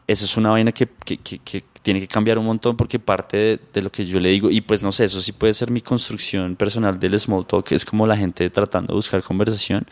eso 0.08 0.24
es 0.24 0.38
una 0.38 0.52
vaina 0.52 0.72
que, 0.72 0.88
que, 0.88 1.18
que, 1.18 1.66
tiene 1.82 2.00
que 2.00 2.08
cambiar 2.08 2.38
un 2.38 2.46
montón 2.46 2.78
porque 2.78 2.98
parte 3.00 3.60
de, 3.74 3.82
lo 3.82 3.92
que 3.92 4.06
yo 4.06 4.22
le 4.22 4.30
digo, 4.30 4.50
y 4.50 4.62
pues 4.62 4.84
no 4.84 4.92
sé, 4.94 5.06
eso 5.06 5.22
sí 5.22 5.34
puede 5.34 5.54
ser 5.54 5.70
mi 5.72 5.82
construcción 5.82 6.56
personal 6.56 6.98
del 7.00 7.20
small 7.20 7.46
talk, 7.46 7.72
es 7.72 7.84
como 7.84 8.06
la 8.06 8.16
gente 8.16 8.50
tratando 8.50 8.94
de 8.94 8.96
buscar 8.96 9.24
conversación 9.24 9.86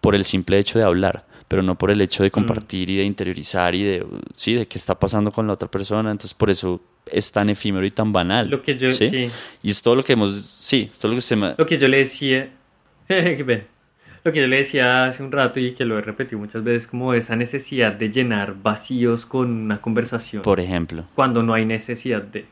por 0.00 0.14
el 0.14 0.24
simple 0.24 0.58
hecho 0.58 0.78
de 0.78 0.84
hablar 0.84 1.26
pero 1.48 1.62
no 1.62 1.76
por 1.76 1.90
el 1.90 2.00
hecho 2.00 2.22
de 2.22 2.28
mm. 2.28 2.32
compartir 2.32 2.90
y 2.90 2.96
de 2.96 3.04
interiorizar 3.04 3.74
y 3.74 3.84
de, 3.84 4.06
sí, 4.34 4.54
de 4.54 4.66
qué 4.66 4.78
está 4.78 4.98
pasando 4.98 5.30
con 5.30 5.46
la 5.46 5.52
otra 5.52 5.70
persona. 5.70 6.10
Entonces, 6.10 6.34
por 6.34 6.50
eso 6.50 6.80
es 7.10 7.30
tan 7.30 7.48
efímero 7.48 7.86
y 7.86 7.90
tan 7.90 8.12
banal. 8.12 8.48
Lo 8.48 8.62
que 8.62 8.76
yo, 8.76 8.90
¿sí? 8.90 9.30
Y 9.62 9.70
es 9.70 9.80
todo 9.82 9.94
lo 9.94 10.02
que 10.02 10.14
hemos, 10.14 10.34
sí, 10.34 10.90
es 10.92 10.98
todo 10.98 11.12
lo 11.12 11.16
que 11.16 11.22
se 11.22 11.36
me... 11.36 11.54
Lo 11.56 11.66
que 11.66 11.78
yo 11.78 11.88
le 11.88 11.98
decía, 11.98 12.50
lo 13.08 14.32
que 14.32 14.40
yo 14.40 14.46
le 14.48 14.56
decía 14.56 15.04
hace 15.04 15.22
un 15.22 15.30
rato 15.30 15.60
y 15.60 15.72
que 15.72 15.84
lo 15.84 15.98
he 15.98 16.02
repetido 16.02 16.38
muchas 16.40 16.64
veces, 16.64 16.88
como 16.88 17.14
esa 17.14 17.36
necesidad 17.36 17.92
de 17.92 18.10
llenar 18.10 18.56
vacíos 18.60 19.24
con 19.24 19.50
una 19.50 19.80
conversación. 19.80 20.42
Por 20.42 20.58
ejemplo. 20.58 21.04
Cuando 21.14 21.42
no 21.42 21.54
hay 21.54 21.64
necesidad 21.64 22.22
de... 22.22 22.46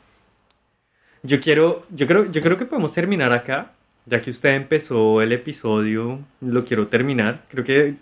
Yo 1.24 1.40
quiero, 1.40 1.86
yo 1.90 2.06
creo, 2.06 2.30
yo 2.30 2.42
creo 2.42 2.56
que 2.58 2.66
podemos 2.66 2.92
terminar 2.92 3.32
acá, 3.32 3.72
ya 4.06 4.20
que 4.20 4.30
usted 4.30 4.50
empezó 4.50 5.22
el 5.22 5.32
episodio, 5.32 6.20
lo 6.42 6.64
quiero 6.64 6.88
terminar. 6.88 7.46
Creo 7.48 7.64
que 7.64 7.96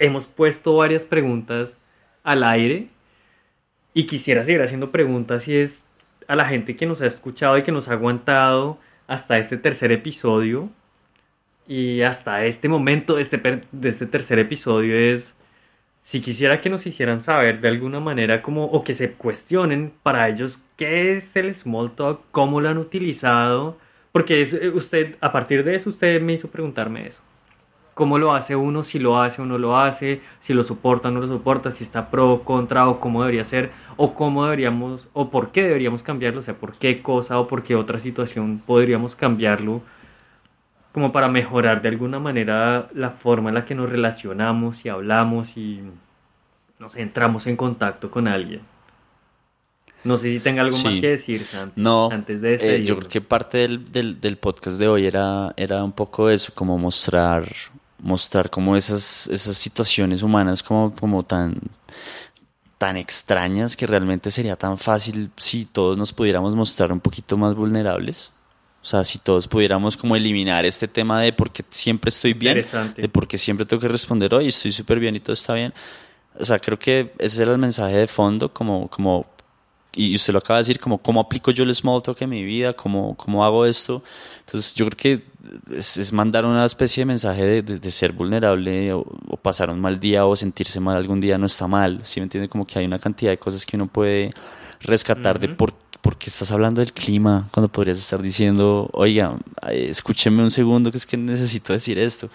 hemos 0.00 0.26
puesto 0.26 0.74
varias 0.74 1.04
preguntas 1.04 1.78
al 2.24 2.42
aire 2.42 2.88
y 3.94 4.06
quisiera 4.06 4.44
seguir 4.44 4.62
haciendo 4.62 4.90
preguntas 4.90 5.46
y 5.46 5.56
es 5.56 5.84
a 6.26 6.34
la 6.34 6.46
gente 6.46 6.74
que 6.74 6.86
nos 6.86 7.00
ha 7.02 7.06
escuchado 7.06 7.56
y 7.58 7.62
que 7.62 7.70
nos 7.70 7.88
ha 7.88 7.92
aguantado 7.92 8.78
hasta 9.06 9.38
este 9.38 9.56
tercer 9.58 9.92
episodio 9.92 10.70
y 11.68 12.00
hasta 12.02 12.46
este 12.46 12.68
momento 12.68 13.16
de 13.16 13.22
este, 13.22 13.62
de 13.70 13.88
este 13.88 14.06
tercer 14.06 14.38
episodio 14.38 14.96
es 14.96 15.34
si 16.02 16.20
quisiera 16.22 16.60
que 16.60 16.70
nos 16.70 16.86
hicieran 16.86 17.20
saber 17.20 17.60
de 17.60 17.68
alguna 17.68 18.00
manera 18.00 18.42
como 18.42 18.64
o 18.64 18.82
que 18.82 18.94
se 18.94 19.12
cuestionen 19.12 19.92
para 20.02 20.28
ellos 20.28 20.58
qué 20.76 21.12
es 21.12 21.36
el 21.36 21.54
small 21.54 21.94
talk, 21.94 22.22
cómo 22.30 22.60
lo 22.62 22.70
han 22.70 22.78
utilizado, 22.78 23.76
porque 24.12 24.40
es, 24.40 24.54
eh, 24.54 24.70
usted 24.70 25.16
a 25.20 25.30
partir 25.30 25.62
de 25.62 25.74
eso 25.74 25.90
usted 25.90 26.22
me 26.22 26.32
hizo 26.32 26.48
preguntarme 26.48 27.06
eso 27.06 27.20
cómo 27.94 28.18
lo 28.18 28.34
hace 28.34 28.56
uno, 28.56 28.82
si 28.82 28.98
lo 28.98 29.20
hace 29.20 29.42
o 29.42 29.46
no 29.46 29.58
lo 29.58 29.78
hace, 29.78 30.20
si 30.40 30.54
lo 30.54 30.62
soporta 30.62 31.08
o 31.08 31.10
no 31.10 31.20
lo 31.20 31.26
soporta, 31.26 31.70
si 31.70 31.84
está 31.84 32.10
pro, 32.10 32.42
contra 32.44 32.88
o 32.88 33.00
cómo 33.00 33.22
debería 33.22 33.44
ser, 33.44 33.70
o 33.96 34.14
cómo 34.14 34.44
deberíamos, 34.44 35.08
o 35.12 35.30
por 35.30 35.50
qué 35.50 35.64
deberíamos 35.64 36.02
cambiarlo, 36.02 36.40
o 36.40 36.42
sea, 36.42 36.54
por 36.54 36.74
qué 36.74 37.02
cosa 37.02 37.38
o 37.38 37.46
por 37.46 37.62
qué 37.62 37.76
otra 37.76 37.98
situación 37.98 38.62
podríamos 38.64 39.14
cambiarlo, 39.16 39.82
como 40.92 41.12
para 41.12 41.28
mejorar 41.28 41.82
de 41.82 41.88
alguna 41.88 42.18
manera 42.18 42.88
la 42.94 43.10
forma 43.10 43.50
en 43.50 43.54
la 43.54 43.64
que 43.64 43.74
nos 43.74 43.90
relacionamos 43.90 44.84
y 44.84 44.88
hablamos 44.88 45.56
y 45.56 45.82
nos 46.78 46.96
entramos 46.96 47.46
en 47.46 47.56
contacto 47.56 48.10
con 48.10 48.26
alguien. 48.26 48.62
No 50.02 50.16
sé 50.16 50.32
si 50.32 50.40
tenga 50.40 50.62
algo 50.62 50.78
más 50.78 50.98
que 50.98 51.10
decir, 51.10 51.44
Santi, 51.44 51.78
no, 51.78 52.08
antes 52.10 52.40
de 52.40 52.54
eh, 52.54 52.84
yo 52.84 52.96
creo 52.96 53.08
que 53.10 53.20
parte 53.20 53.58
del, 53.58 53.92
del, 53.92 54.18
del, 54.18 54.38
podcast 54.38 54.78
de 54.78 54.88
hoy 54.88 55.04
era, 55.04 55.52
era 55.58 55.84
un 55.84 55.92
poco 55.92 56.30
eso, 56.30 56.52
como 56.54 56.78
mostrar 56.78 57.44
mostrar 58.02 58.50
como 58.50 58.76
esas, 58.76 59.26
esas 59.28 59.56
situaciones 59.56 60.22
humanas 60.22 60.62
como, 60.62 60.94
como 60.94 61.22
tan, 61.22 61.60
tan 62.78 62.96
extrañas 62.96 63.76
que 63.76 63.86
realmente 63.86 64.30
sería 64.30 64.56
tan 64.56 64.78
fácil 64.78 65.30
si 65.36 65.66
todos 65.66 65.98
nos 65.98 66.12
pudiéramos 66.12 66.54
mostrar 66.54 66.92
un 66.92 67.00
poquito 67.00 67.36
más 67.36 67.54
vulnerables. 67.54 68.32
O 68.82 68.86
sea, 68.86 69.04
si 69.04 69.18
todos 69.18 69.46
pudiéramos 69.46 69.96
como 69.96 70.16
eliminar 70.16 70.64
este 70.64 70.88
tema 70.88 71.20
de 71.20 71.34
por 71.34 71.52
qué 71.52 71.62
siempre 71.68 72.08
estoy 72.08 72.32
bien, 72.32 72.62
de 72.96 73.08
por 73.10 73.28
qué 73.28 73.36
siempre 73.36 73.66
tengo 73.66 73.80
que 73.80 73.88
responder 73.88 74.32
hoy 74.34 74.48
estoy 74.48 74.72
súper 74.72 74.98
bien 74.98 75.16
y 75.16 75.20
todo 75.20 75.34
está 75.34 75.52
bien. 75.52 75.74
O 76.38 76.44
sea, 76.44 76.58
creo 76.58 76.78
que 76.78 77.12
ese 77.18 77.42
era 77.42 77.52
el 77.52 77.58
mensaje 77.58 77.96
de 77.96 78.06
fondo, 78.06 78.50
como, 78.50 78.88
como 78.88 79.26
y 79.92 80.14
usted 80.14 80.32
lo 80.32 80.38
acaba 80.38 80.58
de 80.58 80.62
decir, 80.62 80.78
como 80.78 80.98
cómo 80.98 81.20
aplico 81.20 81.50
yo 81.50 81.64
el 81.64 81.74
small 81.74 82.02
talk 82.02 82.20
en 82.22 82.30
mi 82.30 82.44
vida, 82.44 82.72
cómo, 82.74 83.16
cómo 83.16 83.44
hago 83.44 83.66
esto. 83.66 84.02
Entonces 84.40 84.74
yo 84.74 84.86
creo 84.86 84.96
que 84.96 85.24
es, 85.76 86.12
mandar 86.12 86.44
una 86.44 86.64
especie 86.64 87.02
de 87.02 87.06
mensaje 87.06 87.62
de, 87.62 87.90
ser 87.90 88.12
vulnerable 88.12 88.92
o, 88.92 89.04
pasar 89.42 89.70
un 89.70 89.80
mal 89.80 89.98
día 89.98 90.26
o 90.26 90.36
sentirse 90.36 90.78
mal 90.78 90.96
algún 90.96 91.20
día 91.20 91.38
no 91.38 91.46
está 91.46 91.66
mal. 91.66 92.00
¿Sí 92.04 92.20
me 92.20 92.24
entiende? 92.24 92.48
Como 92.48 92.66
que 92.66 92.78
hay 92.78 92.84
una 92.84 92.98
cantidad 92.98 93.32
de 93.32 93.38
cosas 93.38 93.66
que 93.66 93.76
uno 93.76 93.88
puede 93.88 94.30
rescatar 94.80 95.38
de 95.38 95.48
por, 95.48 95.72
por, 96.00 96.16
qué 96.16 96.30
estás 96.30 96.52
hablando 96.52 96.80
del 96.80 96.92
clima 96.92 97.48
cuando 97.50 97.68
podrías 97.68 97.98
estar 97.98 98.22
diciendo, 98.22 98.88
oiga, 98.92 99.38
escúcheme 99.70 100.42
un 100.42 100.50
segundo 100.50 100.90
que 100.90 100.98
es 100.98 101.06
que 101.06 101.16
necesito 101.16 101.72
decir 101.72 101.98
esto. 101.98 102.30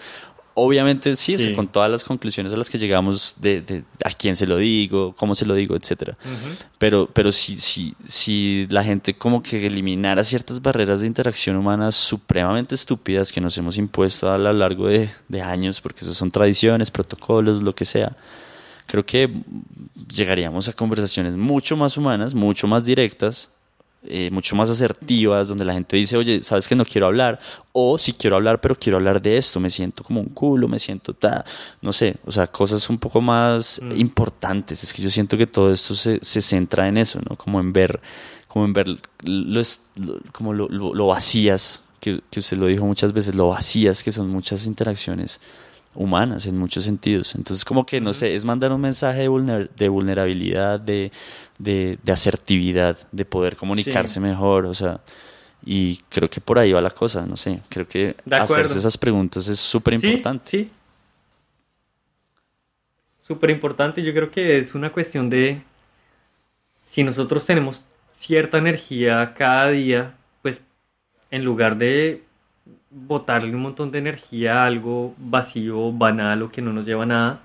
Obviamente 0.58 1.14
sí, 1.16 1.52
con 1.52 1.68
todas 1.68 1.90
las 1.90 2.02
conclusiones 2.02 2.50
a 2.50 2.56
las 2.56 2.70
que 2.70 2.78
llegamos 2.78 3.34
de, 3.38 3.84
a 4.02 4.08
quién 4.08 4.34
se 4.36 4.46
lo 4.46 4.56
digo, 4.56 5.14
cómo 5.14 5.34
se 5.34 5.44
lo 5.44 5.54
digo, 5.54 5.76
etcétera. 5.76 6.16
Pero, 6.78 7.10
pero 7.12 7.30
si, 7.30 7.60
si, 7.60 7.94
si 8.08 8.66
la 8.70 8.82
gente 8.82 9.12
como 9.18 9.42
que 9.42 9.66
eliminara 9.66 10.24
ciertas 10.24 10.62
barreras 10.62 11.02
de 11.02 11.08
interacción 11.08 11.56
humana 11.56 11.92
supremamente 11.92 12.74
estúpidas 12.74 13.32
que 13.32 13.40
nos 13.42 13.58
hemos 13.58 13.76
impuesto 13.76 14.32
a 14.32 14.38
lo 14.38 14.50
largo 14.54 14.88
de, 14.88 15.10
de 15.28 15.42
años, 15.42 15.82
porque 15.82 16.06
eso 16.06 16.14
son 16.14 16.30
tradiciones, 16.30 16.90
protocolos, 16.90 17.62
lo 17.62 17.74
que 17.74 17.84
sea, 17.84 18.16
creo 18.86 19.04
que 19.04 19.28
llegaríamos 20.08 20.68
a 20.70 20.72
conversaciones 20.72 21.36
mucho 21.36 21.76
más 21.76 21.98
humanas, 21.98 22.32
mucho 22.32 22.66
más 22.66 22.82
directas, 22.82 23.50
eh, 24.08 24.30
mucho 24.30 24.56
más 24.56 24.70
asertivas, 24.70 25.48
donde 25.48 25.64
la 25.64 25.72
gente 25.72 25.96
dice, 25.96 26.16
oye, 26.16 26.42
sabes 26.42 26.68
que 26.68 26.74
no 26.74 26.84
quiero 26.84 27.06
hablar, 27.06 27.38
o 27.72 27.98
si 27.98 28.12
quiero 28.12 28.36
hablar, 28.36 28.60
pero 28.60 28.74
quiero 28.74 28.98
hablar 28.98 29.20
de 29.20 29.36
esto, 29.36 29.60
me 29.60 29.70
siento 29.70 30.02
como 30.04 30.20
un 30.20 30.28
culo, 30.28 30.68
me 30.68 30.78
siento, 30.78 31.14
ta, 31.14 31.44
no 31.82 31.92
sé, 31.92 32.16
o 32.24 32.32
sea, 32.32 32.46
cosas 32.46 32.88
un 32.88 32.98
poco 32.98 33.20
más 33.20 33.80
mm. 33.82 33.96
importantes. 33.96 34.82
Es 34.82 34.92
que 34.92 35.02
yo 35.02 35.10
siento 35.10 35.36
que 35.36 35.46
todo 35.46 35.72
esto 35.72 35.94
se, 35.94 36.18
se 36.22 36.42
centra 36.42 36.88
en 36.88 36.96
eso, 36.96 37.20
¿no? 37.28 37.36
Como 37.36 37.60
en 37.60 37.72
ver, 37.72 38.00
como 38.48 38.64
en 38.64 38.72
ver 38.72 38.88
lo, 39.22 39.62
como 40.32 40.52
lo, 40.52 40.68
lo, 40.68 41.06
vacías, 41.06 41.82
que, 42.00 42.20
que 42.30 42.40
usted 42.40 42.56
lo 42.56 42.66
dijo 42.66 42.84
muchas 42.86 43.12
veces, 43.12 43.34
lo 43.34 43.48
vacías 43.48 44.02
que 44.02 44.12
son 44.12 44.28
muchas 44.30 44.66
interacciones 44.66 45.40
humanas 45.96 46.46
en 46.46 46.58
muchos 46.58 46.84
sentidos. 46.84 47.34
Entonces, 47.34 47.64
como 47.64 47.86
que, 47.86 48.00
no 48.00 48.12
sé, 48.12 48.34
es 48.34 48.44
mandar 48.44 48.72
un 48.72 48.80
mensaje 48.80 49.28
de, 49.28 49.68
de 49.76 49.88
vulnerabilidad, 49.88 50.78
de, 50.78 51.10
de, 51.58 51.98
asertividad, 52.10 52.98
de 53.12 53.24
poder 53.24 53.56
comunicarse 53.56 54.20
mejor, 54.20 54.66
o 54.66 54.74
sea, 54.74 55.00
y 55.64 55.96
creo 56.08 56.30
que 56.30 56.40
por 56.40 56.58
ahí 56.58 56.72
va 56.72 56.80
la 56.80 56.90
cosa, 56.90 57.26
no 57.26 57.36
sé, 57.36 57.60
creo 57.68 57.88
que 57.88 58.16
hacerse 58.30 58.78
esas 58.78 58.96
preguntas 58.96 59.48
es 59.48 59.58
súper 59.58 59.94
importante. 59.94 60.50
Sí, 60.50 60.70
Súper 63.26 63.50
importante, 63.50 64.04
yo 64.04 64.14
creo 64.14 64.30
que 64.30 64.56
es 64.58 64.76
una 64.76 64.92
cuestión 64.92 65.28
de 65.28 65.60
si 66.84 67.02
nosotros 67.02 67.44
tenemos 67.44 67.84
cierta 68.12 68.58
energía 68.58 69.34
cada 69.34 69.70
día, 69.70 70.14
pues 70.42 70.62
en 71.32 71.44
lugar 71.44 71.76
de 71.76 72.22
botarle 72.88 73.52
un 73.56 73.62
montón 73.62 73.90
de 73.90 73.98
energía 73.98 74.62
a 74.62 74.66
algo 74.66 75.12
vacío, 75.18 75.90
banal 75.90 76.42
o 76.42 76.50
que 76.52 76.62
no 76.62 76.72
nos 76.72 76.86
lleva 76.86 77.02
a 77.02 77.06
nada, 77.06 77.40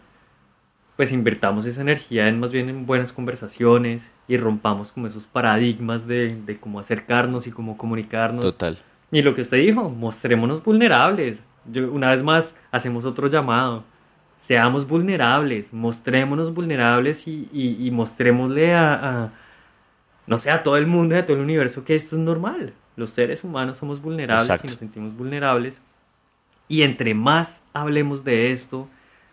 pues 0.98 1.12
invertamos 1.12 1.66
esa 1.66 1.82
energía 1.82 2.28
en 2.28 2.40
más 2.40 2.52
bien 2.52 2.70
en 2.70 2.86
buenas 2.86 3.12
conversaciones 3.12 4.12
y 4.28 4.38
rompamos 4.38 4.92
como 4.92 5.08
esos 5.08 5.26
paradigmas 5.26 6.06
de, 6.06 6.36
de 6.46 6.60
cómo 6.60 6.80
acercarnos 6.80 7.48
y 7.48 7.52
cómo 7.52 7.78
comunicarnos. 7.78 8.44
Total. 8.44 8.78
Y 9.12 9.22
lo 9.22 9.36
que 9.36 9.42
usted 9.42 9.58
dijo, 9.58 9.90
mostrémonos 9.90 10.64
vulnerables. 10.64 11.44
Yo, 11.72 11.92
una 11.92 12.12
vez 12.12 12.24
más, 12.24 12.56
hacemos 12.72 13.06
otro 13.06 13.28
llamado. 13.28 13.84
Seamos 14.38 14.88
vulnerables, 14.88 15.74
mostrémonos 15.74 16.54
vulnerables 16.54 17.28
y, 17.28 17.50
y, 17.54 17.86
y 17.86 17.92
mostrémosle 17.92 18.74
a, 18.74 18.94
a, 18.94 19.34
no 20.26 20.38
sé, 20.38 20.50
a 20.50 20.64
todo 20.64 20.78
el 20.78 20.88
mundo, 20.88 21.16
a 21.16 21.26
todo 21.26 21.38
el 21.38 21.44
universo 21.44 21.84
que 21.84 21.96
esto 21.96 22.16
es 22.16 22.22
normal. 22.22 22.74
Los 22.96 23.12
seres 23.12 23.44
humanos 23.44 23.78
somos 23.78 24.02
vulnerables 24.02 24.46
Exacto. 24.46 24.68
y 24.68 24.70
nos 24.72 24.80
sentimos 24.80 25.16
vulnerables. 25.16 25.80
Y 26.68 26.84
entre 26.84 27.14
más 27.14 27.64
hablemos 27.74 28.24
de 28.24 28.52
esto, 28.52 28.88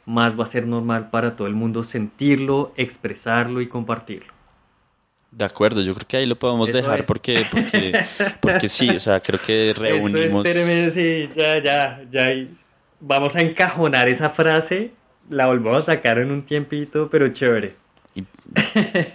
más 0.09 0.39
va 0.39 0.45
a 0.45 0.47
ser 0.47 0.67
normal 0.67 1.11
para 1.11 1.37
todo 1.37 1.47
el 1.47 1.55
mundo 1.55 1.85
sentirlo, 1.85 2.73
expresarlo 2.77 3.61
y 3.61 3.69
compartirlo. 3.69 4.33
De 5.31 5.45
acuerdo, 5.45 5.83
yo 5.83 5.95
creo 5.95 6.09
que 6.09 6.17
ahí 6.17 6.27
lo 6.27 6.39
podemos 6.39 6.71
Eso 6.71 6.79
dejar 6.79 7.01
es. 7.01 7.07
porque, 7.07 7.45
porque, 7.51 8.07
porque 8.41 8.69
sí, 8.69 8.89
o 8.89 8.99
sea, 9.01 9.21
creo 9.21 9.39
que 9.39 9.75
reunimos... 9.77 10.47
Eso 10.47 10.59
es 10.61 10.95
sí, 10.95 11.29
ya, 11.37 11.59
ya, 11.63 12.03
ya. 12.11 12.47
Vamos 13.01 13.37
a 13.37 13.41
encajonar 13.41 14.09
esa 14.09 14.31
frase, 14.31 14.93
la 15.29 15.47
volvemos 15.47 15.83
a 15.83 15.95
sacar 15.95 16.19
en 16.19 16.31
un 16.31 16.43
tiempito, 16.43 17.09
pero 17.11 17.29
chévere. 17.29 17.77
y- 18.15 18.23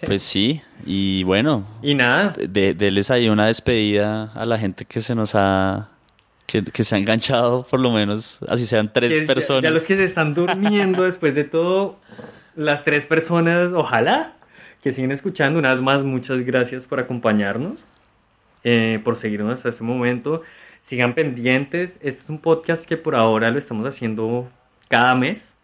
pues 0.06 0.22
sí, 0.22 0.62
y 0.86 1.24
bueno, 1.24 1.66
Y 1.82 1.96
nada, 1.96 2.34
de, 2.38 2.76
deles 2.76 3.10
ahí 3.10 3.28
una 3.28 3.48
despedida 3.48 4.32
a 4.36 4.46
la 4.46 4.60
gente 4.60 4.86
que 4.86 5.02
se 5.02 5.16
nos 5.16 5.34
ha... 5.34 5.90
Que, 6.46 6.64
que 6.64 6.84
se 6.84 6.96
ha 6.96 6.98
enganchado, 6.98 7.66
por 7.66 7.80
lo 7.80 7.92
menos, 7.92 8.40
así 8.50 8.66
sean 8.66 8.92
tres 8.92 9.12
que 9.12 9.22
ya- 9.22 9.28
personas. 9.28 9.64
Ya, 9.64 9.72
los 9.72 9.86
que 9.88 9.96
se 9.96 10.04
están 10.04 10.34
durmiendo 10.34 11.04
después 11.10 11.34
de 11.36 11.46
todo, 11.46 12.00
las 12.56 12.84
tres 12.84 13.08
personas, 13.08 13.72
ojalá 13.74 14.34
que 14.82 14.92
siguen 14.92 15.12
escuchando. 15.12 15.58
Una 15.60 15.74
vez 15.74 15.82
más, 15.82 16.04
muchas 16.04 16.42
gracias 16.42 16.86
por 16.86 17.00
acompañarnos, 17.00 17.80
eh, 18.66 19.00
por 19.04 19.16
seguirnos 19.16 19.54
hasta 19.54 19.70
este 19.70 19.84
momento. 19.84 20.42
Sigan 20.82 21.14
pendientes. 21.16 21.98
Este 22.02 22.22
es 22.22 22.30
un 22.30 22.40
podcast 22.40 22.86
que 22.86 22.98
por 22.98 23.16
ahora 23.16 23.50
lo 23.50 23.58
estamos 23.58 23.88
haciendo 23.88 24.50
cada 24.90 25.16
mes. 25.16 25.56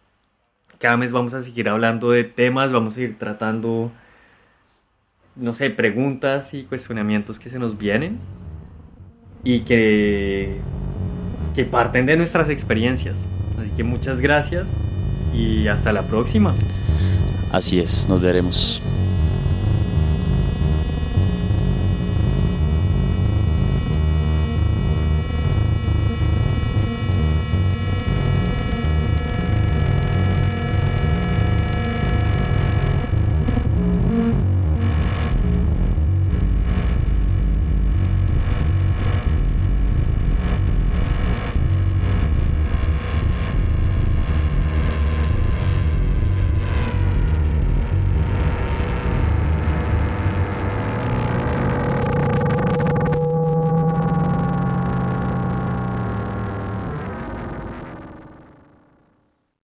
Cada 0.78 0.96
mes 0.96 1.12
vamos 1.12 1.34
a 1.34 1.42
seguir 1.42 1.68
hablando 1.68 2.10
de 2.10 2.24
temas, 2.24 2.72
vamos 2.72 2.96
a 2.96 3.02
ir 3.02 3.18
tratando, 3.18 3.92
no 5.36 5.52
sé, 5.52 5.68
preguntas 5.68 6.54
y 6.54 6.64
cuestionamientos 6.64 7.38
que 7.38 7.50
se 7.50 7.58
nos 7.58 7.76
vienen 7.76 8.18
y 9.44 9.60
que, 9.60 10.58
que 11.54 11.64
parten 11.64 12.06
de 12.06 12.16
nuestras 12.16 12.48
experiencias. 12.48 13.26
Así 13.58 13.70
que 13.76 13.84
muchas 13.84 14.20
gracias 14.20 14.68
y 15.34 15.68
hasta 15.68 15.92
la 15.92 16.02
próxima. 16.02 16.54
Así 17.52 17.80
es, 17.80 18.08
nos 18.08 18.20
veremos. 18.20 18.82